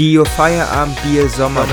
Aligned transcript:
Dio 0.00 0.24
Feierabend 0.24 0.96
Bier 1.02 1.28
Sommer. 1.28 1.66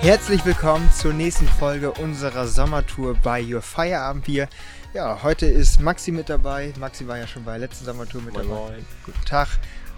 Herzlich 0.00 0.44
willkommen 0.44 0.90
zur 0.90 1.12
nächsten 1.12 1.46
Folge 1.46 1.92
unserer 1.92 2.48
Sommertour 2.48 3.14
bei 3.22 3.40
Your 3.40 3.62
Feierabend 3.62 4.24
Bier. 4.24 4.48
Ja, 4.92 5.22
heute 5.22 5.46
ist 5.46 5.80
Maxi 5.80 6.10
mit 6.10 6.28
dabei. 6.28 6.72
Maxi 6.80 7.06
war 7.06 7.16
ja 7.16 7.28
schon 7.28 7.44
bei 7.44 7.52
der 7.52 7.60
letzten 7.68 7.84
Sommertour 7.84 8.22
mit 8.22 8.34
Moin, 8.34 8.48
dabei. 8.48 8.60
moin. 8.60 8.86
Guten 9.06 9.24
Tag. 9.24 9.46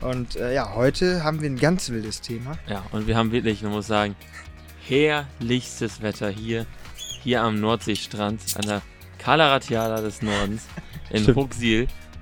Und 0.03 0.37
äh, 0.37 0.53
ja, 0.53 0.75
heute 0.75 1.25
haben 1.25 1.41
wir 1.41 1.48
ein 1.48 1.59
ganz 1.59 1.89
wildes 1.89 2.20
Thema. 2.20 2.59
Ja, 2.69 2.84
und 2.92 3.06
wir 3.06 3.17
haben 3.17 3.33
wirklich, 3.33 3.62
man 3.62 3.73
muss 3.73 3.87
sagen, 3.87 4.17
herrlichstes 4.87 6.03
Wetter 6.03 6.29
hier, 6.29 6.67
hier 7.23 7.41
am 7.41 7.59
Nordseestrand, 7.59 8.42
an 8.56 8.67
der 8.69 8.83
Cala 9.17 9.48
Ratiala 9.48 10.03
des 10.03 10.20
Nordens, 10.20 10.67
in 11.09 11.23
Stimmt. 11.23 11.37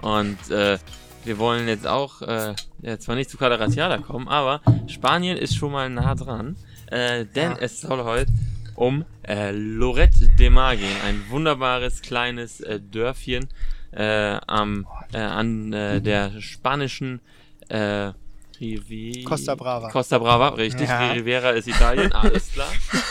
Und 0.02 0.38
äh, 0.50 0.78
wir 1.24 1.38
wollen 1.38 1.68
jetzt 1.68 1.86
auch, 1.86 2.22
äh, 2.22 2.54
ja, 2.82 2.98
zwar 2.98 3.14
nicht 3.16 3.30
zu 3.30 3.36
Cala 3.36 3.56
Ratiala 3.56 3.98
kommen, 3.98 4.28
aber 4.28 4.60
Spanien 4.86 5.36
ist 5.36 5.54
schon 5.54 5.72
mal 5.72 5.90
nah 5.90 6.14
dran, 6.14 6.56
äh, 6.86 7.26
denn 7.26 7.52
Ja. 7.52 7.58
es 7.60 7.80
soll 7.80 8.02
heute 8.04 8.32
um 8.74 9.04
äh, 9.28 9.50
Lorette 9.52 10.28
de 10.38 10.48
Mar 10.48 10.74
gehen, 10.76 10.96
ein 11.06 11.22
wunderbares 11.28 12.00
kleines 12.00 12.60
äh, 12.60 12.80
Dörfchen 12.80 13.48
äh, 13.92 14.38
am, 14.46 14.86
äh, 15.12 15.18
an 15.18 15.72
äh, 15.74 16.00
der 16.00 16.40
spanischen 16.40 17.20
äh, 17.68 18.12
Rivi 18.58 19.24
Costa 19.24 19.54
Brava. 19.54 19.90
Costa 19.90 20.18
Brava, 20.18 20.48
richtig. 20.50 20.88
Ja. 20.88 21.10
Rivera 21.12 21.50
ist 21.50 21.66
Italien, 21.68 22.12
alles 22.12 22.52
klar. 22.52 22.68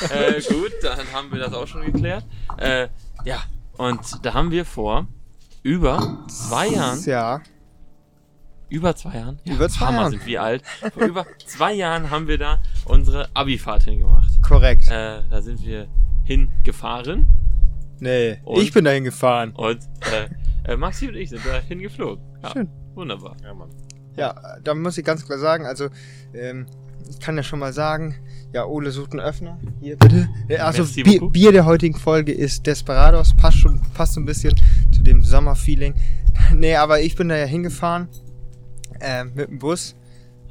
äh, 0.10 0.42
gut, 0.42 0.72
dann 0.82 1.12
haben 1.14 1.32
wir 1.32 1.40
das 1.40 1.54
auch 1.54 1.68
schon 1.68 1.86
geklärt. 1.86 2.24
Äh, 2.58 2.88
ja, 3.26 3.44
und 3.78 4.00
da 4.24 4.34
haben 4.34 4.50
wir 4.52 4.66
vor 4.66 5.08
über 5.64 6.26
zwei 6.28 6.68
Jahren, 6.70 7.04
Ja, 7.06 7.42
über 8.70 8.96
zwei 8.96 9.16
Jahren, 9.16 9.40
ja, 9.46 9.56
Über 9.56 9.68
zwei 9.70 9.86
Hammer 9.88 9.98
Jahren. 10.02 10.12
sind 10.12 10.26
wir 10.26 10.44
alt. 10.44 10.64
Vor 10.94 11.04
über 11.04 11.26
zwei 11.46 11.74
Jahren 11.74 12.10
haben 12.12 12.28
wir 12.28 12.38
da 12.38 12.60
unsere 12.86 13.28
Abifahrt 13.34 13.84
hingemacht. 13.84 14.42
korrekt. 14.42 14.88
Äh, 14.90 15.22
da 15.30 15.42
sind 15.42 15.64
wir 15.66 15.88
hingefahren 16.24 17.26
nee, 18.00 18.40
und? 18.46 18.62
ich 18.62 18.72
bin 18.72 18.86
dahin 18.86 19.04
gefahren. 19.04 19.52
und 19.56 19.80
äh, 20.66 20.72
äh, 20.72 20.78
Maxi 20.78 21.08
und 21.08 21.16
ich 21.16 21.30
sind 21.30 21.42
da 21.46 21.60
hingeflogen. 21.60 22.24
Ja, 22.44 22.52
Schön. 22.52 22.70
Wunderbar. 22.94 23.36
Ja, 23.44 23.54
Mann. 23.54 23.70
Ja, 24.16 24.36
da 24.64 24.74
muss 24.76 24.98
ich 24.98 25.06
ganz 25.06 25.26
klar 25.26 25.40
sagen, 25.40 25.66
also 25.66 25.88
ähm, 26.34 26.66
ich 27.10 27.20
kann 27.20 27.36
ja 27.38 27.44
schon 27.44 27.60
mal 27.60 27.74
sagen, 27.74 28.16
ja, 28.54 28.66
Ole 28.66 28.92
sucht 28.92 29.12
einen 29.14 29.22
Öffner. 29.22 29.58
Hier 29.80 29.96
bitte. 29.98 30.28
Ja, 30.48 30.66
Also 30.66 30.84
Bier. 30.86 31.22
Bier 31.30 31.52
der 31.52 31.66
heutigen 31.66 31.98
Folge 31.98 32.32
ist 32.34 32.68
Desperados, 32.68 33.34
passt 33.36 33.58
schon, 33.58 33.82
passt 33.94 34.14
so 34.14 34.20
ein 34.22 34.26
bisschen 34.26 34.54
zu 35.00 35.04
dem 35.04 35.22
Sommerfeeling. 35.22 35.96
nee, 36.54 36.76
aber 36.76 37.02
ich 37.02 37.16
bin 37.16 37.30
da 37.30 37.38
ja 37.38 37.46
hingefahren 37.46 38.10
ähm, 39.00 39.32
mit 39.34 39.50
dem 39.50 39.60
Bus. 39.60 39.96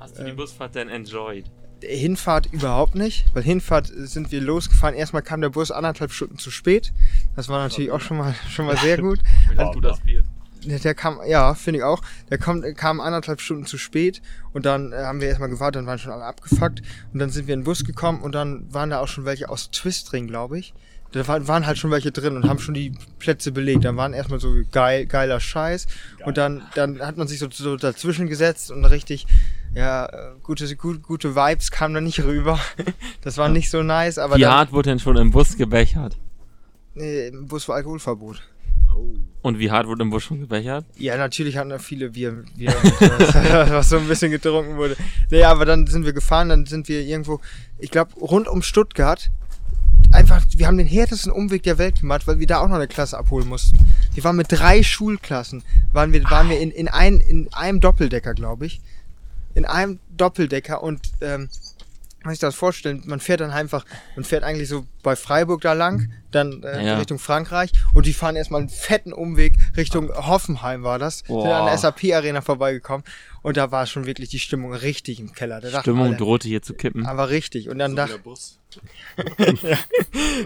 Hast 0.00 0.18
du 0.18 0.24
die 0.24 0.30
Ähm. 0.30 0.36
Busfahrt 0.36 0.74
denn 0.74 0.88
enjoyed? 0.88 1.44
Hinfahrt 1.80 2.52
überhaupt 2.52 2.96
nicht, 2.96 3.26
weil 3.34 3.44
Hinfahrt 3.44 3.86
sind 3.94 4.32
wir 4.32 4.40
losgefahren. 4.40 4.96
Erstmal 4.96 5.22
kam 5.22 5.40
der 5.40 5.50
Bus 5.50 5.70
anderthalb 5.70 6.10
Stunden 6.10 6.36
zu 6.38 6.50
spät. 6.50 6.92
Das 7.36 7.48
war 7.48 7.62
natürlich 7.62 7.92
auch 7.92 8.00
schon 8.00 8.16
mal 8.16 8.34
schon 8.48 8.66
mal 8.66 8.76
sehr 8.78 8.98
gut. 8.98 9.20
Ein 9.56 9.72
gutes 9.72 10.00
Bier. 10.00 10.24
Der, 10.64 10.94
kam, 10.94 11.20
ja, 11.24 11.54
finde 11.54 11.78
ich 11.78 11.84
auch. 11.84 12.02
Der 12.30 12.38
kommt, 12.38 12.64
kam 12.76 13.00
anderthalb 13.00 13.40
Stunden 13.40 13.64
zu 13.64 13.78
spät 13.78 14.22
und 14.52 14.66
dann 14.66 14.92
äh, 14.92 14.96
haben 14.96 15.20
wir 15.20 15.28
erstmal 15.28 15.50
gewartet, 15.50 15.76
dann 15.76 15.86
waren 15.86 16.00
schon 16.00 16.10
alle 16.10 16.24
abgefuckt 16.24 16.82
und 17.12 17.20
dann 17.20 17.30
sind 17.30 17.46
wir 17.46 17.54
in 17.54 17.60
den 17.60 17.64
Bus 17.64 17.84
gekommen 17.84 18.22
und 18.22 18.34
dann 18.34 18.66
waren 18.74 18.90
da 18.90 18.98
auch 18.98 19.06
schon 19.06 19.24
welche 19.24 19.50
aus 19.50 19.70
Twistring, 19.70 20.26
glaube 20.26 20.58
ich. 20.58 20.74
Da 21.12 21.26
waren, 21.26 21.48
waren 21.48 21.66
halt 21.66 21.78
schon 21.78 21.90
welche 21.90 22.12
drin 22.12 22.36
und 22.36 22.48
haben 22.48 22.58
schon 22.58 22.74
die 22.74 22.92
Plätze 23.18 23.50
belegt. 23.50 23.84
Dann 23.84 23.96
waren 23.96 24.12
erstmal 24.12 24.40
so 24.40 24.54
geil, 24.70 25.06
geiler 25.06 25.40
Scheiß 25.40 25.86
und 26.26 26.36
dann, 26.36 26.62
dann 26.74 27.00
hat 27.00 27.16
man 27.16 27.26
sich 27.26 27.38
so, 27.38 27.48
so 27.50 27.76
dazwischen 27.76 28.26
gesetzt 28.26 28.70
und 28.70 28.84
richtig, 28.84 29.26
ja, 29.74 30.06
äh, 30.06 30.32
gute, 30.42 30.76
gute, 30.76 30.98
gute 31.00 31.34
Vibes 31.34 31.70
kamen 31.70 31.94
da 31.94 32.00
nicht 32.00 32.22
rüber. 32.22 32.58
Das 33.22 33.36
war 33.36 33.48
nicht 33.48 33.68
so 33.68 33.82
nice, 33.82 34.16
aber 34.18 34.36
Wie 34.36 34.42
dann, 34.42 34.52
hart 34.52 34.72
wurde 34.72 34.90
denn 34.90 35.00
schon 35.00 35.16
im 35.16 35.30
Bus 35.32 35.56
gebechert? 35.56 36.16
nee, 36.94 37.28
im 37.28 37.46
Bus 37.46 37.68
war 37.68 37.76
Alkoholverbot. 37.76 38.42
Oh. 38.94 39.14
Und 39.42 39.58
wie 39.58 39.70
hart 39.70 39.86
wurde 39.86 40.02
im 40.02 40.10
Bus 40.10 40.24
schon 40.24 40.40
gebechert? 40.40 40.84
Ja, 40.96 41.16
natürlich 41.16 41.56
hatten 41.56 41.70
da 41.70 41.78
viele 41.78 42.10
Bier, 42.10 42.44
Bier 42.56 42.70
was 43.70 43.88
so 43.88 43.98
ein 43.98 44.08
bisschen 44.08 44.30
getrunken 44.30 44.76
wurde. 44.76 44.96
Nee, 45.30 45.44
aber 45.44 45.64
dann 45.64 45.86
sind 45.86 46.04
wir 46.04 46.12
gefahren, 46.12 46.48
dann 46.48 46.66
sind 46.66 46.88
wir 46.88 47.02
irgendwo, 47.02 47.40
ich 47.78 47.90
glaube, 47.90 48.14
rund 48.14 48.48
um 48.48 48.62
Stuttgart. 48.62 49.30
Einfach, 50.10 50.44
wir 50.56 50.66
haben 50.66 50.78
den 50.78 50.86
härtesten 50.86 51.30
Umweg 51.30 51.62
der 51.64 51.78
Welt 51.78 52.00
gemacht, 52.00 52.26
weil 52.26 52.38
wir 52.38 52.46
da 52.46 52.60
auch 52.60 52.68
noch 52.68 52.76
eine 52.76 52.88
Klasse 52.88 53.18
abholen 53.18 53.48
mussten. 53.48 53.78
Wir 54.14 54.24
waren 54.24 54.36
mit 54.36 54.50
drei 54.50 54.82
Schulklassen, 54.82 55.62
waren 55.92 56.12
wir, 56.12 56.24
waren 56.24 56.48
wir 56.48 56.60
in, 56.60 56.70
in, 56.70 56.88
ein, 56.88 57.20
in 57.20 57.52
einem 57.52 57.80
Doppeldecker, 57.80 58.34
glaube 58.34 58.66
ich. 58.66 58.80
In 59.54 59.64
einem 59.64 59.98
Doppeldecker 60.16 60.82
und, 60.82 61.00
ähm, 61.20 61.48
kann 62.28 62.34
sich 62.34 62.40
das 62.40 62.54
vorstellen, 62.54 63.02
man 63.06 63.20
fährt 63.20 63.40
dann 63.40 63.50
einfach, 63.50 63.84
man 64.16 64.24
fährt 64.24 64.44
eigentlich 64.44 64.68
so 64.68 64.86
bei 65.02 65.16
Freiburg 65.16 65.60
da 65.62 65.72
lang, 65.72 66.12
dann 66.30 66.62
äh, 66.62 66.84
Ja. 66.86 66.98
Richtung 66.98 67.18
Frankreich 67.18 67.72
und 67.94 68.06
die 68.06 68.12
fahren 68.12 68.36
erstmal 68.36 68.60
einen 68.60 68.68
fetten 68.70 69.12
Umweg 69.12 69.54
Richtung 69.76 70.10
Hoffenheim 70.14 70.82
war 70.82 70.98
das, 70.98 71.18
sind 71.18 71.28
Boah. 71.28 71.56
an 71.60 71.66
der 71.66 71.78
SAP-Arena 71.78 72.40
vorbeigekommen 72.42 73.04
und 73.42 73.56
da 73.56 73.70
war 73.72 73.86
schon 73.86 74.04
wirklich 74.06 74.28
die 74.28 74.38
Stimmung 74.38 74.74
richtig 74.74 75.20
im 75.20 75.32
Keller. 75.32 75.60
Da 75.60 75.80
Stimmung 75.80 76.08
alle, 76.08 76.16
drohte 76.16 76.46
hier 76.48 76.60
zu 76.62 76.74
kippen. 76.74 77.06
aber 77.06 77.30
richtig. 77.30 77.68
Und 77.70 77.78
dann 77.78 77.92
So 77.92 77.96
dachte 77.96 78.12
der 78.12 78.18
Bus. 78.22 78.58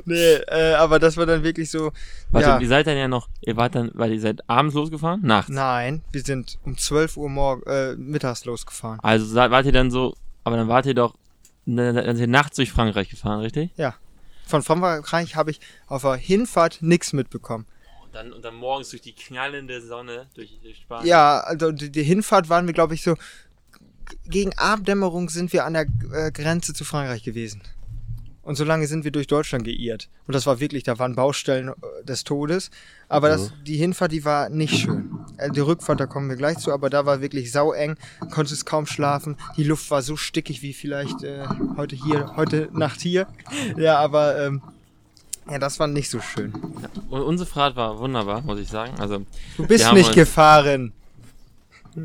nee, 0.05 0.35
äh, 0.49 0.75
aber 0.75 0.99
das 0.99 1.17
war 1.17 1.27
dann 1.27 1.43
wirklich 1.43 1.71
so, 1.71 1.93
Warte, 2.31 2.49
ja, 2.49 2.59
ihr 2.61 2.69
seid 2.69 2.87
dann 2.87 2.97
ja 2.97 3.09
noch, 3.09 3.29
ihr 3.41 3.57
wart 3.57 3.75
dann, 3.75 3.91
weil 3.95 4.13
ihr 4.13 4.21
seid 4.21 4.49
abends 4.49 4.75
losgefahren? 4.75 5.21
Nachts. 5.23 5.51
nein, 5.51 6.03
wir 6.13 6.23
sind 6.23 6.59
um 6.65 6.77
12 6.77 7.17
Uhr 7.17 7.29
morgen, 7.29 7.63
äh, 7.69 7.95
mittags 7.97 8.45
losgefahren. 8.45 8.99
Also 9.03 9.27
seid- 9.27 9.51
wart 9.51 9.67
ihr 9.67 9.73
dann 9.73 9.91
so, 9.91 10.15
aber 10.45 10.57
dann 10.57 10.69
wart 10.69 10.87
ihr 10.87 10.95
doch, 10.95 11.15
dann 11.67 11.95
seid 11.95 12.19
ihr 12.19 12.27
nachts 12.27 12.57
durch 12.57 12.73
Frankreich 12.73 13.09
gefahren, 13.09 13.41
richtig? 13.41 13.71
Von 14.47 14.63
Frankreich 14.63 15.37
habe 15.37 15.51
ich 15.51 15.61
auf 15.87 16.03
der 16.03 16.15
Hinfahrt 16.15 16.79
nichts 16.83 17.13
mitbekommen. 17.13 17.67
Und 18.05 18.15
dann, 18.15 18.33
und 18.33 18.45
dann 18.45 18.55
morgens 18.55 18.91
durch 18.91 19.03
die 19.03 19.15
knallende 19.15 19.81
Sonne, 19.81 20.27
durch, 20.35 20.59
durch 20.63 20.79
Spanien. 20.79 21.07
Ja, 21.07 21.41
also 21.41 21.73
die, 21.73 21.91
die 21.91 22.03
Hinfahrt 22.03 22.49
waren 22.49 22.67
wir, 22.67 22.75
glaube 22.75 22.95
ich, 22.95 23.03
so. 23.03 23.15
Gegen 24.27 24.53
Abenddämmerung 24.59 25.31
sind 25.31 25.53
wir 25.53 25.65
an 25.65 25.73
der 25.73 25.87
äh, 26.13 26.31
Grenze 26.33 26.75
zu 26.75 26.85
Frankreich 26.85 27.23
gewesen. 27.23 27.63
Und 28.43 28.57
so 28.57 28.65
lange 28.65 28.87
sind 28.89 29.05
wir 29.05 29.13
durch 29.13 29.29
Deutschland 29.29 29.65
geirrt. 29.65 30.11
Und 30.27 30.35
das 30.35 30.47
war 30.47 30.59
wirklich, 30.61 30.83
da 30.83 30.99
waren 30.99 31.15
Baustellen 31.15 31.69
äh, 31.69 32.05
des 32.05 32.25
Todes. 32.25 32.71
Aber 33.09 33.29
das, 33.29 33.53
die 33.65 33.77
Hinfahrt, 33.77 34.13
die 34.13 34.25
war 34.25 34.49
nicht 34.49 34.77
schön. 34.77 35.12
Äh, 35.43 35.51
die 35.51 35.61
Rückfahrt, 35.61 36.01
da 36.01 36.07
kommen 36.07 36.29
wir 36.29 36.37
gleich 36.37 36.59
zu, 36.59 36.73
aber 36.73 36.91
da 36.91 37.07
war 37.07 37.21
wirklich 37.21 37.53
saueng, 37.53 37.97
konntest 38.31 38.67
kaum 38.67 38.87
schlafen. 38.87 39.37
Die 39.57 39.65
Luft 39.65 39.91
war 39.91 40.03
so 40.03 40.17
stickig 40.17 40.63
wie 40.63 40.73
vielleicht 40.73 41.23
äh, 41.23 41.45
heute 41.77 41.97
hier, 41.97 42.35
heute 42.37 42.69
Nacht 42.73 43.01
hier. 43.01 43.27
Ja, 43.77 43.99
aber 43.99 44.39
ähm, 44.47 44.63
ja, 45.51 45.59
das 45.59 45.79
war 45.81 45.87
nicht 45.87 46.09
so 46.11 46.21
schön. 46.21 46.53
Und 47.11 47.23
unsere 47.23 47.49
Fahrt 47.49 47.75
war 47.77 47.99
wunderbar, 47.99 48.43
muss 48.43 48.59
ich 48.61 48.69
sagen. 48.69 48.95
Also 49.01 49.25
Du 49.57 49.67
bist 49.67 49.93
nicht 49.93 50.13
gefahren. 50.15 50.93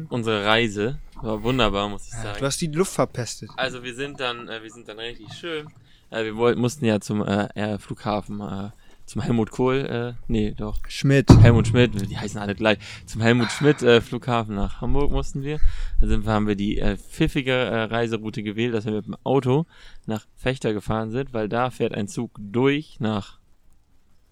unsere 0.10 0.46
Reise 0.46 0.98
war 1.22 1.42
wunderbar, 1.44 1.90
muss 1.90 2.08
ich 2.08 2.14
Ja, 2.14 2.24
sagen. 2.24 2.40
du 2.40 2.46
hast 2.46 2.62
die 2.62 2.68
Luft 2.68 2.94
verpestet. 2.94 3.50
Also 3.58 3.84
wir 3.84 3.94
sind 3.96 4.20
dann, 4.20 4.48
äh, 4.48 4.62
wir 4.64 4.72
sind 4.72 4.88
dann 4.88 5.00
richtig 5.00 5.34
schön. 5.34 5.68
Äh, 6.10 6.24
wir 6.26 6.36
wollten, 6.38 6.62
mussten 6.62 6.86
ja 6.86 7.00
zum 7.00 7.26
äh, 7.26 7.48
äh, 7.56 7.78
Flughafen, 7.78 8.40
äh, 8.40 8.70
zum 9.08 9.22
Helmut 9.22 9.52
Kohl, 9.52 9.78
äh, 9.86 10.14
nee, 10.28 10.52
doch, 10.52 10.80
Schmidt. 10.90 11.30
Helmut 11.42 11.68
Schmidt, 11.68 12.10
die 12.10 12.18
heißen 12.18 12.40
alle 12.40 12.56
gleich. 12.56 12.78
Zum 13.06 13.22
Helmut 13.22 13.50
Schmidt 13.52 13.82
äh, 13.82 14.02
Flughafen 14.02 14.54
nach 14.54 14.82
Hamburg 14.82 15.12
mussten 15.12 15.42
wir. 15.44 15.60
Da 16.02 16.08
sind 16.08 16.26
wir, 16.26 16.34
haben 16.34 16.46
wir 16.46 16.56
die 16.58 16.78
äh, 16.78 16.98
pfiffige 16.98 17.54
äh, 17.54 17.84
Reiseroute 17.84 18.44
gewählt, 18.44 18.74
dass 18.74 18.86
wir 18.86 18.92
mit 18.92 19.06
dem 19.06 19.16
Auto 19.24 19.66
nach 20.06 20.28
Fechter 20.36 20.74
gefahren 20.74 21.10
sind, 21.12 21.34
weil 21.34 21.48
da 21.48 21.70
fährt 21.72 21.96
ein 21.96 22.10
Zug 22.10 22.32
durch 22.38 23.00
nach, 23.00 23.40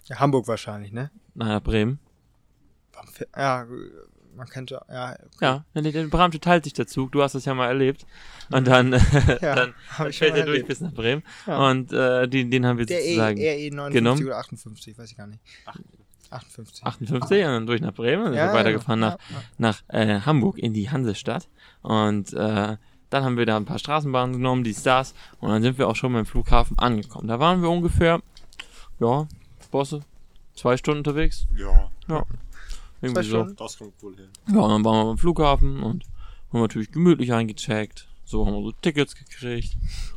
Ja, 0.04 0.20
Hamburg 0.20 0.46
wahrscheinlich, 0.46 0.92
ne? 0.92 1.10
nach 1.34 1.62
Bremen. 1.62 1.98
Ja, 3.34 3.66
man 4.36 4.46
könnte, 4.48 4.80
ja, 4.88 5.12
okay. 5.12 5.20
Ja, 5.40 5.64
der, 5.74 5.82
der 5.92 6.04
Bramsche 6.04 6.40
teilt 6.40 6.64
sich 6.64 6.72
der 6.72 6.86
Zug, 6.86 7.12
du 7.12 7.22
hast 7.22 7.34
das 7.34 7.44
ja 7.44 7.54
mal 7.54 7.68
erlebt. 7.68 8.06
Und 8.50 8.66
dann, 8.66 8.92
Ja, 8.92 9.54
dann, 9.54 9.74
dann 9.98 10.12
fährt 10.12 10.36
er 10.36 10.46
durch 10.46 10.66
bis 10.66 10.80
nach 10.80 10.92
Bremen. 10.92 11.22
Ja. 11.46 11.70
Und 11.70 11.92
äh, 11.92 12.28
den, 12.28 12.50
den 12.50 12.66
haben 12.66 12.78
wir 12.78 12.86
Der 12.86 13.04
E, 13.04 13.14
sozusagen 13.14 13.38
RE 13.38 13.70
59 13.70 13.92
genommen. 13.94 14.24
oder 14.26 14.38
58, 14.38 14.98
weiß 14.98 15.10
ich 15.10 15.16
gar 15.16 15.26
nicht. 15.26 15.40
58. 16.30 16.84
58 16.84 17.44
und 17.44 17.52
dann 17.52 17.66
durch 17.66 17.80
nach 17.80 17.94
Bremen 17.94 18.24
und 18.24 18.32
dann 18.32 18.34
sind 18.34 18.48
wir 18.48 18.58
weitergefahren 18.58 19.00
ja, 19.00 19.10
nach, 19.10 19.18
ja. 19.30 19.42
nach 19.58 19.82
äh, 19.88 20.20
Hamburg 20.20 20.58
in 20.58 20.72
die 20.72 20.90
Hansestadt. 20.90 21.48
Und 21.82 22.32
äh, 22.32 22.76
dann 23.10 23.24
haben 23.24 23.36
wir 23.36 23.46
da 23.46 23.56
ein 23.56 23.64
paar 23.64 23.78
Straßenbahnen 23.78 24.34
genommen, 24.34 24.64
die 24.64 24.74
Stars, 24.74 25.14
und 25.40 25.50
dann 25.50 25.62
sind 25.62 25.78
wir 25.78 25.88
auch 25.88 25.96
schon 25.96 26.12
beim 26.12 26.26
Flughafen 26.26 26.78
angekommen. 26.78 27.28
Da 27.28 27.38
waren 27.38 27.62
wir 27.62 27.70
ungefähr, 27.70 28.20
ja, 28.98 29.28
Bosse, 29.70 30.00
zwei 30.54 30.76
Stunden 30.76 30.98
unterwegs. 30.98 31.46
Ja, 32.08 32.24
Irgendwie 33.00 33.22
so. 33.28 33.42
Das 33.44 33.78
kommt 33.78 34.02
wohl 34.02 34.16
hin. 34.16 34.28
Ja, 34.48 34.60
und 34.60 34.70
dann 34.70 34.84
waren 34.84 34.96
wir 34.96 35.04
beim 35.06 35.18
Flughafen 35.18 35.82
und 35.82 36.04
haben 36.52 36.60
natürlich 36.60 36.90
gemütlich 36.92 37.32
eingecheckt. 37.32 38.08
So 38.24 38.46
haben 38.46 38.54
wir 38.54 38.62
so 38.62 38.72
Tickets 38.72 39.14
gekriegt. 39.14 39.76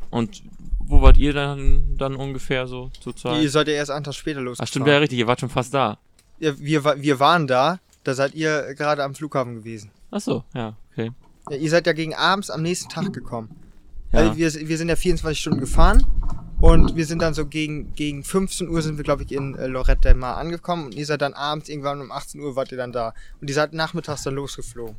Und 0.10 0.42
wo 0.80 1.02
wart 1.02 1.18
ihr 1.18 1.34
dann, 1.34 1.96
dann 1.98 2.16
ungefähr 2.16 2.68
so 2.68 2.90
zur 3.00 3.14
Ihr 3.14 3.18
Zeit? 3.18 3.50
seid 3.52 3.68
ja 3.68 3.74
erst 3.76 3.92
einen 3.92 4.04
Tag 4.04 4.16
später 4.16 4.40
Ach 4.40 4.44
losgefahren. 4.44 4.68
stimmt, 4.68 4.88
ja 4.88 4.98
richtig, 4.98 5.20
ihr 5.20 5.28
wart 5.28 5.40
schon 5.40 5.50
fast 5.50 5.74
da. 5.74 6.00
ja, 6.40 6.58
wir, 6.60 6.84
wir 6.84 7.20
waren 7.20 7.46
da, 7.48 7.80
Da 8.04 8.14
seid 8.16 8.34
ihr 8.34 8.74
gerade 8.76 9.04
am 9.04 9.14
Flughafen 9.14 9.56
gewesen. 9.56 9.92
Ach 10.10 10.22
so, 10.22 10.44
ja, 10.56 10.76
okay. 10.92 11.12
Ja, 11.52 11.58
ihr 11.58 11.70
seid 11.70 11.86
ja 11.86 11.94
gegen 11.94 12.16
abends 12.16 12.50
am 12.50 12.64
nächsten 12.64 12.90
Tag 12.90 13.14
gekommen. 13.14 13.50
Ja. 14.12 14.20
Also 14.20 14.38
wir, 14.38 14.68
wir 14.68 14.78
sind 14.78 14.90
ja 14.90 14.96
24 14.96 15.40
Stunden 15.40 15.60
gefahren 15.60 16.04
und 16.62 16.96
wir 16.96 17.06
sind 17.06 17.22
dann 17.22 17.34
so 17.34 17.46
gegen, 17.46 17.94
gegen 17.96 18.24
15 18.24 18.68
Uhr 18.70 18.82
sind 18.82 18.98
wir, 18.98 19.04
glaube 19.04 19.24
ich, 19.24 19.32
in 19.32 19.56
äh, 19.56 19.68
Lorette 19.68 20.02
del 20.02 20.16
Mar 20.16 20.38
angekommen 20.38 20.86
und 20.88 20.96
ihr 20.96 21.06
seid 21.06 21.22
dann 21.22 21.34
abends 21.34 21.70
irgendwann 21.70 22.02
um 22.02 22.12
18 22.12 22.40
Uhr 22.42 22.56
wart 22.56 22.72
ihr 22.72 22.78
dann 22.78 22.92
da. 22.92 23.14
Und 23.42 23.48
ihr 23.50 23.54
seid 23.54 23.74
nachmittags 23.74 24.24
dann 24.24 24.36
losgeflogen. 24.36 24.96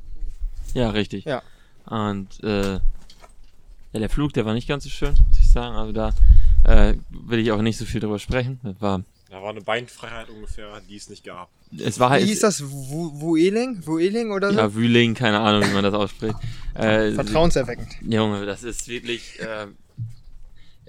Ja, 0.74 0.90
richtig. 0.90 1.24
Ja. 1.24 1.42
Und 1.86 2.42
äh, 2.42 2.74
ja, 2.74 2.80
der 3.98 4.08
Flug, 4.10 4.32
der 4.32 4.44
war 4.46 4.54
nicht 4.54 4.68
ganz 4.68 4.84
so 4.84 4.90
schön, 4.90 5.14
muss 5.28 5.38
ich 5.38 5.48
sagen. 5.48 5.74
Also 5.76 5.92
da 5.92 6.12
äh, 6.64 6.94
will 7.10 7.40
ich 7.40 7.50
auch 7.52 7.60
nicht 7.62 7.76
so 7.76 7.84
viel 7.84 8.00
drüber 8.00 8.18
sprechen. 8.18 8.60
Das 8.62 8.80
war, 8.80 9.02
Da 9.30 9.42
war 9.42 9.50
eine 9.50 9.60
Beinfreiheit 9.62 10.30
ungefähr, 10.30 10.80
die 10.88 10.96
es 10.96 11.08
nicht 11.10 11.24
gab. 11.24 11.48
es 11.76 11.98
war 11.98 12.10
halt, 12.10 12.22
Wie 12.22 12.28
hieß 12.28 12.40
das? 12.40 12.62
Wu- 12.62 13.10
Wueling? 13.20 13.84
Wueling 13.84 14.30
oder 14.30 14.52
so? 14.52 14.58
ja, 14.58 14.74
Wühling, 14.74 15.14
keine 15.14 15.40
Ahnung, 15.40 15.68
wie 15.68 15.74
man 15.74 15.82
das 15.82 15.94
ausspricht. 15.94 16.36
Äh, 16.74 17.12
Vertrauenserweckend. 17.12 17.88
Junge, 18.02 18.46
das 18.46 18.62
ist 18.62 18.86
wirklich. 18.88 19.40
Äh, 19.40 19.66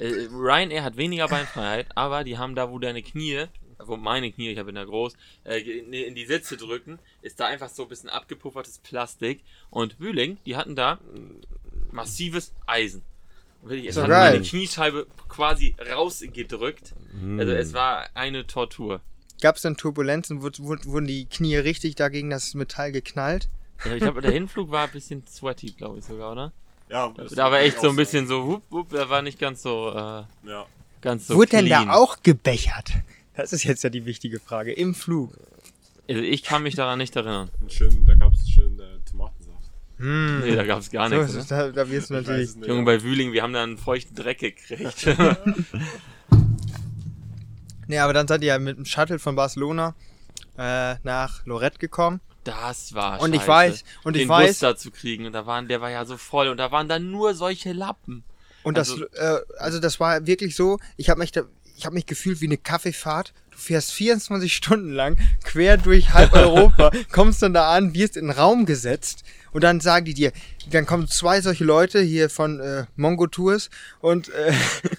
äh, 0.01 0.27
Ryanair 0.31 0.83
hat 0.83 0.97
weniger 0.97 1.27
Beinfreiheit, 1.27 1.87
aber 1.95 2.23
die 2.23 2.37
haben 2.37 2.55
da, 2.55 2.69
wo 2.71 2.79
deine 2.79 3.01
Knie, 3.03 3.45
wo 3.83 3.97
meine 3.97 4.31
Knie, 4.31 4.49
ich 4.51 4.59
habe 4.59 4.69
in 4.69 4.75
der 4.75 4.85
groß, 4.85 5.13
äh, 5.45 5.57
in, 5.59 5.91
in 5.93 6.15
die 6.15 6.25
Sitze 6.25 6.57
drücken, 6.57 6.99
ist 7.21 7.39
da 7.39 7.47
einfach 7.47 7.69
so 7.69 7.83
ein 7.83 7.89
bisschen 7.89 8.09
abgepuffertes 8.09 8.79
Plastik. 8.79 9.43
Und 9.69 9.99
Wühling, 9.99 10.37
die 10.45 10.55
hatten 10.55 10.75
da 10.75 10.99
massives 11.91 12.53
Eisen. 12.67 13.03
So 13.63 14.01
hat 14.01 14.09
geil. 14.09 14.31
meine 14.33 14.41
Kniescheibe 14.43 15.05
quasi 15.29 15.75
rausgedrückt. 15.93 16.93
Also 17.37 17.51
es 17.53 17.73
war 17.73 18.07
eine 18.15 18.47
Tortur. 18.47 19.01
Gab 19.41 19.55
es 19.55 19.61
dann 19.63 19.77
Turbulenzen? 19.77 20.41
Wur- 20.41 20.51
wur- 20.59 20.83
Wurden 20.85 21.07
die 21.07 21.25
Knie 21.25 21.57
richtig 21.57 21.95
dagegen 21.95 22.29
das 22.29 22.53
Metall 22.55 22.91
geknallt? 22.91 23.49
Ja, 23.85 23.93
ich 23.93 24.01
glaube, 24.01 24.21
der 24.21 24.31
Hinflug 24.31 24.69
war 24.71 24.85
ein 24.87 24.91
bisschen 24.91 25.25
sweaty, 25.27 25.71
glaube 25.73 25.99
ich 25.99 26.05
sogar, 26.05 26.31
oder? 26.31 26.53
Ja, 26.91 27.11
das 27.15 27.31
Da 27.33 27.49
war 27.51 27.59
echt 27.61 27.79
so 27.79 27.89
ein 27.89 27.95
bisschen 27.95 28.27
so, 28.27 28.45
wupp, 28.47 28.63
wupp, 28.69 28.89
da 28.89 29.09
war 29.09 29.21
nicht 29.21 29.39
ganz 29.39 29.61
so, 29.63 29.89
äh, 29.89 30.23
Ja. 30.49 30.65
ganz 31.01 31.27
so 31.27 31.35
Wurde 31.35 31.51
denn 31.51 31.65
clean. 31.65 31.87
da 31.87 31.93
auch 31.93 32.17
gebechert? 32.21 32.91
Das 33.35 33.53
ist 33.53 33.63
jetzt 33.63 33.83
ja 33.83 33.89
die 33.89 34.05
wichtige 34.05 34.39
Frage. 34.39 34.73
Im 34.73 34.93
Flug. 34.93 35.31
Also 36.09 36.21
ich 36.21 36.43
kann 36.43 36.63
mich 36.63 36.75
daran 36.75 36.97
nicht 36.97 37.15
erinnern. 37.15 37.49
Schönen, 37.69 38.05
da 38.05 38.13
gab 38.15 38.33
es 38.33 38.49
schön 38.49 38.77
äh, 38.79 38.83
Tomatensaft. 39.09 39.57
Hm. 39.97 40.41
Nee, 40.41 40.55
da 40.55 40.63
gab 40.65 40.79
es 40.79 40.91
gar 40.91 41.09
So, 41.09 41.15
nichts. 41.15 41.33
ist 41.35 41.49
Ne? 41.51 41.57
da, 41.57 41.83
da 41.85 41.89
wirst 41.89 42.09
du 42.09 42.15
natürlich. 42.15 42.55
nicht. 42.55 42.67
Junge, 42.67 42.83
bei 42.83 43.01
Wühling, 43.01 43.31
wir 43.31 43.43
haben 43.43 43.53
da 43.53 43.63
einen 43.63 43.77
feuchten 43.77 44.15
Dreck 44.15 44.39
gekriegt. 44.39 45.07
Nee, 47.87 47.99
aber 47.99 48.13
dann 48.13 48.27
seid 48.27 48.41
ihr 48.41 48.47
ja 48.49 48.59
mit 48.59 48.77
dem 48.77 48.85
Shuttle 48.85 49.19
von 49.19 49.35
Barcelona 49.35 49.95
äh, 50.57 50.95
nach 51.03 51.45
Lorette 51.45 51.77
gekommen. 51.77 52.21
Das 52.43 52.93
war 52.93 53.21
Und 53.21 53.33
ich 53.33 53.47
weiß, 53.47 53.83
und 54.03 54.15
ich 54.15 54.23
den 54.23 54.27
Bus 54.27 54.37
weiß, 54.37 54.59
da 54.59 54.75
zu 54.75 54.89
kriegen. 54.91 55.25
Und 55.27 55.33
da 55.33 55.45
waren, 55.45 55.67
der 55.67 55.79
war 55.81 55.89
ja 55.91 56.05
so 56.05 56.17
voll. 56.17 56.47
Und 56.47 56.57
da 56.57 56.71
waren 56.71 56.87
dann 56.87 57.11
nur 57.11 57.33
solche 57.35 57.71
Lappen. 57.73 58.23
und 58.63 58.77
das, 58.77 58.91
also- 58.91 59.05
äh, 59.13 59.39
also 59.57 59.79
das 59.79 59.99
war 59.99 60.25
wirklich 60.27 60.55
so, 60.55 60.79
ich 60.97 61.09
habe 61.09 61.19
mich 61.19 61.31
da, 61.31 61.43
ich 61.77 61.85
habe 61.85 61.95
mich 61.95 62.05
gefühlt 62.05 62.41
wie 62.41 62.45
eine 62.45 62.57
Kaffeefahrt. 62.57 63.33
Fährst 63.61 63.91
24 63.93 64.53
Stunden 64.53 64.91
lang 64.91 65.17
quer 65.43 65.77
durch 65.77 66.13
halb 66.13 66.33
Europa, 66.33 66.91
kommst 67.11 67.41
dann 67.41 67.53
da 67.53 67.71
an, 67.71 67.93
wirst 67.93 68.17
in 68.17 68.25
den 68.27 68.31
Raum 68.37 68.65
gesetzt 68.65 69.23
und 69.53 69.63
dann 69.63 69.81
sagen 69.81 70.05
die 70.05 70.13
dir, 70.13 70.31
dann 70.69 70.85
kommen 70.85 71.07
zwei 71.07 71.41
solche 71.41 71.63
Leute 71.65 71.99
hier 72.01 72.29
von 72.29 72.59
äh, 72.59 72.85
Mongo 72.95 73.27
Tours 73.27 73.69
und 73.99 74.29
äh, 74.29 74.53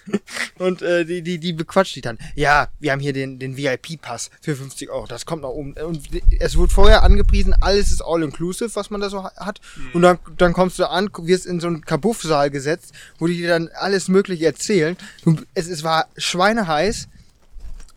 und 0.59 0.81
äh, 0.81 1.05
die 1.05 1.21
die 1.21 1.39
die 1.39 1.53
bequatscht 1.53 1.95
dich 1.95 2.03
dann. 2.03 2.17
Ja, 2.35 2.67
wir 2.79 2.91
haben 2.91 2.99
hier 2.99 3.13
den 3.13 3.39
den 3.39 3.57
VIP 3.57 3.99
Pass 4.01 4.29
für 4.41 4.55
50 4.55 4.89
Euro. 4.89 5.07
Das 5.07 5.25
kommt 5.25 5.41
nach 5.41 5.49
oben 5.49 5.73
und 5.73 6.07
es 6.39 6.55
wurde 6.57 6.71
vorher 6.73 7.03
angepriesen, 7.03 7.55
alles 7.61 7.91
ist 7.91 8.01
all 8.01 8.21
inclusive, 8.23 8.75
was 8.75 8.89
man 8.89 9.01
da 9.01 9.09
so 9.09 9.23
ha- 9.23 9.31
hat 9.37 9.59
und 9.93 10.01
dann 10.03 10.19
dann 10.37 10.53
kommst 10.53 10.77
du 10.79 10.89
an, 10.89 11.09
wirst 11.21 11.45
in 11.45 11.59
so 11.59 11.67
einen 11.67 11.81
Kabuffsaal 11.83 12.49
gesetzt, 12.51 12.91
wo 13.17 13.27
die 13.27 13.37
dir 13.37 13.47
dann 13.49 13.69
alles 13.73 14.07
mögliche 14.07 14.45
erzählen. 14.45 14.95
Du, 15.23 15.37
es 15.53 15.67
es 15.67 15.83
war 15.83 16.07
schweineheiß. 16.17 17.07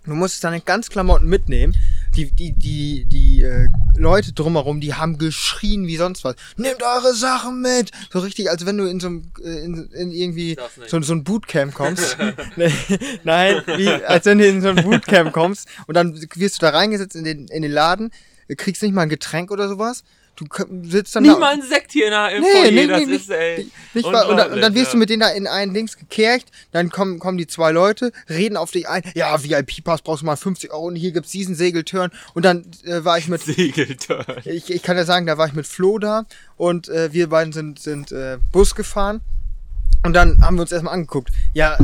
Du 0.07 0.15
musstest 0.15 0.45
deine 0.45 0.61
ganz 0.61 0.89
Klamotten 0.89 1.27
mitnehmen. 1.27 1.77
Die, 2.15 2.31
die, 2.31 2.53
die, 2.53 3.05
die 3.05 3.43
äh, 3.43 3.67
Leute 3.97 4.33
drumherum, 4.33 4.81
die 4.81 4.95
haben 4.95 5.19
geschrien 5.19 5.87
wie 5.87 5.97
sonst 5.97 6.25
was. 6.25 6.37
Nehmt 6.57 6.83
eure 6.83 7.15
Sachen 7.15 7.61
mit! 7.61 7.91
So 8.11 8.21
richtig, 8.21 8.49
als 8.49 8.65
wenn 8.65 8.79
du 8.79 8.85
in 8.87 9.01
so 9.01 9.09
einem, 9.09 9.33
äh, 9.43 9.65
in, 9.65 9.91
in 9.91 10.13
irgendwie 10.13 10.57
so, 10.87 11.01
so 11.03 11.13
ein 11.13 11.25
Bootcamp 11.25 11.75
kommst. 11.75 12.17
Nein, 13.25 13.63
wie, 13.77 13.89
als 13.89 14.25
wenn 14.27 14.39
du 14.39 14.47
in 14.47 14.63
so 14.63 14.69
ein 14.69 14.77
Bootcamp 14.77 15.33
kommst 15.33 15.69
und 15.87 15.95
dann 15.95 16.15
wirst 16.35 16.63
du 16.63 16.67
da 16.67 16.71
reingesetzt 16.71 17.17
in 17.17 17.25
den, 17.25 17.49
in 17.49 17.63
den 17.63 17.73
Laden, 17.73 18.11
kriegst 18.57 18.83
nicht 18.83 18.95
mal 18.95 19.03
ein 19.03 19.09
Getränk 19.09 19.51
oder 19.51 19.69
sowas. 19.69 20.05
Du 20.37 20.45
sitzt 20.85 21.17
dann 21.17 21.23
Nicht 21.23 21.35
da. 21.35 21.39
mal 21.39 21.55
ein 21.55 21.63
Sekt 21.63 21.93
hier 21.93 22.05
in 22.07 22.11
der 22.11 22.31
im 22.31 22.43
Nee, 22.43 22.49
Foyer, 22.53 22.71
nee, 22.71 22.87
das 22.87 23.07
nee, 23.07 23.15
ist, 23.15 23.31
ey. 23.31 23.71
Nicht 23.95 24.05
wahr? 24.13 24.29
Und, 24.29 24.37
dann- 24.37 24.53
und 24.53 24.61
dann 24.61 24.75
wirst 24.75 24.93
du 24.93 24.99
mit 24.99 25.09
denen 25.09 25.21
da 25.21 25.29
in 25.31 25.47
einen 25.47 25.73
Links 25.73 25.97
gekercht, 25.97 26.49
dann 26.73 26.91
kommen, 26.91 27.19
kommen 27.19 27.39
die 27.39 27.47
zwei 27.47 27.73
Leute, 27.73 28.13
reden 28.29 28.57
auf 28.59 28.71
dich 28.71 28.87
ein, 28.89 29.03
ja, 29.15 29.43
VIP-Pass 29.43 30.03
brauchst 30.03 30.21
du 30.23 30.27
mal 30.27 30.37
50 30.37 30.71
Euro 30.73 30.87
und 30.89 30.97
hier 30.97 31.13
gibt's 31.13 31.31
diesen 31.31 31.55
Segeltörn 31.55 32.11
und 32.35 32.45
dann 32.45 32.67
äh, 32.85 33.03
war 33.05 33.17
ich 33.19 33.29
mit. 33.29 33.41
Segelturn. 33.45 34.27
ich, 34.45 34.71
ich 34.71 34.83
kann 34.83 34.97
ja 34.97 35.05
sagen, 35.05 35.25
da 35.27 35.39
war 35.39 35.47
ich 35.47 35.55
mit 35.55 35.67
Flo 35.67 35.99
da 35.99 36.27
und 36.57 36.89
äh, 36.89 37.13
wir 37.13 37.29
beiden 37.31 37.53
sind, 37.55 37.79
sind 37.79 38.13
äh, 38.13 38.39
Bus 38.53 38.75
gefahren 38.75 39.23
und 40.05 40.13
dann 40.13 40.43
haben 40.43 40.57
wir 40.57 40.63
uns 40.63 40.73
erstmal 40.73 40.95
angeguckt. 40.95 41.31
Ja, 41.55 41.79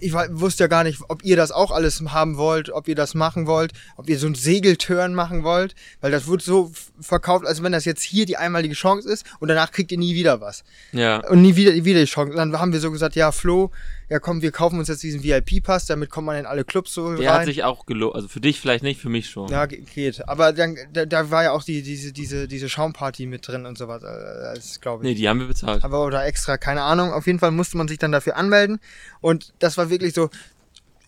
ich 0.00 0.12
wusste 0.12 0.64
ja 0.64 0.68
gar 0.68 0.84
nicht, 0.84 1.00
ob 1.08 1.24
ihr 1.24 1.36
das 1.36 1.52
auch 1.52 1.70
alles 1.70 2.02
haben 2.08 2.36
wollt, 2.36 2.70
ob 2.70 2.88
ihr 2.88 2.94
das 2.94 3.14
machen 3.14 3.46
wollt, 3.46 3.72
ob 3.96 4.08
ihr 4.08 4.18
so 4.18 4.26
einen 4.26 4.34
Segelturn 4.34 5.14
machen 5.14 5.44
wollt, 5.44 5.74
weil 6.00 6.10
das 6.10 6.26
wird 6.26 6.42
so 6.42 6.72
verkauft, 7.00 7.46
als 7.46 7.62
wenn 7.62 7.72
das 7.72 7.84
jetzt 7.84 8.02
hier 8.02 8.26
die 8.26 8.36
einmalige 8.36 8.74
Chance 8.74 9.10
ist 9.10 9.26
und 9.40 9.48
danach 9.48 9.72
kriegt 9.72 9.92
ihr 9.92 9.98
nie 9.98 10.14
wieder 10.14 10.40
was. 10.40 10.64
Ja. 10.92 11.26
Und 11.28 11.42
nie 11.42 11.56
wieder, 11.56 11.72
wieder 11.84 12.00
die 12.00 12.06
Chance. 12.06 12.32
Und 12.32 12.38
dann 12.38 12.60
haben 12.60 12.72
wir 12.72 12.80
so 12.80 12.90
gesagt, 12.90 13.16
ja, 13.16 13.32
Flo, 13.32 13.70
ja 14.08 14.18
komm, 14.20 14.40
wir 14.42 14.52
kaufen 14.52 14.78
uns 14.78 14.88
jetzt 14.88 15.02
diesen 15.02 15.22
VIP-Pass, 15.22 15.86
damit 15.86 16.10
kommt 16.10 16.26
man 16.26 16.36
in 16.36 16.46
alle 16.46 16.64
Clubs 16.64 16.92
so 16.94 17.14
Der 17.16 17.32
hat 17.32 17.40
rein. 17.40 17.46
sich 17.46 17.64
auch 17.64 17.86
gelohnt. 17.86 18.14
Also 18.14 18.28
für 18.28 18.40
dich 18.40 18.60
vielleicht 18.60 18.84
nicht, 18.84 19.00
für 19.00 19.08
mich 19.08 19.28
schon. 19.28 19.48
ja, 19.48 19.66
ge- 19.66 19.80
geht. 19.94 20.28
Aber 20.28 20.52
dann, 20.52 20.76
da, 20.92 21.06
da 21.06 21.30
war 21.30 21.42
ja 21.44 21.52
auch 21.52 21.64
die, 21.64 21.82
diese, 21.82 22.12
diese, 22.12 22.46
diese 22.48 22.68
Schaumparty 22.68 23.26
mit 23.26 23.46
drin 23.48 23.66
und 23.66 23.76
sowas. 23.78 24.02
äh, 24.04 24.54
Das 24.54 24.80
glaube 24.80 25.02
ich. 25.04 25.08
Nee, 25.10 25.14
die 25.16 25.28
haben 25.28 25.40
wir 25.40 25.48
bezahlt. 25.48 25.82
Aber 25.84 26.04
oder 26.04 26.24
extra, 26.24 26.56
keine 26.56 26.82
Ahnung. 26.82 27.12
Auf 27.12 27.26
jeden 27.26 27.38
Fall 27.38 27.50
musste 27.50 27.76
man 27.76 27.88
sich 27.88 27.98
dann 27.98 28.12
dafür 28.12 28.36
anmelden. 28.36 28.78
Und 29.20 29.52
das 29.58 29.76
war 29.76 29.90
wirklich 29.90 30.14
so, 30.14 30.30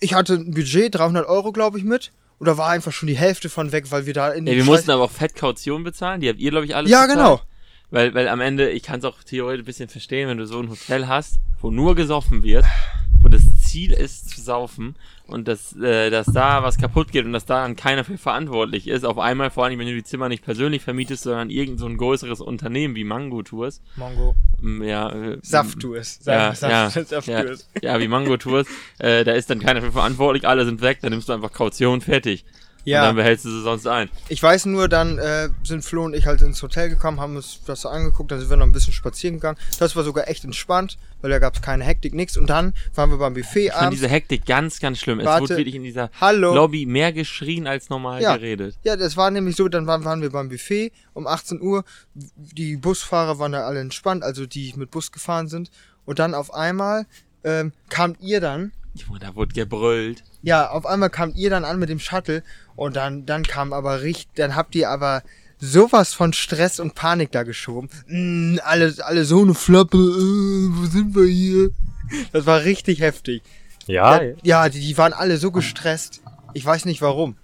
ich 0.01 0.15
hatte 0.15 0.35
ein 0.35 0.53
Budget, 0.53 0.95
300 0.95 1.27
Euro, 1.27 1.53
glaube 1.53 1.79
ich, 1.79 1.85
mit. 1.85 2.13
Da 2.41 2.57
war 2.57 2.69
einfach 2.69 2.93
schon 2.93 3.09
die 3.09 3.17
Hälfte 3.17 3.49
von 3.49 3.73
weg, 3.73 3.87
weil 3.91 4.07
wir 4.07 4.15
da 4.15 4.31
in 4.31 4.47
Ja, 4.47 4.53
wir 4.55 4.63
Scheiß- 4.63 4.67
mussten 4.67 4.91
aber 4.93 5.03
auch 5.03 5.11
Fettkaution 5.11 5.83
bezahlen. 5.83 6.21
Die 6.21 6.29
habt 6.29 6.39
ihr, 6.39 6.51
glaube 6.51 6.67
ich, 6.67 6.77
alles 6.77 6.89
Ja, 6.91 7.03
bezahlt. 7.03 7.19
genau. 7.19 7.41
Weil, 7.91 8.15
weil 8.15 8.29
am 8.29 8.41
Ende, 8.41 8.71
ich 8.71 8.83
kann 8.83 8.99
es 8.99 9.05
auch 9.05 9.23
theoretisch 9.23 9.63
ein 9.63 9.67
bisschen 9.67 9.89
verstehen, 9.89 10.29
wenn 10.29 10.39
du 10.39 10.47
so 10.47 10.59
ein 10.61 10.69
Hotel 10.69 11.09
hast, 11.09 11.39
wo 11.61 11.71
nur 11.71 11.95
gesoffen 11.95 12.43
wird, 12.43 12.65
wo 13.21 13.29
das 13.29 13.43
Ziel 13.63 13.93
ist 13.93 14.29
zu 14.31 14.41
saufen 14.43 14.95
und 15.27 15.49
dass, 15.49 15.75
äh, 15.77 16.11
dass 16.11 16.27
da 16.27 16.63
was 16.63 16.79
kaputt 16.79 17.13
geht 17.13 17.25
und 17.25 17.33
dass 17.33 17.47
da 17.47 17.63
dann 17.63 17.77
keiner 17.77 18.05
für 18.05 18.17
verantwortlich 18.19 18.89
ist. 18.89 19.05
Auf 19.05 19.19
einmal, 19.19 19.51
vor 19.51 19.65
allem, 19.65 19.79
wenn 19.79 19.87
du 19.87 19.95
die 19.95 20.05
Zimmer 20.05 20.29
nicht 20.29 20.45
persönlich 20.45 20.83
vermietest, 20.83 21.23
sondern 21.25 21.51
irgend 21.51 21.79
so 21.81 21.87
ein 21.87 21.97
größeres 21.97 22.41
Unternehmen 22.41 22.95
wie 22.95 23.05
Mango 23.05 23.43
Tours. 23.43 23.81
Mongo. 23.97 24.35
Mm, 24.61 24.83
Ja, 24.83 25.11
äh, 25.11 25.39
Saft-Tours. 25.43 26.21
Ja, 26.25 26.55
Saft, 26.55 26.71
ja, 26.73 26.91
Saft, 26.91 27.11
ja, 27.11 27.37
Saft-Tours. 27.39 27.69
ja, 27.83 28.01
wie 28.01 28.09
Mango 28.09 28.37
Tours. 28.37 28.67
Äh, 28.99 29.25
da 29.25 29.33
ist 29.33 29.49
dann 29.51 29.61
keiner 29.61 29.81
für 29.83 29.93
verantwortlich, 29.93 30.47
alle 30.47 30.65
sind 30.67 30.81
weg, 30.83 30.99
dann 31.01 31.11
nimmst 31.11 31.29
du 31.29 31.33
einfach 31.33 31.53
Kaution, 31.53 32.01
fertig. 32.03 32.45
Und 32.89 32.93
Ja. 32.93 33.03
dann 33.03 33.17
behältst 33.17 33.45
du 33.45 33.51
sie 33.51 33.63
sonst 33.63 33.87
ein. 33.87 34.09
Ich 34.31 34.43
weiß 34.43 34.65
nur, 34.67 34.89
dann 34.89 35.19
äh, 35.19 35.51
sind 35.63 35.85
Flo 35.85 36.05
und 36.05 36.15
ich 36.15 36.27
halt 36.27 36.41
ins 36.43 36.63
Hotel 36.63 36.89
gekommen, 36.89 37.21
haben 37.21 37.37
uns 37.37 37.61
das 37.67 37.83
so 37.83 37.89
angeguckt, 37.91 38.31
dann 38.33 38.41
sind 38.41 38.49
wir 38.49 38.57
noch 38.57 38.65
ein 38.67 38.73
bisschen 38.73 38.93
spazieren 38.95 39.35
gegangen. 39.37 39.59
Das 39.79 39.95
war 39.95 40.05
sogar 40.05 40.27
echt 40.29 40.45
entspannt, 40.45 40.97
weil 41.21 41.31
da 41.31 41.39
gab 41.39 41.55
es 41.55 41.61
keine 41.63 41.85
Hektik, 41.85 42.15
nix. 42.15 42.37
Und 42.37 42.49
dann 42.49 42.73
waren 42.95 43.11
wir 43.11 43.19
beim 43.19 43.35
Buffet 43.35 43.67
Ich 43.67 43.73
fand 43.73 43.83
abends. 43.83 44.01
diese 44.01 44.09
Hektik 44.09 44.47
ganz, 44.47 44.81
ganz 44.81 44.99
schlimm. 44.99 45.21
Es 45.21 45.27
Warte. 45.27 45.43
wurde 45.43 45.57
wirklich 45.59 45.75
in 45.75 45.83
dieser 45.83 46.11
Hallo. 46.21 46.55
Lobby 46.55 46.87
mehr 46.87 47.13
geschrien 47.13 47.67
als 47.67 47.91
normal 47.91 48.23
Ja. 48.23 48.37
geredet. 48.37 48.77
Ja, 48.85 48.97
das 48.97 49.17
war 49.19 49.31
nämlich 49.31 49.57
so, 49.57 49.69
dann 49.69 49.87
waren, 49.87 50.05
waren 50.05 50.23
wir 50.23 50.31
beim 50.31 50.49
Buffet 50.49 50.91
um 51.13 51.27
18 51.27 51.61
Uhr. 51.61 51.85
Die 52.15 52.77
Busfahrer 52.77 53.39
waren 53.39 53.53
da 53.53 53.67
alle 53.67 53.81
entspannt, 53.81 54.23
also 54.23 54.47
die 54.47 54.73
mit 54.77 54.91
Bus 54.91 55.13
gefahren 55.13 55.49
sind. 55.49 55.71
Und 56.07 56.19
dann 56.19 56.33
auf 56.35 56.55
einmal 56.55 57.07
ähm, 57.45 57.73
kamt 57.91 58.21
ihr 58.21 58.41
dann, 58.41 58.73
Junge, 58.95 59.19
da 59.21 59.35
wurde 59.35 59.55
gebrüllt. 59.55 60.25
ja, 60.43 60.71
auf 60.71 60.87
einmal 60.87 61.11
kamt 61.11 61.37
ihr 61.37 61.51
dann 61.51 61.65
an 61.65 61.79
mit 61.79 61.89
dem 61.89 61.99
Shuttle 62.01 62.43
und 62.77 62.97
dann, 62.97 63.27
dann 63.27 63.43
kam 63.45 63.73
aber 63.73 64.03
richtig, 64.03 64.29
dann 64.35 64.57
habt 64.57 64.75
ihr 64.75 64.91
aber 64.91 65.23
sowas 65.59 66.15
von 66.15 66.33
Stress 66.33 66.81
und 66.81 66.95
Panik 66.95 67.33
da 67.33 67.43
geschoben. 67.43 67.89
Mm, 68.07 68.59
alle, 68.65 68.95
alle 69.01 69.25
so 69.25 69.43
eine 69.43 69.55
Flappe, 69.55 69.97
äh, 69.99 70.01
wo 70.01 70.87
sind 70.87 71.15
wir 71.15 71.27
hier? 71.27 71.71
Das 72.33 72.47
war 72.47 72.65
richtig 72.65 73.01
heftig. 73.01 73.43
Ja, 73.87 74.23
Ja, 74.23 74.35
ja 74.43 74.69
die, 74.69 74.81
die 74.81 74.99
waren 74.99 75.13
alle 75.13 75.39
so 75.39 75.51
gestresst. 75.51 76.23
Ich 76.55 76.65
weiß 76.65 76.85
nicht 76.85 77.03
warum. 77.03 77.37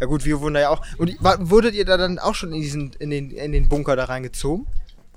Ja 0.00 0.06
gut, 0.06 0.24
wir 0.24 0.40
wurden 0.40 0.54
da 0.54 0.60
ja 0.60 0.68
auch. 0.70 0.84
Und 0.96 1.16
war, 1.22 1.50
wurdet 1.50 1.74
ihr 1.74 1.84
da 1.84 1.96
dann 1.96 2.18
auch 2.18 2.34
schon 2.34 2.52
in 2.52 2.60
diesen, 2.60 2.92
in 2.98 3.10
den, 3.10 3.30
in 3.30 3.52
den 3.52 3.68
Bunker 3.68 3.96
da 3.96 4.04
reingezogen? 4.04 4.66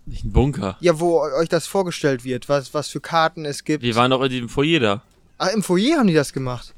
Nicht 0.05 0.25
ein 0.25 0.31
Bunker. 0.31 0.77
Ja, 0.79 0.99
wo 0.99 1.21
euch 1.21 1.49
das 1.49 1.67
vorgestellt 1.67 2.23
wird, 2.25 2.49
was, 2.49 2.73
was 2.73 2.89
für 2.89 2.99
Karten 2.99 3.45
es 3.45 3.63
gibt. 3.63 3.83
Wir 3.83 3.95
waren 3.95 4.09
doch 4.09 4.23
in 4.23 4.29
diesem 4.29 4.49
Foyer 4.49 4.79
da. 4.79 5.01
Ah, 5.41 5.47
im 5.47 5.63
Foyer 5.63 5.97
haben 5.97 6.05
die 6.07 6.13
das 6.13 6.33
gemacht. 6.33 6.75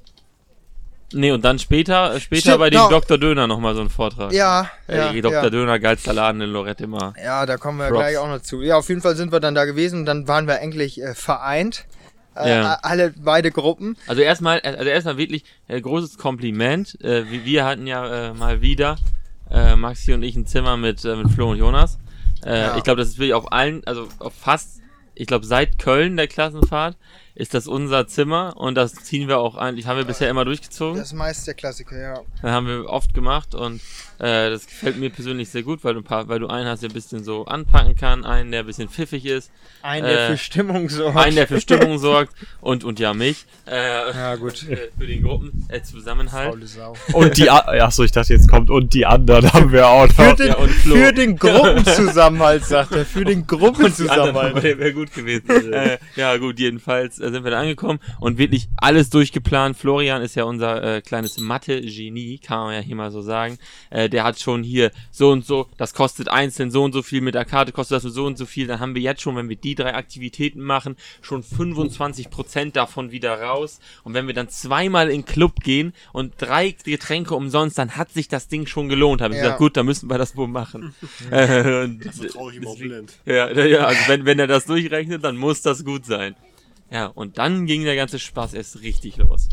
Nee, 1.12 1.32
und 1.32 1.44
dann 1.44 1.60
später, 1.60 2.16
äh, 2.16 2.20
später 2.22 2.42
Stimmt, 2.42 2.60
bei 2.60 2.70
dem 2.70 2.80
ja. 2.80 2.88
Dr. 2.90 3.18
Döner 3.18 3.46
nochmal 3.46 3.76
so 3.76 3.82
ein 3.82 3.90
Vortrag. 3.90 4.32
Ja, 4.32 4.70
ja, 4.88 5.12
Ey, 5.12 5.22
Dr. 5.22 5.44
ja. 5.44 5.50
Döner, 5.50 5.78
geilster 5.80 6.14
Laden 6.14 6.40
in 6.42 6.50
Lorette 6.50 6.86
immer. 6.86 7.14
Ja, 7.22 7.46
da 7.46 7.58
kommen 7.58 7.78
wir 7.78 7.88
Props. 7.90 8.00
gleich 8.00 8.18
auch 8.18 8.28
noch 8.30 8.42
zu. 8.42 8.62
Ja, 8.62 8.78
auf 8.78 8.88
jeden 8.88 9.02
Fall 9.02 9.16
sind 9.18 9.32
wir 9.34 9.40
dann 9.42 9.54
da 9.54 9.66
gewesen 9.66 10.00
und 10.00 10.06
dann 10.06 10.28
waren 10.30 10.48
wir 10.48 10.60
endlich 10.62 11.02
äh, 11.02 11.14
vereint. 11.14 11.86
Äh, 12.36 12.50
Ja. 12.50 12.80
Alle 12.82 13.14
beide 13.16 13.52
Gruppen. 13.52 13.96
Also 14.08 14.22
erstmal, 14.22 14.62
also 14.62 14.86
erstmal 14.90 15.18
wirklich 15.18 15.44
äh, 15.68 15.80
großes 15.80 16.18
Kompliment. 16.18 17.00
Äh, 17.04 17.26
wir, 17.30 17.66
hatten 17.66 17.86
ja 17.86 18.30
äh, 18.30 18.34
mal 18.34 18.62
wieder, 18.62 18.96
äh, 19.52 19.76
Maxi 19.76 20.14
und 20.14 20.24
ich, 20.24 20.36
ein 20.36 20.48
Zimmer 20.48 20.78
mit, 20.78 21.04
äh, 21.06 21.16
mit 21.18 21.30
Flo 21.32 21.52
und 21.52 21.58
Jonas. 21.58 22.00
Äh, 22.46 22.60
Ja. 22.60 22.78
Ich 22.78 22.84
glaube, 22.84 23.02
das 23.02 23.10
ist 23.10 23.18
wirklich 23.20 23.34
auf 23.36 23.52
allen, 23.52 23.86
also 23.86 24.08
auf 24.20 24.34
fast, 24.34 24.80
ich 25.14 25.28
glaube, 25.28 25.46
seit 25.46 25.78
Köln 25.78 26.18
der 26.18 26.28
Klassenfahrt 26.28 26.98
ist 27.36 27.54
das 27.56 27.68
unser 27.68 28.06
Zimmer 28.08 28.54
und 28.58 28.76
das 28.76 28.94
ziehen 28.94 29.28
wir 29.28 29.40
auch 29.40 29.56
eigentlich, 29.56 29.88
haben 29.88 29.98
wir 29.98 30.06
bisher 30.06 30.30
immer 30.30 30.46
durchgezogen. 30.46 30.98
Das 31.00 31.08
ist 31.08 31.14
meist 31.14 31.48
der 31.48 31.56
Klassiker, 31.56 32.00
ja. 32.00 32.20
Das 32.42 32.52
haben 32.52 32.68
wir 32.68 32.86
oft 32.88 33.14
gemacht 33.14 33.56
und 33.56 33.82
äh, 34.20 34.52
das 34.52 34.68
gefällt 34.68 34.98
mir 34.98 35.10
persönlich 35.10 35.50
sehr 35.50 35.64
gut, 35.64 35.84
weil 35.84 35.96
du, 35.96 36.02
ein 36.02 36.04
paar, 36.04 36.28
weil 36.28 36.40
du 36.40 36.48
einen 36.48 36.68
hast, 36.68 36.84
der 36.84 36.90
ein 36.90 36.94
bisschen 36.94 37.24
so 37.24 37.46
anpacken 37.46 37.96
kann, 37.96 38.24
einen, 38.24 38.52
der 38.52 38.60
ein 38.62 38.66
bisschen 38.68 38.88
pfiffig 38.88 39.26
ist, 39.26 39.52
Ein, 39.82 40.04
der 40.04 40.28
Äh, 40.30 40.32
für 40.32 40.38
Stimmung 40.38 40.90
sorgt. 40.90 41.18
einen, 41.18 41.36
der 41.36 41.48
für 41.48 41.60
Stimmung 41.60 41.98
sorgt 42.00 42.34
und, 42.62 42.84
und 42.84 43.00
ja, 43.00 43.14
mich. 43.16 43.46
Äh, 43.66 44.12
Ja, 44.12 44.36
gut. 44.36 44.64
äh, 44.70 44.90
für 44.98 45.08
den 45.08 45.24
Gruppen 45.24 45.66
äh, 45.70 45.82
Zusammenhalt. 45.82 46.50
Faule 46.52 46.68
Sau. 46.68 46.94
Und 47.14 47.36
die, 47.38 47.50
achso, 47.50 48.04
ich 48.04 48.12
dachte 48.12 48.34
jetzt 48.34 48.48
kommt 48.48 48.70
und 48.70 48.94
die 48.94 49.06
anderen 49.08 49.52
haben 49.52 49.72
wir 49.72 49.88
auch 49.88 50.08
Für 50.12 50.22
noch. 50.30 50.36
den, 50.36 50.48
Ja, 50.50 50.56
und 50.58 50.70
Flo. 50.70 50.96
für 50.96 51.12
den 51.14 51.36
Gruppenzusammenhalt, 51.38 52.66
sagt 52.66 52.92
er. 52.94 53.06
Für 53.06 53.26
den 53.26 53.48
Gruppenzusammenhalt. 53.48 54.64
der 54.64 54.78
wäre 54.78 54.94
gut 54.94 55.14
gewesen. 55.14 55.74
äh, 55.74 55.98
ja, 56.16 56.38
gut, 56.38 56.60
jedenfalls 56.60 57.20
sind 57.32 57.44
wir 57.44 57.52
da 57.52 57.60
angekommen 57.62 58.00
und 58.20 58.38
wirklich 58.38 58.68
alles 58.78 59.10
durchgeplant. 59.10 59.78
Florian 59.78 60.22
ist 60.22 60.36
ja 60.36 60.44
unser 60.44 60.84
äh, 60.98 61.02
kleines 61.02 61.38
Mathe-Genie, 61.40 62.40
kann 62.40 62.60
man 62.66 62.74
ja 62.76 62.80
hier 62.82 62.96
mal 62.96 63.12
so 63.12 63.22
sagen. 63.22 63.58
Äh, 63.90 64.10
der 64.10 64.24
hat 64.24 64.40
schon 64.40 64.64
hier 64.64 64.92
so 65.12 65.32
und 65.32 65.46
so, 65.46 65.68
das 65.78 65.94
kostet 65.94 66.30
einzeln 66.30 66.72
so 66.72 66.84
und 66.84 66.94
so 66.94 67.02
viel, 67.02 67.22
mit 67.22 67.36
der 67.36 67.46
Karte 67.46 67.72
kostet 67.72 68.04
das 68.04 68.14
so 68.14 68.26
und 68.26 68.38
so 68.38 68.46
viel. 68.46 68.68
Dann 68.68 68.80
haben 68.80 68.96
wir 68.96 69.02
jetzt 69.02 69.22
schon, 69.22 69.36
wenn 69.36 69.50
wir 69.50 69.56
die 69.56 69.76
drei 69.76 69.94
Aktivitäten 69.96 70.62
machen, 70.62 70.96
schon 71.22 71.44
25% 71.44 72.72
davon 72.74 73.12
wieder 73.12 73.42
raus. 73.42 73.80
Und 74.04 74.14
wenn 74.14 74.28
wir 74.28 74.34
dann 74.34 74.50
zweimal 74.50 75.10
in 75.10 75.22
den 75.22 75.26
Club 75.26 75.62
gehen 75.62 75.94
und 76.12 76.34
drei 76.38 76.72
Getränke 76.84 77.36
umsonst, 77.36 77.78
dann 77.78 77.96
hat 77.98 78.12
sich 78.12 78.28
das 78.28 78.48
Ding 78.48 78.66
schon 78.66 78.90
gelohnt. 78.90 79.22
Habe 79.22 79.34
ich 79.34 79.38
Ja. 79.38 79.44
gesagt, 79.44 79.60
gut, 79.60 79.78
dann 79.78 79.86
müssen 79.86 80.10
wir 80.10 80.18
das 80.18 80.36
wohl 80.36 80.48
machen. 80.48 80.94
äh, 81.32 81.84
und 81.84 82.02
traurig 82.32 82.58
im 82.58 82.76
blind. 82.78 83.14
ja, 83.26 83.50
ja, 83.52 83.66
ja, 83.66 83.86
also 83.86 84.00
wenn, 84.08 84.26
wenn 84.26 84.40
er 84.40 84.48
das 84.48 84.66
durchrechnet, 84.66 85.24
dann 85.24 85.38
muss 85.38 85.62
das 85.62 85.84
gut 85.86 86.06
sein. 86.06 86.36
Ja, 86.94 87.08
und 87.08 87.38
dann 87.40 87.66
ging 87.66 87.84
der 87.84 87.96
ganze 87.96 88.20
Spaß 88.20 88.54
erst 88.54 88.82
richtig 88.82 89.18
los. 89.18 89.50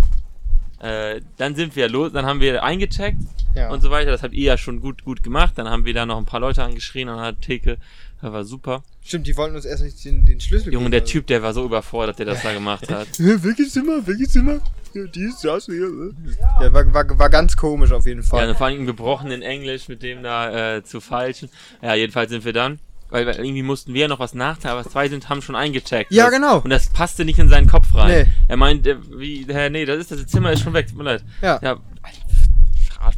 Äh, 0.78 1.20
dann 1.38 1.54
sind 1.56 1.74
wir 1.76 1.88
los, 1.88 2.12
dann 2.12 2.24
haben 2.26 2.40
wir 2.40 2.62
eingecheckt 2.62 3.18
Ja. 3.54 3.70
und 3.70 3.80
so 3.82 3.90
weiter. 3.90 4.10
Das 4.10 4.22
habt 4.22 4.34
ihr 4.34 4.44
ja 4.44 4.56
schon 4.58 4.80
gut, 4.80 5.04
gut 5.04 5.22
gemacht. 5.22 5.54
Dann 5.56 5.68
haben 5.68 5.84
wir 5.84 5.92
da 5.94 6.06
noch 6.06 6.18
ein 6.18 6.24
paar 6.26 6.40
Leute 6.40 6.62
angeschrien 6.62 7.08
an 7.08 7.18
der 7.22 7.40
Theke. 7.40 7.78
Das 8.22 8.32
war 8.32 8.44
super. 8.44 8.82
Stimmt, 9.02 9.26
die 9.26 9.36
wollten 9.36 9.56
uns 9.56 9.64
erst 9.64 9.82
nicht 9.82 10.04
den, 10.04 10.24
den 10.26 10.38
Schlüssel 10.40 10.72
Junge, 10.72 10.84
geben, 10.84 10.90
der 10.92 11.00
also. 11.00 11.12
Typ, 11.12 11.26
der 11.26 11.42
war 11.42 11.54
so 11.54 11.64
überfordert, 11.64 12.18
der 12.18 12.26
das 12.26 12.42
da 12.42 12.52
gemacht 12.52 12.90
hat. 12.92 13.08
Welches 13.18 13.72
Zimmer? 13.72 14.06
Welches 14.06 14.32
Zimmer? 14.32 14.60
Ja, 14.92 15.04
die 15.06 15.24
ist 15.24 15.42
das 15.44 15.64
hier. 15.66 15.84
äh. 15.86 16.12
Der 16.60 16.72
war, 16.74 16.92
war, 16.92 17.18
war 17.18 17.30
ganz 17.30 17.56
komisch 17.56 17.92
auf 17.92 18.04
jeden 18.06 18.20
Ja, 18.22 18.26
Fall. 18.26 18.48
und 18.50 18.56
vor 18.56 18.66
allem 18.66 18.80
im 18.80 18.86
gebrochenen 18.86 19.40
Englisch 19.42 19.88
mit 19.88 20.02
dem 20.02 20.22
da 20.22 20.76
äh, 20.76 20.84
zu 20.84 21.00
falschen. 21.00 21.48
Ja, 21.80 21.94
jedenfalls 21.94 22.30
sind 22.30 22.44
wir 22.44 22.52
dann. 22.52 22.78
Weil, 23.10 23.26
weil 23.26 23.36
irgendwie 23.44 23.62
mussten 23.62 23.92
wir 23.94 24.02
ja 24.02 24.08
noch 24.08 24.20
was 24.20 24.34
nachtragen, 24.34 24.78
aber 24.78 24.88
zwei 24.88 25.08
sind, 25.08 25.28
haben 25.28 25.42
schon 25.42 25.56
eingecheckt. 25.56 26.12
Ja, 26.12 26.24
das, 26.26 26.34
genau. 26.34 26.58
Und 26.60 26.70
das 26.70 26.90
passte 26.90 27.24
nicht 27.24 27.38
in 27.38 27.48
seinen 27.48 27.66
Kopf 27.68 27.94
rein. 27.94 28.26
Nee. 28.26 28.32
Er 28.48 28.56
meint, 28.56 28.86
äh, 28.86 28.96
wie, 29.18 29.46
Herr, 29.48 29.68
nee, 29.70 29.84
das 29.84 29.98
ist 29.98 30.12
das 30.12 30.26
Zimmer 30.26 30.52
ist 30.52 30.62
schon 30.62 30.72
weg, 30.72 30.86
tut 30.88 30.96
mir 30.98 31.04
leid. 31.04 31.24
Ja. 31.42 31.58
Ja, 31.62 31.78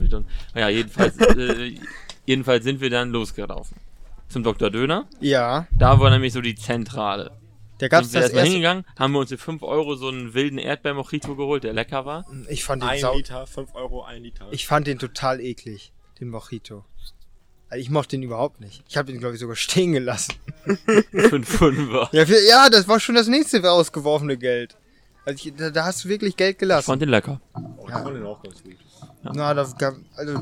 mich 0.02 0.10
doch. 0.10 0.22
Ja, 0.54 0.68
jedenfalls, 0.68 1.16
äh, 1.36 1.74
jedenfalls 2.26 2.64
sind 2.64 2.80
wir 2.80 2.90
dann 2.90 3.10
losgelaufen. 3.10 3.76
Zum 4.28 4.42
Dr. 4.42 4.70
Döner. 4.70 5.06
Ja, 5.20 5.66
Da 5.78 6.00
war 6.00 6.10
nämlich 6.10 6.32
so 6.32 6.40
die 6.40 6.54
Zentrale. 6.54 7.32
der 7.80 7.88
gab's 7.88 8.06
sind 8.06 8.14
wir 8.14 8.20
das 8.20 8.30
erstmal 8.30 8.44
erste. 8.44 8.52
hingegangen, 8.52 8.84
haben 8.98 9.12
wir 9.12 9.20
uns 9.20 9.28
für 9.30 9.38
5 9.38 9.62
Euro 9.62 9.94
so 9.94 10.08
einen 10.08 10.34
wilden 10.34 10.58
Erdbeer-Mojito 10.58 11.36
geholt, 11.36 11.64
der 11.64 11.72
lecker 11.72 12.06
war. 12.06 12.24
Ich 12.48 12.64
fand 12.64 12.82
den 12.82 12.88
Ein 12.88 13.00
sau 13.00 13.14
Liter, 13.16 13.46
5 13.46 13.74
Euro, 13.74 14.02
ein 14.04 14.22
Liter. 14.22 14.46
Ich 14.50 14.66
fand 14.66 14.86
den 14.86 14.98
total 14.98 15.40
eklig, 15.40 15.92
den 16.20 16.28
Mojito. 16.30 16.84
Also 17.72 17.80
ich 17.80 17.88
mochte 17.88 18.10
den 18.18 18.22
überhaupt 18.22 18.60
nicht. 18.60 18.84
Ich 18.86 18.98
habe 18.98 19.10
ihn, 19.10 19.18
glaube 19.18 19.32
ich, 19.34 19.40
sogar 19.40 19.56
stehen 19.56 19.92
gelassen. 19.92 20.34
5 21.10 21.48
Fünfer. 21.48 22.06
Ja, 22.12 22.26
für, 22.26 22.36
ja, 22.46 22.68
das 22.68 22.86
war 22.86 23.00
schon 23.00 23.14
das 23.14 23.28
nächste 23.28 23.62
ausgeworfene 23.70 24.36
Geld. 24.36 24.76
Also 25.24 25.48
ich, 25.48 25.54
da, 25.56 25.70
da 25.70 25.86
hast 25.86 26.04
du 26.04 26.10
wirklich 26.10 26.36
Geld 26.36 26.56
Ich 26.56 26.58
gelassen. 26.58 26.84
fand 26.84 27.00
den 27.00 27.08
lecker. 27.08 27.40
oh, 27.54 27.86
ich 27.86 27.92
fand 27.94 28.14
den 28.14 28.26
auch 28.26 28.42
ganz 28.42 28.62
gut. 28.62 28.74
Na, 29.22 29.54
da 29.54 29.66
gab, 29.78 29.94
also, 30.16 30.40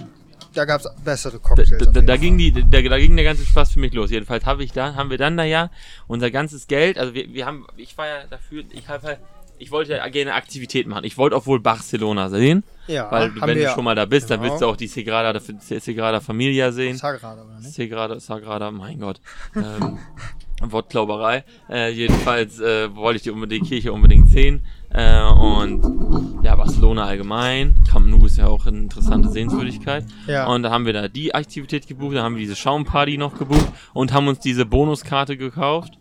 da 0.54 0.64
gab's 0.64 0.88
bessere 1.04 1.34
Da, 1.34 1.38
Cocktails. 1.38 1.68
da, 1.70 1.84
jeden 1.92 2.06
da, 2.06 2.16
ging 2.16 2.37
die, 2.37 2.50
da, 2.52 2.82
da 2.82 2.99
ging 2.99 3.14
der 3.14 3.25
ganze 3.25 3.46
Spaß 3.46 3.75
für 3.75 3.78
mich 3.78 3.92
los. 3.92 4.10
Jedenfalls 4.10 4.44
habe 4.44 4.64
ich 4.64 4.72
da, 4.72 4.96
haben 4.96 5.10
wir 5.10 5.18
dann 5.18 5.37
da 5.37 5.44
ja 5.44 5.70
unser 6.08 6.32
ganzes 6.32 6.66
Geld, 6.66 6.99
also 6.99 7.14
wir, 7.14 7.32
wir 7.32 7.46
haben, 7.46 7.64
ich 7.76 7.96
war 7.96 8.08
ja 8.08 8.26
dafür, 8.28 8.64
ich 8.72 8.88
habe 8.88 9.06
halt, 9.06 9.18
ich 9.60 9.70
wollte 9.70 9.92
ja 9.92 10.08
gerne 10.08 10.34
Aktivität 10.34 10.86
machen. 10.86 11.04
Ich 11.04 11.18
wollte 11.18 11.36
auch 11.36 11.46
wohl 11.46 11.60
Barcelona 11.60 12.30
sehen, 12.30 12.64
Ja, 12.86 13.10
weil 13.12 13.32
wenn 13.42 13.58
du 13.58 13.68
schon 13.68 13.84
mal 13.84 13.94
da 13.94 14.06
bist, 14.06 14.30
dann 14.30 14.40
Genau. 14.40 14.52
willst 14.52 14.62
du 14.62 14.66
auch 14.66 14.76
die 14.76 14.86
Segrada, 14.86 15.38
Segrada 15.38 16.20
Familia 16.20 16.72
sehen. 16.72 16.96
Sagrada, 16.96 17.42
oder 17.44 17.58
nicht? 17.60 17.72
Segrada, 17.72 18.18
Sagrada, 18.18 18.70
mein 18.70 18.98
Gott. 18.98 19.20
Ähm, 19.54 19.98
Wortklauberei. 20.62 21.44
Äh, 21.70 21.90
jedenfalls 21.92 22.60
äh, 22.60 22.94
wollte 22.94 23.16
ich 23.18 23.22
die, 23.22 23.30
unbedingt, 23.30 23.66
die 23.66 23.68
Kirche 23.70 23.92
unbedingt 23.92 24.28
sehen. 24.28 24.64
Äh, 24.90 25.22
und 25.24 26.42
ja, 26.42 26.56
Barcelona 26.56 27.04
allgemein. 27.04 27.76
Camp 27.90 28.06
Nou 28.06 28.26
ist 28.26 28.38
ja 28.38 28.46
auch 28.46 28.66
eine 28.66 28.78
interessante 28.78 29.28
Sehenswürdigkeit. 29.30 30.04
Ja. 30.26 30.46
Und 30.46 30.62
da 30.62 30.70
haben 30.70 30.84
wir 30.86 30.92
da 30.92 31.08
die 31.08 31.34
Aktivität 31.34 31.86
gebucht, 31.86 32.16
da 32.16 32.22
haben 32.22 32.34
wir 32.34 32.40
diese 32.40 32.56
Schaumparty 32.56 33.16
noch 33.16 33.38
gebucht 33.38 33.68
und 33.94 34.12
haben 34.12 34.28
uns 34.28 34.40
diese 34.40 34.66
Bonuskarte 34.66 35.36
gekauft 35.36 36.00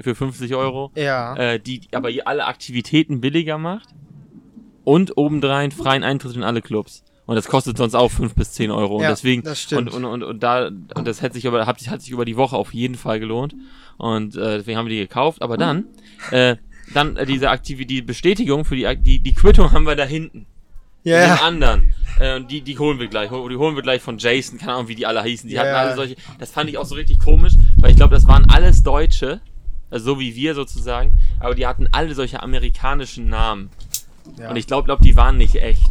für 0.00 0.14
50 0.14 0.54
Euro, 0.54 0.90
Ja. 0.94 1.34
äh, 1.36 1.60
die 1.60 1.82
aber 1.92 2.10
alle 2.24 2.46
Aktivitäten 2.46 3.20
billiger 3.20 3.58
macht 3.58 3.88
und 4.84 5.16
obendrein 5.16 5.70
freien 5.72 6.02
Eintritt 6.02 6.36
in 6.36 6.42
alle 6.42 6.62
Clubs. 6.62 7.04
Und 7.26 7.36
das 7.36 7.46
kostet 7.48 7.78
sonst 7.78 7.94
auch 7.94 8.10
5 8.10 8.34
bis 8.34 8.52
10 8.52 8.70
Euro. 8.70 9.00
Ja, 9.00 9.08
und 9.08 9.12
deswegen, 9.12 9.42
das 9.42 9.58
stimmt. 9.60 9.94
Und, 9.94 10.04
und, 10.04 10.04
und, 10.04 10.22
und 10.24 10.42
da, 10.42 10.66
und 10.66 11.06
das 11.06 11.22
hat 11.22 11.32
sich 11.32 11.46
über, 11.46 11.64
hat 11.66 11.88
hat 11.88 12.02
sich 12.02 12.10
über 12.10 12.26
die 12.26 12.36
Woche 12.36 12.54
auf 12.56 12.74
jeden 12.74 12.96
Fall 12.96 13.18
gelohnt. 13.18 13.54
Und 13.96 14.36
äh, 14.36 14.58
deswegen 14.58 14.76
haben 14.76 14.86
wir 14.86 14.94
die 14.94 15.00
gekauft. 15.00 15.40
Aber 15.40 15.56
dann, 15.56 15.84
äh, 16.32 16.56
dann 16.92 17.16
äh, 17.16 17.24
diese 17.24 17.48
Aktivität, 17.48 17.90
die 17.90 18.02
Bestätigung 18.02 18.66
für 18.66 18.76
die, 18.76 18.94
die, 18.98 19.20
die 19.20 19.32
Quittung 19.32 19.72
haben 19.72 19.84
wir 19.86 19.96
da 19.96 20.04
hinten. 20.04 20.44
ja, 21.02 21.18
Den 21.20 21.28
ja. 21.28 21.34
anderen. 21.36 21.94
Äh, 22.20 22.36
und 22.36 22.50
die, 22.50 22.60
die 22.60 22.78
holen 22.78 22.98
wir 22.98 23.06
gleich. 23.08 23.30
Die 23.30 23.56
holen 23.56 23.74
wir 23.74 23.82
gleich 23.82 24.02
von 24.02 24.18
Jason, 24.18 24.58
keine 24.58 24.74
Ahnung, 24.74 24.88
wie 24.88 24.94
die 24.94 25.06
alle 25.06 25.22
hießen. 25.22 25.48
Die 25.48 25.54
Ja, 25.54 25.62
hatten 25.62 25.74
alle 25.76 25.94
solche. 25.94 26.16
Das 26.38 26.50
fand 26.50 26.68
ich 26.68 26.76
auch 26.76 26.84
so 26.84 26.94
richtig 26.94 27.20
komisch, 27.20 27.54
weil 27.78 27.90
ich 27.92 27.96
glaube, 27.96 28.14
das 28.14 28.26
waren 28.28 28.44
alles 28.50 28.82
Deutsche. 28.82 29.40
Also 29.94 30.14
so 30.14 30.20
wie 30.20 30.34
wir 30.34 30.54
sozusagen. 30.54 31.12
Aber 31.40 31.54
die 31.54 31.66
hatten 31.66 31.88
alle 31.92 32.14
solche 32.14 32.42
amerikanischen 32.42 33.28
Namen. 33.28 33.70
ja. 34.38 34.50
Und 34.50 34.56
ich 34.56 34.66
glaube, 34.66 34.86
glaub, 34.86 35.00
die 35.00 35.16
waren 35.16 35.36
nicht 35.38 35.54
echt. 35.54 35.90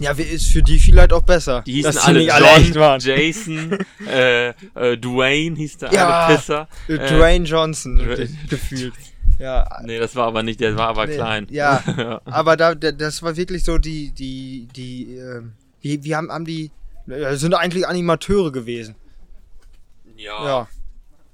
ja, 0.00 0.12
ist 0.12 0.48
für 0.48 0.62
die 0.62 0.78
vielleicht 0.78 1.12
auch 1.12 1.22
besser. 1.22 1.62
Die 1.66 1.72
hießen 1.74 1.92
dass 1.92 2.04
alle, 2.04 2.20
nicht 2.20 2.28
John, 2.32 2.42
alle 2.42 2.56
echt 2.60 2.74
waren. 2.76 3.00
Jason, 3.00 3.78
äh, 4.10 4.48
äh, 4.48 4.96
Dwayne 4.96 5.54
hieß 5.56 5.76
der 5.78 5.92
Ja. 5.92 6.26
eine 6.26 6.34
Pisser. 6.36 6.68
Äh, 6.88 6.94
Äh, 6.94 7.08
Dwayne 7.16 7.44
Johnson, 7.44 7.98
Dwayne- 7.98 8.28
gefühlt. 8.48 8.94
Ja, 9.38 9.68
Nee, 9.84 9.98
das 9.98 10.14
war 10.16 10.26
aber 10.28 10.42
nicht, 10.42 10.60
der 10.60 10.76
war 10.76 10.88
aber 10.88 11.06
Nee, 11.06 11.14
klein. 11.16 11.46
ja. 11.50 11.82
aber 12.24 12.56
da, 12.56 12.74
da, 12.74 12.90
das 12.92 13.22
war 13.22 13.36
wirklich 13.36 13.64
so 13.64 13.76
die, 13.78 14.12
die, 14.12 14.68
die, 14.74 15.16
ähm, 15.16 15.52
wie, 15.80 16.02
wie 16.04 16.14
haben, 16.16 16.30
haben 16.30 16.44
die, 16.44 16.70
äh, 17.08 17.34
sind 17.36 17.52
eigentlich 17.54 17.86
Animateure 17.86 18.50
gewesen. 18.52 18.94
ja. 20.16 20.46
Ja. 20.46 20.68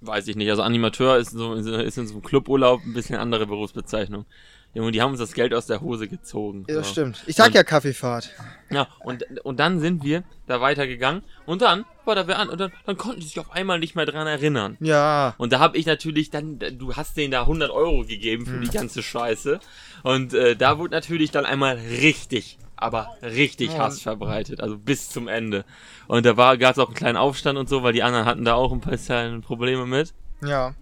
Weiß 0.01 0.29
ich 0.29 0.37
nicht. 0.37 0.49
Also 0.51 0.63
Animateur 0.63 1.17
ist, 1.19 1.31
so, 1.33 1.55
ist 1.55 1.99
in 1.99 2.07
so 2.07 2.15
einem 2.15 2.23
Cluburlaub 2.23 2.83
ein 2.85 2.95
bisschen 2.95 3.17
andere 3.17 3.47
Berufsbezeichnung. 3.47 4.27
Junge, 4.75 4.93
die 4.93 5.01
haben 5.03 5.11
uns 5.13 5.19
das 5.19 5.33
Geld 5.33 5.55
aus 5.55 5.67
der 5.67 5.81
Hose 5.81 6.07
gezogen. 6.09 6.65
Ja, 6.69 6.77
das 6.77 6.89
So. 6.89 6.93
stimmt. 6.93 7.25
Ich 7.27 7.35
sag 7.37 7.49
Und- 7.49 7.55
ja 7.55 7.65
Kaffeefahrt. 7.65 8.31
Ja, 8.71 8.87
und, 9.01 9.25
und 9.45 9.59
dann 9.59 9.81
sind 9.81 10.05
wir 10.05 10.23
da 10.47 10.61
weitergegangen 10.61 11.23
und 11.47 11.63
dann 11.63 11.85
war 12.05 12.15
da 12.15 12.27
wer 12.29 12.39
an 12.39 12.49
und 12.51 12.61
dann, 12.61 12.71
dann 12.87 12.97
konnten 12.99 13.21
die 13.21 13.27
sich 13.27 13.41
auf 13.41 13.51
einmal 13.51 13.79
nicht 13.79 13.97
mehr 13.97 14.05
dran 14.07 14.27
erinnern. 14.27 14.77
Ja. 14.81 15.35
Und 15.39 15.53
da 15.53 15.59
habe 15.59 15.79
ich 15.79 15.87
natürlich 15.87 16.31
dann, 16.31 16.59
du 16.59 16.95
hast 16.95 17.17
denen 17.17 17.33
da 17.33 17.41
100 17.43 17.71
Euro 17.71 18.05
gegeben 18.05 18.45
für 18.47 18.53
Hm. 18.57 18.63
die 18.63 18.71
ganze 18.71 19.03
Scheiße. 19.03 19.59
Und 20.05 20.35
äh, 20.35 20.55
da 20.55 20.79
wurde 20.79 20.95
natürlich 20.95 21.31
dann 21.31 21.47
einmal 21.47 21.77
richtig, 21.77 22.59
aber 22.79 23.09
richtig. 23.23 23.77
Hass 23.79 24.01
verbreitet, 24.01 24.61
also 24.61 24.79
bis 24.79 25.11
zum 25.11 25.29
Ende. 25.29 25.65
Und 26.07 26.25
da 26.27 26.33
gab 26.57 26.73
es 26.73 26.79
auch 26.79 26.87
einen 26.87 26.95
kleinen 26.95 27.17
Aufstand 27.17 27.59
und 27.59 27.69
so, 27.69 27.83
weil 27.83 27.93
die 27.93 28.03
anderen 28.03 28.25
hatten 28.27 28.45
da 28.45 28.55
auch 28.55 28.73
ein 28.73 28.81
bisschen 28.81 29.43
Probleme 29.43 29.87
mit. 29.87 30.15
Ja. 30.43 30.75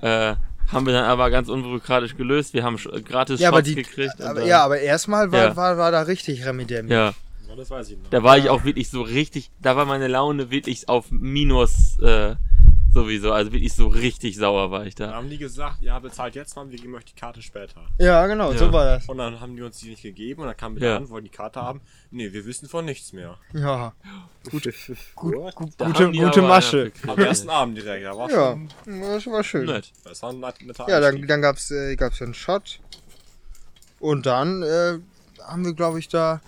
Äh, 0.00 0.34
haben 0.70 0.84
wir 0.86 0.92
dann 0.92 1.04
aber 1.04 1.30
ganz 1.30 1.48
unbürokratisch 1.48 2.16
gelöst. 2.16 2.52
Wir 2.54 2.62
haben 2.62 2.76
gratis 3.04 3.40
Ja, 3.40 3.48
aber 3.48 3.58
Shots 3.58 3.68
die, 3.70 3.74
gekriegt. 3.76 4.20
und 4.20 4.26
aber, 4.26 4.40
dann- 4.40 4.48
ja, 4.48 4.62
aber 4.64 4.78
erstmal 4.78 5.32
war, 5.32 5.44
Ja. 5.46 5.56
war, 5.56 5.78
war 5.78 5.90
da 5.90 6.02
richtig 6.02 6.44
Remedem. 6.44 6.88
ja. 6.88 7.14
Ja, 7.48 7.56
das 7.56 7.70
weiß 7.70 7.88
ich 7.90 7.96
noch. 7.96 8.10
Da 8.10 8.22
war 8.22 8.36
ich 8.36 8.50
auch 8.50 8.64
wirklich 8.64 8.90
so 8.90 9.00
richtig, 9.00 9.50
da 9.62 9.74
war 9.74 9.86
meine 9.86 10.06
Laune 10.06 10.50
wirklich 10.50 10.86
auf 10.90 11.06
Minus, 11.10 11.98
äh, 12.00 12.34
Sowieso, 12.92 13.32
also 13.32 13.52
wirklich 13.52 13.74
so 13.74 13.86
richtig 13.88 14.36
sauer 14.36 14.70
war 14.70 14.86
ich 14.86 14.94
Dann 14.94 15.10
da. 15.10 15.16
haben 15.16 15.28
die 15.28 15.36
gesagt, 15.38 15.82
ja, 15.82 15.98
bezahlt 15.98 16.34
jetzt 16.34 16.56
mal, 16.56 16.70
wir 16.70 16.78
geben 16.78 16.94
euch 16.94 17.04
die 17.04 17.14
Karte 17.14 17.42
später. 17.42 17.82
Ja, 17.98 18.26
genau, 18.26 18.50
Ja. 18.52 18.58
so 18.58 18.72
war 18.72 18.84
das. 18.86 19.08
Und 19.08 19.18
dann 19.18 19.38
haben 19.40 19.54
die 19.56 19.62
uns 19.62 19.78
die 19.78 19.90
nicht 19.90 20.02
gegeben 20.02 20.40
und 20.40 20.48
dann 20.48 20.56
kam 20.56 20.74
wieder 20.74 20.88
Ja. 20.88 20.96
an, 20.96 21.08
wollen 21.10 21.24
die 21.24 21.30
Karte 21.30 21.60
haben. 21.60 21.80
Nee, 22.10 22.32
wir 22.32 22.46
wissen 22.46 22.66
von 22.68 22.84
nichts 22.86 23.12
mehr. 23.12 23.36
Ja, 23.52 23.92
Gut, 24.50 24.64
gut, 24.64 24.74
gut. 25.14 25.54
gute, 25.54 25.78
haben 25.84 26.12
gute 26.12 26.38
aber 26.40 26.48
Masche. 26.48 26.90
Am 27.06 27.18
ersten 27.18 27.50
Abend 27.50 27.76
direkt, 27.76 28.06
da 28.06 28.16
war 28.16 28.30
Ja, 28.30 28.52
schon, 28.52 28.68
das 28.86 29.26
war 29.26 29.44
schön. 29.44 29.66
Nett. 29.66 29.92
das 30.04 30.22
war 30.22 30.30
ein 30.30 30.40
net- 30.40 30.62
netter 30.62 30.88
Ja, 30.88 30.98
dann, 31.00 31.26
dann 31.26 31.42
gab's, 31.42 31.70
äh, 31.70 31.94
gab's 31.94 32.22
einen 32.22 32.32
Shot. 32.34 32.80
Und 34.00 34.26
dann 34.26 34.62
äh, 34.62 34.98
haben 35.42 35.64
wir, 35.64 35.74
glaube 35.74 35.98
ich, 35.98 36.08
da. 36.08 36.40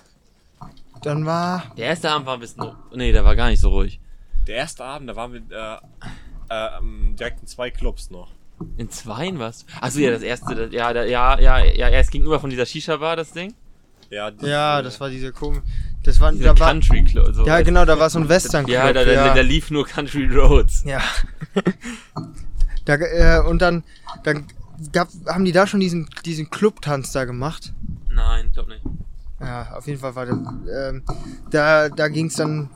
Dann 1.02 1.25
war. 1.26 1.73
Der 1.76 1.87
erste 1.87 2.11
Abend 2.11 2.26
war 2.26 2.35
ein 2.35 2.40
bisschen. 2.40 2.73
Nee, 2.94 3.12
der 3.12 3.25
war 3.25 3.35
gar 3.37 3.49
nicht 3.50 3.61
so 3.61 3.70
ruhig. 3.70 3.99
Der 4.47 4.56
erste 4.56 4.85
Abend, 4.85 5.09
da 5.09 5.16
waren 5.16 5.32
wir 5.32 5.40
äh, 5.50 5.78
ähm, 6.50 7.16
direkt 7.16 7.40
in 7.40 7.47
zwei 7.47 7.71
Clubs 7.71 8.11
noch. 8.11 8.33
In 8.76 8.90
zweien 8.90 9.38
was? 9.38 9.64
Achso, 9.80 10.00
ja, 10.00 10.11
das 10.11 10.23
erste, 10.23 10.54
das, 10.54 10.73
ja, 10.73 10.92
da, 10.92 11.04
ja, 11.04 11.38
ja, 11.40 11.64
ja, 11.64 11.88
erst 11.88 12.11
gegenüber 12.11 12.40
von 12.40 12.50
dieser 12.50 12.66
Shisha-Bar, 12.66 13.16
das 13.16 13.33
Ding. 13.33 13.54
Ja, 14.11 14.30
die, 14.30 14.47
Ja, 14.47 14.83
das 14.83 15.00
war 15.00 15.09
diese 15.09 15.33
komische. 15.33 15.62
Das 16.02 16.19
war. 16.19 16.33
Da 16.33 16.59
war 16.59 16.71
Country 16.73 17.04
Club. 17.04 17.35
So. 17.35 17.47
ja, 17.47 17.62
genau, 17.62 17.85
da 17.85 17.99
war 17.99 18.11
so 18.11 18.19
ein 18.19 18.28
Western 18.28 18.64
Club. 18.64 18.75
Ja, 18.75 18.92
da, 18.92 19.04
da, 19.04 19.12
ja. 19.12 19.35
da 19.35 19.40
lief 19.40 19.71
nur 19.71 19.87
Country 19.87 20.26
Roads. 20.26 20.83
Ja. 20.85 21.00
da, 22.85 22.95
äh, 22.95 23.40
und 23.47 23.62
dann, 23.62 23.85
dann 24.25 24.47
gab, 24.92 25.09
haben 25.26 25.45
die 25.45 25.52
da 25.52 25.66
schon 25.66 25.80
diesen, 25.80 26.09
diesen 26.25 26.50
Clubtanz 26.50 27.12
da 27.12 27.25
gemacht. 27.25 27.73
Nein, 28.09 28.47
ich 28.49 28.52
glaub 28.52 28.69
nicht. 28.69 28.83
Ja, 29.40 29.71
auf 29.75 29.87
jeden 29.87 30.00
Fall 30.00 30.14
war 30.14 30.26
das. 30.26 30.37
Ähm, 30.37 31.02
da 31.50 31.88
da 31.88 32.09
ging 32.09 32.26
es 32.26 32.35
dann. 32.35 32.69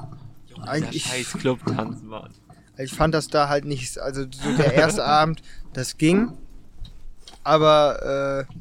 Dieser 0.49 0.69
Eigentlich- 0.69 1.04
scheiß 1.04 1.33
Club-Tanz, 1.40 2.02
Mann. 2.02 2.31
Ich 2.78 2.93
fand 2.93 3.14
das 3.14 3.28
da 3.28 3.49
halt 3.49 3.64
nicht. 3.64 3.99
Also 3.99 4.23
so 4.23 4.57
der 4.57 4.75
erste 4.75 5.04
Abend, 5.07 5.43
das 5.73 5.97
ging. 5.97 6.33
Aber 7.45 8.47
äh, 8.49 8.54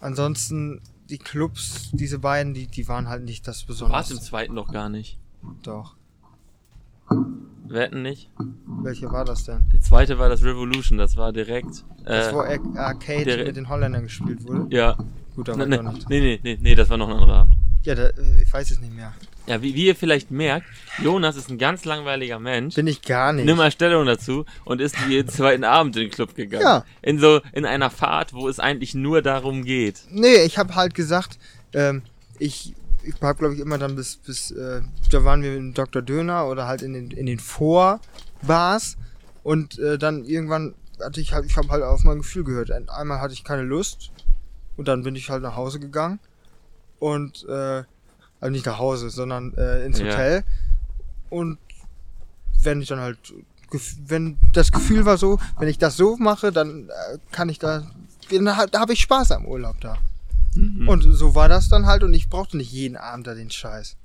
ansonsten 0.00 0.80
die 1.08 1.18
Clubs, 1.18 1.90
diese 1.92 2.18
beiden, 2.18 2.52
die, 2.54 2.66
die 2.66 2.86
waren 2.88 3.08
halt 3.08 3.24
nicht 3.24 3.46
das 3.48 3.64
Du 3.66 3.68
warst 3.68 4.10
im 4.10 4.16
Besondere. 4.16 4.20
zweiten 4.20 4.54
noch 4.54 4.72
gar 4.72 4.88
nicht. 4.88 5.18
Doch. 5.62 5.94
Wetten 7.68 8.02
nicht? 8.02 8.30
Welche 8.82 9.10
war 9.10 9.24
das 9.24 9.44
denn? 9.44 9.64
Der 9.72 9.80
zweite 9.80 10.18
war 10.18 10.28
das 10.28 10.42
Revolution, 10.42 10.98
das 10.98 11.16
war 11.16 11.32
direkt. 11.32 11.84
Das, 12.04 12.28
Äh, 12.28 12.34
wo 12.34 12.40
Ar 12.40 12.58
Arcade 12.76 13.44
mit 13.44 13.56
den 13.56 13.68
Holländern 13.68 14.02
gespielt 14.02 14.44
wurde? 14.46 14.66
ja. 14.74 14.96
Gut, 15.34 15.48
da 15.48 15.52
Nee, 15.54 15.60
war 15.60 15.66
nee, 15.66 15.74
ich 15.76 15.82
doch 15.82 15.92
nicht. 15.92 16.08
nee, 16.08 16.20
nee, 16.20 16.40
nee, 16.42 16.58
nee, 16.62 16.74
das 16.74 16.88
war 16.88 16.96
noch 16.96 17.08
ein 17.08 17.14
anderer 17.14 17.34
Abend. 17.42 17.54
Ja, 17.82 17.94
da, 17.94 18.06
äh, 18.08 18.42
ich 18.42 18.52
weiß 18.52 18.70
es 18.70 18.80
nicht 18.80 18.94
mehr. 18.94 19.12
Ja, 19.46 19.62
wie, 19.62 19.74
wie 19.74 19.86
ihr 19.86 19.94
vielleicht 19.96 20.30
merkt, 20.30 20.66
Jonas 21.02 21.36
ist 21.36 21.48
ein 21.50 21.58
ganz 21.58 21.84
langweiliger 21.84 22.38
Mensch. 22.40 22.74
Bin 22.74 22.86
ich 22.88 23.00
gar 23.02 23.32
nicht. 23.32 23.44
Nimm 23.44 23.56
mal 23.56 23.70
Stellung 23.70 24.04
dazu 24.06 24.44
und 24.64 24.80
ist 24.80 24.96
jeden 25.08 25.28
zweiten 25.28 25.62
Abend 25.64 25.94
in 25.96 26.02
den 26.02 26.10
Club 26.10 26.34
gegangen. 26.34 26.64
Ja. 26.64 26.84
In 27.02 27.18
so, 27.20 27.40
in 27.52 27.64
einer 27.64 27.90
Fahrt, 27.90 28.32
wo 28.32 28.48
es 28.48 28.58
eigentlich 28.58 28.94
nur 28.94 29.22
darum 29.22 29.62
geht. 29.64 30.00
Nee, 30.10 30.42
ich 30.44 30.58
habe 30.58 30.74
halt 30.74 30.94
gesagt, 30.94 31.38
ähm, 31.74 32.02
ich, 32.40 32.74
ich 33.04 33.14
hab 33.20 33.38
glaube 33.38 33.54
ich 33.54 33.60
immer 33.60 33.78
dann 33.78 33.94
bis, 33.94 34.16
bis 34.16 34.50
äh, 34.50 34.82
da 35.12 35.22
waren 35.22 35.42
wir 35.42 35.56
in 35.56 35.74
Dr. 35.74 36.02
Döner 36.02 36.48
oder 36.48 36.66
halt 36.66 36.82
in 36.82 36.92
den, 36.94 37.10
in 37.12 37.26
den 37.26 37.38
Vorbars 37.38 38.96
und 39.42 39.78
äh, 39.78 39.96
dann 39.98 40.24
irgendwann 40.24 40.74
hatte 41.00 41.20
ich 41.20 41.32
halt, 41.32 41.44
ich 41.46 41.56
habe 41.56 41.68
halt 41.68 41.82
auf 41.82 42.02
mein 42.04 42.18
Gefühl 42.18 42.42
gehört. 42.44 42.70
Ein- 42.72 42.88
Einmal 42.88 43.20
hatte 43.20 43.34
ich 43.34 43.44
keine 43.44 43.62
Lust 43.62 44.10
und 44.76 44.88
dann 44.88 45.02
bin 45.02 45.14
ich 45.14 45.30
halt 45.30 45.42
nach 45.42 45.54
Hause 45.56 45.78
gegangen 45.78 46.18
und, 46.98 47.44
äh, 47.48 47.84
also 48.40 48.52
nicht 48.52 48.66
nach 48.66 48.78
Hause, 48.78 49.10
sondern 49.10 49.54
äh, 49.54 49.84
ins 49.84 49.98
Ja. 49.98 50.06
Hotel 50.06 50.44
und 51.30 51.58
wenn 52.62 52.80
ich 52.82 52.88
dann 52.88 53.00
halt, 53.00 53.18
wenn 54.06 54.38
das 54.52 54.72
Gefühl 54.72 55.04
war 55.04 55.18
so, 55.18 55.38
wenn 55.58 55.68
ich 55.68 55.78
das 55.78 55.96
so 55.96 56.16
mache, 56.16 56.52
dann 56.52 56.88
äh, 56.88 57.18
kann 57.32 57.48
ich 57.48 57.58
da, 57.58 57.86
da, 58.30 58.66
da 58.66 58.80
habe 58.80 58.92
ich 58.92 59.00
Spaß 59.00 59.32
am 59.32 59.46
Urlaub 59.46 59.80
da. 59.80 59.98
Mhm. 60.54 60.88
Und 60.88 61.02
so 61.02 61.34
war 61.34 61.48
das 61.48 61.68
dann 61.68 61.86
halt 61.86 62.02
und 62.02 62.14
ich 62.14 62.28
brauchte 62.28 62.56
nicht 62.56 62.72
jeden 62.72 62.96
Abend 62.96 63.26
da 63.26 63.34
den 63.34 63.50
Scheiß. 63.50 63.96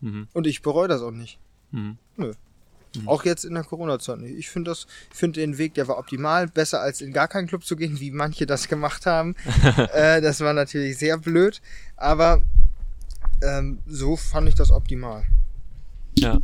Mhm. 0.00 0.28
Und 0.32 0.46
ich 0.46 0.62
bereue 0.62 0.88
das 0.88 1.02
auch 1.02 1.10
nicht. 1.10 1.38
Mhm. 1.70 1.98
Auch 3.04 3.24
jetzt 3.24 3.44
in 3.44 3.52
der 3.52 3.64
Corona-Zeit 3.64 4.18
nicht. 4.20 4.38
Ich 4.38 4.48
finde 4.48 4.70
das, 4.70 4.86
ich 5.10 5.18
finde 5.18 5.40
den 5.40 5.58
Weg, 5.58 5.74
der 5.74 5.86
war 5.86 5.98
optimal. 5.98 6.46
Besser 6.46 6.80
als 6.80 7.02
in 7.02 7.12
gar 7.12 7.28
keinen 7.28 7.46
Club 7.46 7.64
zu 7.64 7.76
gehen, 7.76 8.00
wie 8.00 8.10
manche 8.10 8.46
das 8.46 8.68
gemacht 8.68 9.04
haben. 9.04 9.34
äh, 9.92 10.22
das 10.22 10.40
war 10.40 10.54
natürlich 10.54 10.96
sehr 10.96 11.18
blöd. 11.18 11.60
Aber 11.96 12.40
ähm, 13.42 13.78
so 13.86 14.16
fand 14.16 14.48
ich 14.48 14.54
das 14.54 14.70
optimal. 14.70 15.24
Ja. 16.18 16.38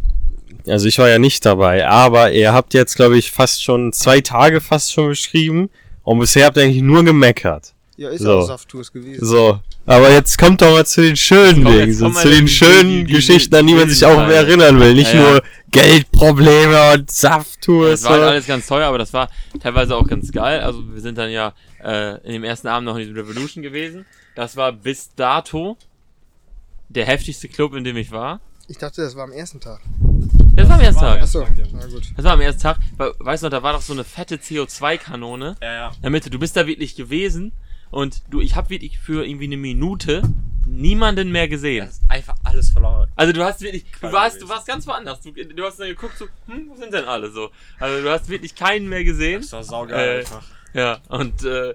Also 0.66 0.87
ich 0.87 0.98
war 0.98 1.09
ja 1.09 1.18
nicht 1.18 1.44
dabei, 1.44 1.88
aber 1.88 2.33
ihr 2.33 2.52
habt 2.52 2.74
jetzt, 2.74 2.94
glaube 2.96 3.16
ich, 3.18 3.31
fast 3.33 3.62
schon 3.64 3.92
zwei 3.92 4.20
Tage 4.20 4.61
fast 4.61 4.92
schon 4.92 5.09
beschrieben 5.09 5.70
und 6.02 6.18
bisher 6.18 6.46
habt 6.46 6.57
ihr 6.57 6.64
eigentlich 6.64 6.83
nur 6.83 7.05
gemeckert. 7.05 7.74
Ja, 7.96 8.11
ist 8.11 8.22
So. 8.22 8.38
auch 8.40 8.46
Safttours 8.46 8.92
gewesen. 8.92 9.24
So, 9.24 9.61
aber 9.87 10.11
jetzt 10.11 10.38
kommt 10.38 10.62
doch 10.62 10.72
mal 10.72 10.87
zu 10.87 11.02
den 11.02 11.16
schönen 11.16 11.62
komm, 11.64 11.72
Dingen, 11.72 11.94
so 11.94 12.11
zu 12.11 12.28
den 12.28 12.46
die- 12.46 12.52
schönen 12.52 12.90
die- 12.90 13.05
die- 13.05 13.12
Geschichten, 13.14 13.55
an 13.55 13.66
die 13.66 13.74
man 13.74 13.87
die- 13.88 13.94
sich 13.94 14.05
auch 14.05 14.26
die- 14.26 14.33
erinnern 14.33 14.78
will. 14.81 14.94
Nicht 14.94 15.12
Ja, 15.14 15.20
ja. 15.20 15.31
nur 15.33 15.42
Geldprobleme 15.70 16.92
und 16.94 17.11
Safttours. 17.11 18.02
Das 18.02 18.05
war 18.05 18.12
halt 18.20 18.31
alles 18.31 18.46
ganz 18.46 18.66
teuer, 18.66 18.87
aber 18.88 18.98
das 18.98 19.12
war 19.12 19.28
teilweise 19.61 19.96
auch 19.96 20.07
ganz 20.07 20.31
geil. 20.33 20.61
Also 20.61 20.83
wir 20.92 21.00
sind 21.00 21.18
dann 21.18 21.31
ja 21.31 21.52
äh, 21.85 22.18
in 22.24 22.33
dem 22.35 22.44
ersten 22.44 22.68
Abend 22.68 22.87
noch 22.87 22.94
in 22.94 23.00
diesem 23.00 23.16
Revolution 23.16 23.62
gewesen. 23.62 24.07
Das 24.37 24.57
war 24.57 24.72
bis 24.72 25.11
dato 25.16 25.76
der 26.92 27.07
heftigste 27.07 27.48
Club, 27.48 27.74
in 27.74 27.85
dem 27.85 27.96
ich 27.96 28.11
war. 28.11 28.40
Ich 28.68 28.78
dachte, 28.78 29.02
das 29.02 29.16
war 29.16 29.24
am 29.24 29.33
ersten 29.33 29.61
Tag. 29.61 29.81
Das 30.55 30.68
war 30.68 30.76
am 30.76 30.81
ersten 30.83 31.00
Tag. 31.00 31.20
Achso, 31.22 31.46
na 31.72 31.87
gut. 31.87 32.12
Das 32.16 32.24
war 32.24 32.33
am 32.33 32.40
ersten 32.40 32.62
Tag. 32.62 32.78
Weil, 32.96 33.12
Weißt 33.18 33.42
du 33.42 33.46
noch, 33.46 33.50
da 33.50 33.62
war 33.62 33.72
doch 33.72 33.83
so 33.83 33.92
eine 33.92 34.05
fette 34.05 34.37
CO2-Kanone 34.37 35.57
Ja, 35.61 35.72
ja. 35.72 35.88
in 35.96 36.02
der 36.02 36.11
Mitte. 36.11 36.31
Du 36.31 36.38
bist 36.38 36.57
da 36.57 36.66
wirklich 36.66 36.94
gewesen 36.94 37.52
und 37.90 38.22
du, 38.31 38.40
ich 38.40 38.55
habe 38.57 38.70
wirklich 38.70 38.98
für 38.98 39.26
irgendwie 39.26 39.44
eine 39.46 39.57
Minute 39.57 40.22
niemanden 40.66 41.33
mehr 41.33 41.48
gesehen. 41.48 41.87
Das 41.87 41.96
ist 41.98 42.02
einfach 42.11 42.37
alles 42.44 42.70
verloren. 42.70 43.09
Also 43.16 43.33
du 43.33 43.44
hast 43.44 43.61
wirklich, 43.62 43.85
du 44.00 44.12
warst, 44.12 44.40
du 44.40 44.48
warst 44.48 44.66
ganz 44.66 44.87
woanders. 44.87 45.20
Du, 45.20 45.33
du 45.33 45.64
hast 45.64 45.81
dann 45.81 45.88
geguckt, 45.88 46.16
so, 46.16 46.26
hm, 46.46 46.68
wo 46.70 46.76
sind 46.76 46.92
denn 46.92 47.05
alle 47.05 47.31
so? 47.31 47.50
Also 47.81 48.02
du 48.02 48.11
hast 48.11 48.28
wirklich 48.28 48.55
keinen 48.55 48.88
mehr 48.88 49.05
gesehen. 49.05 49.40
Das 49.42 49.52
war 49.52 49.64
saugeil 49.64 50.16
Äh, 50.16 50.20
einfach. 50.20 50.44
Ja, 50.72 51.00
und 51.09 51.44
äh, 51.44 51.74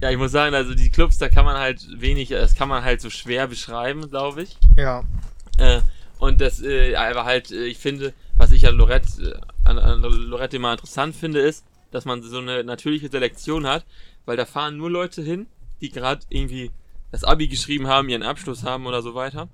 ja, 0.00 0.10
ich 0.10 0.16
muss 0.16 0.32
sagen, 0.32 0.54
also 0.54 0.74
die 0.74 0.90
Clubs, 0.90 1.18
da 1.18 1.28
kann 1.28 1.44
man 1.44 1.58
halt 1.58 1.86
wenig, 2.00 2.30
das 2.30 2.54
kann 2.54 2.68
man 2.68 2.84
halt 2.84 3.00
so 3.00 3.10
schwer 3.10 3.46
beschreiben, 3.46 4.08
glaube 4.10 4.42
ich. 4.42 4.56
Ja. 4.76 5.04
Äh, 5.58 5.80
und 6.18 6.40
das, 6.40 6.62
äh, 6.62 6.94
aber 6.94 7.24
halt, 7.24 7.50
äh, 7.50 7.64
ich 7.64 7.78
finde, 7.78 8.14
was 8.36 8.52
ich 8.52 8.66
an 8.66 8.76
Lorette, 8.76 9.22
äh, 9.22 9.68
an, 9.68 9.78
an 9.78 10.00
Lorette 10.00 10.56
immer 10.56 10.72
interessant 10.72 11.14
finde, 11.14 11.40
ist, 11.40 11.64
dass 11.90 12.04
man 12.04 12.22
so 12.22 12.38
eine 12.38 12.64
natürliche 12.64 13.08
Selektion 13.08 13.66
hat, 13.66 13.84
weil 14.24 14.36
da 14.36 14.46
fahren 14.46 14.76
nur 14.76 14.90
Leute 14.90 15.22
hin, 15.22 15.46
die 15.80 15.90
gerade 15.90 16.24
irgendwie 16.28 16.70
das 17.10 17.24
Abi 17.24 17.48
geschrieben 17.48 17.88
haben, 17.88 18.08
ihren 18.08 18.22
Abschluss 18.22 18.64
haben 18.64 18.86
oder 18.86 19.02
so 19.02 19.14
weiter. 19.14 19.48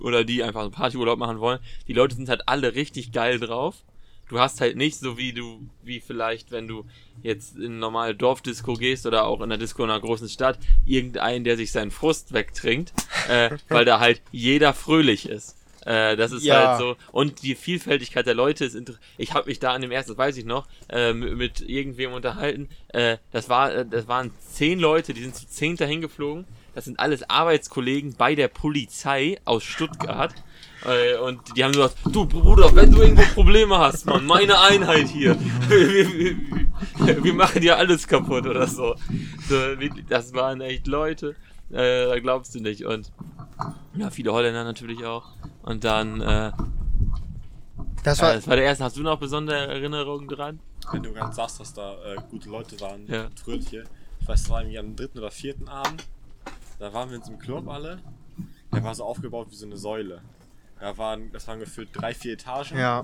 Oder 0.00 0.24
die 0.24 0.42
einfach 0.42 0.62
einen 0.62 0.72
Partyurlaub 0.72 1.18
machen 1.18 1.40
wollen. 1.40 1.60
Die 1.86 1.92
Leute 1.92 2.16
sind 2.16 2.28
halt 2.28 2.48
alle 2.48 2.74
richtig 2.74 3.12
geil 3.12 3.38
drauf. 3.38 3.84
Du 4.28 4.40
hast 4.40 4.60
halt 4.60 4.76
nicht 4.76 4.98
so 4.98 5.16
wie 5.18 5.32
du, 5.32 5.68
wie 5.82 6.00
vielleicht, 6.00 6.50
wenn 6.50 6.66
du 6.66 6.84
jetzt 7.22 7.56
in 7.56 7.64
eine 7.66 7.74
normale 7.76 8.14
Dorfdisco 8.14 8.74
gehst 8.74 9.06
oder 9.06 9.24
auch 9.26 9.38
in 9.38 9.44
einer 9.44 9.58
Disco 9.58 9.84
in 9.84 9.90
einer 9.90 10.00
großen 10.00 10.28
Stadt, 10.28 10.58
irgendeinen, 10.84 11.44
der 11.44 11.56
sich 11.56 11.70
seinen 11.72 11.90
Frust 11.92 12.32
wegtrinkt, 12.32 12.92
äh, 13.28 13.50
weil 13.68 13.84
da 13.84 14.00
halt 14.00 14.22
jeder 14.32 14.74
fröhlich 14.74 15.28
ist. 15.28 15.56
Äh, 15.84 16.16
das 16.16 16.32
ist 16.32 16.44
Ja. 16.44 16.70
halt 16.70 16.78
so. 16.78 16.96
Und 17.12 17.42
die 17.42 17.54
Vielfältigkeit 17.54 18.26
der 18.26 18.34
Leute 18.34 18.64
ist 18.64 18.74
interessant. 18.74 19.04
Ich 19.18 19.32
habe 19.34 19.48
mich 19.48 19.60
da 19.60 19.72
an 19.72 19.82
dem 19.82 19.92
ersten, 19.92 20.12
das 20.12 20.18
weiß 20.18 20.36
ich 20.36 20.44
noch, 20.44 20.66
äh, 20.88 21.12
mit, 21.12 21.36
mit 21.36 21.60
irgendwem 21.60 22.12
unterhalten. 22.12 22.68
Äh, 22.88 23.18
das 23.30 23.48
war, 23.48 23.72
äh, 23.72 23.86
das 23.88 24.08
waren 24.08 24.32
zehn 24.40 24.80
Leute, 24.80 25.14
die 25.14 25.22
sind 25.22 25.36
zu 25.36 25.46
zehn 25.46 25.76
dahin 25.76 26.00
geflogen. 26.00 26.44
Das 26.74 26.84
sind 26.84 26.98
alles 26.98 27.30
Arbeitskollegen 27.30 28.16
bei 28.16 28.34
der 28.34 28.48
Polizei 28.48 29.38
aus 29.44 29.62
Stuttgart. 29.62 30.34
Äh, 30.86 31.18
und 31.18 31.40
die 31.56 31.64
haben 31.64 31.72
gesagt, 31.72 31.96
du 32.12 32.26
Bruder, 32.26 32.74
wenn 32.74 32.90
du 32.90 33.02
irgendwo 33.02 33.22
Probleme 33.34 33.76
hast, 33.78 34.06
Mann, 34.06 34.24
meine 34.26 34.60
Einheit 34.60 35.08
hier. 35.08 35.36
Wir, 36.98 37.24
wir, 37.24 37.32
machen 37.32 37.62
dir 37.62 37.78
alles 37.78 38.06
kaputt 38.06 38.46
oder 38.46 38.66
so. 38.66 38.94
das 40.10 40.34
waren 40.34 40.60
echt 40.60 40.86
Leute, 40.86 41.34
äh, 41.70 42.06
da 42.06 42.18
glaubst 42.20 42.54
du 42.54 42.60
nicht. 42.60 42.84
Und 42.84 43.10
ja, 43.96 44.10
viele 44.10 44.32
Holländer 44.32 44.62
natürlich 44.64 45.04
auch. 45.06 45.24
Und 45.62 45.84
dann, 45.84 46.20
äh, 46.20 46.52
Das 48.04 48.18
ja, 48.18 48.24
war, 48.26 48.34
das 48.34 48.46
war 48.46 48.56
der 48.56 48.66
erste. 48.66 48.84
Hast 48.84 48.96
du 48.98 49.02
noch 49.02 49.18
besondere 49.18 49.68
Erinnerungen 49.68 50.28
dran? 50.28 50.60
Wenn 50.92 51.02
du 51.02 51.12
ganz 51.14 51.36
sagst, 51.36 51.60
dass 51.60 51.72
da 51.72 51.94
äh, 52.04 52.16
gute 52.30 52.50
Leute 52.50 52.78
waren, 52.80 53.06
Ja. 53.06 53.28
fröhliche. 53.42 53.84
Ich 54.20 54.28
weiß, 54.28 54.42
das 54.42 54.50
war 54.50 54.60
irgendwie 54.60 54.78
am 54.78 54.94
dritten 54.94 55.18
oder 55.18 55.30
vierten 55.30 55.68
Abend. 55.68 56.04
Da 56.78 56.92
waren 56.92 57.08
wir 57.08 57.16
in 57.16 57.22
so 57.22 57.30
einem 57.30 57.38
Club 57.38 57.68
alle. 57.68 58.00
Der 58.72 58.84
war 58.84 58.94
so 58.94 59.04
aufgebaut 59.04 59.46
wie 59.50 59.56
so 59.56 59.64
eine 59.66 59.76
Säule. 59.78 60.20
Da 60.80 60.96
waren, 60.98 61.32
das 61.32 61.46
waren 61.48 61.58
gefühlt 61.60 61.88
drei, 61.92 62.14
vier 62.14 62.34
Etagen. 62.34 62.78
ja. 62.78 63.02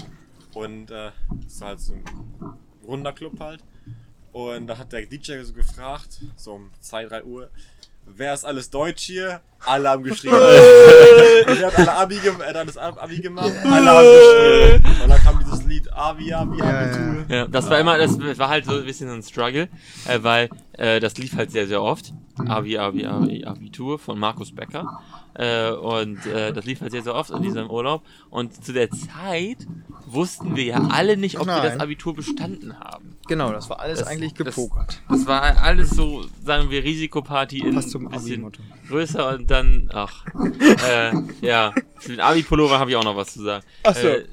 Und 0.55 0.91
äh, 0.91 1.11
das 1.45 1.61
war 1.63 1.69
halt 1.69 1.81
so 1.81 1.95
ein 1.95 2.05
runder 2.87 3.13
Club 3.15 3.41
halt. 3.41 3.61
Und 4.33 4.67
da 4.67 4.77
hat 4.77 4.93
der 4.93 5.07
DJ 5.07 5.41
so 5.43 5.55
gefragt, 5.55 6.21
so 6.37 6.53
um 6.53 6.71
2, 6.81 7.07
3 7.07 7.25
Uhr, 7.25 7.49
wer 8.05 8.35
ist 8.35 8.45
alles 8.45 8.69
Deutsch 8.69 9.03
hier? 9.05 9.41
Alle 9.65 9.89
haben 9.89 10.03
geschrieben. 10.03 10.35
Und 11.47 11.59
er 11.61 11.67
hat 11.69 11.79
alle 11.79 11.93
Abi, 11.95 12.19
gem 12.19 12.39
alles 12.41 12.77
Ab- 12.77 13.03
Abi 13.03 13.21
gemacht, 13.21 13.51
alle 13.65 13.91
haben 13.91 14.07
geschrieben. 14.83 15.03
Und 15.05 15.09
dann 15.09 15.21
kam 15.23 15.39
dieses 15.39 15.65
Lied 15.65 15.91
Abi. 15.93 16.33
Abi, 16.35 16.55
Abi, 16.55 16.59
Ja, 16.59 16.81
Abitur. 16.81 17.25
Ja, 17.29 17.47
das 17.47 17.71
war 17.71 17.79
immer, 17.81 17.97
das 17.97 18.19
war 18.39 18.49
halt 18.51 18.67
so 18.67 18.77
ein 18.77 18.85
bisschen 18.85 19.09
so 19.09 19.15
ein 19.15 19.23
Struggle, 19.23 19.69
äh, 20.07 20.19
weil 20.23 20.51
äh, 20.75 21.01
das 21.01 21.17
lief 21.19 21.37
halt 21.37 21.51
sehr, 21.51 21.67
sehr 21.67 21.83
oft. 21.83 22.13
Abi, 22.49 22.79
Abi, 22.79 23.05
Abi, 23.07 23.45
Abitur 23.45 23.99
von 23.99 24.19
Markus 24.19 24.53
Becker. 24.55 25.01
Äh, 25.35 25.71
und 25.71 26.25
äh, 26.27 26.53
das 26.53 26.65
lief 26.65 26.81
halt 26.81 26.93
sehr, 26.93 27.03
sehr 27.03 27.15
oft 27.15 27.31
in 27.31 27.43
diesem 27.43 27.69
Urlaub. 27.71 28.03
Und 28.31 28.65
zu 28.65 28.73
der 28.73 28.91
Zeit 28.91 29.59
wussten 30.07 30.57
wir 30.57 30.65
ja 30.65 30.89
alle 30.91 31.17
nicht, 31.17 31.39
ob 31.39 31.47
wir 31.47 31.57
das 31.63 31.73
Nein. 31.73 31.81
Abitur 31.83 32.15
bestanden 32.15 32.79
haben. 32.81 33.17
Genau, 33.29 33.53
das 33.53 33.69
war 33.71 33.81
alles 33.81 33.99
Das- 34.01 34.09
eigentlich 34.09 34.33
das- 34.35 34.55
gepokert. 34.55 35.01
Das 35.09 35.27
war 35.27 35.43
alles 35.63 35.91
so, 35.91 36.25
sagen 36.45 36.71
wir, 36.71 36.83
Risikoparty 36.85 37.59
in 37.61 37.69
ein 37.69 37.75
bisschen 38.11 38.51
größer 38.89 39.35
und 39.37 39.51
dann, 39.51 39.91
ach, 39.93 40.25
äh, 40.89 41.13
ja, 41.43 41.73
zu 42.01 42.11
den 42.11 42.21
Abi-Pullover 42.21 42.79
habe 42.79 42.91
ich 42.91 42.97
auch 42.97 43.05
noch 43.05 43.17
was 43.17 43.33
zu 43.35 43.43
sagen. 43.43 43.65
Ach 43.85 43.95
so. 43.95 44.09
Äh, 44.09 44.25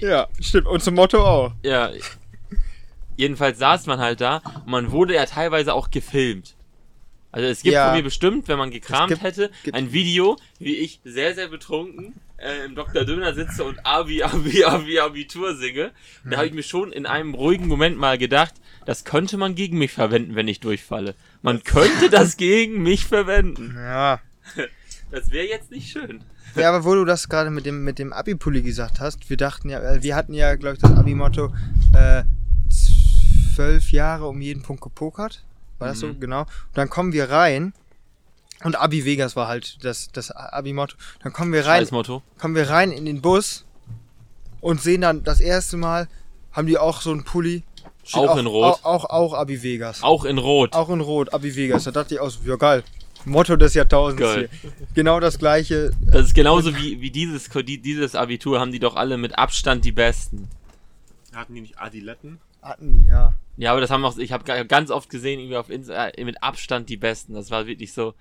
Ja, 0.00 0.26
stimmt. 0.40 0.66
Und 0.68 0.82
zum 0.82 0.94
Motto 0.94 1.18
auch. 1.24 1.52
ja, 1.62 1.90
jedenfalls 3.18 3.58
saß 3.58 3.84
man 3.86 3.98
halt 4.00 4.22
da 4.22 4.36
und 4.64 4.68
man 4.68 4.90
wurde 4.90 5.14
ja 5.14 5.26
teilweise 5.26 5.74
auch 5.74 5.90
gefilmt. 5.90 6.54
Also 7.30 7.46
es 7.46 7.62
gibt 7.62 7.74
Ja. 7.74 7.88
von 7.88 7.96
mir 7.98 8.02
bestimmt, 8.02 8.48
wenn 8.48 8.56
man 8.56 8.70
gekramt 8.70 9.10
gibt- 9.10 9.22
hätte, 9.22 9.50
gibt- 9.62 9.76
ein 9.76 9.92
Video, 9.92 10.38
wie 10.58 10.76
ich 10.76 11.00
sehr, 11.04 11.34
sehr 11.34 11.48
betrunken 11.48 12.14
äh, 12.38 12.64
im 12.64 12.74
Dr. 12.74 13.04
Döner 13.04 13.34
sitze 13.34 13.64
und 13.64 13.84
Abi, 13.84 14.22
Abi, 14.22 14.64
Abi, 14.64 14.98
Abitur 14.98 15.54
singe. 15.56 15.90
Und 16.24 16.30
da 16.30 16.38
habe 16.38 16.46
ich 16.46 16.54
mir 16.54 16.62
schon 16.62 16.90
in 16.92 17.04
einem 17.04 17.34
ruhigen 17.34 17.66
Moment 17.66 17.98
mal 17.98 18.16
gedacht, 18.16 18.54
das 18.86 19.04
könnte 19.04 19.36
man 19.36 19.54
gegen 19.54 19.76
mich 19.76 19.92
verwenden, 19.92 20.36
wenn 20.36 20.48
ich 20.48 20.60
durchfalle. 20.60 21.14
Man 21.42 21.62
könnte 21.64 22.08
das 22.10 22.36
gegen 22.38 22.82
mich 22.82 23.04
verwenden. 23.04 23.74
Ja. 23.76 24.20
Das 25.10 25.30
wäre 25.30 25.46
jetzt 25.46 25.70
nicht 25.70 25.90
schön. 25.90 26.22
Ja, 26.54 26.68
aber 26.68 26.84
wo 26.84 26.94
du 26.94 27.06
das 27.06 27.30
gerade 27.30 27.48
mit 27.48 27.64
dem, 27.64 27.82
mit 27.82 27.98
dem 27.98 28.12
Abi-Pulli 28.12 28.60
gesagt 28.60 29.00
hast, 29.00 29.30
wir 29.30 29.38
dachten 29.38 29.70
ja, 29.70 29.80
äh, 29.80 30.02
wir 30.02 30.14
hatten 30.14 30.34
ja, 30.34 30.54
glaube 30.56 30.74
ich, 30.76 30.82
das 30.82 30.92
Abi-Motto, 30.92 31.46
äh, 31.94 32.24
zwölf 33.58 33.90
Jahre 33.90 34.28
um 34.28 34.40
jeden 34.40 34.62
Punkt 34.62 34.82
gepokert. 34.82 35.42
War 35.80 35.88
das 35.88 35.98
so? 35.98 36.06
Mhm. 36.06 36.20
Genau. 36.20 36.42
Und 36.42 36.48
dann 36.74 36.88
kommen 36.88 37.12
wir 37.12 37.28
rein. 37.28 37.72
Und 38.62 38.76
Abi 38.76 39.04
Vegas 39.04 39.34
war 39.34 39.48
halt 39.48 39.84
das, 39.84 40.08
das 40.12 40.30
Abi-Motto. 40.30 40.96
Dann 41.22 41.32
kommen 41.32 41.52
wir 41.52 41.66
rein, 41.66 41.80
Scheiß 41.82 41.90
Motto. 41.92 42.22
kommen 42.38 42.54
wir 42.54 42.70
rein 42.70 42.90
in 42.92 43.04
den 43.04 43.20
Bus 43.20 43.64
und 44.60 44.80
sehen 44.80 45.00
dann 45.00 45.22
das 45.24 45.40
erste 45.40 45.76
Mal, 45.76 46.08
haben 46.52 46.66
die 46.68 46.78
auch 46.78 47.00
so 47.00 47.10
einen 47.10 47.24
Pulli. 47.24 47.62
Steht 48.04 48.28
Auch 48.28 48.36
in 48.36 48.46
Rot? 48.46 48.74
Auch, 48.82 48.84
auch, 48.84 49.04
auch 49.10 49.34
Abi 49.34 49.62
Vegas. 49.62 50.02
Auch 50.02 50.24
in 50.24 50.38
Rot. 50.38 50.72
Auch 50.74 50.88
in 50.90 51.00
Rot, 51.00 51.32
Abi 51.34 51.54
Vegas. 51.54 51.84
Da 51.84 51.90
dachte 51.90 52.14
ich 52.14 52.20
auch 52.20 52.30
so, 52.30 52.40
ja 52.48 52.56
geil. 52.56 52.82
Motto 53.24 53.56
des 53.56 53.74
Jahrtausends 53.74 54.20
Geil. 54.22 54.48
hier. 54.62 54.72
Genau 54.94 55.18
das 55.20 55.38
gleiche. 55.38 55.90
Das 56.00 56.26
ist 56.26 56.34
genauso 56.34 56.74
wie, 56.76 57.00
wie 57.00 57.10
dieses, 57.10 57.48
die- 57.50 57.78
dieses 57.82 58.14
Abitur 58.14 58.58
haben 58.60 58.70
die 58.72 58.78
doch 58.78 58.94
alle 58.96 59.18
mit 59.18 59.36
Abstand 59.38 59.84
die 59.84 59.92
besten. 59.92 60.48
Hatten 61.34 61.54
die 61.54 61.60
nicht 61.60 61.78
Adiletten? 61.78 62.38
Hatten 62.62 62.92
die, 63.04 63.08
ja. 63.08 63.34
Ja, 63.58 63.72
aber 63.72 63.80
das 63.80 63.90
haben 63.90 64.04
auch, 64.04 64.16
ich 64.18 64.32
habe 64.32 64.66
ganz 64.66 64.90
oft 64.90 65.10
gesehen, 65.10 65.40
irgendwie 65.40 65.56
auf 65.56 65.68
Insta, 65.68 66.08
äh, 66.08 66.24
mit 66.24 66.42
Abstand 66.42 66.88
die 66.88 66.96
besten. 66.96 67.34
Das 67.34 67.50
war 67.50 67.66
wirklich 67.66 67.92
so, 67.92 68.14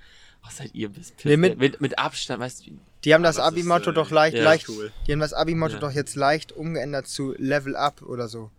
was 0.44 0.58
seid 0.58 0.74
ihr 0.74 0.90
bis 0.90 1.14
Nee, 1.24 1.38
mit- 1.38 1.58
mit, 1.60 1.80
mit 1.80 1.98
Abstand, 2.00 2.40
weißt 2.42 2.62
du, 2.62 2.72
wie- 2.72 2.80
Die 3.06 3.14
haben 3.14 3.24
das, 3.24 3.36
das 3.38 3.46
Abi-Motto 3.46 3.92
äh, 3.92 3.94
doch 3.94 4.10
leicht, 4.12 4.36
ja, 4.36 4.44
leicht, 4.44 4.68
cool. 4.70 4.92
die 5.06 5.12
haben 5.14 5.20
das 5.20 5.34
Abi-Motto 5.34 5.76
Ja. 5.76 5.80
doch 5.80 5.92
jetzt 5.92 6.16
leicht 6.16 6.52
umgeändert 6.52 7.08
zu 7.08 7.34
Level 7.38 7.76
Up 7.76 8.02
oder 8.02 8.28
so. 8.28 8.50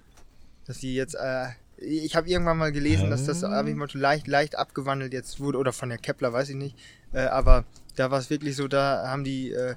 Dass 0.67 0.79
die 0.79 0.95
jetzt, 0.95 1.15
äh, 1.15 1.49
ich 1.79 2.15
habe 2.15 2.29
irgendwann 2.29 2.59
mal 2.59 2.71
gelesen, 2.73 3.11
dass 3.11 3.27
das 3.27 3.43
Abi-Motto 3.43 3.99
leicht, 3.99 4.27
leicht 4.29 4.57
abgewandelt 4.57 5.13
jetzt 5.13 5.41
wurde, 5.41 5.59
oder 5.59 5.73
von 5.73 5.89
der 5.89 5.99
Kepler, 5.99 6.33
weiß 6.33 6.49
ich 6.51 6.57
nicht. 6.57 6.77
Äh, 7.13 7.23
aber 7.23 7.65
da 7.97 8.11
war 8.13 8.19
es 8.21 8.31
wirklich 8.31 8.55
so, 8.55 8.69
da 8.69 9.09
haben 9.09 9.25
die 9.25 9.51
äh, 9.51 9.75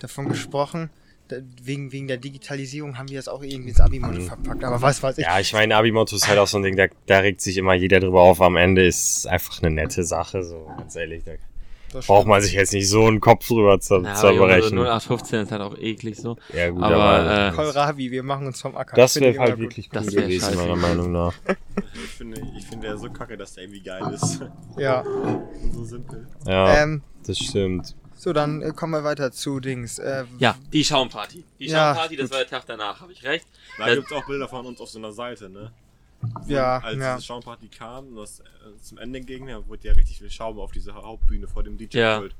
davon 0.00 0.28
gesprochen, 0.28 0.90
wegen, 1.62 1.92
wegen 1.92 2.08
der 2.08 2.18
Digitalisierung 2.18 2.98
haben 2.98 3.06
die 3.06 3.14
das 3.14 3.28
auch 3.28 3.42
irgendwie 3.42 3.70
ins 3.70 3.80
Abi-Motto 3.80 4.20
verpackt. 4.20 4.64
Aber 4.64 4.82
was 4.82 5.02
weiß 5.02 5.18
ich. 5.18 5.24
Ja, 5.24 5.40
ich 5.40 5.52
meine, 5.52 5.76
Abi-Motto 5.76 6.16
ist 6.16 6.28
halt 6.28 6.38
auch 6.38 6.46
so 6.46 6.58
ein 6.58 6.62
Ding, 6.62 6.76
da, 6.76 6.86
da 7.06 7.18
regt 7.20 7.40
sich 7.40 7.56
immer 7.56 7.74
jeder 7.74 8.00
drüber 8.00 8.20
auf. 8.20 8.40
Am 8.42 8.56
Ende 8.56 8.86
ist 8.86 9.26
einfach 9.26 9.62
eine 9.62 9.70
nette 9.74 10.04
Sache, 10.04 10.42
so 10.44 10.70
ganz 10.76 10.94
ehrlich. 10.96 11.22
Da 11.24 11.32
das 11.92 12.06
braucht 12.06 12.20
stimmt. 12.20 12.28
man 12.30 12.40
sich 12.42 12.52
jetzt 12.54 12.72
nicht 12.72 12.88
so 12.88 13.04
einen 13.04 13.20
Kopf 13.20 13.46
drüber 13.48 13.78
zu, 13.78 13.98
Na, 13.98 14.14
zu 14.14 14.22
so 14.28 14.44
0815 14.44 15.40
ist 15.40 15.52
halt 15.52 15.60
auch 15.60 15.76
eklig 15.76 16.16
so. 16.16 16.36
ja, 16.54 16.70
gut, 16.70 16.82
aber, 16.82 16.96
aber, 16.96 17.48
äh, 17.48 17.52
Kohlrabi, 17.52 18.10
wir 18.10 18.22
machen 18.22 18.46
uns 18.46 18.62
vom 18.62 18.74
Acker. 18.76 18.96
das 18.96 19.12
Finde 19.12 19.28
ich 19.30 19.36
wäre 19.36 19.44
halt 19.46 19.58
wirklich 19.58 19.90
Das 19.90 20.06
cool 20.06 20.22
gewesen, 20.22 20.44
scheiße 20.52 20.56
meiner. 20.56 20.76
Meinung 20.76 21.12
nach. 21.12 21.34
Ich 21.94 22.10
finde, 22.10 22.42
ich 22.56 22.66
finde 22.66 22.86
der 22.88 22.98
so 22.98 23.10
kacke, 23.10 23.36
dass 23.36 23.54
der 23.54 23.64
irgendwie 23.64 23.82
geil 23.82 24.02
ist. 24.14 24.40
Ja. 24.78 25.00
Und 25.00 25.74
so 25.74 25.84
simpel. 25.84 26.26
Ja, 26.46 26.82
Ähm, 26.82 27.02
das 27.26 27.38
stimmt. 27.38 27.94
So, 28.22 28.32
dann 28.32 28.62
äh, 28.62 28.70
kommen 28.70 28.92
wir 28.92 29.02
weiter 29.04 29.32
zu 29.32 29.58
Dings. 29.60 29.98
Äh, 29.98 30.24
Ja, 30.38 30.54
die 30.72 30.84
Schaumparty. 30.84 31.44
Die 31.58 31.66
Ja, 31.66 31.92
Schaumparty, 31.94 32.16
das 32.16 32.24
gut. 32.24 32.32
war 32.32 32.38
der 32.38 32.48
Tag 32.48 32.62
danach, 32.66 33.00
habe 33.00 33.12
ich 33.12 33.22
recht? 33.24 33.46
Da 33.78 33.86
Das- 33.86 33.96
gibt's 33.96 34.12
auch 34.12 34.26
Bilder 34.26 34.48
von 34.48 34.64
uns 34.66 34.80
auf 34.80 34.88
so 34.90 34.98
einer 34.98 35.12
Seite, 35.12 35.48
ne? 35.50 35.72
ja, 36.46 36.78
Als 36.78 36.98
ja. 36.98 37.16
diese 37.16 37.26
Schaumparty 37.26 37.66
kam 37.68 38.08
und 38.08 38.16
das 38.16 38.38
äh, 38.40 38.44
zum 38.80 38.98
Ende 38.98 39.20
ging, 39.22 39.48
da 39.48 39.66
wurde 39.66 39.88
ja 39.88 39.92
richtig 39.94 40.18
viel 40.18 40.30
Schaum 40.30 40.60
auf 40.60 40.70
diese 40.70 40.94
Hauptbühne 40.94 41.48
vor 41.48 41.64
dem 41.64 41.76
DJ 41.78 41.98
Ja. 41.98 42.18
Pult. 42.20 42.34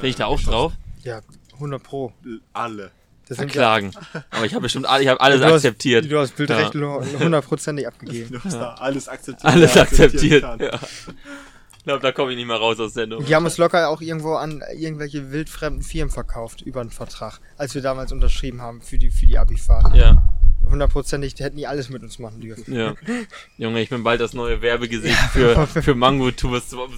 Bin 0.00 0.10
ich 0.10 0.16
da 0.16 0.26
auch 0.26 0.40
drauf? 0.40 0.72
Ja, 1.04 1.20
100 1.54 1.80
Pro. 1.82 2.12
Alle. 2.52 2.90
Das 3.28 3.38
sind 3.38 3.52
Verklagen. 3.52 3.92
Aber 4.30 4.44
ich 4.44 4.52
habe 4.52 4.62
bestimmt 4.62 4.86
alle, 4.86 5.02
ich 5.04 5.08
habe 5.08 5.20
alles 5.20 5.38
du 5.40 5.46
hast, 5.46 5.52
akzeptiert. 5.54 6.10
Du 6.10 6.18
hast 6.18 6.34
Bildrecht 6.36 6.74
Ja. 6.74 7.00
hundertprozentig 7.20 7.86
abgegeben. 7.86 8.32
Du 8.32 8.42
hast 8.44 8.54
da 8.54 8.74
alles 8.74 9.08
akzeptiert. 9.08 9.50
Alles 9.52 9.76
akzeptiert. 9.76 10.42
Ja. 10.60 10.78
Ich 11.84 11.86
glaube, 11.86 12.00
da 12.00 12.12
komme 12.12 12.30
ich 12.30 12.38
nicht 12.38 12.46
mehr 12.46 12.56
raus 12.56 12.80
aus 12.80 12.94
der 12.94 13.06
Nummer. 13.06 13.26
Die 13.26 13.34
haben 13.34 13.44
uns 13.44 13.58
locker 13.58 13.90
auch 13.90 14.00
irgendwo 14.00 14.36
an 14.36 14.62
irgendwelche 14.74 15.30
wildfremden 15.32 15.82
Firmen 15.82 16.10
verkauft 16.10 16.62
über 16.62 16.80
einen 16.80 16.88
Vertrag, 16.88 17.40
als 17.58 17.74
wir 17.74 17.82
damals 17.82 18.10
unterschrieben 18.10 18.62
haben 18.62 18.80
für 18.80 18.96
die, 18.96 19.10
für 19.10 19.26
die 19.26 19.36
Abi-Fahrt. 19.36 19.94
Ja, 19.94 20.22
Hundertprozentig, 20.70 21.34
die 21.34 21.44
hätten 21.44 21.58
die 21.58 21.66
alles 21.66 21.90
mit 21.90 22.02
uns 22.02 22.18
machen 22.18 22.40
dürfen. 22.40 22.74
ja. 22.74 22.94
Junge, 23.58 23.82
ich 23.82 23.90
bin 23.90 24.02
bald 24.02 24.22
das 24.22 24.32
neue 24.32 24.62
Werbegesicht 24.62 25.14
für, 25.32 25.66
für 25.66 25.94
Mango 25.94 26.30
Tours. 26.30 26.70
So, 26.70 26.88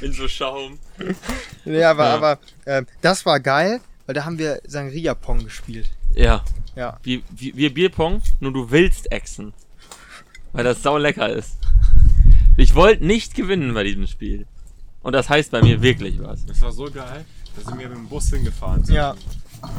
in 0.00 0.12
so 0.12 0.28
Schaum. 0.28 0.78
Nee, 1.64 1.82
aber, 1.82 2.04
Ja. 2.04 2.14
aber 2.14 2.38
äh, 2.64 2.84
das 3.00 3.26
war 3.26 3.40
geil, 3.40 3.80
weil 4.06 4.14
da 4.14 4.24
haben 4.24 4.38
wir 4.38 4.60
Sangria 4.68 5.14
Pong 5.14 5.42
gespielt. 5.42 5.90
Ja. 6.14 6.44
Ja. 6.76 6.96
Wie, 7.02 7.24
wie, 7.30 7.56
wir 7.56 7.74
Bierpong, 7.74 8.22
nur 8.38 8.52
du 8.52 8.70
willst 8.70 9.10
exen. 9.10 9.52
Weil 10.52 10.62
das 10.62 10.82
sau 10.84 10.96
lecker 10.96 11.28
ist. 11.28 11.56
Ich 12.60 12.74
wollte 12.74 13.06
nicht 13.06 13.34
gewinnen 13.34 13.72
bei 13.72 13.84
diesem 13.84 14.06
Spiel. 14.06 14.46
Und 15.02 15.14
das 15.14 15.30
heißt 15.30 15.50
bei 15.50 15.62
mir 15.62 15.80
wirklich 15.80 16.20
was. 16.20 16.44
Das 16.44 16.60
war 16.60 16.70
so 16.72 16.90
geil. 16.90 17.24
Da 17.56 17.62
sind 17.62 17.78
wir 17.78 17.88
mit 17.88 17.96
dem 17.96 18.06
Bus 18.06 18.28
hingefahren 18.28 18.84
zu, 18.84 18.92
Ja. 18.92 19.16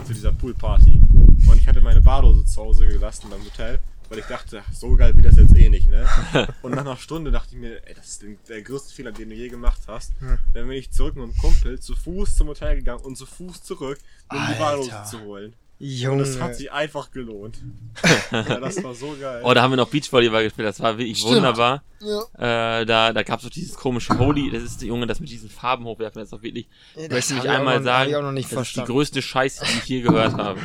zu 0.08 0.13
dieser 0.13 0.32
Poolparty. 0.32 1.00
Und 1.48 1.58
ich 1.58 1.67
hatte 1.67 1.80
meine 1.82 2.02
Bardose 2.02 2.44
zu 2.44 2.60
Hause 2.60 2.88
gelassen 2.88 3.28
beim 3.30 3.46
Hotel, 3.46 3.78
weil 4.10 4.17
ich 4.17 4.26
dachte, 4.26 4.63
ach, 4.67 4.74
so 4.74 4.96
geil 4.96 5.15
wird 5.15 5.28
das 5.28 5.36
jetzt 5.38 5.56
eh 5.56 5.70
nicht, 5.70 5.89
ne? 5.89 6.08
Und 6.63 6.72
nach 6.72 6.82
einer 6.82 6.98
Stunde 6.98 7.30
dachte 7.30 7.54
ich 7.54 7.62
mir, 7.62 7.88
ey, 7.88 7.94
das 7.94 8.08
ist 8.08 8.26
der, 8.50 8.63
größte 8.63 8.96
Fehler, 8.96 9.12
den 9.12 9.30
du 9.30 9.36
je 9.36 9.50
gemacht 9.50 9.82
hast. 9.88 10.13
Hm. 10.20 10.39
Dann 10.56 10.67
bin 10.67 10.76
ich 10.76 10.89
zurück 10.89 11.15
mit 11.15 11.26
einem 11.26 11.38
Kumpel 11.38 11.80
zu 11.80 11.96
Fuß 11.96 12.36
zum 12.36 12.48
Hotel 12.48 12.78
gegangen 12.78 13.02
und 13.04 13.15
zu 13.15 13.28
Fuß 13.28 13.62
zurück, 13.62 14.00
um 14.32 14.38
die 14.38 14.44
Alter. 14.44 14.60
Bardose 14.60 15.04
zu 15.08 15.22
holen. 15.22 15.54
Und 15.82 15.88
Junge. 15.89 16.24
das 16.24 16.39
hat 16.39 16.56
sich 16.56 16.72
einfach 16.72 17.10
gelohnt. 17.12 17.58
ja, 18.32 18.60
das 18.60 18.84
war 18.84 18.94
so 18.94 19.15
geil. 19.20 19.41
Oh, 19.44 19.54
da 19.54 19.63
haben 19.63 19.72
wir 19.72 19.78
noch 19.78 19.89
Beachvolleyball 19.89 20.44
gespielt. 20.44 20.67
Das 20.67 20.80
war 20.80 20.98
wirklich 20.98 21.17
Stimmt. 21.17 21.38
wunderbar. 21.38 21.84
ja. 22.02 22.80
Äh, 22.82 22.86
da 22.86 23.12
da 23.13 23.24
gab 23.24 23.39
es 23.39 23.46
doch 23.46 23.50
dieses 23.52 23.76
komische 23.76 24.17
Holy. 24.20 24.52
Das 24.52 24.62
ist 24.62 24.82
der 24.82 24.89
Junge, 24.89 25.08
das 25.08 25.20
mit 25.20 25.30
diesen 25.30 25.50
Farben 25.50 25.86
hochwerfen. 25.86 26.20
Das 26.20 26.28
ist 26.28 26.34
doch 26.34 26.44
wirklich. 26.44 26.67
Ja, 26.96 27.08
möchte 27.10 27.34
ich 27.34 27.50
einmal 27.50 27.78
noch- 27.80 27.84
sagen. 27.86 28.02
hab 28.04 28.08
ich 28.10 28.15
auch 28.15 28.22
noch 28.22 28.32
nicht 28.32 28.46
das 28.46 28.52
ist 28.52 28.52
die 28.52 28.56
verstanden. 28.76 28.91
größte 28.91 29.22
Scheiße, 29.24 29.65
die 29.65 29.78
ich 29.80 29.86
je 29.88 30.02
gehört 30.02 30.34
habe. 30.36 30.60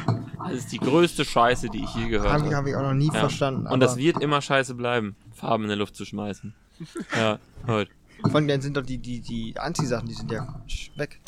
Das 0.45 0.53
ist 0.53 0.73
die 0.73 0.79
größte 0.79 1.25
Scheiße, 1.25 1.71
die 1.71 1.83
ich 1.83 1.95
je 1.95 2.09
gehört 2.09 2.29
Habe 2.31 2.39
ich, 2.49 2.53
habe. 2.53 2.57
hab 2.57 2.67
ich 2.67 2.75
auch 2.77 2.83
noch 2.83 2.95
nie 2.95 3.07
Ja. 3.07 3.21
verstanden. 3.21 3.67
Und 3.67 3.81
das 3.81 3.97
wird 3.97 4.21
immer 4.23 4.43
scheiße 4.43 4.75
bleiben, 4.75 5.17
Farben 5.33 5.65
in 5.65 5.69
der 5.69 5.79
Luft 5.79 5.97
zu 5.97 6.05
schmeißen. 6.05 6.55
Ja, 7.17 7.39
heute. 7.67 7.91
Vor 8.23 8.35
allem 8.35 8.49
dann 8.49 8.61
sind 8.61 8.77
doch 8.77 8.85
die, 8.85 8.99
die, 8.99 9.21
die 9.21 9.55
Anziehsachen, 9.59 10.09
die 10.09 10.15
sind 10.15 10.31
ja 10.31 10.61
weg. 10.97 11.21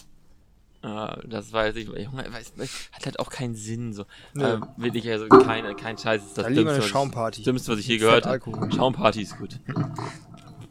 Äh, 0.82 1.28
das 1.28 1.52
weiß 1.52 1.74
ich, 1.76 1.86
Junge, 1.88 2.24
weiß, 2.30 2.52
hat 2.92 3.04
halt 3.06 3.18
auch 3.18 3.30
keinen 3.30 3.54
Sinn 3.54 3.92
so. 3.92 4.04
Nö. 4.34 4.44
Äh, 4.44 4.60
wirklich, 4.76 5.10
also 5.10 5.26
kein, 5.28 5.76
kein 5.76 5.98
Scheiß 5.98 6.22
ist 6.24 6.38
das 6.38 6.44
Da 6.44 6.50
lieber 6.50 6.72
eine 6.72 6.82
Schaumparty. 6.82 7.42
Dümmste, 7.42 7.72
was 7.72 7.80
ich 7.80 7.88
je 7.88 7.98
Fett 7.98 8.24
gehört 8.24 8.26
habe. 8.26 8.72
Schaumparty 8.74 9.22
ist 9.22 9.36
gut. 9.38 9.58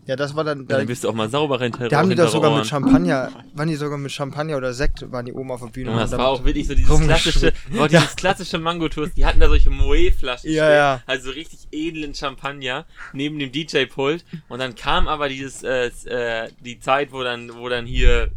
Ja, 0.07 0.15
das 0.15 0.33
war 0.37 0.45
dann. 0.45 0.59
Ja, 0.59 0.65
Da, 0.67 0.77
dann 0.77 0.87
bist 0.87 1.03
du 1.03 1.09
auch 1.09 1.13
mal 1.13 1.29
sauber 1.29 1.59
hinter 1.59 1.89
da 1.89 1.97
haben 1.97 2.09
die 2.09 2.15
hinter 2.15 2.29
sogar 2.29 2.55
mit 2.55 2.65
Champagner, 2.65 3.29
waren 3.53 3.67
die 3.67 3.75
sogar 3.75 3.97
mit 3.97 4.09
Champagner 4.09 4.55
oder 4.55 4.73
Sekt, 4.73 5.11
waren 5.11 5.25
die 5.25 5.33
oben 5.33 5.51
auf 5.51 5.59
der 5.59 5.67
Bühne. 5.67 5.89
Junge, 5.89 5.99
das 5.99 6.13
war 6.13 6.29
auch 6.29 6.45
wirklich 6.45 6.65
so 6.65 6.73
dieses 6.73 6.97
klassische, 7.01 7.51
oh, 7.77 7.87
dieses 7.87 8.15
klassische 8.15 8.57
Mango-Tours, 8.57 9.13
die 9.15 9.25
hatten 9.25 9.41
da 9.41 9.49
solche 9.49 9.69
Moët-Flaschen 9.69 10.49
Ja, 10.49 10.71
ja. 10.71 11.03
also 11.07 11.31
richtig 11.31 11.67
edlen 11.73 12.15
Champagner 12.15 12.85
neben 13.11 13.37
dem 13.37 13.51
DJ-Pult 13.51 14.23
und 14.47 14.59
dann 14.59 14.75
kam 14.75 15.09
aber 15.09 15.27
dieses, 15.27 15.63
äh, 15.63 15.87
äh, 16.05 16.49
die 16.61 16.79
Zeit, 16.79 17.11
wo 17.11 17.21
dann, 17.23 17.53
wo 17.55 17.67
dann 17.67 17.85
hier 17.85 18.31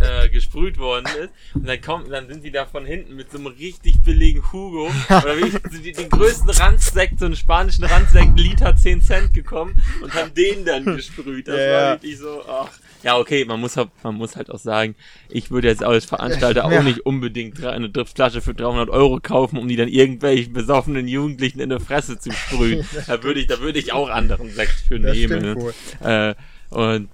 äh, 0.00 0.28
gesprüht 0.28 0.78
worden 0.78 1.06
ist. 1.20 1.30
Und 1.54 1.66
dann 1.68 1.80
kommt, 1.80 2.10
dann 2.10 2.28
sind 2.28 2.44
die 2.44 2.50
da 2.50 2.66
von 2.66 2.84
hinten 2.86 3.16
mit 3.16 3.30
so 3.30 3.38
einem 3.38 3.46
richtig 3.48 4.00
billigen 4.02 4.42
Hugo 4.52 4.90
oder 5.08 5.36
die- 5.82 5.92
den 5.92 6.08
größten 6.08 6.50
Randsekt, 6.50 7.18
so 7.20 7.26
einen 7.26 7.36
spanischen 7.36 7.84
Randsekt, 7.84 8.38
Liter 8.38 8.74
10 8.76 9.00
Cent 9.02 9.34
gekommen 9.34 9.80
und 10.02 10.12
haben 10.14 10.32
den 10.34 10.64
dann 10.64 10.84
gesprüht. 10.84 11.48
Das 11.48 11.56
Ja, 11.60 11.70
war 11.72 11.92
wirklich 11.94 12.18
so, 12.18 12.42
ach. 12.48 12.70
Ja, 13.02 13.18
okay, 13.18 13.44
man 13.44 13.60
muss, 13.60 13.76
halt- 13.76 13.90
man 14.02 14.14
muss 14.16 14.36
halt 14.36 14.50
auch 14.50 14.58
sagen, 14.58 14.96
ich 15.28 15.50
würde 15.50 15.68
jetzt 15.68 15.84
als 15.84 16.04
Veranstalter 16.06 16.64
auch 16.64 16.82
nicht 16.82 17.00
unbedingt 17.06 17.64
eine 17.64 17.90
Flasche 18.04 18.40
für 18.40 18.54
300 18.54 18.90
Euro 18.90 19.20
kaufen, 19.22 19.58
um 19.58 19.68
die 19.68 19.76
dann 19.76 19.88
irgendwelchen 19.88 20.52
besoffenen 20.52 21.06
Jugendlichen 21.06 21.60
in 21.60 21.70
die 21.70 21.78
Fresse 21.78 22.18
zu 22.18 22.32
sprühen. 22.32 22.84
da 23.06 23.22
würde 23.22 23.40
ich, 23.40 23.46
da 23.46 23.60
würde 23.60 23.78
ich 23.78 23.92
auch 23.92 24.08
anderen 24.08 24.50
Sekt 24.50 24.72
für 24.88 24.98
Das 24.98 25.14
nehmen. 25.16 25.40
ne? 26.02 26.34
Äh, 26.70 26.74
und 26.74 27.08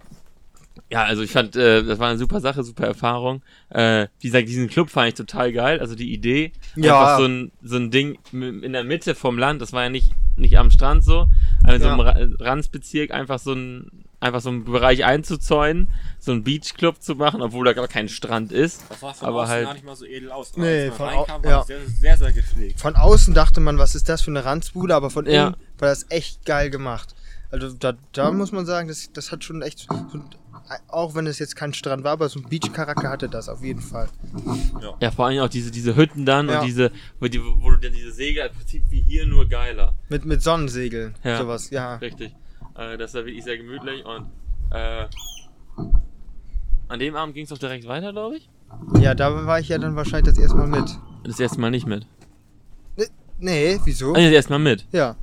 ja, 0.91 1.05
also 1.05 1.23
ich 1.23 1.31
fand, 1.31 1.57
äh, 1.57 1.83
das 1.83 1.99
war 1.99 2.09
eine 2.09 2.19
super 2.19 2.41
Sache, 2.41 2.63
super 2.65 2.87
Erfahrung. 2.87 3.43
Äh, 3.71 4.09
wie 4.21 4.29
gesagt, 4.29 4.49
diesen 4.49 4.69
Club 4.69 4.91
fand 4.91 5.09
ich 5.09 5.15
total 5.15 5.53
geil. 5.53 5.81
Also 5.81 5.95
die 5.95 6.13
Idee, 6.13 6.53
Ja. 6.77 6.99
einfach 7.01 7.19
so 7.19 7.25
ein, 7.27 7.53
so 7.63 7.77
ein 7.77 7.91
Ding 7.91 8.19
in 8.33 8.73
der 8.73 8.85
Mitte 8.85 9.15
vom 9.15 9.39
Land, 9.39 9.61
das 9.63 9.73
war 9.73 9.85
ja 9.85 9.89
nicht, 9.91 10.13
nicht 10.37 10.59
am 10.59 10.71
Strand 10.71 11.05
so, 11.05 11.27
also 11.65 11.83
so 11.83 11.89
Ja. 11.89 11.95
im 11.95 12.01
Ra 12.01 12.15
Randsbezirk 12.45 13.11
einfach 13.11 13.39
so 13.39 13.53
ein, 13.53 14.05
einfach 14.21 14.41
so 14.41 14.51
einen 14.51 14.65
Bereich 14.65 15.05
einzuzäunen, 15.05 15.89
so 16.21 16.31
einen 16.33 16.45
Beachclub 16.45 17.03
zu 17.03 17.17
machen, 17.17 17.43
obwohl 17.43 17.65
da 17.65 17.73
gar 17.73 17.89
kein 17.89 18.09
Strand 18.09 18.53
ist. 18.53 18.83
Das 18.89 19.03
war 19.03 19.15
von 19.15 19.29
Aber 19.29 19.39
außen 19.43 19.51
halt- 19.53 19.65
gar 19.67 19.75
nicht 19.75 19.85
mal 19.85 19.97
so 19.97 20.05
edel 20.07 20.31
aus. 20.31 20.57
Nee, 20.57 20.85
Als 20.85 20.89
man 20.91 20.97
von 20.97 21.09
reinkam, 21.09 21.43
ja. 21.45 21.59
das 21.59 21.67
sehr, 21.67 21.79
sehr, 21.89 22.17
sehr 22.19 22.33
gepflegt. 22.33 22.81
Von 22.81 22.95
außen 22.97 23.35
dachte 23.35 23.61
man, 23.61 23.79
was 23.79 23.95
ist 23.95 24.09
das 24.09 24.23
für 24.23 24.31
eine 24.31 24.45
Ranzbude, 24.45 24.95
aber 24.95 25.11
von 25.11 25.27
Ja. 25.27 25.49
innen 25.49 25.57
war 25.79 25.89
das 25.89 26.07
echt 26.11 26.45
geil 26.47 26.71
gemacht. 26.71 27.15
Also 27.51 27.71
da, 27.75 27.95
da 28.13 28.31
muss 28.31 28.53
man 28.53 28.65
sagen, 28.65 28.89
das, 28.89 29.11
das 29.13 29.33
hat 29.33 29.43
schon 29.45 29.61
echt, 29.61 29.81
so, 29.81 29.95
ein- 29.95 30.25
auch 30.89 31.15
wenn 31.15 31.27
es 31.27 31.39
jetzt 31.39 31.57
kein 31.57 31.73
Strand 31.75 32.05
war, 32.05 32.13
aber 32.13 32.29
so 32.29 32.41
ein 32.41 32.49
Beach-Charakter 32.49 33.09
hatte 33.11 33.29
das 33.29 33.49
auf 33.49 33.63
jeden 33.63 33.81
Fall. 33.81 34.09
Ja, 35.01 35.11
vor 35.11 35.27
allem 35.27 35.41
auch 35.41 35.49
diese, 35.49 35.71
diese 35.71 35.97
Hütten 35.97 36.25
dann 36.27 36.49
Ja. 36.49 36.61
und 36.61 36.67
diese, 36.67 36.91
wo, 37.21 37.27
die, 37.29 37.41
wo 37.43 37.71
du 37.71 37.77
dann 37.79 37.93
diese 37.93 38.13
Segel 38.13 38.47
im 38.47 38.53
Prinzip 38.57 38.83
wie 38.91 39.01
hier 39.03 39.27
nur 39.27 39.49
geiler. 39.49 39.95
Mit, 40.09 40.25
mit 40.25 40.43
Sonnensegeln, 40.43 41.15
Ja. 41.25 41.39
sowas, 41.39 41.71
ja. 41.71 41.97
Richtig. 41.97 42.35
Äh, 42.77 42.97
das 42.99 43.15
war 43.15 43.25
wirklich 43.25 43.45
sehr 43.45 43.57
gemütlich 43.59 44.05
und 44.05 44.27
äh, 44.71 45.07
an 46.89 46.99
dem 46.99 47.17
Abend 47.17 47.35
ging 47.35 47.45
es 47.45 47.53
auch 47.53 47.59
direkt 47.59 47.87
weiter, 47.87 48.13
glaube 48.13 48.37
ich. 48.37 48.49
Ja, 49.01 49.15
da 49.15 49.47
war 49.47 49.61
ich 49.61 49.69
ja 49.69 49.79
dann 49.79 49.97
wahrscheinlich 49.97 50.35
das 50.35 50.39
erste 50.43 50.57
Mal 50.57 50.67
mit. 50.67 50.99
Das 51.25 51.39
erste 51.41 51.61
Mal 51.61 51.71
nicht 51.71 51.87
mit. 51.87 52.07
Nee, 53.39 53.81
wieso? 53.85 54.13
Nee, 54.13 54.25
das 54.27 54.33
erste 54.35 54.53
Mal 54.53 54.59
mit. 54.61 54.87
Ja. 54.93 55.17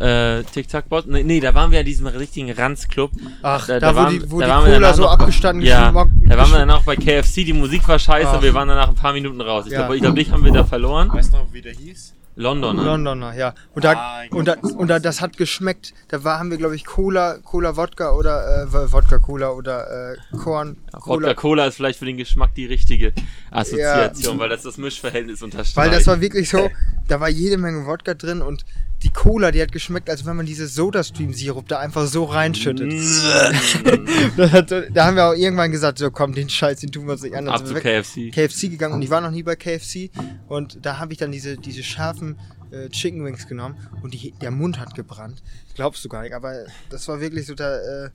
Äh, 0.00 0.42
Tic-Tac-Bot. 0.44 1.06
Nee, 1.08 1.22
nee, 1.22 1.40
da 1.40 1.54
waren 1.54 1.70
wir 1.70 1.80
in 1.80 1.86
diesem 1.86 2.06
richtigen 2.06 2.50
Ranzclub. 2.52 3.10
Ach, 3.42 3.66
Da- 3.66 3.78
da, 3.78 3.88
da 3.88 3.92
wo 3.94 3.96
waren- 4.00 4.12
die, 4.18 4.30
wo 4.30 4.40
da 4.40 4.46
die 4.46 4.50
waren 4.52 4.64
wir 4.64 4.72
Cola 4.72 4.80
danach 4.80 4.94
so 4.96 5.02
noch- 5.02 5.12
abgestanden 5.12 5.66
Ja, 5.66 5.90
da 5.90 5.94
waren 5.94 6.50
wir 6.52 6.58
dann 6.58 6.70
auch 6.70 6.84
bei 6.84 6.96
KFC, 6.96 7.44
die 7.44 7.52
Musik 7.52 7.86
war 7.86 7.98
scheiße, 7.98 8.28
Ach. 8.30 8.42
wir 8.42 8.54
waren 8.54 8.68
dann 8.68 8.78
nach 8.78 8.88
ein 8.88 8.94
paar 8.94 9.12
Minuten 9.12 9.40
raus. 9.42 9.66
Ich 9.66 9.72
Ja. 9.72 9.80
glaube, 9.80 9.96
ich 9.96 10.02
glaub, 10.02 10.14
dich 10.16 10.30
haben 10.30 10.42
wir 10.44 10.52
da 10.52 10.64
verloren. 10.64 11.12
Weißt 11.12 11.32
du 11.34 11.38
noch, 11.38 11.52
wie 11.52 11.60
der 11.60 11.74
hieß? 11.74 12.14
London, 12.36 12.76
ne? 12.76 12.84
Londoner, 12.84 13.34
ja. 13.34 13.52
Und 13.74 13.84
da, 13.84 13.92
Ah, 13.92 14.22
und 14.30 14.48
da, 14.48 14.54
und 14.54 14.88
da, 14.88 14.98
das 14.98 15.20
hat 15.20 15.36
geschmeckt. 15.36 15.92
Da 16.08 16.24
war, 16.24 16.38
haben 16.38 16.50
wir, 16.50 16.56
glaube 16.56 16.74
ich, 16.76 16.86
Cola, 16.86 17.36
Cola 17.44 17.76
Wodka 17.76 18.12
oder 18.12 18.62
äh, 18.62 18.72
Wodka 18.92 19.18
Cola 19.18 19.50
oder 19.50 20.12
äh, 20.14 20.36
Korn 20.38 20.78
Wodka 20.92 21.34
Cola 21.34 21.66
ist 21.66 21.74
vielleicht 21.76 21.98
für 21.98 22.06
den 22.06 22.16
Geschmack 22.16 22.54
die 22.54 22.64
richtige 22.64 23.12
Assoziation, 23.50 24.38
weil 24.38 24.48
das 24.48 24.62
das 24.62 24.78
Mischverhältnis 24.78 25.42
unterstreicht. 25.42 25.76
Weil 25.76 25.90
das 25.90 26.06
war 26.06 26.20
wirklich 26.22 26.48
so, 26.48 26.70
da 27.08 27.20
war 27.20 27.28
jede 27.28 27.58
Menge 27.58 27.84
Wodka 27.84 28.14
drin 28.14 28.40
und 28.40 28.64
die 29.02 29.10
Cola, 29.10 29.50
die 29.50 29.62
hat 29.62 29.72
geschmeckt, 29.72 30.10
als 30.10 30.26
wenn 30.26 30.36
man 30.36 30.46
diese 30.46 30.66
Soda-Stream-Sirup 30.66 31.66
da 31.68 31.78
einfach 31.78 32.06
so 32.06 32.24
reinschüttet. 32.24 32.92
Hat, 34.52 34.70
da 34.70 35.06
haben 35.06 35.16
wir 35.16 35.26
auch 35.26 35.34
irgendwann 35.34 35.70
gesagt, 35.70 35.98
so 35.98 36.10
komm, 36.10 36.34
den 36.34 36.50
Scheiß, 36.50 36.80
den 36.80 36.92
tun 36.92 37.06
wir 37.06 37.12
uns 37.12 37.22
nicht 37.22 37.34
an. 37.34 37.48
Ab 37.48 37.66
zu 37.66 37.74
KFC. 37.74 38.30
KFC 38.30 38.70
gegangen 38.70 38.94
und 38.94 39.02
ich 39.02 39.10
war 39.10 39.20
noch 39.20 39.30
nie 39.30 39.42
bei 39.42 39.56
KFC 39.56 40.10
und 40.48 40.84
da 40.84 40.98
habe 40.98 41.12
ich 41.12 41.18
dann 41.18 41.32
diese, 41.32 41.56
diese 41.56 41.82
scharfen 41.82 42.38
äh, 42.70 42.88
Chicken 42.90 43.24
Wings 43.24 43.46
genommen 43.46 43.76
und 44.02 44.12
die, 44.12 44.32
der 44.40 44.50
Mund 44.50 44.78
hat 44.78 44.94
gebrannt. 44.94 45.42
Glaubst 45.74 46.04
du 46.04 46.08
gar 46.08 46.22
nicht, 46.22 46.34
aber 46.34 46.66
das 46.90 47.08
war 47.08 47.20
wirklich 47.20 47.46
so, 47.46 47.54
da 47.54 47.76
äh, 47.76 48.10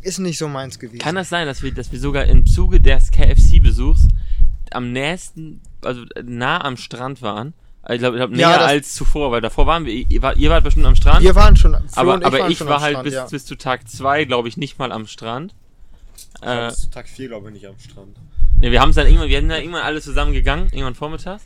ist 0.00 0.18
nicht 0.18 0.38
so 0.38 0.48
meins 0.48 0.78
gewesen. 0.78 1.00
Kann 1.00 1.14
das 1.14 1.28
sein, 1.28 1.46
dass 1.46 1.62
wir, 1.62 1.72
dass 1.72 1.92
wir 1.92 2.00
sogar 2.00 2.24
im 2.24 2.46
Zuge 2.46 2.80
des 2.80 3.10
KFC-Besuchs 3.10 4.08
am 4.70 4.92
nächsten, 4.92 5.60
also 5.82 6.04
nah 6.22 6.64
am 6.64 6.76
Strand 6.76 7.20
waren? 7.20 7.54
Ich 7.88 7.98
glaube, 7.98 8.16
glaub, 8.16 8.30
näher 8.30 8.40
Ja, 8.48 8.56
als 8.64 8.94
zuvor, 8.94 9.30
weil 9.30 9.40
davor 9.42 9.66
waren 9.66 9.84
wir, 9.84 9.92
ihr, 9.92 10.22
wart- 10.22 10.36
ihr 10.38 10.48
wart 10.50 10.64
bestimmt 10.64 10.86
am 10.86 10.96
Strand, 10.96 11.22
wir 11.22 11.34
waren 11.34 11.54
schon, 11.56 11.72
Flo 11.74 11.82
aber, 11.94 12.14
und 12.14 12.24
aber 12.24 12.38
waren 12.38 12.50
ich 12.50 12.58
schon 12.58 12.66
war 12.68 12.76
am 12.76 12.82
halt 12.82 12.92
Strand, 12.92 13.04
bis, 13.04 13.14
ja. 13.14 13.26
bis 13.26 13.44
zu 13.46 13.56
Tag 13.56 13.88
2, 13.88 14.24
glaube 14.24 14.48
ich, 14.48 14.56
nicht 14.56 14.78
mal 14.78 14.90
am 14.92 15.06
Strand. 15.06 15.54
Ich 16.40 16.46
war 16.46 16.64
Äh, 16.66 16.68
bis 16.70 16.78
zu 16.80 16.90
Tag 16.90 17.08
4, 17.08 17.28
glaube 17.28 17.48
ich, 17.48 17.54
nicht 17.54 17.66
am 17.66 17.78
Strand. 17.78 18.16
ne, 18.60 18.70
wir 18.70 18.80
haben 18.80 18.90
es 18.90 18.96
dann 18.96 19.06
irgendwann, 19.06 19.28
wir 19.28 19.38
sind 19.40 19.48
dann 19.50 19.60
irgendwann 19.60 19.82
alle 19.82 20.00
zusammen 20.00 20.32
gegangen, 20.32 20.68
irgendwann 20.72 20.94
vormittags. 20.94 21.44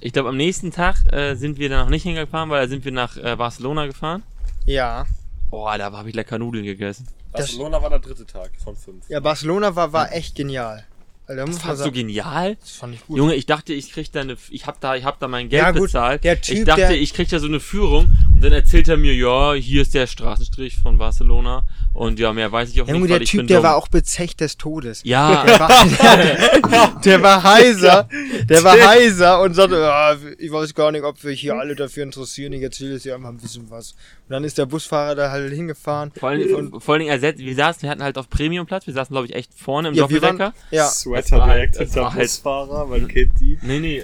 Ich 0.00 0.12
glaube, 0.12 0.28
am 0.28 0.36
nächsten 0.36 0.70
Tag 0.70 0.96
äh, 1.12 1.34
sind 1.34 1.58
wir 1.58 1.68
dann 1.68 1.80
noch 1.84 1.90
nicht 1.90 2.02
hingefahren, 2.04 2.50
weil 2.50 2.62
da 2.62 2.68
sind 2.68 2.84
wir 2.84 2.92
nach 2.92 3.16
äh, 3.16 3.34
Barcelona 3.36 3.86
gefahren. 3.86 4.22
Ja. 4.66 5.06
Boah, 5.50 5.76
da 5.78 5.90
habe 5.92 6.08
ich 6.08 6.14
lecker 6.14 6.38
Nudeln 6.38 6.64
gegessen. 6.64 7.06
Das- 7.32 7.46
Barcelona 7.46 7.82
war 7.82 7.90
der 7.90 7.98
dritte 8.00 8.26
Tag 8.26 8.50
von 8.62 8.76
fünf. 8.76 9.08
Ja, 9.08 9.18
Barcelona 9.20 9.74
war, 9.74 9.92
war 9.92 10.12
echt 10.12 10.36
genial. 10.36 10.84
Muss 11.26 11.36
Das 11.56 11.58
fandst 11.62 11.86
du 11.86 11.92
genial? 11.92 12.56
das 12.60 12.72
fand 12.72 12.94
ich 12.94 13.06
gut. 13.06 13.16
Junge, 13.16 13.34
ich 13.34 13.46
dachte, 13.46 13.72
ich 13.72 13.90
krieg 13.92 14.12
da 14.12 14.20
eine, 14.20 14.36
ich 14.50 14.66
hab 14.66 14.80
da, 14.80 14.94
ich 14.94 15.04
hab 15.04 15.18
da 15.20 15.26
mein 15.28 15.48
Geld 15.48 15.62
Ja, 15.62 15.70
gut, 15.70 15.82
bezahlt. 15.84 16.22
der 16.22 16.34
ich 16.34 16.40
Typ, 16.42 16.66
dachte, 16.66 16.80
der- 16.82 17.00
ich 17.00 17.14
krieg 17.14 17.28
da 17.30 17.38
so 17.38 17.46
eine 17.46 17.60
Führung 17.60 18.12
dann 18.44 18.52
erzählt 18.52 18.88
er 18.88 18.96
mir, 18.96 19.14
ja, 19.14 19.54
hier 19.54 19.82
ist 19.82 19.94
der 19.94 20.06
Straßenstrich 20.06 20.76
von 20.76 20.98
Barcelona 20.98 21.64
und 21.92 22.18
ja, 22.18 22.32
mehr 22.32 22.50
weiß 22.52 22.70
ich 22.70 22.80
auch 22.82 22.86
Ja, 22.88 22.94
nicht, 22.94 23.04
der 23.08 23.16
weil 23.16 23.22
ich 23.22 23.30
Typ, 23.30 23.38
bin 23.40 23.46
der 23.48 23.58
dumm. 23.58 23.64
war 23.64 23.76
auch 23.76 23.88
bezecht 23.88 24.40
des 24.40 24.56
Todes. 24.56 25.00
ja, 25.04 25.44
Der 25.44 25.60
war, 25.60 27.00
der 27.04 27.22
war 27.22 27.42
heiser, 27.42 28.08
der 28.48 28.64
war 28.64 28.72
heiser 28.88 29.40
und 29.42 29.54
sagte, 29.54 29.76
ja, 29.76 30.16
ich 30.38 30.50
weiß 30.52 30.74
gar 30.74 30.92
nicht, 30.92 31.04
ob 31.04 31.22
wir 31.24 31.32
hier 31.32 31.54
alle 31.54 31.74
dafür 31.74 32.02
interessieren, 32.02 32.52
ich 32.52 32.62
erzähle 32.62 32.94
jetzt 32.94 33.02
hier 33.04 33.14
einfach 33.14 33.28
ein 33.30 33.38
bisschen 33.38 33.70
was. 33.70 33.92
Und 33.92 34.32
dann 34.32 34.44
ist 34.44 34.58
der 34.58 34.66
Busfahrer 34.66 35.14
da 35.14 35.30
halt 35.30 35.52
hingefahren. 35.52 36.10
vor 36.18 36.30
allen, 36.30 36.80
vor 36.80 36.94
allen 36.94 37.00
Dingen 37.00 37.12
ersetzt, 37.12 37.38
wir 37.40 37.54
saßen, 37.54 37.82
wir 37.82 37.90
hatten 37.90 38.02
halt 38.02 38.18
auf 38.18 38.28
Premiumplatz, 38.30 38.86
wir 38.86 38.94
saßen 38.94 39.12
glaube 39.14 39.26
ich 39.26 39.34
echt 39.34 39.52
vorne 39.54 39.88
im 39.88 39.94
Ja, 39.94 40.02
Doppeldecker. 40.02 40.38
waren, 40.38 40.52
ja, 40.70 40.86
Sweater 40.86 41.38
war 41.38 41.46
halt- 41.46 41.56
direkt 41.56 41.76
hinter 41.78 42.00
war 42.02 42.14
halt- 42.14 42.22
Busfahrer, 42.22 42.86
man 42.86 43.08
kennt 43.08 43.38
die. 43.40 43.58
Nee, 43.62 43.78
nee, 43.80 44.02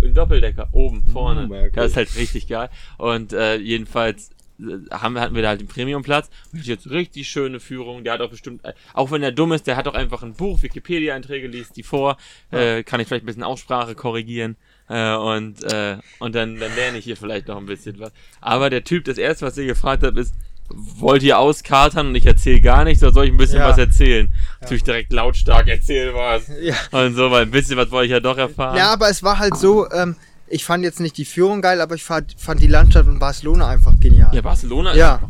im 0.00 0.14
Doppeldecker, 0.14 0.68
oben, 0.72 1.04
vorne. 1.12 1.46
Mm, 1.46 1.52
ja, 1.52 1.62
cool. 1.62 1.70
Das 1.74 1.90
ist 1.92 1.96
halt 1.96 2.16
richtig 2.16 2.48
geil. 2.48 2.68
Und 2.98 3.32
äh, 3.32 3.56
jedenfalls 3.56 4.30
äh, 4.60 4.90
haben 4.90 5.14
wir, 5.14 5.20
hatten 5.20 5.34
wir 5.34 5.42
da 5.42 5.48
halt 5.48 5.60
den 5.60 5.68
Premiumplatz. 5.68 6.30
Und 6.52 6.66
jetzt 6.66 6.90
richtig 6.90 7.28
schöne 7.28 7.60
Führung. 7.60 8.04
Der 8.04 8.14
hat 8.14 8.20
auch 8.20 8.30
bestimmt, 8.30 8.64
äh, 8.64 8.72
auch 8.94 9.10
wenn 9.10 9.20
der 9.20 9.32
dumm 9.32 9.52
ist, 9.52 9.66
der 9.66 9.76
hat 9.76 9.88
auch 9.88 9.94
einfach 9.94 10.22
ein 10.22 10.34
Buch, 10.34 10.62
Wikipedia-Einträge, 10.62 11.48
liest 11.48 11.76
die 11.76 11.82
vor. 11.82 12.16
Äh, 12.50 12.82
kann 12.82 13.00
ich 13.00 13.08
vielleicht 13.08 13.24
ein 13.24 13.26
bisschen 13.26 13.42
Aussprache 13.42 13.94
korrigieren. 13.94 14.56
Äh, 14.88 15.14
und 15.16 15.64
äh, 15.64 15.98
und 16.20 16.34
dann, 16.34 16.58
dann 16.58 16.74
lerne 16.76 16.98
ich 16.98 17.04
hier 17.04 17.16
vielleicht 17.16 17.48
noch 17.48 17.56
ein 17.56 17.66
bisschen 17.66 17.98
was. 17.98 18.12
Aber 18.40 18.70
der 18.70 18.84
Typ, 18.84 19.04
das 19.04 19.18
erste, 19.18 19.46
was 19.46 19.58
ihr 19.58 19.66
gefragt 19.66 20.02
habt, 20.02 20.16
ist, 20.16 20.34
wollt 20.74 21.22
ihr 21.22 21.38
auskatern 21.38 22.08
und 22.08 22.14
ich 22.14 22.26
erzähle 22.26 22.60
gar 22.60 22.84
nichts 22.84 23.02
oder 23.02 23.12
soll 23.12 23.26
ich 23.26 23.32
ein 23.32 23.36
bisschen 23.36 23.58
Ja. 23.58 23.68
was 23.68 23.78
erzählen? 23.78 24.28
Natürlich 24.60 24.84
direkt 24.84 25.12
lautstark 25.12 25.68
erzähl 25.68 26.14
was. 26.14 26.48
ja. 26.60 26.74
Und 26.92 27.14
so, 27.14 27.30
weil 27.30 27.42
ein 27.42 27.50
bisschen 27.50 27.76
was 27.76 27.90
wollte 27.90 28.06
ich 28.06 28.12
ja 28.12 28.20
doch 28.20 28.38
erfahren. 28.38 28.76
Ja, 28.76 28.92
aber 28.92 29.08
es 29.08 29.22
war 29.22 29.38
halt 29.38 29.56
so, 29.56 29.90
ähm, 29.90 30.16
ich 30.48 30.64
fand 30.64 30.84
jetzt 30.84 31.00
nicht 31.00 31.16
die 31.18 31.24
Führung 31.24 31.60
geil, 31.62 31.80
aber 31.80 31.94
ich 31.94 32.04
fand, 32.04 32.34
fand 32.38 32.60
die 32.60 32.66
Landschaft 32.68 33.08
in 33.08 33.18
Barcelona 33.18 33.68
einfach 33.68 33.98
genial. 33.98 34.34
Ja, 34.34 34.42
Barcelona 34.42 34.92
ist 34.92 34.98
Ja. 34.98 35.20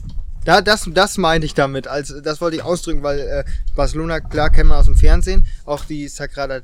Da, 0.45 0.61
das, 0.61 0.89
das 0.95 1.19
meinte 1.19 1.45
ich 1.45 1.55
damit. 1.55 1.89
Also, 1.89 2.21
das 2.21 2.41
wollte 2.41 2.57
ich 2.57 2.63
ausdrücken, 2.63 3.03
weil 3.03 3.19
äh, 3.19 3.45
Barcelona, 3.75 4.21
klar, 4.21 4.51
kennen 4.51 4.69
wir 4.69 4.79
aus 4.79 4.85
dem 4.85 4.95
Fernsehen. 4.95 5.45
Auch 5.65 5.85
die 5.85 6.07
Sagrada 6.07 6.61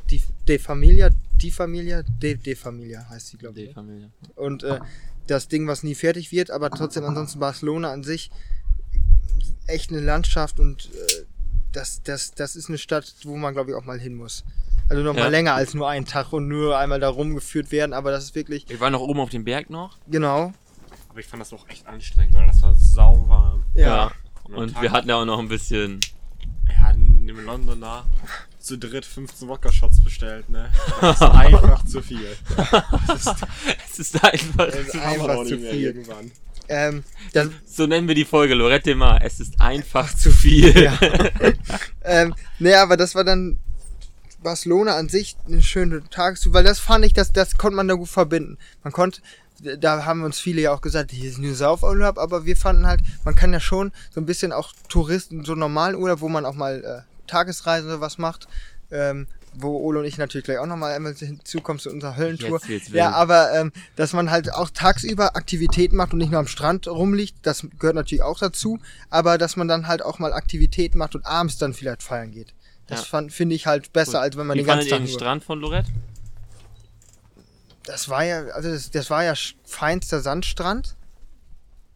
de 0.47 0.59
Familia, 0.61 1.11
die 1.41 1.51
Familia, 1.51 2.05
de, 2.05 2.37
de 2.37 2.55
Familia 2.55 3.05
heißt 3.11 3.27
sie, 3.29 3.39
glaube 3.39 3.61
ich. 3.61 3.69
Die 3.71 3.75
Familie. 3.75 4.11
Und 4.37 4.63
äh, 4.63 4.79
das 5.27 5.49
Ding, 5.49 5.67
was 5.67 5.83
nie 5.83 5.97
fertig 5.97 6.31
wird, 6.31 6.53
aber 6.53 6.71
trotzdem 6.71 7.05
ansonsten 7.05 7.41
Barcelona 7.41 7.91
an 7.91 8.05
sich 8.05 8.31
echt 9.67 9.91
eine 9.91 10.01
Landschaft 10.01 10.61
und 10.61 10.87
äh, 10.87 11.25
das, 11.73 12.03
das, 12.03 12.33
das 12.33 12.57
ist 12.57 12.69
eine 12.69 12.79
Stadt, 12.79 13.15
wo 13.25 13.37
man, 13.37 13.55
glaube 13.55 13.71
ich, 13.71 13.77
auch 13.77 13.85
mal 13.85 13.99
hin 13.99 14.15
muss. 14.15 14.45
Also 14.89 15.03
noch 15.03 15.15
Ja. 15.17 15.23
mal 15.25 15.31
länger 15.31 15.55
als 15.55 15.73
nur 15.75 15.89
einen 15.89 16.05
Tag 16.07 16.33
und 16.33 16.49
nur 16.49 16.77
einmal 16.79 17.01
da 17.01 17.09
rumgeführt 17.09 17.71
werden, 17.73 17.93
aber 17.93 18.11
das 18.11 18.25
ist 18.25 18.35
wirklich, 18.35 18.69
Wir 18.69 18.81
waren 18.81 18.93
noch 18.93 19.01
oben 19.01 19.21
auf 19.21 19.31
dem 19.31 19.45
Berg 19.45 19.71
noch. 19.71 19.97
genau, 20.09 20.53
Aber 21.09 21.21
ich 21.21 21.27
fand 21.27 21.41
das 21.41 21.53
auch 21.53 21.67
echt 21.69 21.87
anstrengend, 21.87 22.35
weil 22.35 22.47
das 22.47 22.61
war 22.63 22.75
sau 22.75 23.25
warm. 23.29 23.65
ja. 23.75 24.11
am 24.45 24.55
Und 24.55 24.73
Tag- 24.75 24.83
wir 24.83 24.91
hatten 24.93 25.09
ja 25.09 25.17
auch 25.17 25.25
noch 25.25 25.39
ein 25.39 25.49
bisschen. 25.49 26.01
Ja, 26.69 26.91
in 26.91 27.27
dem 27.27 27.45
Londoner 27.45 28.05
zu 28.59 28.79
dritt 28.79 29.05
15 29.05 29.49
Wodka-Shots 29.49 30.03
bestellt, 30.03 30.49
ne? 30.51 30.71
Das 31.01 31.17
ist 31.17 31.23
einfach 31.31 31.85
zu 31.85 32.01
viel. 32.03 32.27
es 33.15 33.99
ist 33.99 34.25
einfach. 34.25 34.67
Das 34.67 34.75
ist 34.77 34.97
einfach 34.97 35.39
zu 35.45 35.59
viel. 35.59 35.65
Irgendwann. 35.75 36.31
Ähm, 36.69 37.05
das, 37.33 37.49
So 37.67 37.87
nennen 37.87 38.09
wir 38.09 38.15
die 38.15 38.25
Folge 38.25 38.55
Lorette 38.55 38.95
mal. 38.95 39.21
Es 39.23 39.41
ist 39.41 39.61
einfach 39.61 40.15
zu 40.15 40.31
viel. 40.31 40.77
Ja. 40.81 40.99
ähm, 42.05 42.35
nee, 42.59 42.75
aber 42.75 42.97
das 42.97 43.15
war 43.15 43.25
dann 43.25 43.59
Barcelona 44.43 44.97
an 44.97 45.09
sich 45.09 45.37
eine 45.47 45.63
schöne 45.63 46.03
Tagestour, 46.11 46.55
weil 46.55 46.65
das 46.65 46.79
fand 46.79 47.05
ich, 47.05 47.13
das, 47.13 47.33
das 47.33 47.57
konnte 47.57 47.77
man 47.77 47.89
da 47.89 47.95
gut 47.95 48.09
verbinden. 48.09 48.59
Man 48.83 48.93
konnte, 48.93 49.21
da 49.79 50.05
haben 50.05 50.25
uns 50.25 50.41
viele 50.41 50.63
ja 50.63 50.73
auch 50.73 50.81
gesagt, 50.81 51.13
hier 51.13 51.31
ist 51.31 51.39
nur 51.39 51.55
Saufurlaub, 51.55 52.19
aber 52.19 52.45
wir 52.45 52.57
fanden 52.57 52.87
halt, 52.87 53.01
man 53.25 53.35
kann 53.35 53.53
ja 53.53 53.61
schon 53.61 53.93
so 54.11 54.21
ein 54.21 54.27
bisschen 54.27 54.53
auch 54.53 54.73
Touristen, 54.89 55.45
so 55.45 55.55
normalen 55.55 55.95
Urlaub, 55.95 56.21
wo 56.21 56.29
man 56.29 56.45
auch 56.45 56.55
mal 56.55 56.85
äh, 56.85 57.29
Tagesreisen 57.29 57.89
oder 57.89 58.01
was 58.01 58.19
macht, 58.19 58.49
ähm, 58.91 59.27
wo 59.55 59.77
Ole 59.79 60.01
und 60.01 60.05
ich 60.05 60.19
natürlich 60.19 60.45
gleich 60.45 60.59
auch 60.59 60.67
nochmal 60.67 60.95
einmal 60.95 61.15
hinzukommen 61.15 61.79
zu 61.81 61.91
unserer 61.91 62.17
Höllentour. 62.17 62.61
Jetzt 62.67 62.91
wild. 62.91 62.99
Ja, 62.99 63.11
aber 63.13 63.53
ähm, 63.55 63.73
dass 63.97 64.13
man 64.13 64.31
halt 64.31 64.53
auch 64.53 64.71
tagsüber 64.71 65.37
Aktivitäten 65.37 65.97
macht 65.97 66.13
und 66.13 66.19
nicht 66.19 66.31
nur 66.31 66.41
am 66.41 66.47
Strand 66.47 66.89
rumliegt, 66.89 67.37
das 67.43 67.67
gehört 67.79 67.97
natürlich 67.97 68.23
auch 68.23 68.39
dazu, 68.39 68.79
aber 69.11 69.39
dass 69.39 69.57
man 69.57 69.69
dann 69.69 69.87
halt 69.89 70.03
auch 70.03 70.19
mal 70.19 70.33
Aktivitäten 70.33 70.99
macht 70.99 71.15
und 71.15 71.27
abends 71.27 71.59
dann 71.59 71.75
vielleicht 71.75 72.03
feiern 72.03 72.31
geht. 72.31 72.55
Das 72.87 73.11
Ja. 73.11 73.29
finde 73.29 73.55
ich 73.55 73.67
halt 73.67 73.93
besser, 73.93 74.21
als 74.21 74.37
wenn 74.37 74.47
man 74.47 74.57
Wie 74.57 74.61
den 74.63 74.67
ganzen 74.67 74.89
Tag 74.91 74.99
den. 74.99 75.09
Strand 75.09 75.45
von 75.45 75.61
Lorette? 75.61 75.91
Das 77.85 78.09
war 78.09 78.25
ja, 78.25 78.45
also 78.47 78.71
das, 78.71 78.91
das 78.91 79.11
war 79.11 79.25
ja 79.25 79.35
feinster 79.65 80.21
Sandstrand. 80.21 80.95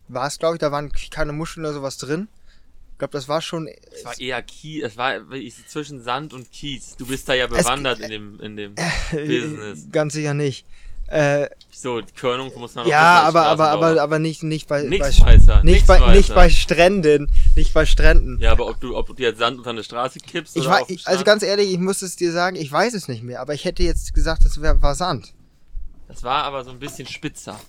War 0.08 0.26
es, 0.26 0.38
glaube 0.38 0.56
ich, 0.56 0.60
da 0.60 0.70
waren 0.72 0.90
keine 1.10 1.32
Muscheln 1.32 1.64
oder 1.64 1.74
sowas 1.74 1.96
drin. 1.98 2.28
Ich 2.96 2.98
glaube, 2.98 3.12
das 3.12 3.28
war 3.28 3.42
schon. 3.42 3.68
Es 3.68 4.06
war 4.06 4.18
eher 4.18 4.40
Kies, 4.40 4.82
es 4.82 4.96
war 4.96 5.16
zwischen 5.68 6.02
Sand 6.02 6.32
und 6.32 6.50
Kies. 6.50 6.96
Du 6.96 7.04
bist 7.04 7.28
da 7.28 7.34
ja 7.34 7.46
bewandert 7.46 8.00
in 8.00 8.08
dem, 8.10 8.40
in 8.40 8.56
dem 8.56 8.74
Business. 9.12 9.88
Ganz 9.92 10.14
sicher 10.14 10.32
nicht. 10.32 10.64
Äh, 11.08 11.50
So, 11.70 12.00
die 12.00 12.14
Körnung 12.14 12.50
muss 12.56 12.74
man 12.74 12.88
ja, 12.88 13.20
aber, 13.20 13.44
aber, 13.48 13.68
aber, 13.68 14.00
aber 14.00 14.18
nicht, 14.18 14.42
nicht 14.42 14.66
bei, 14.66 14.82
bei, 14.88 14.98
weißer, 15.00 15.62
nicht, 15.62 15.86
bei, 15.86 16.14
nicht 16.14 16.34
bei 16.34 16.48
Stränden. 16.48 17.30
Nicht 17.54 17.74
bei 17.74 17.84
Stränden. 17.84 18.38
Ja, 18.40 18.52
aber 18.52 18.66
ob 18.66 18.80
du, 18.80 18.96
ob 18.96 19.14
du 19.14 19.22
jetzt 19.22 19.40
Sand 19.40 19.58
unter 19.58 19.70
eine 19.70 19.84
Straße 19.84 20.18
kippst 20.18 20.56
ich 20.56 20.66
oder 20.66 20.82
ich, 20.88 21.06
also 21.06 21.22
ganz 21.22 21.42
ehrlich, 21.42 21.70
ich 21.70 21.78
muss 21.78 22.00
es 22.00 22.16
dir 22.16 22.32
sagen, 22.32 22.56
ich 22.56 22.72
weiß 22.72 22.94
es 22.94 23.08
nicht 23.08 23.22
mehr, 23.22 23.42
aber 23.42 23.52
ich 23.52 23.66
hätte 23.66 23.82
jetzt 23.82 24.14
gesagt, 24.14 24.46
das 24.46 24.62
wär, 24.62 24.80
war 24.80 24.94
Sand. 24.94 25.34
Das 26.08 26.22
war 26.22 26.44
aber 26.44 26.64
so 26.64 26.70
ein 26.70 26.78
bisschen 26.78 27.06
spitzer. 27.06 27.60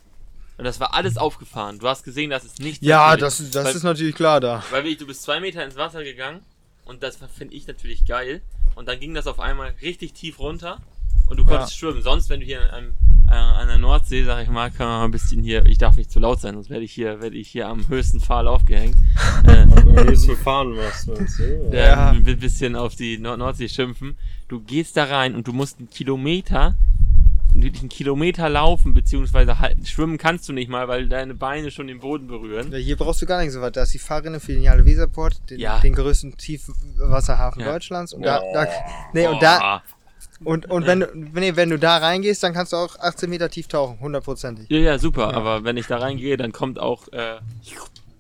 Und 0.58 0.64
das 0.64 0.80
war 0.80 0.94
alles 0.94 1.18
aufgefahren. 1.18 1.78
Du 1.80 1.88
hast 1.88 2.04
gesehen, 2.04 2.30
dass 2.32 2.44
es 2.44 2.58
nicht 2.60 2.82
Ja, 2.82 3.16
das, 3.16 3.38
das 3.52 3.66
weil, 3.66 3.76
ist 3.76 3.84
natürlich 3.84 4.16
klar 4.16 4.40
da. 4.40 4.64
Weil 4.72 4.84
wirklich, 4.84 4.98
du 4.98 5.06
bist 5.06 5.22
zwei 5.22 5.40
Meter 5.40 5.64
ins 5.64 5.76
Wasser 5.76 6.04
gegangen 6.04 6.42
und 6.86 7.04
das 7.04 7.18
finde 7.38 7.54
ich 7.54 7.68
natürlich 7.68 8.06
geil. 8.06 8.42
Und 8.76 8.88
dann 8.88 9.00
ging 9.00 9.14
das 9.14 9.28
auf 9.28 9.40
einmal 9.40 9.74
richtig 9.82 10.14
tief 10.14 10.40
runter 10.40 10.80
und 11.28 11.38
du 11.38 11.46
konntest 11.46 11.78
schwimmen. 11.78 12.02
Sonst, 12.02 12.30
wenn 12.30 12.40
du 12.40 12.46
hier 12.46 12.74
an, 12.74 12.94
äh, 13.28 13.34
an 13.34 13.68
der 13.68 13.78
Nordsee, 13.78 14.24
sag 14.24 14.42
ich 14.44 14.50
mal, 14.50 14.72
kann 14.72 14.88
man 14.88 15.00
mal 15.00 15.06
ein 15.06 15.12
bisschen 15.12 15.44
hier, 15.44 15.66
ich 15.66 15.78
darf 15.78 15.96
nicht 15.98 16.12
zu 16.12 16.20
laut 16.20 16.40
sein, 16.40 16.54
sonst 16.56 16.70
werde 16.70 16.86
ich 16.86 16.92
hier, 16.94 17.22
werde 17.22 17.38
ich 17.38 17.50
hier 17.50 17.68
am 17.68 17.88
höchsten 17.88 18.20
Pfahl 18.20 18.48
aufgehängt. 18.48 18.96
äh, 19.44 19.66
Wenn 19.86 20.08
du 20.08 20.16
zum 20.18 20.38
Fahren 20.38 20.76
machst, 20.76 21.08
du? 21.08 21.70
der 21.72 21.88
Ja. 21.88 22.10
ein 22.12 22.24
bisschen 22.24 22.76
auf 22.76 22.96
die 22.96 23.18
Nord 23.18 23.40
Nordsee 23.40 23.68
schimpfen. 23.70 24.18
Du 24.48 24.62
gehst 24.62 24.96
da 24.98 25.04
rein 25.06 25.36
und 25.36 25.48
du 25.48 25.54
musst 25.54 25.80
einen 25.80 25.90
Kilometer, 25.90 26.76
wirklich 27.54 27.82
einen 27.82 27.90
Kilometer 27.90 28.50
laufen, 28.50 28.94
beziehungsweise 28.94 29.60
halt, 29.60 29.88
schwimmen 29.88 30.18
kannst 30.18 30.48
du 30.50 30.54
nicht 30.54 30.70
mal, 30.70 30.88
weil 30.88 31.08
deine 31.10 31.34
Beine 31.34 31.72
schon 31.72 31.88
den 31.88 32.00
Boden 32.00 32.28
berühren. 32.28 32.74
Hier 32.76 32.96
brauchst 32.98 33.22
du 33.22 33.26
gar 33.26 33.42
nicht 33.42 33.52
so 33.52 33.62
weit. 33.62 33.76
Da 33.76 33.84
ist 33.84 33.94
die 33.94 34.00
Fahrrinnenfiliale 34.00 34.86
Weserport, 34.86 35.50
den, 35.50 35.60
Ja. 35.60 35.80
den 35.80 35.94
größten 35.94 36.38
Tiefwasserhafen 36.38 37.62
Ja. 37.62 37.72
Deutschlands. 37.74 38.14
Und 38.14 38.24
da, 38.24 38.42
da, 38.54 38.68
nee, 39.14 39.28
und 39.28 39.42
da, 39.42 39.82
Oh. 40.44 40.50
und, 40.52 40.70
und 40.70 40.86
wenn 40.86 41.00
du, 41.00 41.08
wenn, 41.14 41.56
wenn 41.56 41.70
du 41.70 41.80
da 41.80 41.98
reingehst, 41.98 42.44
dann 42.44 42.54
kannst 42.54 42.74
du 42.74 42.78
auch 42.78 42.98
18 43.00 43.30
Meter 43.30 43.50
tief 43.50 43.68
tauchen, 43.68 44.00
hundertprozentig. 44.00 44.70
Ja, 44.70 44.78
ja, 44.78 45.00
super, 45.00 45.32
Ja. 45.32 45.38
aber 45.38 45.64
wenn 45.64 45.78
ich 45.78 45.88
da 45.88 45.98
reingehe, 45.98 46.38
dann 46.38 46.52
kommt 46.52 46.80
auch 46.80 47.08
äh, 47.12 47.38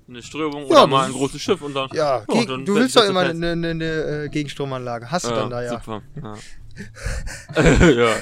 eine 0.09 0.23
Strömung 0.23 0.63
Ja, 0.63 0.67
oder 0.83 0.87
mal 0.87 1.05
ein 1.05 1.11
großes 1.11 1.39
Schiff 1.41 1.61
und 1.61 1.75
dann. 1.75 1.89
Ja, 1.93 2.19
Ja, 2.19 2.23
geg- 2.25 2.47
dann 2.47 2.65
du 2.65 2.75
willst 2.75 2.95
doch 2.95 3.03
immer 3.03 3.19
eine, 3.21 3.51
eine, 3.51 3.69
eine 3.69 3.85
äh, 4.25 4.29
Gegenstromanlage. 4.29 5.11
Hast 5.11 5.25
du 5.25 5.31
dann 5.31 5.49
da, 5.49 5.61
ja. 5.61 5.69
Super. 5.71 6.01
Ja. 6.15 6.33
ja. 7.55 8.15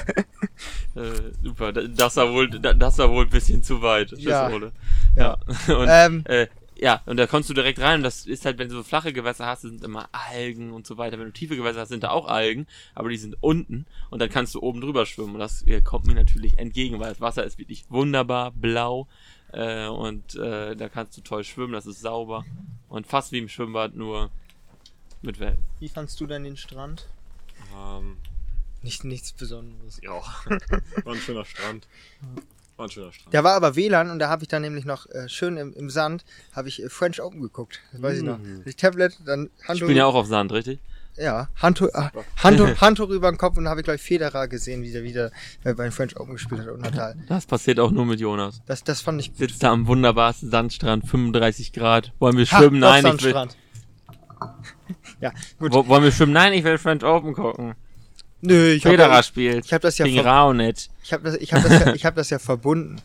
Äh, 0.94 1.32
super. 1.42 1.72
Da- 1.72 1.82
Das 1.86 2.16
war 2.16 2.32
wohl, 2.32 2.48
da- 2.50 2.74
das 2.74 2.98
war 2.98 3.10
wohl 3.10 3.24
ein 3.24 3.30
bisschen 3.30 3.62
zu 3.62 3.82
weit. 3.82 4.12
Ja. 4.18 4.48
Ole. 4.50 4.72
Ja. 5.16 5.34
Und, 5.68 5.88
Ähm, 5.88 6.24
äh, 6.26 6.46
ja, 6.78 7.00
und 7.06 7.16
da 7.16 7.26
kommst 7.26 7.48
du 7.48 7.54
direkt 7.54 7.80
rein 7.80 8.00
und 8.00 8.02
das 8.02 8.26
ist 8.26 8.44
halt, 8.44 8.58
wenn 8.58 8.68
du 8.68 8.74
so 8.74 8.82
flache 8.82 9.14
Gewässer 9.14 9.46
hast, 9.46 9.62
sind 9.62 9.82
immer 9.82 10.10
Algen 10.12 10.74
und 10.74 10.86
so 10.86 10.98
weiter. 10.98 11.18
Wenn 11.18 11.24
du 11.24 11.32
tiefe 11.32 11.56
Gewässer 11.56 11.80
hast, 11.80 11.88
sind 11.88 12.02
da 12.02 12.10
auch 12.10 12.28
Algen, 12.28 12.66
aber 12.94 13.08
die 13.08 13.16
sind 13.16 13.34
unten 13.40 13.86
und 14.10 14.18
dann 14.20 14.28
kannst 14.28 14.54
du 14.54 14.60
oben 14.60 14.82
drüber 14.82 15.06
schwimmen 15.06 15.32
und 15.32 15.38
das 15.40 15.62
äh, 15.66 15.80
kommt 15.80 16.06
mir 16.06 16.12
natürlich 16.12 16.58
entgegen, 16.58 17.00
weil 17.00 17.08
das 17.08 17.20
Wasser 17.22 17.44
ist 17.44 17.56
wirklich 17.58 17.86
wunderbar 17.88 18.50
blau 18.50 19.08
äh, 19.54 19.86
und 19.86 20.34
äh, 20.34 20.76
da 20.76 20.90
kannst 20.90 21.16
du 21.16 21.22
toll 21.22 21.44
schwimmen, 21.44 21.72
das 21.72 21.86
ist 21.86 22.00
sauber 22.02 22.44
und 22.90 23.06
fast 23.06 23.32
wie 23.32 23.38
im 23.38 23.48
Schwimmbad, 23.48 23.94
nur 23.94 24.28
mit 25.22 25.40
Wellen. 25.40 25.56
wie 25.80 25.88
fandst 25.88 26.20
du 26.20 26.26
denn 26.26 26.44
den 26.44 26.58
Strand? 26.58 27.06
Ähm, 27.74 28.18
Nicht, 28.86 29.02
nichts 29.02 29.32
Besonderes. 29.32 29.98
ja, 30.00 30.12
war 31.04 31.12
ein 31.12 31.18
schöner 31.20 31.44
Strand. 31.44 31.88
War 32.76 32.86
ein 32.86 32.90
schöner 32.90 33.12
Strand. 33.12 33.34
Da 33.34 33.42
war 33.42 33.54
aber 33.54 33.74
WLAN 33.74 34.10
und 34.12 34.20
da 34.20 34.28
habe 34.28 34.44
ich 34.44 34.48
dann 34.48 34.62
nämlich 34.62 34.84
noch 34.84 35.10
äh, 35.10 35.28
schön 35.28 35.56
im, 35.56 35.72
im 35.74 35.90
Sand, 35.90 36.24
habe 36.52 36.68
ich 36.68 36.80
äh, 36.80 36.88
French 36.88 37.20
Open 37.20 37.40
geguckt. 37.40 37.80
Das 37.90 38.00
weiß 38.00 38.18
ich 38.18 38.22
noch. 38.22 38.38
Ich 38.64 38.76
Tablet, 38.76 39.18
dann 39.24 39.50
Ich 39.60 39.68
Handtuch, 39.68 39.88
bin 39.88 39.96
ja 39.96 40.06
auch 40.06 40.14
auf 40.14 40.26
Sand, 40.28 40.52
richtig? 40.52 40.78
ja, 41.16 41.48
Handtuch, 41.56 41.88
äh, 41.94 42.10
Handtuch, 42.36 42.76
Handtuch 42.80 43.08
über 43.10 43.32
den 43.32 43.38
Kopf 43.38 43.56
und 43.56 43.64
dann 43.64 43.70
habe 43.70 43.80
ich 43.80 43.84
gleich 43.86 44.00
Federer 44.00 44.46
gesehen, 44.46 44.82
wie 44.84 44.92
der 44.92 45.02
wieder 45.02 45.32
äh, 45.64 45.74
bei 45.74 45.82
den 45.82 45.90
French 45.92 46.16
Open 46.20 46.34
gespielt 46.34 46.60
hat 46.60 46.68
und 46.68 46.82
Natal. 46.82 47.16
Das 47.28 47.44
passiert 47.46 47.80
auch 47.80 47.90
nur 47.90 48.06
mit 48.06 48.20
Jonas. 48.20 48.62
Das, 48.66 48.84
das 48.84 49.00
fand 49.00 49.20
ich 49.20 49.30
gut. 49.30 49.38
Sitzt 49.38 49.64
da 49.64 49.72
am 49.72 49.88
wunderbarsten 49.88 50.48
Sandstrand, 50.48 51.08
35 51.08 51.72
Grad. 51.72 52.12
Wollen 52.20 52.36
wir 52.36 52.46
Ha, 52.46 52.58
schwimmen? 52.58 52.80
doch, 52.80 52.90
Nein, 52.90 53.16
ich 53.16 53.24
will. 53.24 53.34
Ja, 55.20 55.32
gut. 55.58 55.72
Wo, 55.72 55.88
wollen 55.88 56.04
wir 56.04 56.12
schwimmen? 56.12 56.34
Nein, 56.34 56.52
ich 56.52 56.62
will 56.62 56.76
French 56.78 57.02
Open 57.02 57.32
gucken. 57.32 57.74
Nö, 58.42 58.68
ich 58.72 58.84
habe 58.84 58.92
Federer 58.96 59.14
ja, 59.16 59.22
spielt. 59.22 59.64
ich 59.64 59.72
hab 59.72 59.82
das 59.82 59.98
ja 59.98 60.04
Gegen 60.06 60.20
Raunet. 60.20 60.88
ich 61.02 61.12
hab 61.12 61.24
das, 61.24 61.36
ich 61.36 61.52
hab 61.52 61.62
das, 61.62 61.72
ja, 61.80 61.94
ich 61.94 62.04
hab 62.04 62.14
das 62.14 62.30
ja 62.30 62.38
verbunden. 62.38 62.96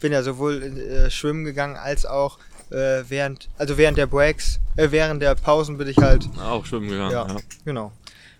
Bin 0.00 0.12
ja 0.12 0.22
sowohl 0.22 0.62
äh, 0.62 1.10
schwimmen 1.10 1.44
gegangen 1.44 1.76
als 1.76 2.06
auch 2.06 2.38
äh, 2.70 3.02
während, 3.08 3.48
also 3.58 3.76
während 3.76 3.98
der 3.98 4.06
Breaks, 4.06 4.60
äh, 4.76 4.90
während 4.90 5.20
der 5.22 5.34
Pausen 5.34 5.76
bin 5.78 5.88
ich 5.88 5.96
halt, 5.98 6.28
Auch 6.40 6.64
schwimmen 6.66 6.88
gegangen. 6.88 7.10
ja, 7.12 7.26
Ja. 7.28 7.36
genau. 7.64 7.92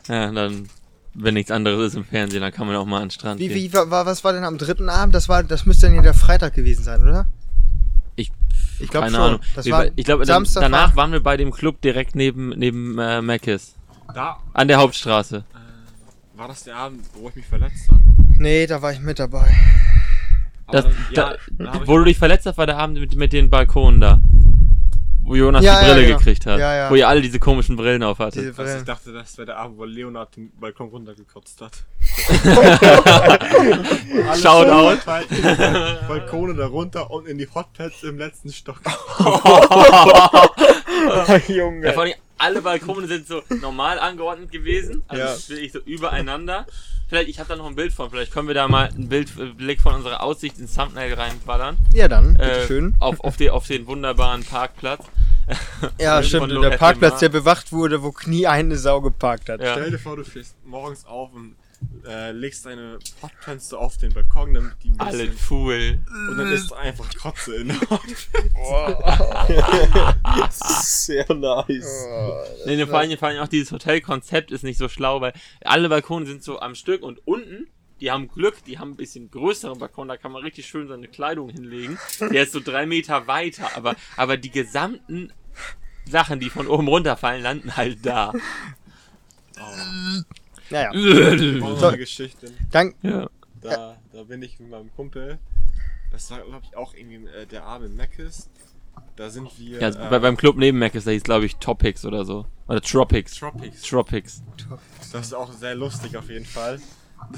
ja. 0.09 0.31
dann, 0.33 0.69
wenn 1.15 1.35
nichts 1.35 1.51
anderes 1.51 1.89
ist 1.93 1.97
im 1.97 2.05
Fernsehen, 2.05 2.41
dann 2.43 2.53
kann 2.53 2.67
man 2.67 2.77
auch 2.77 2.85
mal 2.87 2.99
an 2.99 3.05
den 3.07 3.11
Strand 3.11 3.41
Wie, 3.41 3.49
gehen. 3.49 3.57
wie, 3.57 3.73
war, 3.73 4.07
was 4.07 4.23
war 4.25 4.33
denn 4.33 4.45
am 4.45 4.57
dritten 4.59 4.89
Abend? 4.89 5.15
Das 5.15 5.29
war, 5.29 5.43
das 5.43 5.67
müsste 5.67 5.87
dann 5.87 5.97
ja 5.97 6.03
der 6.03 6.15
Freitag 6.15 6.55
gewesen 6.55 6.85
sein, 6.85 7.03
oder? 7.03 7.27
Ich, 8.17 8.31
Ich 8.79 8.89
glaube 8.89 9.07
keine 9.07 9.17
schon. 9.17 9.27
Ahnung. 9.27 9.41
Das 9.57 9.65
Wir- 9.65 9.73
war 9.73 9.87
ich 9.97 10.05
glaube, 10.05 10.25
danach 10.27 10.91
war, 10.91 10.97
waren 10.97 11.13
wir 11.13 11.21
bei 11.23 11.37
dem 11.37 11.51
Club 11.51 11.81
direkt 11.81 12.15
neben, 12.15 12.51
neben 12.51 12.99
äh, 12.99 13.21
Mackes. 13.21 13.75
Da 14.15 14.39
An 14.53 14.69
der 14.69 14.79
Hauptstraße. 14.79 15.45
War 16.39 16.49
das 16.49 16.63
der 16.63 16.77
Abend, 16.77 17.05
wo 17.15 17.29
ich 17.29 17.35
mich 17.37 17.47
verletzt 17.47 17.89
habe. 17.89 18.01
Nee, 18.39 18.67
da 18.69 18.81
war 18.81 18.93
ich 18.93 19.01
mit 19.01 19.19
dabei. 19.19 19.51
Das, 20.71 20.85
dann- 20.85 20.95
da, 21.15 21.35
da 21.59 21.81
wo 21.87 21.99
du 21.99 22.05
dich 22.05 22.19
verletzt 22.19 22.47
hast, 22.47 22.57
war 22.59 22.67
der 22.67 22.79
Abend 22.79 23.01
mit, 23.01 23.17
mit 23.17 23.33
den 23.33 23.51
Balkonen 23.51 24.01
da. 24.01 24.21
Wo 25.23 25.35
Jonas 25.35 25.63
Ja, 25.65 25.81
die 25.81 25.87
ja, 25.89 25.93
Brille 25.93 26.07
genau. 26.07 26.19
gekriegt 26.19 26.47
hat. 26.47 26.59
Ja, 26.61 26.75
ja. 26.75 26.91
Wo 26.91 26.95
ihr 26.95 27.07
alle 27.09 27.21
diese 27.21 27.39
komischen 27.39 27.77
Brillen 27.77 28.03
auf 28.03 28.19
hattet. 28.19 28.59
Also 28.59 28.79
ich 28.79 28.85
dachte, 28.85 29.13
das 29.13 29.37
wäre 29.37 29.45
der 29.47 29.59
Abend, 29.59 29.77
wo 29.79 29.85
Leonard 29.85 30.35
den 30.37 30.51
Balkon 30.59 30.89
runtergekotzt 30.89 31.61
hat. 31.61 31.73
Shoutout. 34.41 34.97
verteilt, 35.01 35.29
Balkone 36.09 36.55
da 36.55 36.67
runter 36.67 37.11
und 37.11 37.27
in 37.27 37.37
die 37.37 37.49
Hotpads 37.53 38.05
im 38.05 38.17
letzten 38.17 38.51
Stock. 38.53 38.81
Junge. 41.49 41.87
Ja, 41.87 41.93
alle 42.39 42.63
Balkone 42.63 43.07
sind 43.07 43.27
so 43.27 43.43
normal 43.61 43.99
angeordnet 43.99 44.51
gewesen. 44.51 45.03
Also 45.09 45.23
Ja. 45.23 45.49
wirklich 45.57 45.73
so 45.73 45.81
übereinander. 45.81 46.67
Vielleicht, 47.09 47.29
ich 47.31 47.39
habe 47.39 47.49
da 47.49 47.57
noch 47.57 47.67
ein 47.67 47.75
Bild 47.75 47.93
von. 47.93 48.11
Vielleicht 48.11 48.33
können 48.33 48.49
wir 48.49 48.55
da 48.55 48.69
mal 48.69 48.91
ein 48.95 49.09
Bild, 49.09 49.31
äh, 49.39 49.47
Blick 49.47 49.81
von 49.81 49.95
unserer 49.95 50.23
Aussicht 50.23 50.59
ins 50.59 50.75
Thumbnail 50.75 51.15
reinballern. 51.15 51.79
Ja, 51.95 52.07
dann, 52.07 52.37
Äh, 52.37 52.39
bitteschön. 52.39 52.95
auf, 53.01 53.21
auf, 53.21 53.37
die, 53.39 53.49
auf 53.51 53.67
den 53.67 53.87
wunderbaren 53.87 54.45
Parkplatz. 54.45 55.05
Ja, 55.99 56.23
stimmt. 56.23 56.53
Der 56.53 56.77
Parkplatz, 56.77 57.21
der 57.21 57.31
bewacht 57.31 57.73
wurde, 57.73 58.03
wo 58.03 58.13
knie 58.13 58.47
eine 58.47 58.77
Sau 58.77 59.01
geparkt 59.01 59.49
hat. 59.49 59.63
Ja. 59.63 59.73
Stell 59.73 59.91
dir 59.93 59.99
vor, 59.99 60.17
du 60.17 60.25
stehst 60.25 60.55
morgens 60.67 61.07
auf 61.07 61.33
und 61.33 61.57
äh, 62.07 62.33
legst 62.33 62.67
deine 62.67 62.99
so 63.59 63.79
auf 63.79 63.97
den 63.99 64.13
Balkon, 64.13 64.55
damit 64.55 64.73
die 64.83 64.91
ein 64.91 65.01
Alle 65.01 65.31
cool. 65.51 66.01
Und 66.31 66.39
dann 66.39 66.53
ist 66.53 66.73
einfach 66.73 67.09
Kotze 67.15 67.57
in 67.57 67.69
der 67.69 67.81
Hotpants. 67.81 68.29
Sehr 71.07 71.33
nice. 71.35 72.07
Nee, 72.67 72.77
nee, 72.77 72.87
vor 72.87 72.99
allem, 72.99 73.17
vor 73.19 73.29
allem 73.29 73.41
auch 73.41 73.49
dieses 73.49 73.73
Hotelkonzept 73.73 74.51
ist 74.51 74.65
nicht 74.65 74.79
so 74.79 74.89
schlau, 74.89 75.21
weil 75.21 75.33
alle 75.63 75.89
Balkone 75.89 76.27
sind 76.27 76.43
so 76.43 76.61
am 76.61 76.75
Stück 76.75 77.03
und 77.03 77.21
unten, 77.27 77.69
die 78.01 78.11
haben 78.11 78.29
Glück, 78.29 78.65
die 78.65 78.79
haben 78.79 78.93
ein 78.93 78.97
bisschen 78.97 79.31
größeren 79.31 79.79
Balkon, 79.79 80.09
da 80.09 80.17
kann 80.17 80.33
man 80.33 80.43
richtig 80.43 80.67
schön 80.67 80.89
seine 80.89 81.09
Kleidung 81.09 81.51
hinlegen. 81.51 81.99
Der 82.21 82.45
ist 82.45 82.53
so 82.53 82.61
drei 82.61 82.87
Meter 82.87 83.27
weiter, 83.27 83.77
aber, 83.77 83.97
aber 84.17 84.37
die 84.37 84.51
gesamten 84.51 85.33
Sachen, 86.07 86.41
die 86.41 86.49
von 86.49 86.67
oben 86.69 86.89
runterfallen, 86.89 87.43
landen 87.43 87.77
halt 87.77 88.07
da. 88.07 88.33
Naja. 90.71 90.91
So. 91.79 91.87
eine 91.87 91.99
Geschichte. 91.99 92.53
Dank, 92.71 92.95
Ja. 93.03 93.29
Da, 93.61 93.97
da 94.13 94.23
bin 94.23 94.43
ich 94.43 94.59
mit 94.61 94.71
meinem 94.71 94.93
Kumpel. 94.95 95.39
Das 96.13 96.31
war, 96.31 96.41
glaube 96.41 96.63
ich, 96.65 96.77
auch 96.77 96.95
irgendwie 96.95 97.29
äh, 97.29 97.47
der 97.47 97.65
Abend 97.65 97.97
Meckes. 97.97 98.49
Da 99.17 99.31
sind 99.31 99.49
wir. 99.59 99.81
Ja, 99.81 99.89
äh, 99.89 100.11
bei, 100.11 100.19
beim 100.21 100.37
Club 100.37 100.57
neben 100.57 100.79
Mac 100.79 100.95
ist 100.95 101.07
der 101.07 101.15
hieß, 101.15 101.25
glaube 101.25 101.47
ich, 101.47 101.57
Topics 101.57 102.05
oder 102.05 102.25
so. 102.25 102.47
Oder 102.69 102.81
Tropics. 102.81 103.35
Tropics. 103.35 103.83
Tropics. 103.83 104.43
Das 105.13 105.27
ist 105.27 105.35
auch 105.35 105.53
sehr 105.53 105.75
lustig 105.75 106.17
auf 106.17 106.29
jeden 106.29 106.47
Fall. 106.47 106.81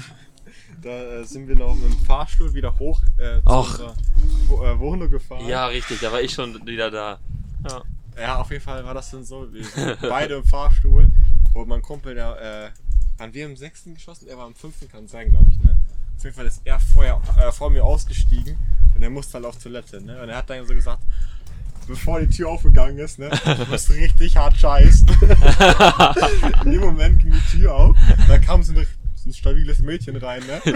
Da 0.81 0.89
äh, 0.89 1.23
sind 1.25 1.47
wir 1.47 1.55
noch 1.55 1.75
mit 1.75 1.83
dem 1.85 2.05
Fahrstuhl 2.05 2.53
wieder 2.55 2.79
hoch 2.79 3.01
äh, 3.17 3.39
zu 3.43 3.49
Och. 3.49 3.69
unserer 3.71 3.93
Wo 4.47 4.63
äh, 4.65 4.79
Wohnung 4.79 5.11
gefahren. 5.11 5.45
Ja, 5.47 5.67
richtig, 5.67 5.99
da 5.99 6.11
war 6.11 6.21
ich 6.21 6.31
schon 6.31 6.65
wieder 6.65 6.89
da. 6.89 7.19
Ja. 7.69 7.83
Ja, 8.19 8.35
auf 8.39 8.49
jeden 8.49 8.63
Fall 8.63 8.83
war 8.83 8.95
das 8.95 9.11
dann 9.11 9.23
so. 9.23 9.51
Wir 9.53 9.63
sind 9.65 9.99
beide 10.01 10.35
im 10.35 10.43
Fahrstuhl 10.43 11.07
und 11.53 11.67
mein 11.67 11.83
Kumpel, 11.83 12.15
der 12.15 12.71
äh, 12.73 12.90
Waren 13.21 13.35
wir 13.35 13.45
im 13.45 13.55
sechsten 13.55 13.93
geschossen? 13.93 14.27
Er 14.29 14.37
war 14.39 14.47
im 14.47 14.55
fünften, 14.55 14.89
kann 14.89 15.07
sein, 15.07 15.29
glaube 15.29 15.45
ich, 15.51 15.59
ne? 15.59 15.77
Auf 16.17 16.23
jeden 16.23 16.35
Fall 16.35 16.47
ist 16.47 16.61
er 16.65 16.79
vorher, 16.79 17.21
äh, 17.39 17.51
vor 17.51 17.69
mir 17.69 17.85
ausgestiegen 17.85 18.57
und 18.95 19.03
er 19.03 19.11
musste 19.11 19.35
halt 19.35 19.45
auf 19.45 19.61
Toilette, 19.61 20.01
ne? 20.01 20.19
Und 20.23 20.29
er 20.29 20.37
hat 20.37 20.49
dann 20.49 20.65
so 20.65 20.73
gesagt, 20.73 21.03
bevor 21.85 22.19
die 22.19 22.35
Tür 22.35 22.49
aufgegangen 22.49 22.97
ist, 22.97 23.19
ne? 23.19 23.29
Du 23.45 23.65
musst 23.69 23.91
richtig 23.95 24.37
hart 24.37 24.57
scheißen. 24.57 25.07
In 26.65 26.71
dem 26.71 26.81
Moment 26.81 27.21
ging 27.21 27.31
die 27.31 27.57
Tür 27.59 27.75
auf, 27.75 27.95
da 28.27 28.39
kam 28.39 28.63
so, 28.63 28.73
eine, 28.73 28.87
so 29.13 29.29
ein 29.29 29.33
stabiles 29.33 29.77
Mädchen 29.81 30.15
rein, 30.15 30.41
ne? 30.47 30.59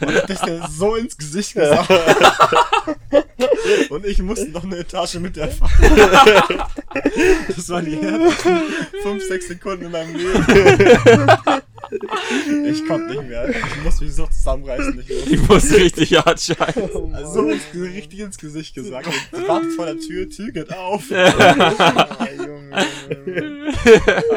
Und 0.00 0.14
hat 0.14 0.46
der 0.46 0.68
so 0.68 0.94
ins 0.94 1.18
Gesicht 1.18 1.54
gesagt. 1.54 1.90
Und 3.90 4.06
ich 4.06 4.22
musste 4.22 4.48
noch 4.50 4.62
eine 4.62 4.76
Etage 4.76 5.16
mit 5.16 5.34
der 5.34 5.48
fahren. 5.48 5.72
Das 7.56 7.68
war 7.68 7.82
die 7.82 7.96
härtesten 7.96 8.60
5, 9.02 9.26
6 9.26 9.48
Sekunden 9.48 9.86
in 9.86 9.90
meinem 9.90 10.14
Leben. 10.14 10.46
Ich 11.90 12.86
konnte 12.86 13.10
nicht 13.14 13.28
mehr. 13.28 13.48
Ich 13.48 13.82
musste 13.84 14.04
mich 14.04 14.14
so 14.14 14.26
zusammenreißen. 14.26 15.00
Ich 15.08 15.32
Ich 15.32 15.48
musste 15.48 15.76
richtig 15.76 16.14
hart 16.16 16.40
scheißen. 16.40 17.14
also 17.14 17.32
so 17.42 17.48
ins, 17.50 17.62
richtig 17.74 18.20
ins 18.20 18.38
Gesicht 18.38 18.74
gesagt. 18.74 19.06
Und 19.32 19.48
wartet 19.48 19.72
vor 19.72 19.86
der 19.86 19.98
Tür, 19.98 20.28
Tür 20.28 20.50
geht 20.50 20.72
auf. 20.74 21.04
Ah, 21.10 22.28
Junge, 22.36 22.86
Junge. 23.26 23.74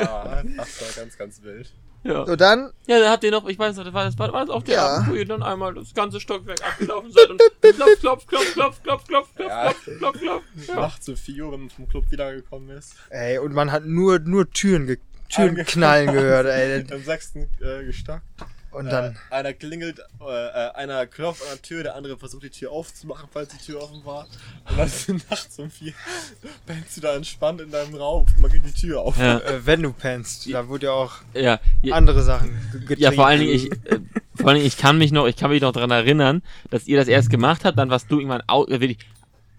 Ah, 0.08 0.44
das 0.58 0.82
war 0.82 0.88
ganz, 1.04 1.18
ganz 1.18 1.42
wild. 1.44 1.74
Ja. 2.04 2.26
So, 2.26 2.36
dann, 2.36 2.72
Ja, 2.88 3.00
da 3.00 3.12
habt 3.12 3.24
ihr 3.24 3.30
noch, 3.32 3.48
ich 3.48 3.60
weiß 3.60 3.76
das 3.76 3.94
war, 3.94 4.04
das 4.06 4.18
war, 4.18 4.32
das 4.32 4.50
auch 4.50 4.64
der 4.64 4.76
Ja. 4.76 4.88
Abend, 4.88 5.10
wo 5.12 5.14
ihr 5.14 5.26
dann 5.26 5.44
einmal 5.44 5.74
das 5.76 5.94
ganze 5.94 6.20
Stockwerk 6.20 6.60
abgelaufen 6.66 7.12
seid 7.12 7.30
und 7.30 7.40
klopf, 7.62 8.00
klopf, 8.00 8.28
klopf, 8.28 8.54
klopf, 8.54 8.82
klopf, 8.84 9.04
klopf, 9.08 9.36
klopf, 9.36 9.50
Ja. 9.50 9.72
klopf, 9.74 9.98
klopf, 10.00 10.20
klopf. 10.20 10.44
Ja. 10.68 10.76
Nachts 10.76 11.08
um 11.10 11.16
4 11.16 11.46
Uhr, 11.46 11.52
wenn 11.52 11.60
man 11.62 11.70
vom 11.70 11.88
Club 11.88 12.06
wiedergekommen 12.10 12.76
ist. 12.76 12.96
ey, 13.12 13.38
und 13.38 13.54
man 13.54 13.72
hat 13.72 13.86
nur, 13.86 14.18
nur 14.20 14.50
Türen, 14.50 14.88
ge 14.88 14.98
Türen 15.32 15.56
knallen 15.66 16.12
gehört, 16.14 16.46
ey. 16.48 16.82
Im 16.92 17.04
sechsten 17.04 17.50
äh, 17.62 17.84
Gestockt. 17.86 18.24
Und 18.72 18.88
Äh, 18.88 18.90
dann, 18.92 19.18
einer 19.30 19.52
klingelt, 19.52 20.00
äh, 20.00 20.24
äh, 20.24 20.72
einer 20.76 21.06
klopft 21.06 21.42
an 21.42 21.50
der 21.56 21.62
Tür, 21.62 21.84
der 21.84 21.96
andere 21.96 22.18
versucht 22.18 22.44
die 22.44 22.50
Tür 22.50 22.72
aufzumachen, 22.72 23.28
falls 23.30 23.50
die 23.50 23.58
Tür 23.58 23.82
offen 23.84 24.06
war. 24.06 24.28
Und 24.70 24.80
dann 24.80 24.88
sind 24.88 25.26
nachts 25.30 25.60
um 25.60 25.70
vier, 25.70 25.92
bist 26.66 26.96
du 26.96 27.02
da 27.02 27.14
entspannt 27.16 27.60
in 27.60 27.70
deinem 27.70 27.96
Raum 27.96 28.26
und 28.28 28.40
man 28.40 28.50
geht 28.50 28.64
die 28.66 28.72
Tür 28.72 29.02
auf. 29.02 29.18
Ja. 29.18 29.40
äh, 29.40 29.66
wenn 29.66 29.82
du 29.84 29.92
pennst, 29.92 30.50
da 30.54 30.68
wurde 30.70 30.86
ja 30.86 30.94
auch 30.94 31.16
Ja, 31.34 31.60
ja, 31.82 31.96
andere 31.96 32.24
Sachen 32.24 32.52
ge- 32.72 32.80
getrieben. 32.80 33.02
ja, 33.02 33.12
vor 33.12 33.28
allen 33.28 33.42
Dingen, 33.42 33.52
ich, 33.54 33.72
äh, 33.74 34.00
vor 34.36 34.48
allen 34.48 34.56
Dingen, 34.56 34.68
ich 34.68 34.78
kann 34.78 34.98
mich 34.98 35.12
noch, 35.12 35.28
ich 35.28 35.36
kann 35.36 35.50
mich 35.52 35.62
noch 35.62 35.74
dran 35.74 35.92
erinnern, 35.92 36.42
dass 36.70 36.88
ihr 36.88 36.96
das 36.98 37.10
erst 37.10 37.30
gemacht 37.30 37.66
habt, 37.66 37.78
dann 37.78 37.90
warst 37.90 38.10
du 38.10 38.20
irgendwann 38.20 38.44
au, 38.48 38.66
äh, 38.68 38.80
wirklich 38.80 39.00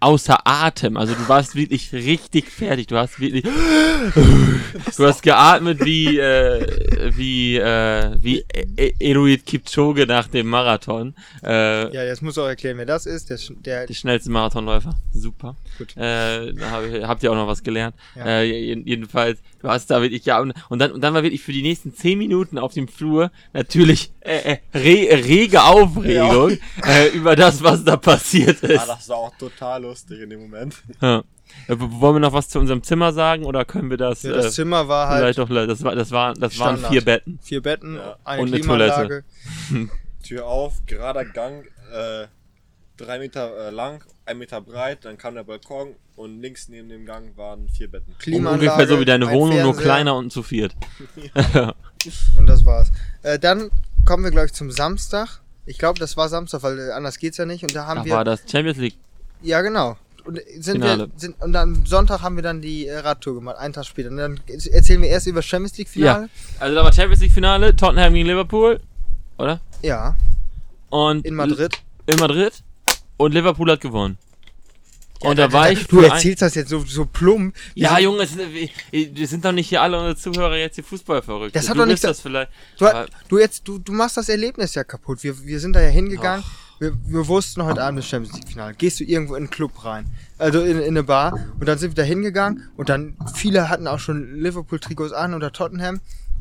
außer 0.02 0.40
Atem. 0.46 0.96
Also 0.96 1.14
du 1.14 1.28
warst 1.28 1.54
wirklich 1.54 1.92
richtig 1.92 2.50
fertig. 2.50 2.88
Du 2.88 2.96
hast 2.96 3.20
wirklich, 3.20 3.44
du 4.96 5.06
hast 5.06 5.22
geatmet 5.22 5.84
wie, 5.84 6.18
äh, 6.18 7.12
wie, 7.16 7.56
äh, 7.56 8.16
wie 8.20 8.44
E- 8.52 8.66
E- 8.76 8.94
Eruid 9.00 9.46
Kipchoge 9.46 10.06
nach 10.06 10.28
dem 10.28 10.46
Marathon. 10.48 11.14
Äh, 11.42 11.92
Ja, 11.94 12.04
jetzt 12.04 12.22
muss 12.22 12.38
auch 12.38 12.46
erklären, 12.46 12.78
wer 12.78 12.86
das 12.86 13.06
ist. 13.06 13.30
Der, 13.30 13.38
der 13.64 13.86
Die 13.86 13.94
schnellste 13.94 14.30
Marathonläufer. 14.30 14.94
Super. 15.12 15.56
Gut. 15.78 15.96
Äh, 15.96 16.52
hab 16.70 16.82
habt 17.08 17.22
ihr 17.22 17.30
auch 17.30 17.36
noch 17.36 17.46
was 17.46 17.62
gelernt. 17.62 17.94
Ja. 18.16 18.26
Äh, 18.26 18.44
jeden- 18.44 18.86
jedenfalls, 18.86 19.38
hast 19.68 19.90
da 19.90 20.00
wirklich, 20.02 20.24
ja, 20.24 20.40
und, 20.40 20.52
und, 20.68 20.78
dann, 20.78 20.92
und 20.92 21.00
dann 21.00 21.14
war 21.14 21.22
wirklich 21.22 21.42
für 21.42 21.52
die 21.52 21.62
nächsten 21.62 21.94
zehn 21.94 22.18
Minuten 22.18 22.58
auf 22.58 22.72
dem 22.74 22.88
Flur 22.88 23.30
natürlich 23.52 24.12
äh, 24.20 24.54
äh, 24.54 24.58
re, 24.74 25.24
rege 25.26 25.62
Aufregung 25.62 26.58
äh, 26.86 27.08
über 27.08 27.36
das, 27.36 27.62
was 27.62 27.84
da 27.84 27.96
passiert 27.96 28.58
Ah, 28.62 28.66
ist. 28.66 28.88
das 28.88 29.08
war 29.08 29.16
auch 29.18 29.36
total 29.38 29.82
lustig 29.82 30.20
in 30.20 30.30
dem 30.30 30.40
Moment. 30.42 30.82
Ja. 31.00 31.18
Äh, 31.68 31.74
wollen 31.78 32.16
wir 32.16 32.20
noch 32.20 32.32
was 32.32 32.48
zu 32.48 32.58
unserem 32.58 32.82
Zimmer 32.82 33.12
sagen 33.12 33.44
oder 33.44 33.64
können 33.66 33.90
wir 33.90 33.98
das, 33.98 34.22
ja, 34.22 34.32
das 34.32 34.46
äh, 34.46 34.50
Zimmer 34.50 34.88
war 34.88 35.08
halt 35.08 35.20
vielleicht 35.20 35.38
doch, 35.38 35.48
das 35.48 35.84
war, 35.84 35.94
das 35.94 36.10
war, 36.10 36.32
das 36.34 36.58
waren 36.58 36.76
Standard. 36.78 36.92
vier 36.92 37.04
Betten. 37.04 37.38
vier 37.42 37.60
Betten, 37.62 37.96
Ja. 37.96 38.16
eine 38.24 38.42
Und 38.42 38.48
eine 38.48 38.58
Klimaanlage. 38.60 39.24
Tür 40.22 40.46
auf, 40.46 40.74
gerader 40.86 41.24
Gang, 41.24 41.64
äh, 41.92 42.26
drei 43.02 43.18
Meter 43.18 43.68
äh, 43.68 43.70
lang, 43.70 44.02
ein 44.26 44.38
Meter 44.38 44.60
breit, 44.60 45.04
dann 45.04 45.18
kam 45.18 45.34
der 45.34 45.44
Balkon 45.44 45.94
und 46.16 46.40
links 46.40 46.68
neben 46.68 46.88
dem 46.88 47.04
Gang 47.04 47.36
waren 47.36 47.68
vier 47.68 47.90
Betten. 47.90 48.14
Klimaanlage, 48.18 48.62
Ungefähr 48.70 48.86
so 48.88 49.00
wie 49.00 49.04
deine 49.04 49.28
ein 49.28 49.34
Wohnung, 49.34 49.60
nur 49.62 49.76
kleiner 49.76 50.16
und 50.16 50.32
zu 50.32 50.42
viert. 50.42 50.74
Und 52.36 52.46
das 52.46 52.64
war's. 52.64 52.90
Äh, 53.22 53.38
dann 53.38 53.70
kommen 54.04 54.24
wir, 54.24 54.32
glaube 54.32 54.46
ich, 54.46 54.52
zum 54.52 54.70
Samstag. 54.72 55.40
Ich 55.66 55.78
glaube, 55.78 56.00
das 56.00 56.16
war 56.16 56.28
Samstag, 56.28 56.62
weil 56.64 56.76
äh, 56.78 56.90
anders 56.92 57.18
geht's 57.18 57.36
ja 57.36 57.46
nicht. 57.46 57.62
Und 57.62 57.74
da 57.76 57.86
haben 57.86 57.98
Da 58.00 58.04
wir. 58.06 58.12
war 58.14 58.24
das 58.24 58.42
Champions 58.50 58.78
League. 58.78 58.96
Ja, 59.40 59.60
genau. 59.60 59.96
Und 60.24 60.38
äh, 60.38 60.42
sind 60.60 60.80
Finale. 60.80 61.06
wir, 61.06 61.10
sind, 61.16 61.40
und 61.40 61.52
dann 61.52 61.86
Sonntag 61.86 62.20
haben 62.22 62.34
wir 62.34 62.42
dann 62.42 62.60
die 62.60 62.88
Radtour 62.90 63.34
gemacht, 63.36 63.56
einen 63.58 63.72
Tag 63.72 63.84
später. 63.86 64.08
Und 64.10 64.16
dann 64.16 64.40
erzählen 64.48 65.00
wir 65.00 65.08
erst 65.10 65.28
über 65.28 65.38
das 65.38 65.46
Champions 65.46 65.78
League 65.78 65.88
Finale. 65.88 66.28
Also 66.58 66.74
da 66.74 66.82
war 66.84 66.92
Champions 66.92 67.20
League 67.20 67.32
Finale, 67.32 67.76
Tottenham 67.76 68.14
gegen 68.14 68.26
Liverpool, 68.26 68.80
oder? 69.38 69.60
Ja, 69.82 70.16
Und 70.90 71.24
in 71.24 71.34
Madrid. 71.36 71.80
in 72.06 72.18
Madrid 72.18 72.52
und 73.22 73.32
Liverpool 73.32 73.70
hat 73.70 73.80
gewonnen. 73.80 74.18
und 75.20 75.38
da 75.38 75.52
war 75.52 75.70
ich 75.70 75.86
Du 75.86 76.00
erzählst 76.00 76.42
das 76.42 76.54
jetzt 76.56 76.68
so, 76.70 76.80
so 76.80 77.06
plump. 77.06 77.54
Ja, 77.74 77.94
sind- 77.94 78.04
Junge, 78.04 78.28
wir 78.90 79.28
sind 79.28 79.44
doch 79.44 79.52
nicht 79.52 79.68
hier 79.68 79.80
alle 79.82 79.96
unsere 79.98 80.16
Zuhörer 80.16 80.56
jetzt 80.56 80.74
hier 80.74 80.84
Fußball 80.84 81.22
verrückt. 81.22 81.54
Das 81.54 81.68
hat 81.68 81.76
du 81.76 81.80
doch 81.80 81.86
nichts- 81.86 82.00
das 82.02 82.20
vielleicht. 82.20 82.50
Du, 82.78 82.86
du, 83.28 83.38
jetzt, 83.38 83.66
du, 83.68 83.78
du 83.78 83.92
machst 83.92 84.16
das 84.16 84.28
Erlebnis 84.28 84.74
ja 84.74 84.82
kaputt. 84.84 85.22
Wir, 85.22 85.44
wir 85.44 85.60
sind 85.60 85.74
da 85.74 85.80
ja 85.80 85.88
hingegangen. 85.90 86.44
Wir, 86.80 86.92
wir 87.06 87.28
wussten 87.28 87.62
heute 87.62 87.80
Abend 87.84 88.00
das 88.00 88.08
Champions 88.08 88.36
League 88.36 88.48
Finale. 88.48 88.74
Gehst 88.74 88.98
du 88.98 89.04
irgendwo 89.04 89.34
in 89.36 89.44
einen 89.44 89.50
Club 89.50 89.84
rein, 89.84 90.06
also 90.38 90.60
in, 90.62 90.78
in 90.80 90.88
eine 90.88 91.04
Bar 91.04 91.38
und 91.60 91.68
dann 91.68 91.78
sind 91.78 91.90
wir 91.96 92.02
da 92.02 92.08
hingegangen 92.08 92.68
und 92.76 92.88
dann 92.88 93.16
viele 93.36 93.68
hatten 93.68 93.86
auch 93.86 94.00
schon 94.00 94.40
Liverpool 94.40 94.80
Trikots 94.80 95.12
an 95.12 95.34
oder 95.34 95.52
Tottenham 95.52 96.00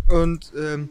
und 0.10 0.52
ähm, 0.58 0.90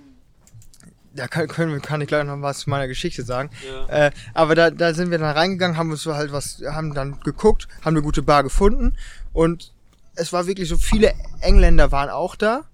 da 1.14 1.28
kann, 1.28 1.48
können 1.48 1.72
wir, 1.72 1.80
kann 1.80 2.00
ich 2.00 2.08
gleich 2.08 2.24
noch 2.24 2.40
was 2.40 2.60
zu 2.60 2.70
meiner 2.70 2.88
Geschichte 2.88 3.22
sagen. 3.22 3.50
Ja. 3.66 4.06
Äh, 4.06 4.10
aber 4.34 4.54
da, 4.54 4.70
da 4.70 4.94
sind 4.94 5.10
wir 5.10 5.18
dann 5.18 5.36
reingegangen, 5.36 5.76
haben 5.76 5.90
uns 5.90 6.02
so 6.02 6.14
halt 6.14 6.32
was, 6.32 6.62
haben 6.70 6.94
dann 6.94 7.20
geguckt, 7.20 7.68
haben 7.80 7.94
eine 7.94 8.02
gute 8.02 8.22
Bar 8.22 8.42
gefunden 8.42 8.94
und 9.32 9.72
es 10.14 10.32
war 10.32 10.46
wirklich 10.46 10.68
so, 10.68 10.76
viele 10.76 11.14
Engländer 11.40 11.92
waren 11.92 12.10
auch 12.10 12.36
da. 12.36 12.64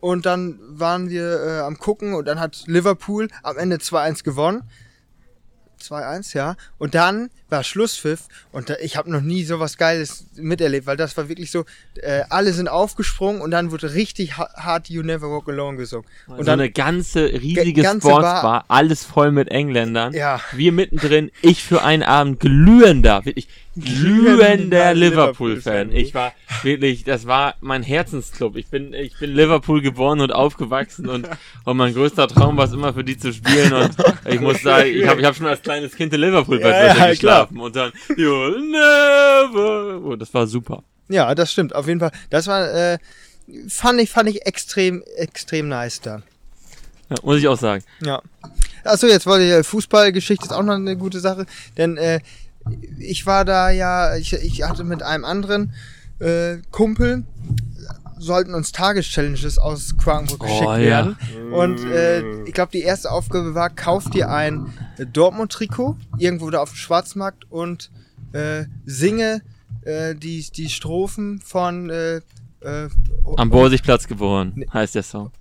Und 0.00 0.26
dann 0.26 0.58
waren 0.66 1.10
wir 1.10 1.40
äh, 1.40 1.60
am 1.60 1.78
gucken 1.78 2.14
und 2.14 2.24
dann 2.24 2.40
hat 2.40 2.64
Liverpool 2.66 3.28
am 3.44 3.56
Ende 3.56 3.76
2-1 3.76 4.24
gewonnen. 4.24 4.64
2-1, 5.82 6.36
ja. 6.36 6.56
Und 6.78 6.94
dann 6.94 7.30
war 7.48 7.62
Schlusspfiff 7.64 8.22
und 8.50 8.70
da, 8.70 8.76
ich 8.80 8.96
habe 8.96 9.10
noch 9.10 9.20
nie 9.20 9.44
sowas 9.44 9.76
Geiles 9.76 10.24
miterlebt, 10.36 10.86
weil 10.86 10.96
das 10.96 11.16
war 11.18 11.28
wirklich 11.28 11.50
so, 11.50 11.64
äh, 12.00 12.22
alle 12.30 12.52
sind 12.54 12.68
aufgesprungen 12.68 13.42
und 13.42 13.50
dann 13.50 13.70
wurde 13.70 13.92
richtig 13.94 14.38
ha- 14.38 14.48
hart 14.56 14.88
You 14.88 15.02
Never 15.02 15.30
Walk 15.30 15.48
Alone 15.48 15.76
gesungen. 15.76 16.06
Und 16.26 16.38
so 16.38 16.42
dann, 16.44 16.60
eine 16.60 16.70
ganze 16.70 17.24
riesige 17.30 17.82
ganze 17.82 18.08
Sportsbar, 18.08 18.42
Bar- 18.42 18.64
alles 18.68 19.04
voll 19.04 19.32
mit 19.32 19.48
Engländern. 19.50 20.14
Ja. 20.14 20.40
Wir 20.52 20.72
mittendrin, 20.72 21.30
ich 21.42 21.62
für 21.62 21.82
einen 21.82 22.02
Abend 22.02 22.40
glühender, 22.40 23.24
wirklich 23.24 23.48
glühender 23.76 24.94
Liverpool-Fan. 24.94 25.92
Ich 25.92 26.14
war 26.14 26.32
wirklich, 26.62 27.04
das 27.04 27.26
war 27.26 27.54
mein 27.60 27.82
Herzensclub. 27.82 28.56
Ich 28.56 28.66
bin, 28.68 28.92
ich 28.92 29.18
bin 29.18 29.32
Liverpool 29.34 29.80
geboren 29.80 30.20
und 30.20 30.32
aufgewachsen 30.32 31.08
und, 31.08 31.28
und 31.64 31.76
mein 31.76 31.94
größter 31.94 32.28
Traum 32.28 32.56
war 32.56 32.66
es 32.66 32.72
immer 32.72 32.92
für 32.92 33.04
die 33.04 33.16
zu 33.16 33.32
spielen 33.32 33.72
und 33.72 33.94
ich 34.26 34.40
muss 34.40 34.62
sagen, 34.62 34.90
ich 34.90 35.06
habe 35.06 35.20
ich 35.20 35.26
hab 35.26 35.34
schon 35.36 35.46
als 35.46 35.62
kleines 35.62 35.94
Kind 35.94 36.12
in 36.12 36.20
Liverpool 36.20 36.60
Ja, 36.60 36.68
ja, 36.68 36.94
klar. 36.94 37.08
geschlafen 37.10 37.60
und 37.60 37.74
dann, 37.76 37.92
you'll 38.10 38.60
never, 38.70 40.00
oh, 40.04 40.16
das 40.16 40.32
war 40.34 40.46
super. 40.46 40.82
ja, 41.08 41.34
das 41.34 41.52
stimmt, 41.52 41.74
auf 41.74 41.86
jeden 41.88 42.00
Fall. 42.00 42.12
Das 42.30 42.46
war, 42.46 42.70
äh, 42.72 42.98
fand 43.68 44.00
ich, 44.00 44.10
fand 44.10 44.28
ich 44.28 44.46
extrem, 44.46 45.02
extrem 45.16 45.68
nice 45.68 46.00
da. 46.00 46.22
Ja, 47.10 47.16
muss 47.22 47.38
ich 47.38 47.48
auch 47.48 47.58
sagen. 47.58 47.84
Ja. 48.02 48.22
Achso, 48.84 49.06
jetzt 49.06 49.26
wollte 49.26 49.44
ich, 49.44 49.50
äh, 49.50 49.62
Fußballgeschichte 49.62 50.44
ist 50.46 50.52
auch 50.52 50.62
noch 50.62 50.74
eine 50.74 50.96
gute 50.96 51.20
Sache, 51.20 51.46
denn 51.76 51.96
äh, 51.96 52.20
ich 52.98 53.26
war 53.26 53.44
da 53.44 53.70
ja, 53.70 54.16
ich, 54.16 54.32
ich 54.32 54.62
hatte 54.62 54.84
mit 54.84 55.02
einem 55.02 55.24
anderen 55.24 55.72
äh, 56.18 56.58
Kumpel, 56.70 57.24
sollten 58.18 58.54
uns 58.54 58.70
Tageschallenges 58.72 59.58
aus 59.58 59.96
Quakenbrück 59.98 60.42
Oh, 60.42 60.46
geschickt 60.46 60.62
ja. 60.62 60.76
werden. 60.78 61.16
Und 61.52 61.84
äh, 61.84 62.44
ich 62.44 62.52
glaube, 62.54 62.70
die 62.72 62.82
erste 62.82 63.10
Aufgabe 63.10 63.54
war, 63.54 63.68
kauf 63.70 64.08
dir 64.10 64.30
ein 64.30 64.72
Dortmund-Trikot, 65.12 65.96
irgendwo 66.18 66.50
da 66.50 66.60
auf 66.60 66.70
dem 66.70 66.76
Schwarzmarkt 66.76 67.50
und 67.50 67.90
äh, 68.32 68.64
singe 68.86 69.42
äh, 69.82 70.14
die, 70.14 70.46
die 70.54 70.68
Strophen 70.68 71.40
von 71.40 71.90
äh, 71.90 72.16
äh, 72.60 72.88
Am 73.36 73.50
Borsigplatz 73.50 74.06
geboren, 74.06 74.64
heißt 74.72 74.94
der 74.94 75.02
Song. 75.02 75.32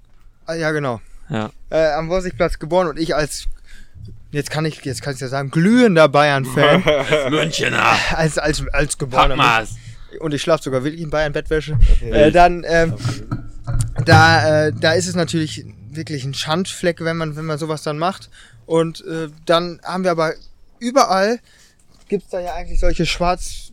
ah, 0.48 0.56
ja 0.56 0.72
genau. 0.72 1.00
Ja. 1.30 1.50
äh, 1.70 1.92
am 1.94 2.10
Worsigplatz 2.10 2.58
geboren 2.60 2.88
und 2.88 3.00
ich 3.00 3.16
als 3.16 3.46
jetzt 4.32 4.50
kann 4.50 4.66
ich 4.66 4.84
jetzt 4.84 5.02
kann 5.02 5.14
ich 5.14 5.20
ja 5.20 5.28
sagen 5.28 5.52
glühender 5.52 6.08
Bayern-Fan. 6.10 6.84
Münchener, 7.30 7.96
als 8.16 8.38
als 8.38 8.64
als 8.74 8.98
geborener 8.98 9.36
Packmas. 9.36 9.76
und 10.20 10.34
ich 10.34 10.42
schlafe 10.42 10.64
sogar 10.64 10.84
wirklich 10.84 11.02
in 11.02 11.10
Bayern 11.10 11.34
Bettwäsche. 11.34 11.78
Äh, 12.02 12.32
dann 12.32 12.66
ähm, 12.68 12.96
da 14.06 14.68
äh, 14.68 14.74
da 14.74 14.94
ist 14.94 15.08
es 15.08 15.16
natürlich 15.16 15.66
wirklich 15.90 16.24
ein 16.24 16.34
Schandfleck 16.34 17.04
wenn 17.04 17.18
man 17.18 17.36
wenn 17.36 17.46
man 17.46 17.58
sowas 17.58 17.84
dann 17.84 17.98
macht. 17.98 18.30
Und 18.66 19.06
äh, 19.06 19.28
dann 19.46 19.80
haben 19.84 20.04
wir 20.04 20.12
aber 20.12 20.34
überall 20.80 21.40
gibt's 22.08 22.30
da 22.30 22.40
ja 22.40 22.54
eigentlich 22.54 22.80
solche 22.80 23.06
schwarz 23.06 23.71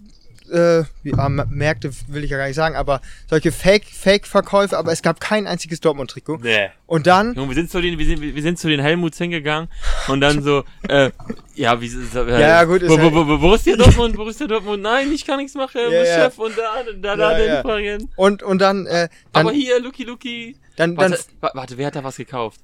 äh, 0.50 0.84
wie, 1.02 1.14
ah, 1.14 1.28
Märkte 1.28 1.90
will 2.08 2.24
ich 2.24 2.30
ja 2.30 2.36
gar 2.36 2.46
nicht 2.46 2.56
sagen, 2.56 2.76
aber 2.76 3.00
solche 3.28 3.52
Fake, 3.52 3.84
Fake-Verkäufe, 3.86 4.76
aber 4.76 4.92
es 4.92 5.02
gab 5.02 5.20
kein 5.20 5.46
einziges 5.46 5.80
Dortmund-Trikot. 5.80 6.38
Nee. 6.38 6.70
Und 6.86 7.06
dann, 7.06 7.34
Junge, 7.34 7.48
wir 7.48 7.54
sind 7.54 7.70
zu 7.70 7.80
den, 7.80 7.98
wir 7.98 8.06
sind, 8.06 8.20
wir 8.20 8.42
sind 8.42 8.58
zu 8.58 8.68
den 8.68 8.80
Helmuts 8.80 9.18
hingegangen 9.18 9.68
und 10.08 10.20
dann 10.20 10.42
so, 10.42 10.64
äh, 10.88 11.10
ja, 11.54 11.80
wie, 11.80 11.88
so, 11.88 12.24
äh, 12.24 12.40
Ja, 12.40 12.64
gut, 12.64 12.82
ist 12.82 12.90
wo, 12.90 12.98
wo, 13.00 13.14
wo, 13.14 13.26
wo, 13.28 13.38
Borussia 13.38 13.76
Dortmund, 13.76 14.16
Borussia 14.16 14.46
Dortmund, 14.46 14.82
nein, 14.82 15.12
ich 15.12 15.26
kann 15.26 15.38
nichts 15.38 15.54
machen, 15.54 15.80
Ja, 15.80 15.90
ja. 15.90 16.04
Chef 16.04 16.38
und 16.38 16.56
da, 16.56 16.82
da, 17.00 17.16
da, 17.16 17.38
Ja, 17.38 17.62
den 17.62 17.84
ja. 18.00 18.06
Und, 18.16 18.42
und 18.42 18.58
dann, 18.60 18.86
äh, 18.86 19.08
dann, 19.32 19.46
Aber 19.46 19.52
hier, 19.52 19.80
Luki, 19.80 20.04
Luki. 20.04 20.56
dann, 20.76 20.96
dann, 20.96 21.12
Warte, 21.12 21.24
wa- 21.40 21.50
warte, 21.54 21.78
wer 21.78 21.86
hat 21.88 21.96
da 21.96 22.04
was 22.04 22.16
gekauft? 22.16 22.60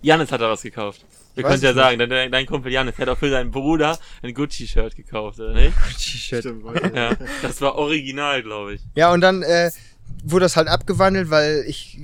Janis 0.00 0.30
hat 0.30 0.40
da 0.40 0.48
was 0.48 0.62
gekauft. 0.62 1.04
Wir 1.38 1.44
Weiß 1.44 1.52
können 1.60 1.62
ja 1.62 1.72
sagen, 1.72 1.98
dein, 2.00 2.32
dein, 2.32 2.46
Kumpel 2.46 2.72
Janis, 2.72 2.98
hat 2.98 3.08
auch 3.08 3.16
für 3.16 3.30
seinen 3.30 3.52
Bruder 3.52 3.96
ein 4.22 4.34
Gucci-Shirt 4.34 4.96
gekauft, 4.96 5.38
oder 5.38 5.54
nicht? 5.54 5.72
Weiß 6.32 6.32
Ja, 6.94 7.14
das 7.42 7.60
war 7.60 7.76
original, 7.76 8.42
glaube 8.42 8.74
ich. 8.74 8.80
Ja, 8.96 9.12
und 9.12 9.20
dann 9.20 9.42
äh, 9.44 9.70
wurde 10.24 10.46
das 10.46 10.56
halt 10.56 10.66
abgewandelt, 10.66 11.30
weil 11.30 11.64
ich 11.68 11.96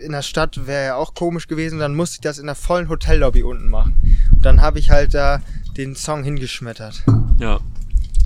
in 0.00 0.12
der 0.12 0.22
Stadt 0.22 0.68
wäre 0.68 0.84
ja 0.86 0.94
auch 0.94 1.14
komisch 1.14 1.48
gewesen. 1.48 1.80
Dann 1.80 1.96
musste 1.96 2.18
ich 2.18 2.20
das 2.20 2.38
in 2.38 2.46
der 2.46 2.54
vollen 2.54 2.88
Hotellobby 2.88 3.42
unten 3.42 3.68
machen. 3.68 3.98
Und 4.32 4.44
dann 4.44 4.60
habe 4.60 4.78
ich 4.78 4.90
halt 4.90 5.12
da 5.12 5.42
den 5.76 5.96
Song 5.96 6.22
hingeschmettert. 6.22 7.02
Ja, 7.40 7.58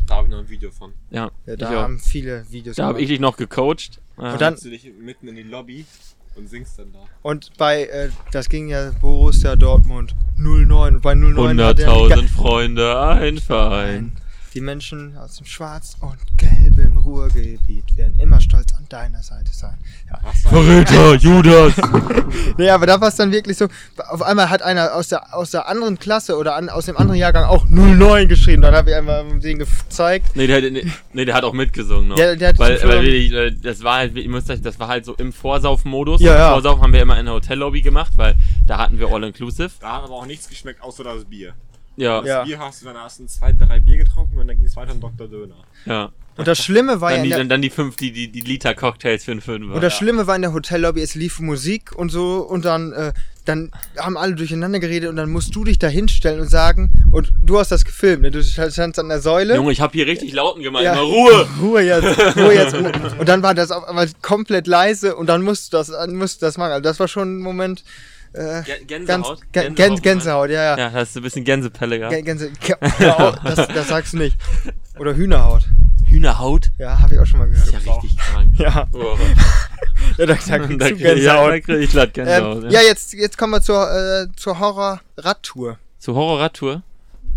Da 0.06 0.16
habe 0.16 0.26
ich 0.26 0.32
noch 0.32 0.40
ein 0.40 0.50
Video 0.50 0.70
von. 0.70 0.92
ja. 1.08 1.30
Ja, 1.46 1.56
da 1.56 1.70
haben 1.70 1.98
viele 1.98 2.44
Videos 2.50 2.76
Da 2.76 2.84
habe 2.84 3.00
ich 3.00 3.08
dich 3.08 3.20
noch 3.20 3.38
gecoacht. 3.38 4.00
Und 4.16 4.38
dann- 4.38 4.52
Setzt 4.54 4.66
du 4.66 4.70
dich 4.70 4.92
mitten 5.00 5.28
in 5.28 5.36
die 5.36 5.42
Lobby 5.44 5.86
und 6.36 6.48
singst 6.48 6.78
dann 6.78 6.92
da. 6.92 7.00
Und 7.22 7.50
bei, 7.58 7.84
äh, 7.84 8.10
das 8.30 8.48
ging 8.48 8.68
ja 8.68 8.90
Borussia 9.00 9.56
Dortmund 9.56 10.14
09. 10.38 10.96
Und 10.96 11.02
bei 11.02 11.14
09 11.14 11.60
hat 11.60 11.78
er 11.78 11.88
100.000 11.88 12.28
Freunde, 12.28 13.00
ein 13.00 13.38
Verein. 13.38 14.12
Die 14.54 14.60
Menschen 14.60 15.16
aus 15.16 15.36
dem 15.38 15.46
schwarz 15.46 15.96
und 16.00 16.18
gelben 16.36 16.98
Ruhrgebiet 16.98 17.96
werden 17.96 18.18
immer 18.18 18.38
stolz 18.38 18.74
an 18.76 18.84
deiner 18.90 19.22
Seite 19.22 19.50
sein. 19.50 19.78
Ja. 20.10 20.20
Verräter, 20.50 21.14
Judas! 21.20 21.72
Nee, 22.58 22.68
aber 22.68 22.84
da 22.86 23.00
war 23.00 23.08
es 23.08 23.16
dann 23.16 23.32
wirklich 23.32 23.56
so, 23.56 23.68
auf 24.10 24.20
einmal 24.20 24.50
hat 24.50 24.60
einer 24.60 24.94
aus 24.94 25.08
der, 25.08 25.34
aus 25.34 25.52
der 25.52 25.68
anderen 25.68 25.98
Klasse 25.98 26.36
oder 26.36 26.54
an, 26.54 26.68
aus 26.68 26.84
dem 26.84 26.98
anderen 26.98 27.18
Jahrgang 27.18 27.44
auch 27.44 27.64
09 27.66 28.28
geschrieben. 28.28 28.60
Dann 28.60 28.74
habe 28.74 28.90
ich 28.90 28.96
einmal 28.96 29.24
den 29.40 29.58
gezeigt. 29.58 30.36
Nee, 30.36 30.46
der, 30.46 30.70
nee, 30.70 30.86
nee, 31.14 31.24
der 31.24 31.34
hat 31.34 31.44
auch 31.44 31.54
mitgesungen 31.54 32.08
noch. 32.08 32.16
Der- 32.16 32.36
der 32.36 32.50
hat 32.50 32.58
weil, 32.58 32.82
weil 32.82 33.02
wir, 33.02 33.32
äh, 33.46 33.52
das 33.56 33.82
war 33.82 33.96
halt, 33.96 34.14
ihr 34.16 34.28
müsst 34.28 34.50
euch, 34.50 34.60
das 34.60 34.78
war 34.78 34.88
halt 34.88 35.06
so 35.06 35.14
im 35.14 35.32
Vorsaufmodus. 35.32 36.20
Ja, 36.20 36.34
ja. 36.36 36.50
Vorsauf 36.52 36.80
haben 36.82 36.92
wir 36.92 37.00
immer 37.00 37.18
in 37.18 37.24
der 37.24 37.34
Hotellobby 37.36 37.80
gemacht, 37.80 38.12
weil 38.16 38.34
da 38.66 38.76
hatten 38.76 38.98
wir 38.98 39.08
All-Inclusive. 39.10 39.70
Da 39.80 39.96
hat 39.96 40.04
aber 40.04 40.14
auch 40.14 40.26
nichts 40.26 40.46
geschmeckt, 40.48 40.82
außer 40.82 41.04
das 41.04 41.24
Bier. 41.24 41.54
Ja, 42.02 42.20
Das 42.20 42.28
ja. 42.28 42.38
Ja. 42.38 42.44
Bier 42.44 42.58
hast 42.58 42.82
du 42.82 42.86
dann 42.86 42.96
erst 42.96 43.20
ein, 43.20 43.28
zwei, 43.28 43.52
drei 43.52 43.80
Bier 43.80 43.98
getrunken 43.98 44.38
und 44.38 44.48
dann 44.48 44.56
ging 44.56 44.66
es 44.66 44.76
weiter 44.76 44.92
in 44.92 45.00
Dr. 45.00 45.28
Döner. 45.28 46.12
Und 46.36 46.48
das 46.48 46.58
Schlimme 46.58 47.00
war 47.00 47.10
ja 47.10 47.16
Dann, 47.16 47.24
in 47.24 47.24
die, 47.24 47.30
der, 47.30 47.38
dann, 47.38 47.48
dann 47.48 47.62
die 47.62 47.70
fünf, 47.70 47.96
die, 47.96 48.10
die, 48.10 48.28
die 48.28 48.40
Liter 48.40 48.74
Cocktails 48.74 49.24
für 49.24 49.32
einen 49.32 49.42
Fünfer. 49.42 49.74
und 49.74 49.82
das 49.82 49.94
Schlimme 49.94 50.26
war 50.26 50.34
in 50.34 50.42
der 50.42 50.54
Hotellobby, 50.54 51.02
es 51.02 51.14
lief 51.14 51.40
Musik 51.40 51.92
und 51.94 52.10
so 52.10 52.38
und 52.38 52.64
dann, 52.64 52.92
äh, 52.92 53.12
dann 53.44 53.70
haben 53.98 54.16
alle 54.16 54.34
durcheinander 54.34 54.78
geredet 54.78 55.10
und 55.10 55.16
dann 55.16 55.30
musst 55.30 55.54
du 55.54 55.64
dich 55.64 55.78
da 55.78 55.88
hinstellen 55.88 56.40
und 56.40 56.48
sagen, 56.48 56.90
und 57.10 57.32
du 57.44 57.58
hast 57.58 57.70
das 57.70 57.84
gefilmt, 57.84 58.22
ne? 58.22 58.30
du 58.30 58.42
standst 58.42 58.98
an 58.98 59.08
der 59.10 59.20
Säule. 59.20 59.56
Junge, 59.56 59.72
ich 59.72 59.82
habe 59.82 59.92
hier 59.92 60.06
richtig 60.06 60.32
lauten 60.32 60.62
gemeint. 60.62 60.84
Ja. 60.86 60.92
Immer 60.94 61.02
Ruhe! 61.02 61.48
Ruhe 61.60 61.82
jetzt, 61.82 62.36
Ruhe 62.36 62.54
jetzt. 62.54 62.74
Und, 62.74 62.86
und 63.18 63.28
dann 63.28 63.42
war 63.42 63.54
das 63.54 63.70
auf 63.70 63.84
einmal 63.84 64.08
komplett 64.22 64.66
leise 64.66 65.14
und 65.16 65.26
dann 65.26 65.42
musst 65.42 65.72
du 65.72 65.76
das, 65.76 65.88
dann 65.88 66.14
musst 66.14 66.40
du 66.40 66.46
das 66.46 66.56
machen. 66.56 66.72
Also 66.72 66.82
das 66.82 66.98
war 66.98 67.08
schon 67.08 67.38
ein 67.40 67.42
Moment, 67.42 67.84
äh, 68.34 68.60
Gä- 68.62 68.86
ganz, 68.86 69.06
Gänsehaut. 69.06 69.40
Gä- 69.52 69.70
Gänse, 69.74 70.02
Gänsehaut, 70.02 70.50
ja, 70.50 70.62
ja. 70.62 70.78
Ja, 70.78 70.92
hast 70.92 71.14
du 71.14 71.20
ein 71.20 71.22
bisschen 71.22 71.44
Gänsepelle 71.44 71.98
gehabt. 71.98 72.14
Gä- 72.14 72.22
Gänse, 72.22 72.50
ja, 72.98 73.18
auch, 73.18 73.38
das, 73.44 73.68
das 73.68 73.88
sagst 73.88 74.12
du 74.14 74.18
nicht. 74.18 74.36
Oder 74.98 75.14
Hühnerhaut. 75.14 75.64
Hühnerhaut? 76.06 76.70
Ja, 76.78 76.98
habe 77.00 77.14
ich 77.14 77.20
auch 77.20 77.26
schon 77.26 77.38
mal 77.40 77.48
Ist 77.50 77.66
gehört. 77.66 77.84
ja 77.84 77.92
richtig 77.94 78.16
krank. 78.18 78.54
Ja, 78.58 78.86
Oh. 78.92 79.16
ja 80.18 80.26
da, 80.26 80.26
da 80.26 80.34
kriegst 80.34 80.50
Da 80.50 80.58
du 80.58 80.66
krieg 80.66 80.80
ich, 81.00 81.00
ja, 81.02 81.08
da 81.08 81.14
Gänsehaut. 81.50 81.64
krieg 81.64 81.80
ich 81.80 81.90
glatt 81.90 82.14
Gänsehaut. 82.14 82.64
Ähm, 82.64 82.70
ja, 82.70 82.80
jetzt, 82.82 83.12
jetzt 83.14 83.38
kommen 83.38 83.52
wir 83.52 83.62
zur, 83.62 83.90
äh, 83.90 84.26
zur 84.36 84.58
Horror-Radtour. 84.58 85.78
Zur 85.98 86.14
Horrorradtour? 86.14 86.82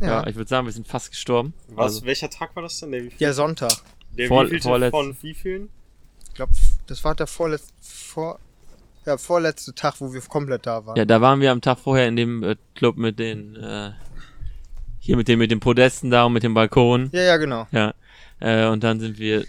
Ja. 0.02 0.08
Ja, 0.08 0.28
ich 0.28 0.36
würde 0.36 0.50
sagen, 0.50 0.66
wir 0.68 0.74
sind 0.74 0.88
fast 0.88 1.10
gestorben. 1.12 1.54
Was, 1.70 1.86
Also, 1.96 2.06
welcher 2.06 2.30
Tag 2.30 2.54
war 2.56 2.64
das 2.64 2.80
denn? 2.80 2.92
Der, 2.92 3.04
wie 3.04 3.10
viel, 3.10 3.18
der 3.20 3.34
Sonntag. 3.34 3.72
der 4.18 4.28
Vor- 4.28 4.46
wievielte 4.46 4.68
vorletz- 4.68 4.92
von 4.92 5.16
wie 5.22 5.34
vielen? 5.34 5.70
Ich 6.28 6.34
glaube, 6.34 6.52
das 6.88 7.02
war 7.06 7.16
der 7.16 7.28
vorletzte, 7.28 7.72
vor, 7.82 8.40
ja, 9.06 9.18
vorletzte 9.18 9.74
Tag, 9.76 9.96
wo 10.00 10.14
wir 10.14 10.22
komplett 10.22 10.66
da 10.66 10.86
waren. 10.86 10.96
ja, 10.98 11.06
da 11.06 11.22
waren 11.22 11.40
wir 11.42 11.52
am 11.52 11.62
Tag 11.62 11.80
vorher 11.80 12.08
in 12.08 12.16
dem 12.16 12.44
äh, 12.44 12.56
Club 12.76 12.98
mit 12.98 13.20
den, 13.20 13.56
äh, 13.56 13.92
hier 15.00 15.18
mit 15.18 15.28
den, 15.28 15.40
mit 15.40 15.52
den 15.52 15.60
Podesten 15.60 16.10
da 16.10 16.24
und 16.26 16.34
mit 16.34 16.44
dem 16.44 16.54
Balkon. 16.54 17.10
ja, 17.14 17.22
ja, 17.22 17.38
genau. 17.38 17.68
Ja. 17.72 17.94
Äh, 18.40 18.68
und 18.68 18.84
dann 18.84 19.00
sind 19.00 19.18
wir 19.20 19.46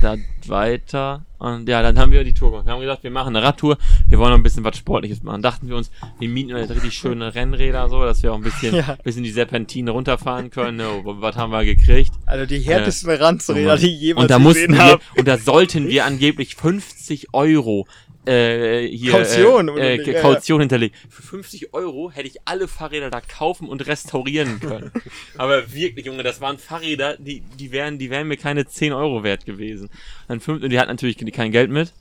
da 0.00 0.16
weiter. 0.46 1.24
Und 1.38 1.68
ja, 1.68 1.80
dann 1.82 1.98
haben 1.98 2.10
wir 2.10 2.24
die 2.24 2.32
Tour 2.32 2.50
gemacht. 2.50 2.66
Wir 2.66 2.72
haben 2.72 2.80
gesagt, 2.80 3.04
wir 3.04 3.10
machen 3.10 3.36
eine 3.36 3.46
Radtour. 3.46 3.78
Wir 4.08 4.18
wollen 4.18 4.30
noch 4.30 4.38
ein 4.38 4.42
bisschen 4.42 4.64
was 4.64 4.76
Sportliches 4.76 5.22
machen. 5.22 5.40
Dachten 5.40 5.68
wir 5.68 5.76
uns, 5.76 5.90
wir 6.18 6.28
mieten 6.28 6.54
jetzt 6.56 6.70
richtig 6.70 6.94
schöne 6.94 7.34
Rennräder, 7.34 7.88
so, 7.88 8.02
dass 8.02 8.22
wir 8.22 8.32
auch 8.32 8.36
ein 8.36 8.42
bisschen, 8.42 8.74
Ja. 8.74 8.96
bisschen 9.02 9.22
die 9.22 9.30
Serpentine 9.30 9.90
runterfahren 9.92 10.50
können. 10.50 10.78
Ne, 10.78 10.86
was 11.04 11.36
haben 11.36 11.52
wir 11.52 11.64
gekriegt? 11.64 12.12
Also 12.26 12.44
die 12.44 12.58
härtesten 12.58 13.10
Ranzräder, 13.10 13.76
die 13.76 13.94
ich 13.94 14.00
jemals 14.00 14.24
und 14.24 14.30
da 14.30 14.38
mussten 14.38 14.72
wir, 14.72 14.78
habe. 14.84 15.02
und 15.16 15.28
da 15.28 15.38
sollten 15.38 15.88
wir 15.88 16.04
angeblich 16.04 16.56
50 16.56 17.32
Euro 17.32 17.86
äh, 18.26 18.86
hier 18.88 19.12
Kaution, 19.12 19.68
äh, 19.76 19.94
äh, 19.94 19.96
nicht? 19.98 20.06
Ja, 20.06 20.12
ja. 20.14 20.20
Kaution 20.20 20.60
hinterlegt. 20.60 20.96
Für 21.08 21.22
50 21.22 21.74
Euro 21.74 22.10
hätte 22.10 22.28
ich 22.28 22.38
alle 22.44 22.68
Fahrräder 22.68 23.10
da 23.10 23.20
kaufen 23.20 23.68
und 23.68 23.86
restaurieren 23.86 24.60
können. 24.60 24.90
Aber 25.36 25.72
wirklich, 25.72 26.06
Junge, 26.06 26.22
das 26.22 26.40
waren 26.40 26.58
Fahrräder, 26.58 27.16
die, 27.18 27.42
die 27.58 27.72
wären, 27.72 27.98
die 27.98 28.10
wären 28.10 28.28
mir 28.28 28.36
keine 28.36 28.66
10 28.66 28.92
Euro 28.92 29.22
wert 29.22 29.44
gewesen. 29.46 29.88
Dann 30.28 30.40
fünf, 30.40 30.62
und 30.62 30.70
die 30.70 30.78
hatten 30.78 30.90
natürlich 30.90 31.16
kein 31.32 31.52
Geld 31.52 31.70
mit. 31.70 31.92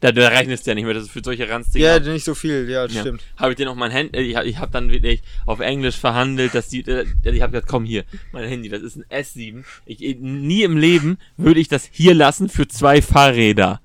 Da, 0.00 0.12
da 0.12 0.28
rechnest 0.28 0.66
du 0.66 0.70
ja 0.70 0.74
nicht 0.74 0.84
mehr, 0.84 0.92
das 0.92 1.04
ist 1.04 1.10
für 1.10 1.22
solche 1.24 1.48
Ranzdinger. 1.48 1.86
Ja, 1.86 1.98
nicht 1.98 2.22
so 2.24 2.34
viel, 2.34 2.68
ja, 2.68 2.84
Ja. 2.84 3.00
stimmt. 3.00 3.22
Habe 3.38 3.52
ich 3.52 3.56
dir 3.56 3.64
noch 3.64 3.74
mein 3.76 3.90
Handy, 3.90 4.18
ich, 4.18 4.36
hab- 4.36 4.44
ich 4.44 4.58
habe 4.58 4.70
dann 4.70 4.90
wirklich 4.90 5.22
auf 5.46 5.60
Englisch 5.60 5.96
verhandelt, 5.96 6.54
dass 6.54 6.68
die, 6.68 6.80
äh, 6.82 7.06
ich 7.24 7.40
habe 7.40 7.52
gesagt, 7.52 7.66
komm 7.66 7.86
hier, 7.86 8.04
mein 8.30 8.46
Handy, 8.46 8.68
das 8.68 8.82
ist 8.82 8.96
ein 8.96 9.04
S7. 9.10 9.64
Ich, 9.86 10.02
eh, 10.02 10.14
nie 10.20 10.64
im 10.64 10.76
Leben 10.76 11.16
würde 11.38 11.60
ich 11.60 11.68
das 11.68 11.88
hier 11.90 12.12
lassen 12.14 12.50
für 12.50 12.68
zwei 12.68 13.00
Fahrräder. 13.00 13.80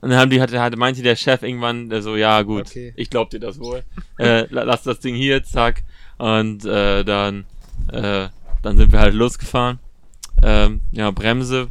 Und 0.00 0.10
dann 0.10 0.18
haben 0.18 0.30
die, 0.30 0.40
hatte, 0.40 0.60
hatte, 0.60 0.76
meinte 0.76 1.02
der 1.02 1.16
Chef 1.16 1.42
irgendwann 1.42 1.90
so, 2.02 2.16
ja 2.16 2.42
gut, 2.42 2.66
Okay. 2.68 2.92
ich 2.96 3.08
glaub 3.10 3.30
dir 3.30 3.40
das 3.40 3.58
wohl. 3.58 3.82
äh, 4.18 4.46
la- 4.52 4.62
lass 4.64 4.82
das 4.82 5.00
Ding 5.00 5.14
hier, 5.14 5.42
zack. 5.42 5.82
Und 6.18 6.64
äh, 6.64 7.02
dann, 7.04 7.44
äh, 7.92 8.28
dann 8.62 8.76
sind 8.76 8.92
wir 8.92 9.00
halt 9.00 9.14
losgefahren. 9.14 9.78
Ähm, 10.42 10.80
ja, 10.92 11.10
Bremse. 11.10 11.68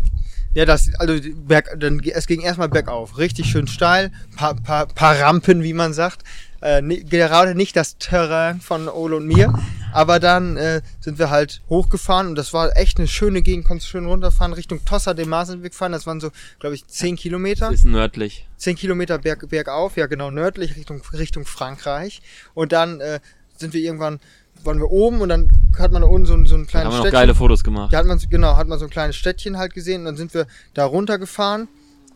Ja, 0.55 0.65
das, 0.65 0.89
also 0.99 1.13
berg, 1.35 1.75
dann, 1.79 1.99
es 1.99 2.27
ging 2.27 2.41
erstmal 2.41 2.69
bergauf, 2.69 3.17
richtig 3.17 3.47
schön 3.47 3.67
steil, 3.67 4.11
paar, 4.37 4.55
paar, 4.55 4.87
paar 4.87 5.19
Rampen, 5.19 5.63
wie 5.63 5.73
man 5.73 5.93
sagt. 5.93 6.23
Äh, 6.61 6.81
ni- 6.81 7.03
gerade 7.03 7.53
nicht 7.55 7.75
das 7.75 7.97
Terrain 7.97 8.59
von 8.61 8.87
Ole 8.87 9.17
und 9.17 9.27
mir, 9.27 9.53
aber 9.95 10.19
dann 10.19 10.57
äh, 10.57 10.81
sind 10.99 11.17
wir 11.19 11.29
halt 11.29 11.61
hochgefahren 11.69 12.27
und 12.27 12.35
das 12.35 12.53
war 12.53 12.75
echt 12.75 12.97
eine 12.99 13.07
schöne 13.07 13.41
Gegend, 13.41 13.65
konntest 13.65 13.89
schön 13.89 14.05
runterfahren, 14.05 14.51
Richtung 14.53 14.83
Tossa 14.83 15.13
de 15.13 15.25
Mar 15.25 15.45
sind 15.45 15.63
wir 15.63 15.69
gefahren, 15.69 15.93
das 15.93 16.05
waren 16.05 16.19
so, 16.19 16.31
glaube 16.59 16.75
ich, 16.75 16.85
10 16.85 17.15
Kilometer. 17.15 17.71
Ist 17.71 17.85
nördlich. 17.85 18.47
10 18.57 18.75
Kilometer 18.75 19.17
berg, 19.19 19.47
bergauf, 19.49 19.95
ja 19.97 20.07
genau, 20.07 20.31
nördlich 20.31 20.75
Richtung, 20.75 21.01
Richtung 21.13 21.45
Frankreich. 21.45 22.21
Und 22.53 22.73
dann 22.73 22.99
äh, 22.99 23.19
sind 23.57 23.73
wir 23.73 23.81
irgendwann, 23.81 24.19
waren 24.63 24.79
wir 24.79 24.91
oben 24.91 25.21
und 25.21 25.29
dann 25.29 25.49
hat 25.79 25.91
man 25.93 26.01
da 26.01 26.07
unten 26.09 26.25
so, 26.25 26.33
ein- 26.33 26.45
so 26.45 26.55
ein 26.55 26.65
Da 26.65 26.69
kleines 26.71 26.85
haben 26.87 26.91
wir 26.91 26.97
noch 26.97 27.03
Städtchen. 27.05 27.13
geile 27.19 27.35
Fotos 27.35 27.63
gemacht. 27.63 27.93
Ja, 27.93 27.99
hat 27.99 28.05
man, 28.05 28.19
genau, 28.29 28.57
hat 28.57 28.67
man 28.67 28.77
so 28.79 28.85
ein 28.85 28.91
kleines 28.91 29.15
Städtchen 29.15 29.57
halt 29.57 29.73
gesehen 29.73 30.01
und 30.01 30.05
dann 30.05 30.17
sind 30.17 30.33
wir 30.33 30.45
da 30.73 30.85
runtergefahren. 30.85 31.67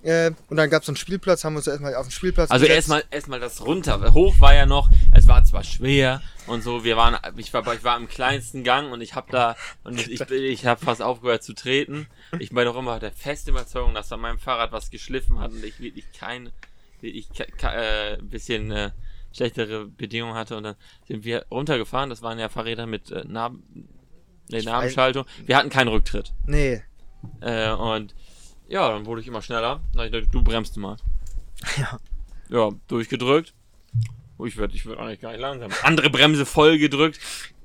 Äh, 0.01 0.31
und 0.47 0.57
dann 0.57 0.69
gab 0.69 0.81
es 0.81 0.85
so 0.85 0.91
einen 0.91 0.97
Spielplatz, 0.97 1.43
haben 1.43 1.53
wir 1.53 1.57
uns 1.57 1.67
erstmal 1.67 1.95
auf 1.95 2.07
den 2.07 2.11
Spielplatz 2.11 2.51
Also 2.51 2.65
erstmal 2.65 3.03
erstmal 3.11 3.39
das 3.39 3.65
runter. 3.65 4.13
Hoch 4.13 4.39
war 4.39 4.53
ja 4.55 4.65
noch, 4.65 4.89
es 5.13 5.27
war 5.27 5.43
zwar 5.43 5.63
schwer 5.63 6.21
und 6.47 6.63
so, 6.63 6.83
wir 6.83 6.95
waren 6.95 7.17
ich 7.37 7.53
war 7.53 7.73
ich 7.73 7.83
war 7.83 7.97
im 7.97 8.07
kleinsten 8.07 8.63
Gang 8.63 8.91
und 8.93 9.01
ich 9.01 9.15
habe 9.15 9.31
da 9.31 9.55
und 9.83 9.99
ich 9.99 10.09
ich, 10.09 10.31
ich 10.31 10.65
habe 10.65 10.83
fast 10.83 11.01
aufgehört 11.01 11.43
zu 11.43 11.53
treten. 11.53 12.07
Ich 12.39 12.51
bin 12.51 12.65
doch 12.65 12.77
immer 12.77 12.99
der 12.99 13.11
festen 13.11 13.49
Überzeugung, 13.49 13.93
dass 13.93 14.11
an 14.11 14.21
meinem 14.21 14.39
Fahrrad 14.39 14.71
was 14.71 14.89
geschliffen 14.89 15.39
hat 15.39 15.51
und 15.51 15.63
ich 15.63 15.79
wirklich 15.79 16.05
kein 16.17 16.51
wirklich 17.01 17.27
äh, 17.63 18.17
bisschen 18.21 18.71
äh, 18.71 18.91
schlechtere 19.33 19.85
Bedingungen 19.85 20.35
hatte 20.35 20.57
und 20.57 20.63
dann 20.63 20.75
sind 21.07 21.23
wir 21.23 21.45
runtergefahren. 21.51 22.09
Das 22.09 22.21
waren 22.21 22.39
ja 22.39 22.49
Fahrräder 22.49 22.85
mit 22.85 23.11
äh, 23.11 23.25
Narben, 23.25 23.87
nee, 24.49 24.61
Nabenschaltung. 24.61 25.25
Wir 25.45 25.57
hatten 25.57 25.69
keinen 25.69 25.89
Rücktritt. 25.89 26.33
Nee. 26.45 26.81
Äh, 27.41 27.71
und 27.71 28.15
ja, 28.69 28.89
dann 28.89 29.05
wurde 29.05 29.21
ich 29.21 29.27
immer 29.27 29.41
schneller. 29.41 29.81
Hab 29.97 30.05
ich 30.05 30.11
gedacht, 30.11 30.29
du 30.33 30.41
bremst 30.43 30.77
mal. 30.77 30.95
Ja. 31.77 31.99
Ja, 32.49 32.69
durchgedrückt. 32.87 33.53
Oh, 34.37 34.45
ich 34.45 34.55
werde 34.57 34.73
ich 34.75 34.85
werd 34.85 34.99
eigentlich 34.99 35.19
gar 35.19 35.31
nicht 35.31 35.41
langsam. 35.41 35.71
Andere 35.83 36.09
Bremse 36.09 36.45
voll 36.45 36.77
gedrückt. 36.77 37.19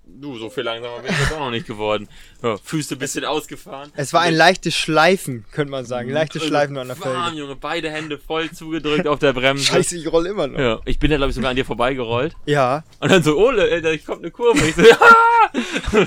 Du, 0.06 0.36
so 0.38 0.50
viel 0.50 0.64
langsamer 0.64 0.98
bin 1.00 1.12
ich 1.12 1.18
jetzt 1.18 1.32
auch 1.32 1.38
noch 1.38 1.50
nicht 1.50 1.66
geworden. 1.66 2.08
Ja, 2.42 2.56
Füße 2.58 2.94
ein 2.94 2.98
bisschen 2.98 3.24
ausgefahren. 3.24 3.90
Es 3.96 4.12
war 4.12 4.20
ein 4.20 4.34
leichtes 4.34 4.74
Schleifen, 4.74 5.44
könnte 5.50 5.70
man 5.70 5.86
sagen. 5.86 6.10
Leichtes 6.10 6.42
Also 6.42 6.50
Schleifen 6.50 6.76
an 6.76 6.88
der 6.88 7.00
warm, 7.00 7.24
Felge. 7.28 7.38
Junge, 7.38 7.56
beide 7.56 7.90
Hände 7.90 8.18
voll 8.18 8.50
zugedrückt 8.50 9.06
auf 9.08 9.18
der 9.18 9.32
Bremse. 9.32 9.64
Scheiße, 9.64 9.96
ich 9.96 10.10
roll 10.12 10.26
immer 10.26 10.46
noch. 10.46 10.58
Ja. 10.58 10.64
Ja, 10.74 10.80
ich 10.84 10.98
bin 10.98 11.10
ja, 11.10 11.16
glaube 11.16 11.30
ich, 11.30 11.36
sogar 11.36 11.50
an 11.50 11.56
dir 11.56 11.64
vorbeigerollt. 11.64 12.34
ja. 12.44 12.84
Und 13.00 13.10
dann 13.10 13.22
so, 13.22 13.38
Ole, 13.38 13.70
ey, 13.70 13.80
da 13.80 13.96
kommt 13.98 14.20
eine 14.22 14.30
Kurve. 14.30 14.58
Ich 14.66 14.74
so, 14.74 14.82
ja! 14.82 14.98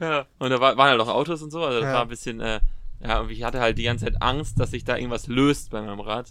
Ja. 0.00 0.26
Und 0.38 0.50
da 0.50 0.60
war, 0.60 0.76
waren 0.76 0.90
halt 0.90 1.00
auch 1.00 1.08
Autos 1.08 1.42
und 1.42 1.50
so, 1.50 1.60
also 1.64 1.80
das 1.80 1.88
Ja. 1.88 1.94
war 1.94 2.02
ein 2.02 2.08
bisschen, 2.08 2.40
äh, 2.40 2.60
ja, 3.04 3.20
und 3.20 3.30
ich 3.30 3.42
hatte 3.44 3.60
halt 3.60 3.78
die 3.78 3.84
ganze 3.84 4.04
Zeit 4.06 4.20
Angst, 4.22 4.58
dass 4.60 4.70
sich 4.72 4.84
da 4.84 4.96
irgendwas 4.96 5.26
löst 5.26 5.70
bei 5.70 5.80
meinem 5.80 6.00
Rad. 6.00 6.26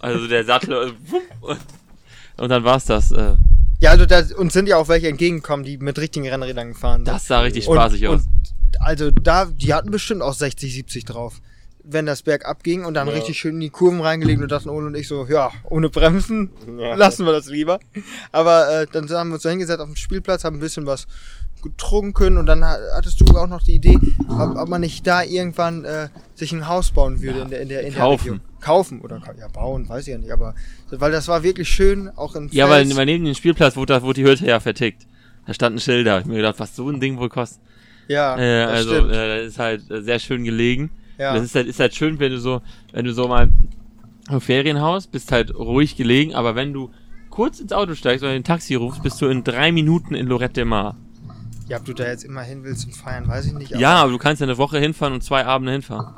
Also 0.00 0.26
der 0.28 0.44
Sattel, 0.44 0.72
äh, 0.72 0.92
und, 1.40 1.58
und 2.36 2.48
dann 2.48 2.64
war's 2.64 2.84
das. 2.86 3.10
Äh, 3.12 3.34
Ja, 3.80 3.90
also 3.90 4.06
da, 4.06 4.22
uns 4.36 4.52
sind 4.52 4.68
ja 4.68 4.76
auch 4.76 4.88
welche 4.88 5.08
entgegengekommen, 5.08 5.64
die 5.64 5.78
mit 5.78 5.98
richtigen 5.98 6.28
Rennrädern 6.28 6.68
gefahren 6.72 7.04
sind. 7.04 7.08
das 7.08 7.26
sah 7.26 7.40
richtig 7.40 7.66
Und- 7.68 7.76
spaßig 7.76 8.06
aus. 8.08 8.22
Und 8.22 8.80
also 8.80 9.10
da, 9.10 9.46
die 9.46 9.72
hatten 9.74 9.90
bestimmt 9.90 10.22
auch 10.22 10.34
60, 10.34 10.72
70 10.74 11.04
drauf. 11.06 11.40
Wenn 11.88 12.04
das 12.04 12.22
bergab 12.22 12.62
ging 12.64 12.84
und 12.84 12.94
dann 12.94 13.06
Ja. 13.06 13.14
richtig 13.14 13.38
schön 13.38 13.54
in 13.54 13.60
die 13.60 13.70
Kurven 13.70 14.00
reingelegt 14.00 14.42
und 14.42 14.50
dachten 14.50 14.68
Ole 14.68 14.86
und 14.86 14.96
ich 14.96 15.06
so, 15.08 15.24
ja, 15.26 15.52
ohne 15.64 15.88
Bremsen 15.88 16.50
Ja. 16.78 16.94
lassen 16.96 17.24
wir 17.24 17.32
das 17.32 17.46
lieber. 17.46 17.78
Aber 18.32 18.82
äh, 18.82 18.86
dann 18.90 19.08
haben 19.10 19.28
wir 19.30 19.34
uns 19.34 19.44
da 19.44 19.50
hingesetzt 19.50 19.80
auf 19.80 19.86
dem 19.86 19.94
Spielplatz, 19.96 20.42
haben 20.44 20.56
ein 20.56 20.60
bisschen 20.60 20.84
was 20.84 21.06
getrunken 21.70 22.36
und 22.38 22.46
dann 22.46 22.64
ha- 22.64 22.78
hattest 22.96 23.20
du 23.20 23.24
auch 23.36 23.46
noch 23.46 23.62
die 23.62 23.74
Idee, 23.74 23.98
ob, 24.28 24.56
ob 24.56 24.68
man 24.68 24.80
nicht 24.80 25.06
da 25.06 25.22
irgendwann 25.22 25.84
äh, 25.84 26.08
sich 26.34 26.52
ein 26.52 26.66
Haus 26.68 26.90
bauen 26.90 27.20
würde 27.22 27.40
in 27.40 27.50
der 27.50 27.60
in 27.62 27.68
der 27.68 27.82
in 27.86 27.94
kaufen. 27.94 28.24
der 28.24 28.32
Region. 28.34 28.40
Kaufen 28.60 29.00
oder 29.00 29.20
ja 29.38 29.48
bauen, 29.48 29.88
weiß 29.88 30.06
ich 30.08 30.12
ja 30.12 30.18
nicht, 30.18 30.32
aber 30.32 30.54
weil 30.90 31.12
das 31.12 31.28
war 31.28 31.42
wirklich 31.42 31.68
schön, 31.68 32.08
auch 32.16 32.34
in 32.34 32.48
Ja, 32.52 32.68
weil 32.68 32.84
Fels. 32.84 32.96
weil 32.96 33.06
neben 33.06 33.24
dem 33.24 33.34
Spielplatz 33.34 33.76
wurde, 33.76 33.92
da- 33.94 34.02
wurde 34.02 34.22
die 34.22 34.28
Hütte 34.28 34.46
ja 34.46 34.58
vertickt. 34.60 35.06
Da 35.46 35.54
standen 35.54 35.78
Schilder. 35.78 36.16
Ich 36.18 36.24
hab 36.24 36.26
mir 36.28 36.36
gedacht, 36.38 36.58
was 36.58 36.74
so 36.74 36.88
ein 36.90 36.98
Ding 36.98 37.18
wohl 37.18 37.28
kostet. 37.28 37.60
ja, 38.08 38.36
Äh, 38.36 38.64
das 38.66 38.72
also, 38.72 38.94
stimmt. 38.94 39.12
äh, 39.12 39.38
das 39.42 39.46
ist 39.52 39.58
halt 39.60 39.90
äh, 39.90 40.02
sehr 40.02 40.18
schön 40.18 40.42
gelegen. 40.44 40.90
ja. 41.18 41.34
Das 41.34 41.44
ist 41.44 41.54
halt, 41.54 41.66
ist 41.68 41.78
halt 41.78 41.94
schön, 41.94 42.18
wenn 42.18 42.32
du 42.32 42.40
so, 42.40 42.62
wenn 42.92 43.04
du 43.04 43.12
so 43.12 43.28
mal 43.28 43.48
im 44.28 44.40
Ferienhaus 44.40 45.06
bist 45.06 45.30
halt 45.30 45.54
ruhig 45.54 45.96
gelegen, 45.96 46.34
aber 46.34 46.56
wenn 46.56 46.72
du 46.72 46.90
kurz 47.30 47.60
ins 47.60 47.72
Auto 47.72 47.94
steigst 47.94 48.24
oder 48.24 48.32
den 48.32 48.42
Taxi 48.42 48.74
rufst, 48.74 49.02
bist 49.04 49.20
du 49.22 49.26
in 49.26 49.44
drei 49.44 49.70
Minuten 49.70 50.14
in 50.16 50.26
Lorette 50.26 50.54
de 50.54 50.64
Mar. 50.64 50.96
Ja, 51.68 51.78
ob 51.78 51.84
du 51.84 51.92
da 51.94 52.04
jetzt 52.06 52.24
immer 52.24 52.42
hin 52.42 52.62
willst 52.64 52.82
zum 52.82 52.92
Feiern, 52.92 53.26
weiß 53.26 53.46
ich 53.46 53.52
nicht. 53.52 53.72
aber- 53.72 53.80
Ja, 53.80 53.96
aber 54.02 54.12
du 54.12 54.18
kannst 54.18 54.40
ja 54.40 54.46
eine 54.46 54.56
Woche 54.58 54.78
hinfahren 54.78 55.14
und 55.14 55.22
zwei 55.24 55.44
Abende 55.44 55.72
hinfahren. 55.72 56.14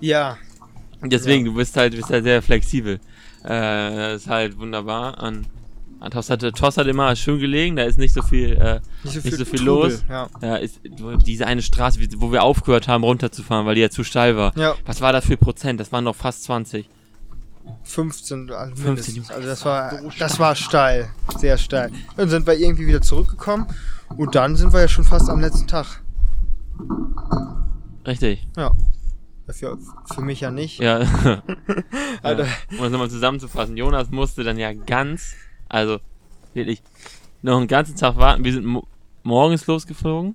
Ja, 0.00 0.36
Und 1.00 1.12
deswegen, 1.12 1.44
du 1.44 1.54
bist 1.54 1.76
halt, 1.76 1.94
bist 1.94 2.10
halt 2.10 2.24
sehr 2.24 2.42
flexibel. 2.42 2.94
Äh, 3.44 3.48
das 3.48 4.22
ist 4.22 4.28
halt 4.28 4.56
wunderbar. 4.58 5.18
An, 5.22 5.46
an 6.00 6.10
Tossa, 6.10 6.36
Tossa 6.36 6.82
de 6.84 6.92
Mar 6.92 7.12
ist 7.12 7.18
schön 7.20 7.38
gelegen, 7.38 7.76
da 7.76 7.82
ist 7.84 7.98
nicht 7.98 8.14
so 8.14 8.22
viel, 8.22 8.52
äh, 8.52 8.80
nicht 9.04 9.14
so 9.14 9.18
Nicht 9.18 9.22
viel, 9.22 9.36
so 9.38 9.44
viel 9.44 9.58
Trubel, 9.58 9.90
los. 9.90 10.04
Ja. 10.08 10.28
ja, 10.40 10.56
ist 10.56 10.80
diese 11.26 11.46
eine 11.46 11.60
Straße, 11.62 11.98
wo 12.16 12.32
wir 12.32 12.42
aufgehört 12.42 12.88
haben, 12.88 13.04
runterzufahren, 13.04 13.66
weil 13.66 13.74
die 13.74 13.80
ja 13.82 13.90
zu 13.90 14.02
steil 14.04 14.36
war. 14.36 14.56
ja, 14.56 14.74
Was 14.86 15.00
war 15.00 15.12
das 15.12 15.26
für 15.26 15.36
Prozent? 15.36 15.78
Das 15.80 15.92
waren 15.92 16.04
noch 16.04 16.16
fast 16.16 16.44
20. 16.44 16.88
15, 17.84 18.50
also 18.50 18.74
15, 18.74 18.84
mindestens. 18.86 19.16
Junge, 19.16 19.30
Also 19.30 19.48
das 19.48 19.64
war, 19.64 20.00
das 20.18 20.38
war 20.40 20.54
steil, 20.56 21.10
sehr 21.38 21.58
steil. 21.58 21.90
Dann 22.16 22.28
sind 22.28 22.46
wir 22.46 22.54
irgendwie 22.54 22.86
wieder 22.86 23.02
zurückgekommen 23.02 23.66
und 24.16 24.34
dann 24.34 24.56
sind 24.56 24.72
wir 24.72 24.80
ja 24.80 24.88
schon 24.88 25.04
fast 25.04 25.28
am 25.28 25.40
letzten 25.40 25.66
Tag. 25.66 26.02
Richtig. 28.06 28.46
Ja. 28.56 28.72
Für, 29.48 29.78
für 30.14 30.22
mich 30.22 30.40
ja 30.40 30.50
nicht. 30.50 30.78
Ja. 30.78 30.98
Alter. 32.22 32.44
ja. 32.46 32.52
Um 32.70 32.78
das 32.78 32.90
nochmal 32.90 33.10
zusammenzufassen, 33.10 33.76
Jonas 33.76 34.10
musste 34.10 34.44
dann 34.44 34.58
ja 34.58 34.72
ganz, 34.72 35.34
also 35.68 35.98
wirklich, 36.54 36.82
noch 37.42 37.58
einen 37.58 37.68
ganzen 37.68 37.96
Tag 37.96 38.16
warten. 38.16 38.44
Wir 38.44 38.52
sind 38.52 38.64
mo 38.64 38.86
morgens 39.24 39.66
losgeflogen. 39.66 40.34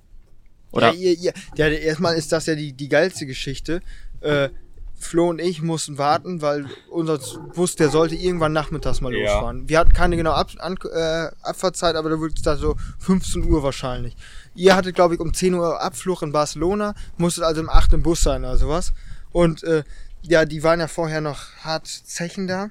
Oder? 0.72 0.92
Ja, 0.92 0.98
ihr, 0.98 1.18
ihr, 1.18 1.32
ja, 1.56 1.68
erstmal 1.68 2.16
ist 2.16 2.32
das 2.32 2.46
ja 2.46 2.54
die, 2.54 2.72
die 2.72 2.88
geilste 2.88 3.26
Geschichte. 3.26 3.80
Äh, 4.20 4.50
Flo 4.98 5.28
und 5.28 5.40
ich 5.40 5.62
mussten 5.62 5.96
warten, 5.96 6.42
weil 6.42 6.66
unser 6.90 7.18
Bus, 7.54 7.76
der 7.76 7.88
sollte 7.88 8.14
irgendwann 8.16 8.52
nachmittags 8.52 9.00
mal 9.00 9.12
Ja. 9.14 9.20
losfahren. 9.34 9.68
Wir 9.68 9.78
hatten 9.78 9.92
keine 9.92 10.16
genaue 10.16 10.34
Ab 10.34 10.50
an, 10.58 10.76
äh, 10.92 11.28
Abfahrtzeit, 11.42 11.94
aber 11.94 12.10
da 12.10 12.20
wird 12.20 12.44
da 12.44 12.56
so 12.56 12.76
15 12.98 13.44
Uhr 13.44 13.62
wahrscheinlich. 13.62 14.16
Ihr 14.54 14.74
hattet, 14.74 14.94
glaube 14.96 15.14
ich, 15.14 15.20
um 15.20 15.32
10 15.32 15.54
Uhr 15.54 15.80
Abflug 15.80 16.22
in 16.22 16.32
Barcelona, 16.32 16.94
musstet 17.16 17.44
also 17.44 17.60
um 17.60 17.68
8 17.68 17.92
im 17.92 18.02
Bus 18.02 18.22
sein 18.22 18.42
oder 18.44 18.56
sowas. 18.56 18.92
Und 19.30 19.62
äh, 19.62 19.84
ja, 20.22 20.44
die 20.44 20.62
waren 20.64 20.80
ja 20.80 20.88
vorher 20.88 21.20
noch 21.20 21.54
hart 21.62 21.86
Zechen 21.86 22.48
da. 22.48 22.70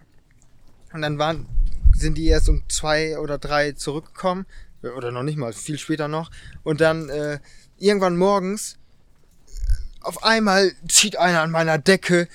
Und 0.93 1.01
dann 1.01 1.17
waren, 1.17 1.45
sind 1.95 2.17
die 2.17 2.27
erst 2.27 2.49
um 2.49 2.63
zwei 2.69 3.17
oder 3.19 3.37
drei 3.37 3.71
zurückgekommen. 3.71 4.45
Oder 4.95 5.11
noch 5.11 5.23
nicht 5.23 5.37
mal, 5.37 5.53
viel 5.53 5.77
später 5.79 6.07
noch. 6.07 6.29
Und 6.63 6.81
dann 6.81 7.09
äh, 7.09 7.39
irgendwann 7.77 8.17
morgens 8.17 8.77
auf 10.07 10.23
einmal 10.23 10.71
zieht 10.87 11.17
einer 11.17 11.41
an 11.41 11.51
meiner 11.51 11.77
Decke 11.77 12.27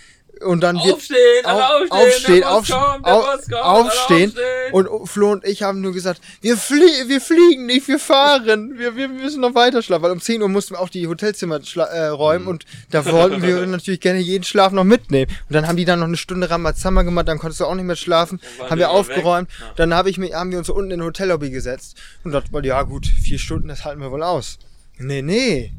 und 0.45 0.61
dann 0.61 0.75
wird 0.83 0.95
Aufstehen, 0.95 1.45
auf- 1.45 1.53
alle 1.53 1.91
aufstehen, 1.93 2.43
aufstehen, 2.43 2.77
auf- 2.77 3.05
alle 3.05 3.65
aufstehen. 3.65 4.31
aufstehen. 4.33 4.33
und 4.73 5.07
Flo 5.09 5.31
und 5.31 5.45
ich 5.47 5.63
haben 5.63 5.81
nur 5.81 5.93
gesagt, 5.93 6.21
wir, 6.41 6.57
flie 6.57 7.07
wir 7.07 7.21
fliegen 7.21 7.67
nicht, 7.67 7.87
wir 7.87 8.01
fahren, 8.01 8.73
wir, 8.77 8.97
wir 8.97 9.07
müssen 9.09 9.41
noch 9.41 9.55
weiter 9.55 9.83
schlafen, 9.83 10.03
weil 10.03 10.11
um 10.11 10.21
10 10.21 10.43
Uhr 10.43 10.49
mussten 10.49 10.75
wir 10.75 10.81
auch 10.81 10.89
die 10.89 11.07
Hotelzimmer 11.07 11.61
äh, 11.77 12.07
räumen 12.07 12.49
und 12.49 12.65
da 12.91 13.05
wollten 13.07 13.41
wir 13.43 13.65
natürlich 13.67 14.01
gerne 14.01 14.19
jeden 14.19 14.43
Schlaf 14.43 14.73
noch 14.73 14.83
mitnehmen. 14.83 15.31
Und 15.49 15.55
dann 15.55 15.69
haben 15.69 15.77
die 15.77 15.85
dann 15.85 16.01
noch 16.01 16.09
eine 16.09 16.17
Stunde 16.17 16.51
Ramazamba 16.51 17.03
gemacht, 17.03 17.29
dann 17.29 17.39
konntest 17.39 17.61
du 17.61 17.67
auch 17.67 17.75
nicht 17.77 17.85
mehr 17.85 17.95
schlafen, 17.95 18.41
haben 18.69 18.79
wir 18.81 18.91
aufgeräumt. 18.91 19.49
Ja. 19.61 19.67
dann 19.77 19.95
hab 19.95 20.07
ich 20.09 20.19
mich, 20.19 20.35
haben 20.35 20.51
wir 20.51 20.59
uns 20.59 20.69
unten 20.71 20.91
in 20.91 20.99
der 20.99 21.07
Hotellobby 21.07 21.51
gesetzt 21.51 21.97
und 22.25 22.33
dachte, 22.33 22.49
ja 22.67 22.83
gut, 22.83 23.07
vier 23.07 23.39
Stunden, 23.39 23.69
das 23.69 23.85
halten 23.85 24.01
wir 24.01 24.11
wohl 24.11 24.25
aus. 24.25 24.59
Nee, 24.99 25.23
nee. 25.23 25.73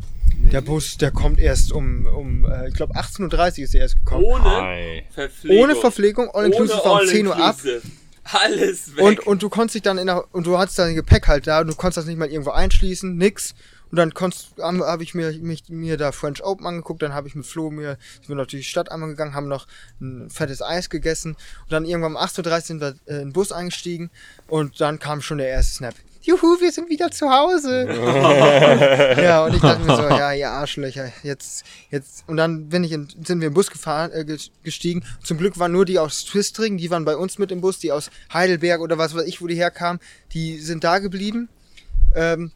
Der 0.51 0.61
Bus, 0.61 0.97
der 0.97 1.11
kommt 1.11 1.39
erst 1.39 1.71
um, 1.71 2.05
um 2.05 2.45
äh, 2.45 2.67
ich 2.67 2.73
glaube 2.73 2.93
18.30 2.95 3.57
Uhr 3.59 3.63
ist 3.63 3.75
er 3.75 3.81
erst 3.81 3.97
gekommen. 3.97 4.23
Ohne 4.23 4.43
Hi. 4.43 5.03
Verpflegung. 5.09 5.63
Ohne 5.63 5.75
Verpflegung, 5.75 6.29
all 6.31 6.45
inclusive 6.45 6.77
war 6.83 7.01
um 7.01 7.07
10 7.07 7.27
Uhr 7.27 7.35
ab. 7.35 7.57
Alles 8.23 8.95
weg. 8.95 9.03
Und, 9.03 9.19
und 9.27 9.43
du 9.43 9.49
konntest 9.49 9.75
dich 9.75 9.81
dann 9.81 9.97
in 9.97 10.07
der, 10.07 10.23
und 10.33 10.47
du 10.47 10.57
hattest 10.57 10.79
dein 10.79 10.95
Gepäck 10.95 11.27
halt 11.27 11.47
da, 11.47 11.61
und 11.61 11.67
du 11.67 11.75
konntest 11.75 11.97
das 11.97 12.05
nicht 12.05 12.17
mal 12.17 12.29
irgendwo 12.29 12.51
einschließen, 12.51 13.15
nix. 13.17 13.53
Und 13.91 13.97
dann 13.97 14.13
konntest, 14.15 14.57
habe 14.59 14.79
hab 14.79 15.01
ich 15.01 15.13
mir, 15.13 15.33
mich, 15.39 15.65
mir 15.69 15.97
da 15.97 16.11
French 16.11 16.43
Open 16.43 16.65
angeguckt, 16.65 17.03
dann 17.03 17.13
habe 17.13 17.27
ich 17.27 17.35
mit 17.35 17.45
Flo 17.45 17.69
mir, 17.69 17.99
sind 18.15 18.29
wir 18.29 18.35
noch 18.35 18.47
durch 18.47 18.63
die 18.63 18.69
Stadt 18.69 18.91
einmal 18.91 19.09
gegangen, 19.09 19.35
haben 19.35 19.47
noch 19.47 19.67
ein 20.01 20.31
fettes 20.31 20.63
Eis 20.63 20.89
gegessen 20.89 21.33
und 21.33 21.71
dann 21.71 21.85
irgendwann 21.85 22.15
um 22.15 22.17
8.30 22.17 22.49
Uhr 22.49 22.61
sind 22.61 22.81
wir 22.81 22.95
äh, 23.05 23.17
in 23.17 23.27
den 23.27 23.33
Bus 23.33 23.51
eingestiegen 23.51 24.09
und 24.47 24.81
dann 24.81 24.97
kam 24.97 25.21
schon 25.21 25.37
der 25.37 25.49
erste 25.49 25.75
Snap. 25.75 25.93
Juhu, 26.23 26.59
wir 26.61 26.71
sind 26.71 26.89
wieder 26.89 27.11
zu 27.11 27.29
Hause. 27.29 27.85
ja, 29.21 29.43
und 29.45 29.55
ich 29.55 29.61
dachte 29.61 29.83
mir 29.85 29.95
so, 29.95 30.03
ja, 30.03 30.31
ihr 30.33 30.49
Arschlöcher, 30.49 31.11
jetzt, 31.21 31.65
jetzt, 31.91 32.23
und 32.27 32.37
dann 32.37 32.69
bin 32.69 32.83
ich 32.83 32.91
in, 32.93 33.07
sind 33.23 33.41
wir 33.41 33.49
im 33.49 33.53
Bus 33.53 33.69
gefahren, 33.69 34.11
äh, 34.13 34.23
ge- 34.23 34.37
gestiegen. 34.63 35.03
Zum 35.23 35.37
Glück 35.37 35.59
waren 35.59 35.71
nur 35.73 35.83
die 35.85 35.99
aus 35.99 36.23
Twistring, 36.25 36.77
die 36.77 36.89
waren 36.89 37.03
bei 37.03 37.17
uns 37.17 37.37
mit 37.39 37.51
im 37.51 37.59
Bus, 37.61 37.79
die 37.79 37.91
aus 37.91 38.09
Heidelberg 38.33 38.79
oder 38.81 38.97
was 38.97 39.13
weiß 39.15 39.25
ich, 39.25 39.41
wo 39.41 39.47
die 39.47 39.55
herkamen, 39.55 39.99
die 40.33 40.59
sind 40.59 40.83
da 40.85 40.99
geblieben. 40.99 41.49
Ähm, 42.15 42.51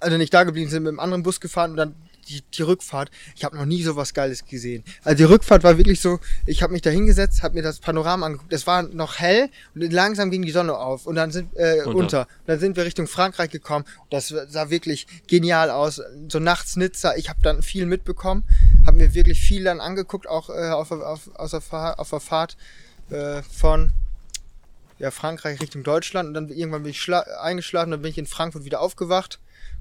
also 0.00 0.16
nicht 0.16 0.32
da 0.32 0.44
geblieben, 0.44 0.70
sind 0.70 0.82
mit 0.84 0.90
einem 0.90 1.00
anderen 1.00 1.22
Bus 1.22 1.40
gefahren 1.40 1.72
und 1.72 1.76
dann 1.76 1.94
die, 2.28 2.42
die 2.42 2.62
Rückfahrt. 2.62 3.10
Ich 3.36 3.44
habe 3.44 3.56
noch 3.56 3.64
nie 3.64 3.82
sowas 3.82 4.14
Geiles 4.14 4.44
gesehen. 4.44 4.84
Also 5.04 5.16
die 5.16 5.24
Rückfahrt 5.24 5.64
war 5.64 5.78
wirklich 5.78 6.00
so, 6.00 6.20
ich 6.46 6.62
habe 6.62 6.72
mich 6.72 6.82
da 6.82 6.90
hingesetzt, 6.90 7.42
habe 7.42 7.54
mir 7.54 7.62
das 7.62 7.80
Panorama 7.80 8.26
angeguckt. 8.26 8.52
Es 8.52 8.66
war 8.66 8.82
noch 8.82 9.18
hell 9.18 9.48
und 9.74 9.92
langsam 9.92 10.30
ging 10.30 10.42
die 10.42 10.52
Sonne 10.52 10.76
auf 10.76 11.06
und 11.06 11.14
dann 11.16 11.30
sind 11.30 11.54
äh, 11.56 11.82
Unter. 11.84 11.96
unter. 11.96 12.20
Und 12.20 12.48
dann 12.48 12.60
sind 12.60 12.76
wir 12.76 12.84
Richtung 12.84 13.06
Frankreich 13.06 13.50
gekommen. 13.50 13.84
Das 14.10 14.28
sah 14.28 14.70
wirklich 14.70 15.06
genial 15.26 15.70
aus. 15.70 16.00
So 16.28 16.38
nachts 16.38 16.76
Nizza. 16.76 17.16
Ich 17.16 17.28
habe 17.28 17.40
dann 17.42 17.62
viel 17.62 17.86
mitbekommen, 17.86 18.44
habe 18.86 18.98
mir 18.98 19.14
wirklich 19.14 19.40
viel 19.40 19.64
dann 19.64 19.80
angeguckt, 19.80 20.28
auch 20.28 20.50
äh, 20.50 20.70
auf, 20.70 20.90
auf, 20.90 21.30
auf, 21.34 21.50
der 21.50 21.60
Fahr 21.60 21.98
auf 21.98 22.10
der 22.10 22.20
Fahrt 22.20 22.56
äh, 23.10 23.42
von 23.42 23.90
ja, 24.98 25.10
Frankreich 25.10 25.60
Richtung 25.60 25.82
Deutschland 25.82 26.28
und 26.28 26.34
dann 26.34 26.48
irgendwann 26.48 26.84
bin 26.84 26.92
ich 26.92 27.00
schla- 27.00 27.26
eingeschlafen, 27.40 27.90
dann 27.90 28.02
bin 28.02 28.10
ich 28.10 28.18
in 28.18 28.26
Frankfurt 28.26 28.64
wieder 28.64 28.80
aufgewacht 28.80 29.40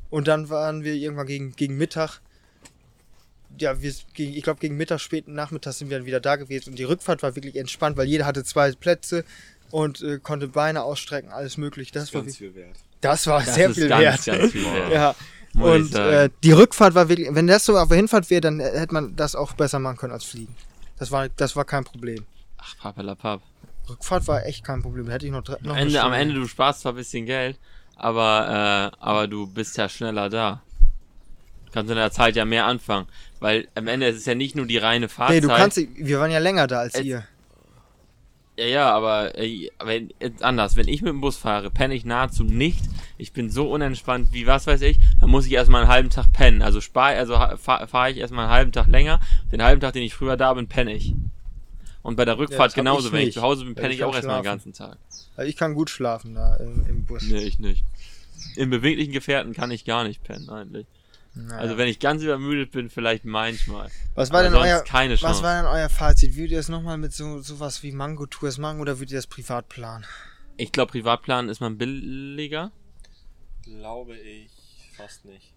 und 0.10 0.28
dann 0.28 0.50
waren 0.50 0.84
wir 0.84 0.96
irgendwann 0.96 1.28
gegen, 1.28 1.56
gegen 1.56 1.78
Mittag, 1.78 2.22
ja, 3.60 3.82
wir, 3.82 3.94
ich 4.16 4.44
glaube 4.44 4.60
gegen 4.60 4.78
Mittag, 4.78 5.00
späten 5.00 5.34
Nachmittag 5.34 5.74
sind 5.74 5.90
wir 5.90 5.98
dann 5.98 6.06
wieder 6.06 6.20
da 6.20 6.36
gewesen 6.36 6.72
und 6.72 6.80
die 6.80 6.84
Rückfahrt 6.84 7.24
war 7.24 7.36
wirklich 7.36 7.56
entspannt, 7.56 7.98
weil 7.98 8.08
jeder 8.08 8.26
hatte 8.26 8.44
zwei 8.44 8.72
Plätze 8.72 9.24
und 9.70 10.02
äh, 10.02 10.20
konnte 10.20 10.48
Beine 10.48 10.84
ausstrecken, 10.84 11.32
alles 11.32 11.58
möglich. 11.58 11.92
Das, 11.92 12.14
war, 12.14 12.22
Ganz 12.24 12.38
viel 12.38 12.56
wert. 12.56 12.78
das 13.02 13.28
war 13.28 13.44
das 13.44 13.56
sehr 13.56 13.70
ist 13.70 13.78
viel 13.78 13.88
ganz, 13.88 14.28
wert. 14.28 14.40
ganz 14.40 14.52
viel 14.52 14.66
wert. 14.66 14.92
Ja, 14.92 15.16
und 15.54 15.96
äh, 15.96 16.30
die 16.44 16.52
Rückfahrt 16.52 16.96
war 16.96 17.10
wirklich, 17.10 17.28
wenn 17.32 17.48
das 17.48 17.66
so 17.66 17.78
auf 17.78 17.90
der 17.90 17.98
Hinfahrt 17.98 18.30
wäre, 18.30 18.42
dann 18.42 18.60
hätte 18.60 18.94
man 18.94 19.16
das 19.16 19.36
auch 19.36 19.54
besser 19.54 19.80
machen 19.80 19.98
können 19.98 20.14
als 20.14 20.24
fliegen. 20.24 20.56
Das 20.98 21.12
war, 21.12 21.30
das 21.30 21.56
war 21.56 21.66
kein 21.66 21.84
Problem. 21.84 22.26
Ach, 22.58 22.78
papalapap. 22.78 23.42
Rückfahrt 23.90 24.28
war 24.28 24.46
echt 24.46 24.64
kein 24.64 24.82
Problem. 24.82 25.10
Hätte 25.10 25.26
ich 25.26 25.32
noch, 25.32 25.44
noch 25.62 25.72
Am 25.72 25.78
Ende, 25.78 26.02
am. 26.02 26.14
Ende, 26.14 26.36
du 26.36 26.48
sparst 26.48 26.82
zwar 26.82 26.94
ein 26.94 26.96
bisschen 26.96 27.26
Geld, 27.26 27.58
aber, 27.96 28.92
äh, 28.94 29.04
aber 29.04 29.28
du 29.28 29.48
bist 29.48 29.78
ja 29.78 29.90
schneller 29.90 30.30
da. 30.30 30.62
Du 31.72 31.76
kannst 31.76 31.90
in 31.90 31.96
der 31.96 32.12
Zeit 32.12 32.36
ja 32.36 32.44
mehr 32.44 32.66
anfangen. 32.66 33.08
Weil 33.40 33.68
am 33.76 33.88
Ende 33.88 34.08
ist 34.08 34.18
es 34.18 34.26
ja 34.26 34.36
nicht 34.36 34.56
nur 34.58 34.66
die 34.66 34.78
reine 34.78 35.08
Fahrzeit. 35.08 35.36
Nee, 35.42 35.48
du 35.48 35.56
kannst, 35.56 35.78
wir 35.96 36.20
waren 36.20 36.30
ja 36.30 36.40
länger 36.40 36.68
da 36.68 36.80
als 36.80 36.96
Es- 36.96 37.06
ihr. 37.06 37.24
Ja, 38.60 38.66
ja, 38.66 38.92
aber 38.94 39.38
äh, 39.40 39.70
wenn, 39.82 40.12
anders. 40.42 40.76
Wenn 40.76 40.90
ich 40.90 41.02
mit 41.02 41.10
dem 41.10 41.22
Bus 41.22 41.38
fahre, 41.38 41.72
penne 41.72 41.96
ich 41.96 42.04
nahezu 42.04 42.44
nicht. 42.44 42.84
Ich 43.18 43.32
bin 43.32 43.50
so 43.50 43.72
unentspannt 43.72 44.34
wie 44.34 44.46
was 44.46 44.68
weiß 44.68 44.82
ich. 44.82 44.98
Dann 45.22 45.30
muss 45.30 45.46
ich 45.46 45.54
erstmal 45.54 45.82
einen 45.84 45.90
halben 45.90 46.10
Tag 46.10 46.34
pennen. 46.34 46.62
Also 46.62 46.82
spar, 46.82 47.12
also 47.12 47.36
fahre 47.58 47.88
fahr 47.88 48.10
ich 48.10 48.18
erstmal 48.18 48.46
einen 48.46 48.54
halben 48.54 48.72
Tag 48.74 48.88
länger. 48.88 49.22
Den 49.54 49.64
halben 49.64 49.80
Tag, 49.80 49.94
den 49.94 50.04
ich 50.04 50.14
früher 50.14 50.36
da 50.36 50.54
bin, 50.54 50.68
penne 50.68 50.94
ich. 50.94 51.16
Und 52.04 52.18
bei 52.18 52.26
der 52.26 52.38
Rückfahrt 52.38 52.72
hab 52.72 52.76
genauso. 52.76 53.08
ich 53.08 53.14
Wenn 53.14 53.28
ich 53.30 53.36
zu 53.36 53.42
Hause 53.42 53.64
bin, 53.64 53.76
Ja, 53.76 53.82
penne 53.82 53.94
ich 53.94 54.00
ich 54.00 54.04
auch 54.04 54.14
erstmal 54.14 54.42
den 54.42 54.44
ganzen 54.44 54.74
Tag. 54.74 54.98
Also 55.38 55.50
ich 55.50 55.56
kann 55.56 55.74
gut 55.74 55.90
schlafen 55.90 56.36
da 56.36 56.58
im, 56.58 56.86
im 56.88 57.06
Bus. 57.06 57.24
Nee, 57.24 57.44
ich 57.44 57.58
nicht. 57.58 57.86
In 58.58 58.70
beweglichen 58.70 59.14
Gefährten 59.14 59.54
kann 59.54 59.72
ich 59.72 59.86
gar 59.86 60.04
nicht 60.04 60.24
pennen, 60.24 60.50
eigentlich. 60.50 60.86
Naja. 61.34 61.62
Also 61.62 61.78
wenn 61.78 61.88
ich 61.88 62.00
ganz 62.00 62.22
übermüdet 62.24 62.72
bin, 62.72 62.90
vielleicht 62.90 63.24
manchmal. 63.24 63.90
was 64.16 64.32
war 64.32 64.44
denn 64.44 64.54
euer, 64.54 64.82
keine 64.82 65.22
was 65.22 65.42
war 65.42 65.62
denn 65.62 65.72
euer 65.72 65.90
Fazit? 65.90 66.36
Würdet 66.36 66.52
ihr 66.52 66.60
es 66.60 66.68
nochmal 66.68 66.98
mit 66.98 67.14
so 67.14 67.42
sowas 67.42 67.84
wie 67.84 67.94
Mango 67.94 68.26
Tours 68.26 68.58
machen 68.58 68.82
oder 68.82 69.00
würdet 69.00 69.12
ihr 69.12 69.18
das 69.18 69.28
privat 69.28 69.70
planen? 69.70 70.06
Ich 70.58 70.72
glaube, 70.72 70.92
Privatplan 70.92 71.50
ist 71.50 71.62
man 71.62 71.78
billiger. 71.78 72.72
Glaube 73.64 74.18
ich 74.18 74.52
fast 74.96 75.26
nicht. 75.26 75.54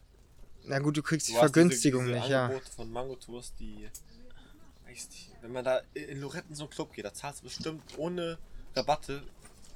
Na 0.65 0.79
gut, 0.79 0.97
du 0.97 1.03
kriegst 1.03 1.29
die 1.29 1.33
Du 1.33 1.39
hast 1.39 1.53
Vergünstigung 1.53 2.05
diese, 2.05 2.15
nicht, 2.15 2.25
diese 2.25 2.33
ja. 2.33 2.45
Angebote 2.47 2.71
von 2.71 2.91
Mango 2.91 3.17
Tours, 3.17 3.55
die. 3.59 3.89
Weiß 4.87 5.09
nicht, 5.11 5.31
wenn 5.43 5.53
man 5.53 5.65
da 5.65 5.81
in 5.95 6.21
Loretten 6.21 6.55
so 6.55 6.65
einen 6.65 6.71
Club 6.71 6.93
geht, 6.93 7.05
da 7.05 7.13
zahlst 7.13 7.41
du 7.41 7.45
bestimmt 7.45 7.83
ohne 7.99 8.39
Rabatte 8.75 9.23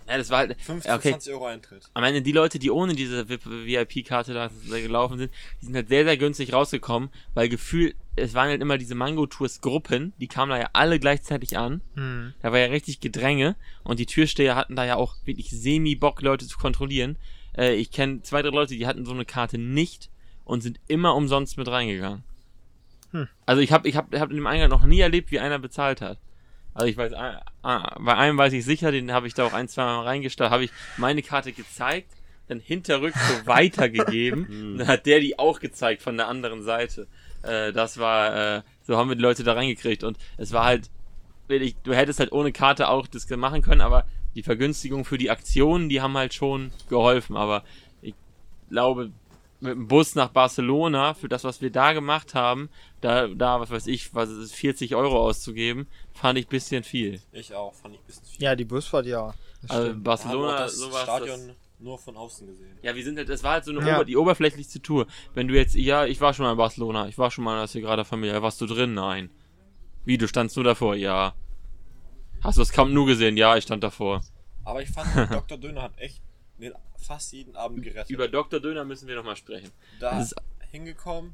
Ja, 0.08 0.16
das 0.16 0.30
war 0.30 0.38
halt. 0.38 0.56
15, 0.60 0.88
ja, 0.90 0.96
okay. 0.96 1.10
20 1.10 1.32
Euro 1.34 1.46
Eintritt. 1.46 1.90
Am 1.92 2.02
Ende 2.02 2.22
die 2.22 2.32
Leute, 2.32 2.58
die 2.58 2.70
ohne 2.70 2.94
diese 2.94 3.28
VIP-Karte 3.28 4.32
da 4.32 4.50
gelaufen 4.68 5.18
sind, 5.18 5.32
die 5.60 5.66
sind 5.66 5.74
halt 5.74 5.88
sehr, 5.88 6.04
sehr 6.04 6.16
günstig 6.16 6.52
rausgekommen, 6.52 7.10
weil 7.34 7.48
gefühlt, 7.48 7.94
es 8.16 8.34
waren 8.34 8.48
halt 8.48 8.62
immer 8.62 8.78
diese 8.78 8.94
Mango-Tours-Gruppen, 8.94 10.14
die 10.18 10.26
kamen 10.26 10.50
da 10.50 10.58
ja 10.58 10.70
alle 10.72 10.98
gleichzeitig 10.98 11.58
an. 11.58 11.82
Hm. 11.94 12.32
Da 12.40 12.52
war 12.52 12.58
ja 12.58 12.66
richtig 12.66 13.00
Gedränge 13.00 13.56
und 13.84 13.98
die 13.98 14.06
Türsteher 14.06 14.56
hatten 14.56 14.76
da 14.76 14.86
ja 14.86 14.96
auch 14.96 15.16
wirklich 15.24 15.50
semi-Bock, 15.50 16.22
Leute 16.22 16.46
zu 16.46 16.58
kontrollieren. 16.58 17.16
Äh, 17.56 17.74
ich 17.74 17.90
kenne 17.90 18.22
zwei, 18.22 18.40
drei 18.40 18.50
Leute, 18.50 18.74
die 18.74 18.86
hatten 18.86 19.04
so 19.04 19.12
eine 19.12 19.26
Karte 19.26 19.58
nicht 19.58 20.08
und 20.44 20.62
sind 20.62 20.80
immer 20.88 21.14
umsonst 21.14 21.58
mit 21.58 21.68
reingegangen. 21.68 22.24
Hm. 23.10 23.28
Also 23.44 23.60
ich 23.60 23.72
habe 23.72 23.86
ich 23.88 23.96
hab, 23.96 24.14
hab 24.14 24.30
in 24.30 24.36
dem 24.36 24.46
Eingang 24.46 24.70
noch 24.70 24.84
nie 24.84 25.00
erlebt, 25.00 25.30
wie 25.30 25.40
einer 25.40 25.58
bezahlt 25.58 26.00
hat. 26.00 26.18
Also 26.78 26.86
ich 26.86 26.96
weiß, 26.96 27.12
ah, 27.14 27.42
ah, 27.62 27.96
bei 27.98 28.14
einem 28.14 28.38
weiß 28.38 28.52
ich 28.52 28.64
sicher, 28.64 28.92
den 28.92 29.12
habe 29.12 29.26
ich 29.26 29.34
da 29.34 29.44
auch 29.44 29.52
ein, 29.52 29.66
zwei 29.66 29.82
Mal 29.82 30.04
reingestellt, 30.04 30.50
habe 30.50 30.62
ich 30.62 30.70
meine 30.96 31.22
Karte 31.22 31.52
gezeigt, 31.52 32.12
dann 32.46 32.60
hinterrück 32.60 33.14
so 33.14 33.46
weitergegeben 33.46 34.46
und 34.46 34.78
dann 34.78 34.86
hat 34.86 35.04
der 35.04 35.18
die 35.18 35.40
auch 35.40 35.58
gezeigt 35.58 36.02
von 36.02 36.16
der 36.16 36.28
anderen 36.28 36.62
Seite. 36.62 37.08
Äh, 37.42 37.72
das 37.72 37.98
war, 37.98 38.58
äh, 38.58 38.62
so 38.86 38.96
haben 38.96 39.08
wir 39.08 39.16
die 39.16 39.22
Leute 39.22 39.42
da 39.42 39.54
reingekriegt 39.54 40.04
und 40.04 40.18
es 40.36 40.52
war 40.52 40.66
halt, 40.66 40.88
wirklich, 41.48 41.74
du 41.82 41.94
hättest 41.94 42.20
halt 42.20 42.30
ohne 42.30 42.52
Karte 42.52 42.88
auch 42.88 43.08
das 43.08 43.28
machen 43.28 43.62
können, 43.62 43.80
aber 43.80 44.06
die 44.36 44.44
Vergünstigung 44.44 45.04
für 45.04 45.18
die 45.18 45.32
Aktionen, 45.32 45.88
die 45.88 46.00
haben 46.00 46.16
halt 46.16 46.32
schon 46.32 46.70
geholfen, 46.88 47.36
aber 47.36 47.64
ich 48.02 48.14
glaube, 48.70 49.10
mit 49.60 49.72
dem 49.72 49.88
Bus 49.88 50.14
nach 50.14 50.28
Barcelona, 50.28 51.14
für 51.14 51.28
das, 51.28 51.44
was 51.44 51.60
wir 51.60 51.70
da 51.70 51.92
gemacht 51.92 52.34
haben, 52.34 52.68
da, 53.00 53.26
da, 53.28 53.60
was 53.60 53.70
weiß 53.70 53.86
ich, 53.88 54.14
was 54.14 54.30
ist 54.30 54.54
40 54.54 54.94
Euro 54.94 55.18
auszugeben, 55.20 55.88
fand 56.12 56.38
ich 56.38 56.46
ein 56.46 56.50
bisschen 56.50 56.84
viel. 56.84 57.20
Ich 57.32 57.54
auch, 57.54 57.74
fand 57.74 57.94
ich 57.94 58.00
ein 58.00 58.06
bisschen 58.06 58.24
viel. 58.26 58.42
Ja, 58.42 58.54
die 58.54 58.64
Busfahrt, 58.64 59.06
ja. 59.06 59.34
Das 59.62 59.70
Also 59.70 59.86
stimmt. 59.88 60.04
Barcelona, 60.04 60.54
auch 60.54 60.58
das 60.58 60.76
sowas. 60.76 61.02
Stadion 61.02 61.48
Das, 61.48 61.56
nur 61.80 61.98
von 61.98 62.16
außen 62.16 62.46
gesehen. 62.46 62.78
ja, 62.82 62.94
wir 62.94 63.04
sind 63.04 63.18
halt, 63.18 63.28
das 63.28 63.42
war 63.42 63.52
halt 63.52 63.64
so 63.64 63.72
eine 63.72 63.86
Ja. 63.86 63.96
Ober, 63.96 64.04
die 64.04 64.16
oberflächlichste 64.16 64.80
Tour. 64.80 65.06
Wenn 65.34 65.48
du 65.48 65.54
jetzt, 65.54 65.74
ja, 65.74 66.06
ich 66.06 66.20
war 66.20 66.34
schon 66.34 66.44
mal 66.44 66.52
in 66.52 66.58
Barcelona, 66.58 67.08
ich 67.08 67.18
war 67.18 67.30
schon 67.30 67.44
mal 67.44 67.54
in 67.54 67.58
der 67.60 67.66
Sagrada 67.68 68.04
Familia, 68.04 68.40
warst 68.42 68.60
du 68.60 68.66
drin? 68.66 68.94
Nein. 68.94 69.30
Wie, 70.04 70.18
du 70.18 70.26
standst 70.28 70.56
nur 70.56 70.64
davor? 70.64 70.94
Ja. 70.94 71.34
Hast 72.42 72.56
du 72.58 72.62
das 72.62 72.70
Camp 72.72 72.92
Nou 72.92 73.04
gesehen? 73.04 73.36
Ja, 73.36 73.56
ich 73.56 73.64
stand 73.64 73.82
davor. 73.82 74.22
Aber 74.64 74.82
ich 74.82 74.90
fand, 74.90 75.08
Dr. 75.32 75.58
Döner 75.58 75.82
hat 75.82 75.98
echt 75.98 76.22
fast 76.96 77.32
jeden 77.32 77.56
Abend 77.56 77.82
gerettet. 77.82 78.10
Über 78.10 78.28
Dr. 78.28 78.60
Döner 78.60 78.84
müssen 78.84 79.08
wir 79.08 79.16
nochmal 79.16 79.36
sprechen. 79.36 79.70
da 80.00 80.10
Das 80.18 80.32
ist- 80.32 80.34
hingekommen, 80.70 81.32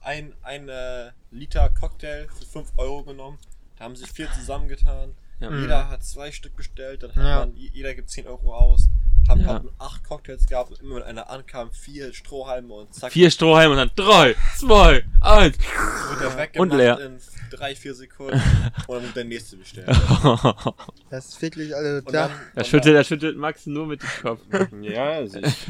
ein, 0.00 0.34
ein 0.42 0.68
äh, 0.68 1.12
Liter 1.30 1.70
Cocktail 1.70 2.28
für 2.28 2.44
5 2.44 2.72
Euro 2.76 3.02
genommen. 3.04 3.38
Da 3.76 3.84
haben 3.84 3.96
sich 3.96 4.10
vier 4.10 4.30
zusammengetan. 4.32 5.14
Ja. 5.40 5.50
Jeder 5.56 5.88
hat 5.88 6.02
zwei 6.04 6.32
Stück 6.32 6.56
bestellt, 6.56 7.02
dann 7.02 7.10
hat 7.14 7.24
Ja. 7.24 7.38
man, 7.40 7.54
jeder 7.54 7.94
gibt 7.94 8.10
10 8.10 8.26
Euro 8.26 8.54
aus. 8.54 8.88
Haben 9.28 9.40
Ja. 9.42 9.46
haben 9.48 9.70
acht 9.78 10.02
Cocktails 10.04 10.46
gehabt 10.46 10.70
und 10.70 10.80
immer 10.80 10.96
wenn 10.96 11.02
einer 11.02 11.28
ankam, 11.28 11.70
vier 11.70 12.14
Strohhalme 12.14 12.72
und 12.72 12.94
zack, 12.94 13.12
Vier 13.12 13.30
Strohhalme 13.30 13.72
und 13.72 13.76
dann 13.76 13.90
drei, 13.94 14.34
zwei, 14.56 15.04
eins. 15.20 15.58
wird 15.58 16.20
er 16.22 16.36
weggemacht 16.38 16.56
Und 16.72 16.74
leer. 16.78 16.98
in 16.98 17.18
drei, 17.50 17.74
vier 17.76 17.94
Sekunden 17.94 18.40
und 18.86 18.96
dann 18.96 19.02
wird 19.04 19.16
der 19.16 19.24
nächste 19.24 19.56
bestellt. 19.58 19.88
Das 21.10 21.28
ist 21.28 21.42
wirklich, 21.42 21.74
also 21.74 22.06
Und 22.06 22.12
da. 22.14 22.30
und 22.56 22.66
schüttelt, 22.66 22.96
da 22.96 23.04
schüttelt 23.04 23.36
Max 23.36 23.66
nur 23.66 23.86
mit 23.86 24.02
dem 24.02 24.08
Kopf. 24.22 24.40
Ja, 24.80 25.04
also 25.12 25.38
ich, 25.40 25.68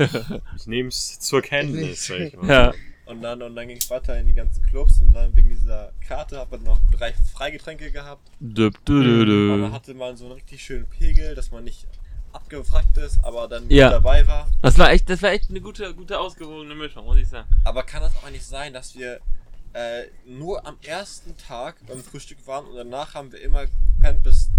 ich 0.56 0.66
nehme 0.66 0.88
es 0.88 1.18
zur 1.20 1.42
Kenntnis. 1.42 2.06
sag 2.06 2.18
ich 2.20 2.36
mal. 2.36 2.48
Ja. 2.48 2.74
Und 3.08 3.22
dann, 3.22 3.40
und 3.42 3.56
dann 3.56 3.66
ging 3.68 3.78
es 3.78 3.88
weiter 3.90 4.18
in 4.18 4.26
die 4.26 4.34
ganzen 4.34 4.62
Clubs 4.64 5.00
und 5.00 5.14
dann 5.14 5.34
wegen 5.34 5.48
dieser 5.48 5.92
Karte 6.06 6.38
hat 6.38 6.50
man 6.50 6.62
noch 6.62 6.78
drei 6.92 7.14
Freigetränke 7.32 7.90
gehabt. 7.90 8.30
Düb, 8.38 8.74
dü, 8.84 9.02
dü, 9.02 9.20
Und 9.20 9.26
dü. 9.26 9.62
dann 9.62 9.72
hatte 9.72 9.94
man 9.94 10.16
so 10.16 10.26
einen 10.26 10.34
richtig 10.34 10.62
schönen 10.62 10.86
Pegel, 10.86 11.34
dass 11.34 11.50
man 11.50 11.64
nicht 11.64 11.86
abgefragt 12.32 12.98
ist, 12.98 13.18
aber 13.24 13.48
dann 13.48 13.70
Ja. 13.70 13.88
dabei 13.88 14.26
war. 14.26 14.46
Das 14.60 14.78
war 14.78 14.90
echt, 14.92 15.08
das 15.08 15.22
war 15.22 15.30
echt 15.30 15.48
eine 15.48 15.62
gute, 15.62 15.94
gute 15.94 16.18
ausgewogene 16.20 16.74
Mischung, 16.74 17.06
muss 17.06 17.16
ich 17.16 17.28
sagen. 17.28 17.48
Aber 17.64 17.82
kann 17.82 18.02
das 18.02 18.12
auch 18.22 18.30
nicht 18.30 18.44
sein, 18.44 18.74
dass 18.74 18.94
wir 18.94 19.20
äh, 19.72 20.04
nur 20.26 20.66
am 20.66 20.76
ersten 20.82 21.36
Tag 21.38 21.76
beim 21.86 22.02
Frühstück 22.02 22.46
waren 22.46 22.66
und 22.66 22.76
danach 22.76 23.14
haben 23.14 23.32
wir 23.32 23.40
immer 23.40 23.64
gepennt 23.66 24.22
bis. 24.22 24.50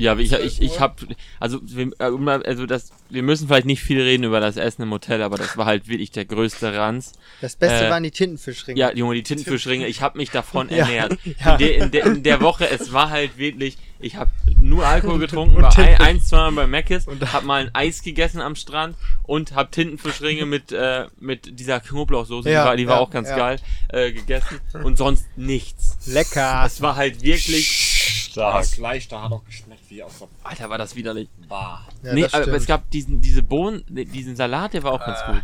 Ja, 0.00 0.12
aber 0.12 0.20
ich, 0.20 0.30
12 0.30 0.44
ich, 0.44 0.62
ich 0.62 0.70
Uhr? 0.72 0.80
hab, 0.80 1.00
also, 1.40 1.60
wir, 1.62 1.90
äh, 1.98 2.10
mal- 2.10 2.42
also 2.44 2.66
das, 2.66 2.90
wir 3.10 3.22
müssen 3.22 3.48
vielleicht 3.48 3.66
nicht 3.66 3.82
viel 3.82 4.00
reden 4.00 4.24
über 4.24 4.40
das 4.40 4.56
Essen 4.56 4.82
im 4.82 4.90
Hotel, 4.92 5.22
aber 5.22 5.36
das 5.36 5.56
war 5.56 5.66
halt 5.66 5.88
wirklich 5.88 6.10
der 6.10 6.24
größte 6.24 6.74
Ranz. 6.76 7.12
Das 7.40 7.56
Beste 7.56 7.86
Äh, 7.86 7.90
waren 7.90 8.02
die 8.02 8.10
Tintenfischringe. 8.10 8.78
Ja, 8.78 8.92
Junge, 8.94 9.14
die 9.14 9.22
Tintenfischringe, 9.22 9.86
ich 9.86 10.00
habe 10.02 10.18
mich 10.18 10.30
davon 10.30 10.68
Ja, 10.70 10.76
ernährt. 10.78 11.18
ja. 11.44 11.52
In, 11.54 11.58
der, 11.58 11.76
in, 11.76 11.90
der, 11.90 12.06
in 12.06 12.22
der 12.22 12.40
Woche, 12.40 12.68
es 12.68 12.92
war 12.92 13.10
halt 13.10 13.38
wirklich, 13.38 13.76
ich 14.00 14.16
habe 14.16 14.30
nur 14.60 14.86
Alkohol 14.86 15.18
getrunken, 15.20 15.56
Und 15.56 15.62
war 15.62 15.70
ein, 15.70 15.74
Tintenfisch. 15.76 16.06
eins, 16.06 16.28
zweimal 16.28 16.66
bei 16.68 16.82
Mc's, 16.82 17.06
Und- 17.06 17.32
hab 17.32 17.44
mal 17.44 17.62
ein 17.62 17.74
Eis 17.74 18.02
gegessen 18.02 18.40
am 18.40 18.54
Strand 18.56 18.96
und 19.24 19.54
hab 19.54 19.72
Tintenfischringe 19.72 20.46
mit, 20.46 20.70
äh, 20.72 21.06
mit 21.18 21.58
dieser 21.58 21.80
Knoblauchsoße, 21.80 22.50
Ja, 22.50 22.62
die 22.62 22.68
war, 22.68 22.76
die 22.76 22.86
war 22.88 22.94
ja, 22.96 23.00
auch 23.00 23.10
ganz 23.10 23.28
ja. 23.30 23.36
geil, 23.36 23.58
äh, 23.88 24.12
gegessen 24.12 24.60
und 24.84 24.98
sonst 24.98 25.26
nichts. 25.36 25.96
Lecker. 26.06 26.62
Es 26.66 26.80
war 26.82 26.96
halt 26.96 27.22
wirklich, 27.22 27.86
Stark. 28.30 28.58
Das 28.60 28.74
Fleisch 28.74 29.08
da 29.08 29.22
hat 29.24 29.32
auch 29.32 29.44
geschmeckt 29.44 29.67
wie 29.88 30.02
aus 30.02 30.18
der 30.18 30.28
Alter, 30.44 30.70
war 30.70 30.78
das 30.78 30.94
widerlich. 30.94 31.28
Bar. 31.48 31.88
Ja, 32.02 32.12
nee, 32.14 32.22
das 32.22 32.34
aber 32.34 32.48
es 32.52 32.66
gab 32.66 32.90
diesen, 32.90 33.20
diese 33.20 33.42
Bohnen, 33.42 33.84
diesen 33.88 34.36
Salat, 34.36 34.74
der 34.74 34.82
war 34.82 34.92
auch 34.92 35.04
ganz 35.04 35.18
gut. 35.26 35.42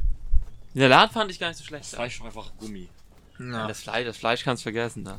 Den 0.74 0.82
Salat 0.82 1.12
fand 1.12 1.30
ich 1.30 1.38
gar 1.38 1.48
nicht 1.48 1.58
so 1.58 1.64
schlecht. 1.64 1.84
Das 1.84 1.94
Fleisch 1.94 2.20
war 2.20 2.26
einfach 2.26 2.52
Gummi. 2.58 2.88
Ja. 3.38 3.66
Das 3.66 3.82
Fleisch, 3.82 4.06
das 4.06 4.16
Fleisch 4.16 4.44
kannst 4.44 4.62
vergessen 4.62 5.04
da. 5.04 5.18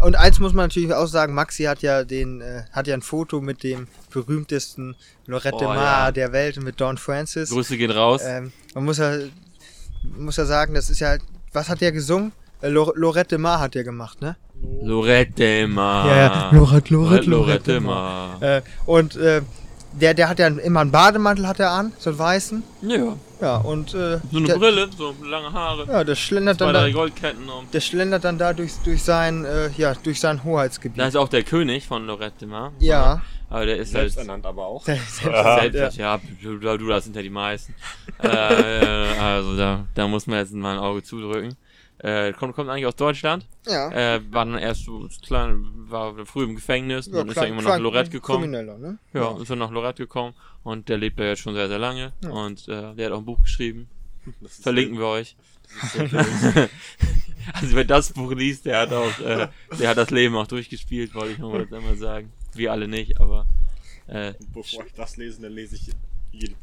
Und 0.00 0.16
eins 0.16 0.40
muss 0.40 0.52
man 0.52 0.64
natürlich 0.64 0.92
auch 0.92 1.06
sagen, 1.06 1.32
Maxi 1.32 1.64
hat 1.64 1.80
ja 1.82 2.02
den, 2.02 2.40
äh, 2.40 2.64
hat 2.72 2.88
ja 2.88 2.94
ein 2.94 3.02
Foto 3.02 3.40
mit 3.40 3.62
dem 3.62 3.86
berühmtesten 4.10 4.96
Lorette 5.26 5.64
Oh, 5.64 5.68
Mar 5.68 6.06
ja. 6.06 6.12
der 6.12 6.32
Welt 6.32 6.60
mit 6.60 6.80
Don 6.80 6.98
Francis. 6.98 7.50
Grüße 7.50 7.76
gehen 7.76 7.92
raus. 7.92 8.20
Ähm, 8.24 8.52
man 8.74 8.84
muss 8.84 8.98
ja, 8.98 9.16
muss 10.02 10.36
ja 10.36 10.44
sagen, 10.44 10.74
das 10.74 10.90
ist 10.90 10.98
ja, 10.98 11.18
was 11.52 11.68
hat 11.68 11.80
der 11.80 11.92
gesungen? 11.92 12.32
Äh, 12.62 12.68
Lor 12.68 12.92
Lorette 12.96 13.38
Mar 13.38 13.60
hat 13.60 13.76
der 13.76 13.84
gemacht, 13.84 14.20
ne? 14.20 14.36
Lorette 14.82 15.66
Mar. 15.68 16.06
Ja, 16.08 16.16
ja, 16.16 16.50
Lorette, 16.52 16.94
Lorette, 16.94 17.30
Lorette 17.30 17.80
Mar. 17.80 18.40
Äh, 18.40 18.62
und 18.86 19.16
äh, 19.16 19.42
der, 19.92 20.14
der 20.14 20.28
hat 20.28 20.38
ja 20.38 20.46
immer 20.46 20.80
einen 20.80 20.90
Bademantel 20.90 21.46
hat 21.46 21.60
er 21.60 21.70
an, 21.70 21.92
so 21.98 22.10
einen 22.10 22.18
weißen. 22.18 22.62
Ja, 22.82 23.16
Ja, 23.40 23.56
und 23.58 23.94
äh, 23.94 24.18
so 24.30 24.38
eine 24.38 24.46
der, 24.46 24.54
Brille, 24.56 24.88
so 24.96 25.14
lange 25.22 25.52
Haare, 25.52 25.86
Ja, 25.86 26.04
der 26.04 26.14
schlendert 26.14 26.58
zwei, 26.58 26.66
dann 26.66 26.74
drei 26.74 26.86
da, 26.88 26.94
Goldketten 26.94 27.48
um. 27.48 27.70
der 27.70 27.80
schlendert 27.80 28.24
dann 28.24 28.38
da 28.38 28.52
durch, 28.52 28.72
durch 28.84 29.02
sein, 29.02 29.44
äh, 29.44 29.70
ja, 29.76 29.94
durch 29.94 30.20
sein 30.20 30.44
Hoheitsgebiet. 30.44 30.98
Da 30.98 31.06
ist 31.06 31.16
auch 31.16 31.28
der 31.28 31.42
König 31.42 31.86
von 31.86 32.06
Lorette 32.06 32.46
Mar. 32.46 32.72
ja. 32.78 33.22
Aber 33.50 33.66
der 33.66 33.76
ist 33.76 33.90
Selbst 33.90 34.16
halt 34.16 34.26
ernannt 34.26 34.46
aber 34.46 34.64
auch. 34.64 34.82
Selbst, 34.82 35.20
selbst, 35.20 35.98
ja, 35.98 36.18
du, 36.42 36.56
du, 36.56 36.78
du, 36.78 36.88
das 36.88 37.04
sind 37.04 37.14
ja 37.14 37.20
die 37.20 37.28
meisten. 37.28 37.74
äh, 38.22 38.28
äh, 38.28 39.18
also 39.18 39.54
da, 39.58 39.84
da 39.94 40.08
muss 40.08 40.26
man 40.26 40.38
jetzt 40.38 40.54
mal 40.54 40.72
ein 40.72 40.78
Auge 40.78 41.02
zudrücken. 41.02 41.54
Äh, 42.02 42.32
kommt, 42.32 42.54
kommt 42.56 42.68
eigentlich 42.68 42.86
aus 42.86 42.96
Deutschland. 42.96 43.46
ja. 43.66 43.90
Äh, 44.16 44.20
war 44.32 44.44
dann 44.44 44.58
erst 44.58 44.84
so 44.86 45.08
klein, 45.24 45.64
war 45.88 46.26
früh 46.26 46.44
im 46.44 46.56
Gefängnis, 46.56 47.08
dann 47.10 47.28
ist 47.28 47.36
er 47.36 47.44
irgendwann 47.44 47.64
nach 47.66 47.78
Lorette 47.78 48.10
gekommen. 48.10 48.42
Krimineller, 48.52 48.76
ne? 48.78 48.98
Ja, 49.12 49.38
ist 49.40 49.50
er 49.50 49.56
nach 49.56 49.70
Lorette 49.70 50.02
gekommen 50.02 50.34
und 50.64 50.88
der 50.88 50.98
lebt 50.98 51.20
da 51.20 51.24
jetzt 51.24 51.40
schon 51.40 51.54
sehr, 51.54 51.68
sehr 51.68 51.78
lange. 51.78 52.12
Ja. 52.22 52.30
Und 52.30 52.66
äh, 52.68 52.94
der 52.94 53.06
hat 53.06 53.12
auch 53.12 53.18
ein 53.18 53.24
Buch 53.24 53.40
geschrieben. 53.42 53.88
Verlinken 54.48 54.98
wir 54.98 55.06
euch. 55.06 55.36
Also 57.54 57.74
wer 57.74 57.84
das 57.84 58.12
Buch 58.12 58.32
liest, 58.32 58.66
der 58.66 58.78
hat 58.80 58.92
auch, 58.92 59.18
äh, 59.18 59.48
der 59.78 59.88
hat 59.88 59.96
das 59.96 60.10
Leben 60.10 60.36
auch 60.36 60.46
durchgespielt, 60.46 61.12
wollte 61.14 61.32
ich 61.32 61.38
nur 61.38 61.50
mal 61.52 61.66
einmal 61.74 61.96
sagen. 61.96 62.32
Wir 62.54 62.70
alle 62.70 62.86
nicht, 62.86 63.20
aber 63.20 63.46
äh, 64.06 64.34
Bevor 64.54 64.86
ich 64.86 64.92
das 64.94 65.16
lese, 65.16 65.42
dann 65.42 65.52
lese 65.52 65.74
ich 65.76 65.90
jed- 66.32 66.54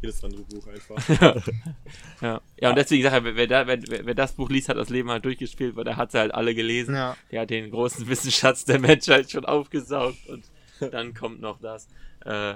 jedes 0.00 0.22
andere 0.24 0.42
Buch 0.42 0.66
einfach. 0.68 0.96
ja. 2.20 2.40
Ja, 2.60 2.68
und 2.70 2.76
deswegen 2.76 3.02
sage 3.02 3.18
ich, 3.18 3.24
wer, 3.24 3.36
wer, 3.36 3.46
da- 3.46 3.66
wer, 3.66 4.06
wer 4.06 4.14
das 4.14 4.32
Buch 4.32 4.48
liest, 4.50 4.68
hat 4.68 4.76
das 4.76 4.88
Leben 4.90 5.10
halt 5.10 5.24
durchgespielt, 5.24 5.76
weil 5.76 5.84
der 5.84 5.96
hat 5.96 6.12
sie 6.12 6.18
halt 6.18 6.32
alle 6.34 6.54
gelesen. 6.54 6.94
Ja. 6.94 7.16
Der 7.30 7.42
hat 7.42 7.50
den 7.50 7.70
großen 7.70 8.06
Wissensschatz 8.08 8.64
der 8.64 8.78
Menschheit 8.78 9.30
schon 9.30 9.44
aufgesaugt 9.44 10.18
und 10.28 10.44
dann 10.92 11.14
kommt 11.14 11.40
noch 11.40 11.58
das. 11.60 11.88
Äh, 12.24 12.54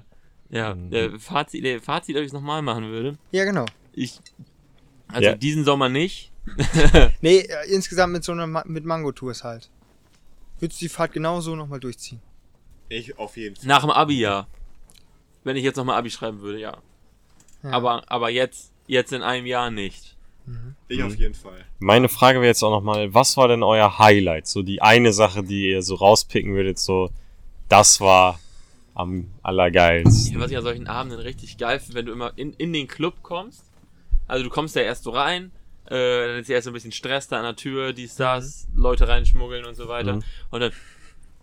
ja, 0.51 0.72
äh, 0.90 1.18
Fazit, 1.18 1.64
äh, 1.64 1.80
Fazit, 1.80 2.14
ob 2.16 2.20
ich 2.22 2.26
es 2.28 2.32
nochmal 2.32 2.62
machen 2.62 2.84
würde. 2.90 3.16
Ja, 3.30 3.45
genau. 3.45 3.64
Ich, 3.93 4.18
also 5.09 5.22
Ja. 5.30 5.34
diesen 5.34 5.64
Sommer 5.64 5.88
nicht. 5.88 6.30
Nee, 7.20 7.38
äh, 7.38 7.68
insgesamt 7.72 8.12
mit 8.12 8.24
so 8.24 8.32
einer 8.32 8.47
Ma 8.47 8.62
mit 8.66 8.84
Mango-Tours 8.84 9.45
halt. 9.45 9.70
Würdest 10.59 10.80
du 10.80 10.84
die 10.84 10.88
Fahrt 10.88 11.12
genauso 11.12 11.57
nochmal 11.57 11.80
durchziehen? 11.80 12.20
Ich 12.88 13.16
auf 13.18 13.36
jeden 13.36 13.57
Fall. 13.57 13.66
Nach 13.66 13.80
dem 13.80 13.90
Abi, 13.90 14.18
ja. 14.20 14.47
Wenn 15.45 15.57
ich 15.57 15.64
jetzt 15.64 15.76
nochmal 15.76 15.97
Abi 15.99 16.11
schreiben 16.11 16.40
würde, 16.40 16.59
ja. 16.61 16.76
Ja. 17.62 17.70
Aber, 17.70 18.02
aber 18.10 18.30
jetzt, 18.30 18.72
jetzt 18.86 19.12
in 19.12 19.22
einem 19.22 19.46
Jahr 19.46 19.70
nicht. 19.70 20.16
Ich 20.88 20.98
Mhm. 20.98 21.04
auf 21.06 21.14
jeden 21.16 21.34
Fall. 21.34 21.64
Meine 21.78 22.08
Frage 22.08 22.40
wäre 22.40 22.48
jetzt 22.48 22.62
auch 22.64 22.70
nochmal, 22.70 23.14
was 23.14 23.36
war 23.36 23.46
denn 23.48 23.62
euer 23.62 23.98
Highlight? 23.98 24.46
So 24.48 24.62
die 24.62 24.82
eine 24.82 25.12
Sache, 25.12 25.44
die 25.44 25.70
ihr 25.70 25.82
so 25.82 25.94
rauspicken 25.94 26.54
würdet, 26.54 26.78
so, 26.80 27.10
das 27.68 28.00
war 28.00 28.40
am 28.94 29.30
allergeilsten. 29.42 30.38
Was 30.40 30.50
ich 30.50 30.56
an 30.56 30.64
solchen 30.64 30.86
Abenden 30.88 31.20
richtig 31.20 31.56
geil 31.58 31.78
finde, 31.78 31.94
wenn 31.94 32.06
du 32.06 32.12
immer 32.12 32.32
in, 32.36 32.52
in 32.54 32.72
den 32.72 32.88
Club 32.88 33.22
kommst. 33.22 33.64
Also 34.26 34.44
du 34.44 34.50
kommst 34.50 34.74
ja 34.76 34.82
erst 34.82 35.04
so 35.04 35.10
rein, 35.10 35.52
äh, 35.86 36.26
dann 36.26 36.38
ist 36.40 36.48
ja 36.48 36.56
erst 36.56 36.64
so 36.64 36.70
ein 36.70 36.74
bisschen 36.74 36.92
Stress 36.92 37.28
da 37.28 37.38
an 37.38 37.44
der 37.44 37.56
Tür, 37.56 37.92
dies, 37.92 38.16
das, 38.16 38.66
Leute 38.74 39.06
reinschmuggeln 39.08 39.64
und 39.64 39.76
so 39.76 39.88
weiter. 39.88 40.14
Mhm. 40.16 40.22
Und 40.50 40.60
dann 40.60 40.72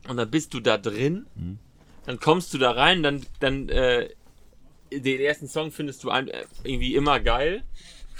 und 0.07 0.17
dann 0.17 0.29
bist 0.31 0.53
du 0.53 0.59
da 0.59 0.77
drin, 0.77 1.25
Mhm. 1.35 1.59
dann 2.05 2.19
kommst 2.19 2.53
du 2.53 2.57
da 2.57 2.71
rein, 2.71 3.01
dann, 3.03 3.25
dann 3.39 3.69
äh, 3.69 4.09
den 4.91 5.19
ersten 5.21 5.47
Song 5.47 5.71
findest 5.71 6.03
du 6.03 6.09
ein, 6.09 6.27
äh, 6.27 6.45
irgendwie 6.63 6.95
immer 6.95 7.19
geil. 7.19 7.63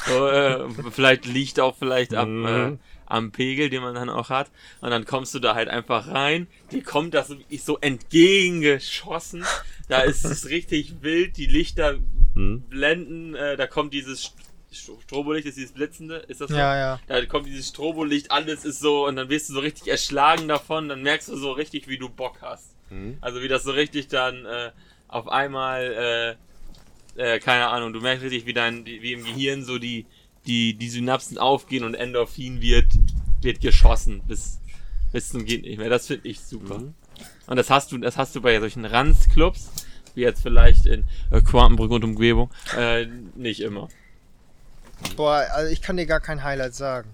So, 0.07 0.28
äh, 0.28 0.67
vielleicht 0.91 1.26
liegt 1.26 1.59
auch 1.59 1.76
vielleicht 1.78 2.13
am, 2.15 2.39
Mhm. 2.41 2.45
äh, 2.76 2.78
am 3.05 3.32
Pegel, 3.32 3.70
den 3.70 3.82
man 3.82 3.95
dann 3.95 4.09
auch 4.09 4.30
hat. 4.30 4.49
Und 4.82 4.91
dann 4.91 5.05
kommst 5.05 5.34
du 5.34 5.39
da 5.39 5.55
halt 5.55 5.67
einfach 5.67 6.07
rein. 6.07 6.47
Dir 6.72 6.84
kommt 6.84 7.13
das 7.13 7.28
so, 7.28 7.36
ist 7.49 7.65
so 7.65 7.78
entgegengeschossen. 7.80 9.45
Da 9.88 10.01
ist 10.01 10.24
es 10.26 10.45
richtig 10.49 11.01
wild. 11.01 11.38
Die 11.38 11.45
Lichter 11.47 11.97
Mhm. 12.36 12.61
blenden. 12.70 13.36
Äh, 13.36 13.57
da 13.57 13.65
kommt 13.67 13.93
dieses 13.93 14.24
St- 14.72 15.01
Strobolicht, 15.01 15.47
ist 15.47 15.57
dieses 15.57 15.72
blitzende. 15.74 16.17
Ist 16.28 16.41
das 16.41 16.51
so? 16.51 16.55
Ja, 16.57 16.78
ja. 16.78 16.99
Da 17.07 17.26
kommt 17.26 17.47
dieses 17.47 17.70
Strobolicht, 17.70 18.32
alles 18.32 18.63
ist 18.65 18.80
so. 18.80 19.07
Und 19.07 19.15
dann 19.15 19.28
wirst 19.30 19.49
du 19.49 19.53
so 19.53 19.59
richtig 19.59 19.88
erschlagen 19.88 20.47
davon. 20.47 20.88
Dann 20.88 21.01
merkst 21.01 21.28
du 21.30 21.36
so 21.36 21.51
richtig, 21.51 21.88
wie 21.88 21.97
du 21.97 22.07
Bock 22.07 22.38
hast. 22.41 22.76
Mhm. 22.91 23.17
Also 23.22 23.41
wie 23.41 23.47
das 23.47 23.63
so 23.63 23.72
richtig 23.72 24.07
dann 24.09 24.45
äh, 24.45 24.72
auf 25.07 25.28
einmal, 25.28 26.38
äh, 27.20 27.39
keine 27.39 27.67
Ahnung, 27.67 27.93
du 27.93 28.01
merkst 28.01 28.24
richtig, 28.24 28.45
wie 28.45 28.53
dein, 28.53 28.86
wie 28.86 29.13
im 29.13 29.24
Gehirn 29.24 29.63
so 29.63 29.78
die, 29.78 30.05
die, 30.47 30.74
die 30.74 30.89
Synapsen 30.89 31.38
aufgehen 31.38 31.84
und 31.84 31.93
Endorphin 31.93 32.61
wird, 32.61 32.88
wird 33.41 33.61
geschossen 33.61 34.22
bis, 34.28 34.59
bis 35.11 35.30
zum 35.30 35.45
geht 35.45 35.63
nicht 35.63 35.78
mehr. 35.78 35.89
Das 35.89 36.07
finde 36.07 36.28
ich 36.30 36.39
super. 36.39 36.80
Mhm. 36.80 36.93
Und 37.47 37.57
das 37.57 37.70
hast 37.70 37.91
du, 37.91 37.97
das 37.97 38.17
hast 38.17 38.36
du 38.36 38.41
bei 38.41 38.59
solchen 38.59 38.86
Ranzclubs, 38.86 39.70
wie 40.15 40.22
jetzt 40.22 40.41
vielleicht 40.41 40.86
in 40.86 41.03
äh, 41.32 41.41
Quantenbrück 41.41 41.91
und 41.91 42.03
Umgebung, 42.03 42.49
äh, 42.78 43.05
nicht 43.36 43.59
immer. 43.59 43.89
Boah, 45.15 45.45
also 45.53 45.72
ich 45.72 45.82
kann 45.82 45.97
dir 45.97 46.05
gar 46.05 46.20
kein 46.20 46.43
Highlight 46.43 46.76
sagen. 46.76 47.09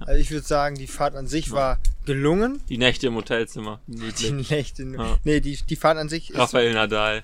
Also 0.00 0.20
ich 0.20 0.30
würde 0.30 0.46
sagen, 0.46 0.76
die 0.76 0.86
Fahrt 0.86 1.16
an 1.16 1.26
sich 1.26 1.50
war 1.50 1.78
gelungen. 2.06 2.60
Die 2.68 2.78
Nächte 2.78 3.08
im 3.08 3.14
Hotelzimmer. 3.16 3.80
Die 3.86 3.98
Niedlich. 3.98 4.50
Nächte, 4.50 4.82
Ja. 4.84 5.18
nee, 5.24 5.40
die, 5.40 5.56
die 5.68 5.76
Fahrt 5.76 5.98
an 5.98 6.08
sich 6.08 6.30
ist, 6.30 6.38
Rafael 6.38 6.72
Nadal, 6.72 7.22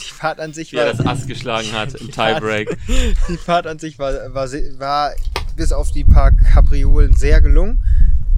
die 0.00 0.04
Fahrt 0.12 0.40
an 0.40 0.52
sich 0.52 0.72
war, 0.74 0.84
das 0.86 1.00
Ass 1.04 1.26
geschlagen 1.26 1.72
hat 1.72 1.94
im 2.00 2.06
Die 2.06 2.12
Tiebreak. 2.12 2.76
die 3.28 3.36
Fahrt 3.36 3.66
an 3.66 3.78
sich 3.78 3.98
war, 3.98 4.12
war, 4.34 4.48
war 4.78 5.12
bis 5.56 5.72
auf 5.72 5.90
die 5.90 6.04
paar 6.04 6.32
Kapriolen 6.32 7.14
sehr 7.14 7.40
gelungen. 7.40 7.82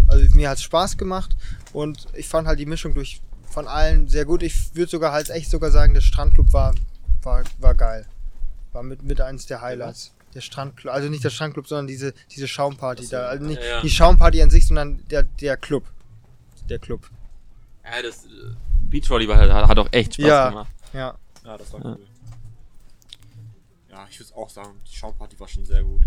Also 0.09 0.25
mir 0.35 0.51
hat 0.51 0.59
es 0.59 0.65
Spaß 0.65 0.97
gemacht 0.99 1.37
und 1.73 2.07
ich 2.15 2.29
fand 2.29 2.47
halt 2.47 2.59
die 2.59 2.67
Mischung 2.67 2.95
durch 2.95 3.21
von 3.49 3.67
allen 3.69 4.09
sehr 4.09 4.25
gut. 4.25 4.43
Ich 4.43 4.75
würde 4.75 4.91
sogar 4.91 5.13
halt 5.13 5.31
echt 5.31 5.51
sogar 5.51 5.71
sagen, 5.71 5.95
der 5.95 6.01
Strandclub 6.01 6.53
war, 6.53 6.75
war, 7.23 7.45
war 7.61 7.75
geil. 7.75 8.07
War 8.73 8.83
mit, 8.83 9.03
mit 9.03 9.21
eins 9.21 9.47
der 9.47 9.61
Highlights. 9.61 10.13
Der 10.35 10.41
Strandclub, 10.41 10.93
also 10.95 11.11
nicht 11.11 11.23
der 11.25 11.29
Strandclub, 11.31 11.69
sondern 11.69 11.87
diese, 11.87 12.15
diese 12.31 12.49
Schaumparty 12.49 13.07
da. 13.09 13.27
Also 13.27 13.45
nicht 13.45 13.61
Ja, 13.61 13.69
ja. 13.69 13.81
die 13.83 13.91
Schaumparty 13.91 14.41
an 14.43 14.49
sich, 14.51 14.67
sondern 14.67 15.01
der, 15.11 15.25
der 15.25 15.59
Club. 15.59 15.85
Der 16.71 16.79
Club. 16.79 17.11
Ja, 17.85 18.01
das 18.03 18.25
äh, 18.25 18.29
Beachvolleyball 18.89 19.53
hat, 19.53 19.69
hat 19.69 19.79
auch 19.79 19.89
echt 19.93 20.15
Spaß 20.15 20.27
Ja. 20.27 20.49
gemacht. 20.49 20.71
Ja. 20.93 21.17
Ja, 21.45 21.59
das 21.59 21.73
war 21.73 21.81
Ja. 21.85 21.93
cool. 21.93 22.07
Ja, 23.91 24.07
ich 24.11 24.19
würde 24.21 24.35
auch 24.37 24.49
sagen, 24.49 24.81
die 24.91 24.97
Schaumparty 24.97 25.39
war 25.39 25.49
schon 25.49 25.65
sehr 25.67 25.83
gut. 25.83 26.01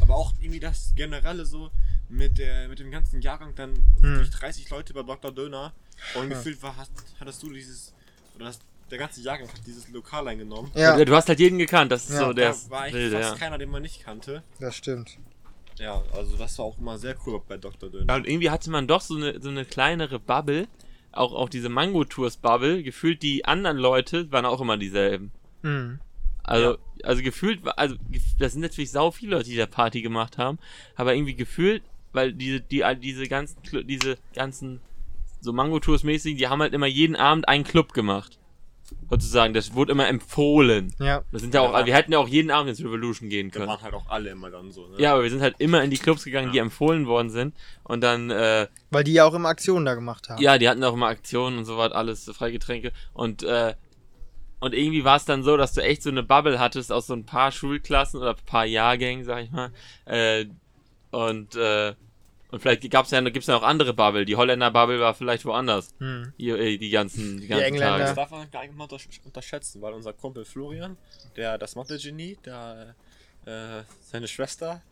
Aber 0.00 0.16
auch 0.16 0.32
irgendwie 0.40 0.60
das 0.60 0.92
Generelle 0.96 1.44
so 1.46 1.70
mit, 2.08 2.38
der, 2.38 2.68
mit 2.68 2.78
dem 2.78 2.90
ganzen 2.90 3.20
Jahrgang 3.20 3.54
dann 3.54 3.74
Hm. 4.00 4.02
wirklich 4.02 4.30
30 4.30 4.70
Leute 4.70 4.94
bei 4.94 5.02
Dr. 5.02 5.30
Döner 5.32 5.72
und 6.14 6.30
Ja. 6.30 6.36
gefühlt 6.36 6.62
war, 6.62 6.76
hast, 6.76 6.90
hattest 7.20 7.42
du 7.42 7.52
dieses, 7.52 7.92
oder 8.34 8.46
das, 8.46 8.58
der 8.90 8.98
ganze 8.98 9.20
Jahrgang 9.20 9.48
hat 9.48 9.60
dieses 9.66 9.88
Lokal 9.88 10.26
eingenommen. 10.28 10.70
Ja, 10.74 11.04
Du 11.04 11.14
hast 11.14 11.28
halt 11.28 11.38
jeden 11.38 11.58
gekannt, 11.58 11.92
das 11.92 12.04
ist 12.08 12.14
Ja. 12.14 12.26
so 12.26 12.32
der 12.32 12.52
da 12.52 12.70
war 12.70 12.80
eigentlich 12.82 13.12
fast 13.12 13.30
ja. 13.32 13.36
keiner, 13.36 13.58
den 13.58 13.70
man 13.70 13.82
nicht 13.82 14.02
kannte. 14.02 14.42
das 14.58 14.74
stimmt. 14.76 15.18
Ja, 15.76 16.02
also 16.12 16.36
das 16.36 16.58
war 16.58 16.64
auch 16.64 16.78
immer 16.78 16.98
sehr 16.98 17.14
cool 17.26 17.40
bei 17.46 17.56
Dr. 17.56 17.88
Döner. 17.88 18.06
ja. 18.08 18.16
Und 18.16 18.26
irgendwie 18.26 18.50
hatte 18.50 18.68
man 18.70 18.88
doch 18.88 19.00
so 19.00 19.14
eine, 19.14 19.40
so 19.40 19.48
eine 19.48 19.64
kleinere 19.64 20.18
Bubble, 20.18 20.66
auch, 21.18 21.32
auch 21.34 21.48
diese 21.48 21.68
Mango-Tours-Bubble, 21.68 22.82
gefühlt 22.82 23.22
die 23.22 23.44
anderen 23.44 23.76
Leute 23.76 24.30
waren 24.32 24.44
auch 24.46 24.60
immer 24.60 24.76
dieselben. 24.76 25.32
Mhm. 25.62 26.00
Also, 26.42 26.78
also 27.02 27.22
gefühlt, 27.22 27.64
war- 27.64 27.78
also 27.78 27.96
das 28.38 28.52
sind 28.52 28.62
natürlich 28.62 28.90
sau 28.90 29.10
viele 29.10 29.36
Leute, 29.36 29.50
die 29.50 29.56
da 29.56 29.66
Party 29.66 30.00
gemacht 30.02 30.38
haben, 30.38 30.58
aber 30.96 31.14
irgendwie 31.14 31.34
gefühlt, 31.34 31.82
weil 32.12 32.32
diese, 32.32 32.60
die, 32.60 32.84
all 32.84 32.96
diese 32.96 33.28
ganzen, 33.28 33.58
diese 33.86 34.16
ganzen, 34.34 34.80
so 35.40 35.52
Mango-Tours-mäßig, 35.52 36.36
die 36.36 36.48
haben 36.48 36.62
halt 36.62 36.72
immer 36.72 36.86
jeden 36.86 37.16
Abend 37.16 37.48
einen 37.48 37.64
Club 37.64 37.92
gemacht. 37.92 38.38
Sozusagen, 39.10 39.54
das 39.54 39.74
wurde 39.74 39.92
immer 39.92 40.06
empfohlen. 40.08 40.94
Ja. 40.98 41.22
Das 41.32 41.40
sind 41.42 41.54
ja 41.54 41.62
auch, 41.62 41.72
Ja. 41.72 41.86
wir 41.86 41.94
hätten 41.94 42.12
ja 42.12 42.18
auch 42.18 42.28
jeden 42.28 42.50
Abend 42.50 42.68
ins 42.70 42.80
Revolution 42.80 43.28
gehen 43.30 43.48
Da 43.50 43.54
können. 43.58 43.68
waren 43.68 43.82
halt 43.82 43.94
auch 43.94 44.08
alle 44.08 44.30
immer 44.30 44.50
dann 44.50 44.70
so. 44.70 44.86
Ne? 44.88 44.96
Ja, 44.98 45.14
aber 45.14 45.22
wir 45.22 45.30
sind 45.30 45.40
halt 45.40 45.54
immer 45.58 45.82
in 45.82 45.90
die 45.90 45.96
Clubs 45.98 46.24
gegangen, 46.24 46.52
die 46.52 46.58
Ja. 46.58 46.62
empfohlen 46.64 47.06
worden 47.06 47.30
sind. 47.30 47.54
Und 47.84 48.02
dann, 48.02 48.30
äh, 48.30 48.66
Weil 48.90 49.04
die 49.04 49.14
ja 49.14 49.24
auch 49.24 49.34
immer 49.34 49.48
Aktionen 49.48 49.84
da 49.86 49.94
gemacht 49.94 50.28
haben. 50.28 50.42
ja, 50.42 50.58
die 50.58 50.68
hatten 50.68 50.84
auch 50.84 50.92
immer 50.94 51.06
Aktionen 51.08 51.58
und 51.58 51.64
so 51.64 51.78
was, 51.78 51.92
alles 51.92 52.28
äh, 52.28 52.34
Freigetränke. 52.34 52.92
Und, 53.14 53.42
äh, 53.42 53.74
und 54.60 54.74
irgendwie 54.74 55.04
war 55.04 55.16
es 55.16 55.24
dann 55.24 55.42
so, 55.42 55.56
dass 55.56 55.72
du 55.72 55.82
echt 55.82 56.02
so 56.02 56.10
eine 56.10 56.22
Bubble 56.22 56.58
hattest 56.58 56.90
aus 56.92 57.06
so 57.06 57.14
ein 57.14 57.24
paar 57.24 57.50
Schulklassen 57.52 58.20
oder 58.20 58.30
ein 58.30 58.44
paar 58.44 58.64
Jahrgängen, 58.66 59.24
sag 59.24 59.44
ich 59.44 59.50
mal. 59.50 59.70
Äh, 60.04 60.46
und, 61.10 61.54
äh, 61.56 61.94
und 62.50 62.60
vielleicht 62.60 62.88
gab's 62.90 63.10
ja, 63.10 63.20
gibt's 63.20 63.46
ja 63.46 63.54
noch 63.54 63.62
andere 63.62 63.92
Bubble. 63.94 64.24
Die 64.24 64.36
Holländer 64.36 64.70
Bubble 64.70 65.00
war 65.00 65.14
vielleicht 65.14 65.44
woanders. 65.44 65.94
Hm. 65.98 66.32
Äh, 66.38 66.78
die 66.78 66.90
ganzen, 66.90 67.40
die 67.40 67.46
ganzen 67.46 67.64
Engländer. 67.64 67.98
Das 67.98 68.08
Tage. 68.08 68.16
darf 68.16 68.30
man 68.30 68.50
gar 68.50 68.62
nicht 68.62 68.74
mal 68.76 68.86
untersch- 68.86 69.22
unterschätzen, 69.24 69.82
weil 69.82 69.92
unser 69.92 70.12
Kumpel 70.12 70.44
Florian, 70.44 70.96
der 71.36 71.58
das 71.58 71.76
Mathe-Genie, 71.76 72.38
der 72.44 72.94
äh, 73.44 73.82
seine 74.00 74.28
Schwester, 74.28 74.82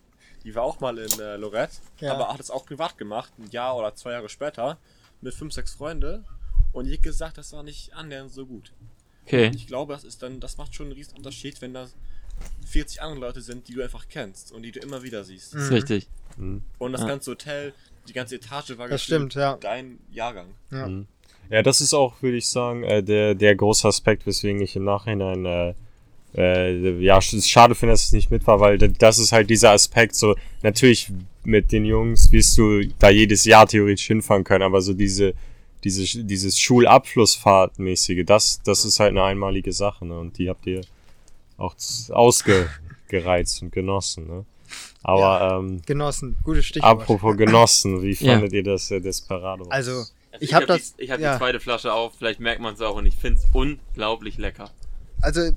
die 0.44 0.54
war 0.54 0.62
auch 0.62 0.80
mal 0.80 0.96
in 0.98 1.18
äh, 1.18 1.36
Lorette, 1.36 1.76
Ja. 2.00 2.12
aber 2.14 2.28
hat 2.32 2.40
es 2.40 2.50
auch 2.50 2.66
privat 2.66 2.96
gemacht, 2.98 3.32
ein 3.38 3.50
Jahr 3.50 3.76
oder 3.76 3.94
zwei 3.94 4.12
Jahre 4.12 4.28
später, 4.28 4.78
mit 5.20 5.34
fünf, 5.34 5.52
sechs 5.54 5.74
Freunde. 5.74 6.24
Und 6.72 6.84
die 6.86 6.92
hat 6.94 7.02
gesagt, 7.02 7.38
das 7.38 7.52
war 7.52 7.62
nicht 7.62 7.94
annähernd 7.94 8.30
so 8.32 8.44
gut. 8.46 8.72
Okay. 9.24 9.50
Ich 9.54 9.66
glaube, 9.66 9.92
das 9.94 10.04
ist 10.04 10.22
dann, 10.22 10.40
das 10.40 10.57
macht 10.59 10.74
schon 10.74 10.86
einen 10.86 10.94
riesen 10.94 11.16
Unterschied, 11.16 11.61
wenn 11.62 11.74
da 11.74 11.88
40 12.76 13.00
andere 13.02 13.20
Leute 13.20 13.40
sind, 13.40 13.66
die 13.68 13.74
du 13.74 13.82
einfach 13.82 14.06
kennst 14.08 14.52
und 14.52 14.62
die 14.62 14.72
du 14.72 14.80
immer 14.80 15.02
wieder 15.02 15.24
siehst. 15.24 15.54
Das 15.54 15.62
ist 15.64 15.68
Mhm. 15.70 15.74
richtig. 15.76 16.06
Mhm. 16.36 16.62
Und 16.78 16.92
das 16.92 17.00
Ja. 17.02 17.06
ganze 17.08 17.30
Hotel, 17.30 17.72
die 18.08 18.12
ganze 18.12 18.36
Etage 18.36 18.76
war 18.76 18.88
Das 18.88 19.02
stimmt, 19.02 19.34
ja. 19.34 19.56
dein 19.60 19.98
Jahrgang. 20.12 20.48
Ja. 20.70 20.86
Mhm. 20.88 21.06
Ja, 21.48 21.62
das 21.62 21.80
ist 21.80 21.94
auch, 21.94 22.20
würde 22.22 22.36
ich 22.36 22.48
sagen, 22.48 22.82
äh, 22.84 23.02
der, 23.02 23.34
der 23.34 23.54
große 23.56 23.86
Aspekt, 23.88 24.26
weswegen 24.26 24.60
ich 24.60 24.74
im 24.76 24.84
Nachhinein 24.84 25.46
äh, 25.46 25.74
äh, 26.36 26.98
ja, 27.02 27.20
schade 27.22 27.74
finde, 27.74 27.92
dass 27.94 28.04
ich 28.06 28.12
nicht 28.12 28.30
mit 28.30 28.46
war, 28.46 28.60
weil 28.60 28.76
das 28.78 29.18
ist 29.18 29.32
halt 29.32 29.48
dieser 29.48 29.70
Aspekt, 29.70 30.14
so 30.16 30.34
natürlich 30.62 31.10
mit 31.44 31.72
den 31.72 31.84
Jungs 31.86 32.30
wirst 32.32 32.58
du 32.58 32.84
da 32.98 33.08
jedes 33.10 33.44
Jahr 33.46 33.66
theoretisch 33.66 34.06
hinfahren 34.08 34.44
können, 34.44 34.64
aber 34.64 34.82
so 34.82 34.92
diese, 34.92 35.32
diese 35.84 36.24
dieses 36.24 36.58
Schulabschlussfahrtmäßige, 36.58 38.24
das, 38.26 38.60
das 38.64 38.84
ist 38.84 39.00
halt 39.00 39.10
eine 39.12 39.22
einmalige 39.22 39.72
Sache, 39.72 40.04
ne? 40.04 40.18
Und 40.18 40.36
die 40.38 40.48
habt 40.50 40.66
ihr 40.66 40.82
auch 41.59 41.74
ausgereizt 42.11 43.62
und 43.62 43.72
genossen, 43.72 44.26
ne? 44.26 44.44
Aber 45.02 45.59
ähm, 45.61 45.80
Genossen, 45.86 46.36
gutes 46.42 46.66
Stichwort. 46.66 47.00
apropos 47.02 47.36
genossen, 47.38 48.02
wie 48.02 48.12
Ja. 48.14 48.32
fandet 48.32 48.52
ihr 48.52 48.64
das 48.64 48.90
äh, 48.90 49.00
Desperado? 49.00 49.64
Also, 49.70 50.02
ich 50.32 50.48
ich 50.48 50.54
hab 50.54 50.62
hab 50.62 50.68
das- 50.68 50.96
Die, 50.96 51.02
ich 51.04 51.11
habe 51.12 51.22
ja. 51.22 51.32
die 51.34 51.38
zweite 51.38 51.61
Flasche 51.61 51.92
auf, 51.92 52.14
vielleicht 52.18 52.40
merkt 52.40 52.61
man 52.61 52.74
es 52.74 52.80
auch 52.80 52.96
und 52.96 53.07
ich 53.07 53.16
find's 53.16 53.46
unglaublich 53.52 54.36
lecker. 54.38 54.70
also 55.22 55.50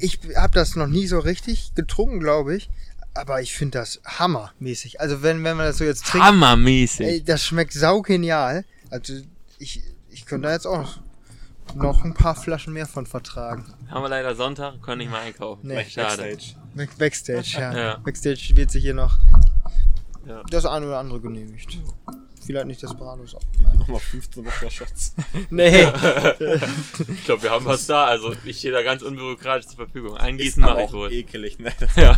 ich 0.00 0.18
habe 0.36 0.52
das 0.54 0.74
noch 0.74 0.88
nie 0.88 1.06
so 1.06 1.18
richtig 1.20 1.74
getrunken, 1.76 2.18
glaube 2.18 2.56
ich. 2.56 2.68
Aber 3.14 3.40
ich 3.40 3.54
finde 3.54 3.78
das 3.78 4.00
hammermäßig. 4.04 5.00
Also 5.00 5.22
wenn, 5.22 5.42
wenn 5.44 5.56
man 5.56 5.64
das 5.66 5.78
so 5.78 5.84
jetzt 5.84 6.04
trinkt, 6.06 6.26
Hammermäßig. 6.26 7.06
ey, 7.06 7.24
das 7.24 7.44
schmeckt 7.44 7.72
saugenial. 7.72 8.64
Also 8.90 9.14
ich, 9.58 9.80
ich 10.10 10.26
könnte 10.26 10.48
da 10.48 10.54
jetzt 10.54 10.66
auch 10.66 10.98
noch 11.74 12.04
ein 12.04 12.14
paar 12.14 12.34
Flaschen 12.34 12.72
mehr 12.72 12.86
von 12.86 13.06
vertragen. 13.06 13.64
Haben 13.90 14.02
wir 14.02 14.08
leider 14.08 14.34
Sonntag, 14.34 14.80
können 14.82 14.98
nicht 14.98 15.10
mal 15.10 15.20
einkaufen. 15.20 15.66
Nee. 15.68 15.84
Schade. 15.84 16.22
Backstage. 16.22 16.56
Back- 16.74 16.98
Backstage, 16.98 17.56
ja. 17.60 17.76
Ja. 17.76 17.96
Backstage 17.98 18.52
wird 18.54 18.70
sich 18.70 18.82
hier 18.82 18.94
noch 18.94 19.18
Ja. 20.26 20.42
das 20.50 20.64
eine 20.66 20.86
oder 20.86 20.98
andere 20.98 21.20
genehmigt. 21.20 21.78
Vielleicht 22.46 22.66
nicht 22.66 22.82
Desperados 22.82 23.34
auch. 23.34 23.40
Nochmal 23.78 24.00
15 24.00 24.44
Wochen 24.44 24.70
Shots. 24.70 25.14
Nee. 25.50 25.86
Ich 27.14 27.24
glaube, 27.24 27.42
wir 27.42 27.50
haben 27.50 27.64
was 27.64 27.86
da. 27.86 28.04
Also 28.06 28.32
ich 28.44 28.58
stehe 28.58 28.72
da 28.72 28.82
ganz 28.82 29.02
unbürokratisch 29.02 29.66
zur 29.66 29.76
Verfügung. 29.76 30.16
Eingießen 30.16 30.62
mache 30.62 30.82
ich 30.82 30.92
wohl. 30.92 31.12
ekelig, 31.12 31.58
ne? 31.58 31.72
Ja. 31.96 32.16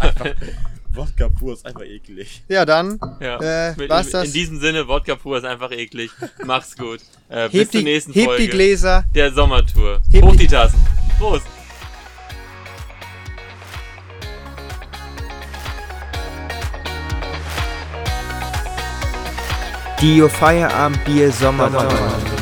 Wodka 0.92 1.28
pur 1.28 1.52
ist 1.52 1.64
einfach 1.66 1.82
eklig. 1.84 2.42
ja, 2.48 2.64
dann 2.64 2.98
ja. 3.20 3.38
Äh, 3.70 3.74
Mit- 3.76 3.88
war's 3.90 4.06
in, 4.06 4.12
das? 4.12 4.26
in 4.26 4.32
diesem 4.32 4.58
Sinne, 4.60 4.88
Wodka 4.88 5.14
pur 5.16 5.38
ist 5.38 5.44
einfach 5.44 5.70
eklig. 5.70 6.10
Mach's 6.44 6.76
gut. 6.76 7.00
Äh, 7.28 7.48
bis 7.50 7.60
heb 7.60 7.70
zur 7.72 7.80
die, 7.80 7.84
nächsten 7.84 8.12
heb 8.12 8.24
Folge 8.24 8.42
die 8.44 8.48
Gläser. 8.48 9.04
der 9.14 9.32
Sommertour. 9.32 10.00
Heb 10.10 10.24
Hoch 10.24 10.32
die- 10.32 10.38
die 10.38 10.46
Tassen. 10.48 10.78
Prost. 11.18 11.46
Dio 20.00 20.28
Feierabend 20.28 21.04
Bier 21.04 21.32
Sommer. 21.32 22.37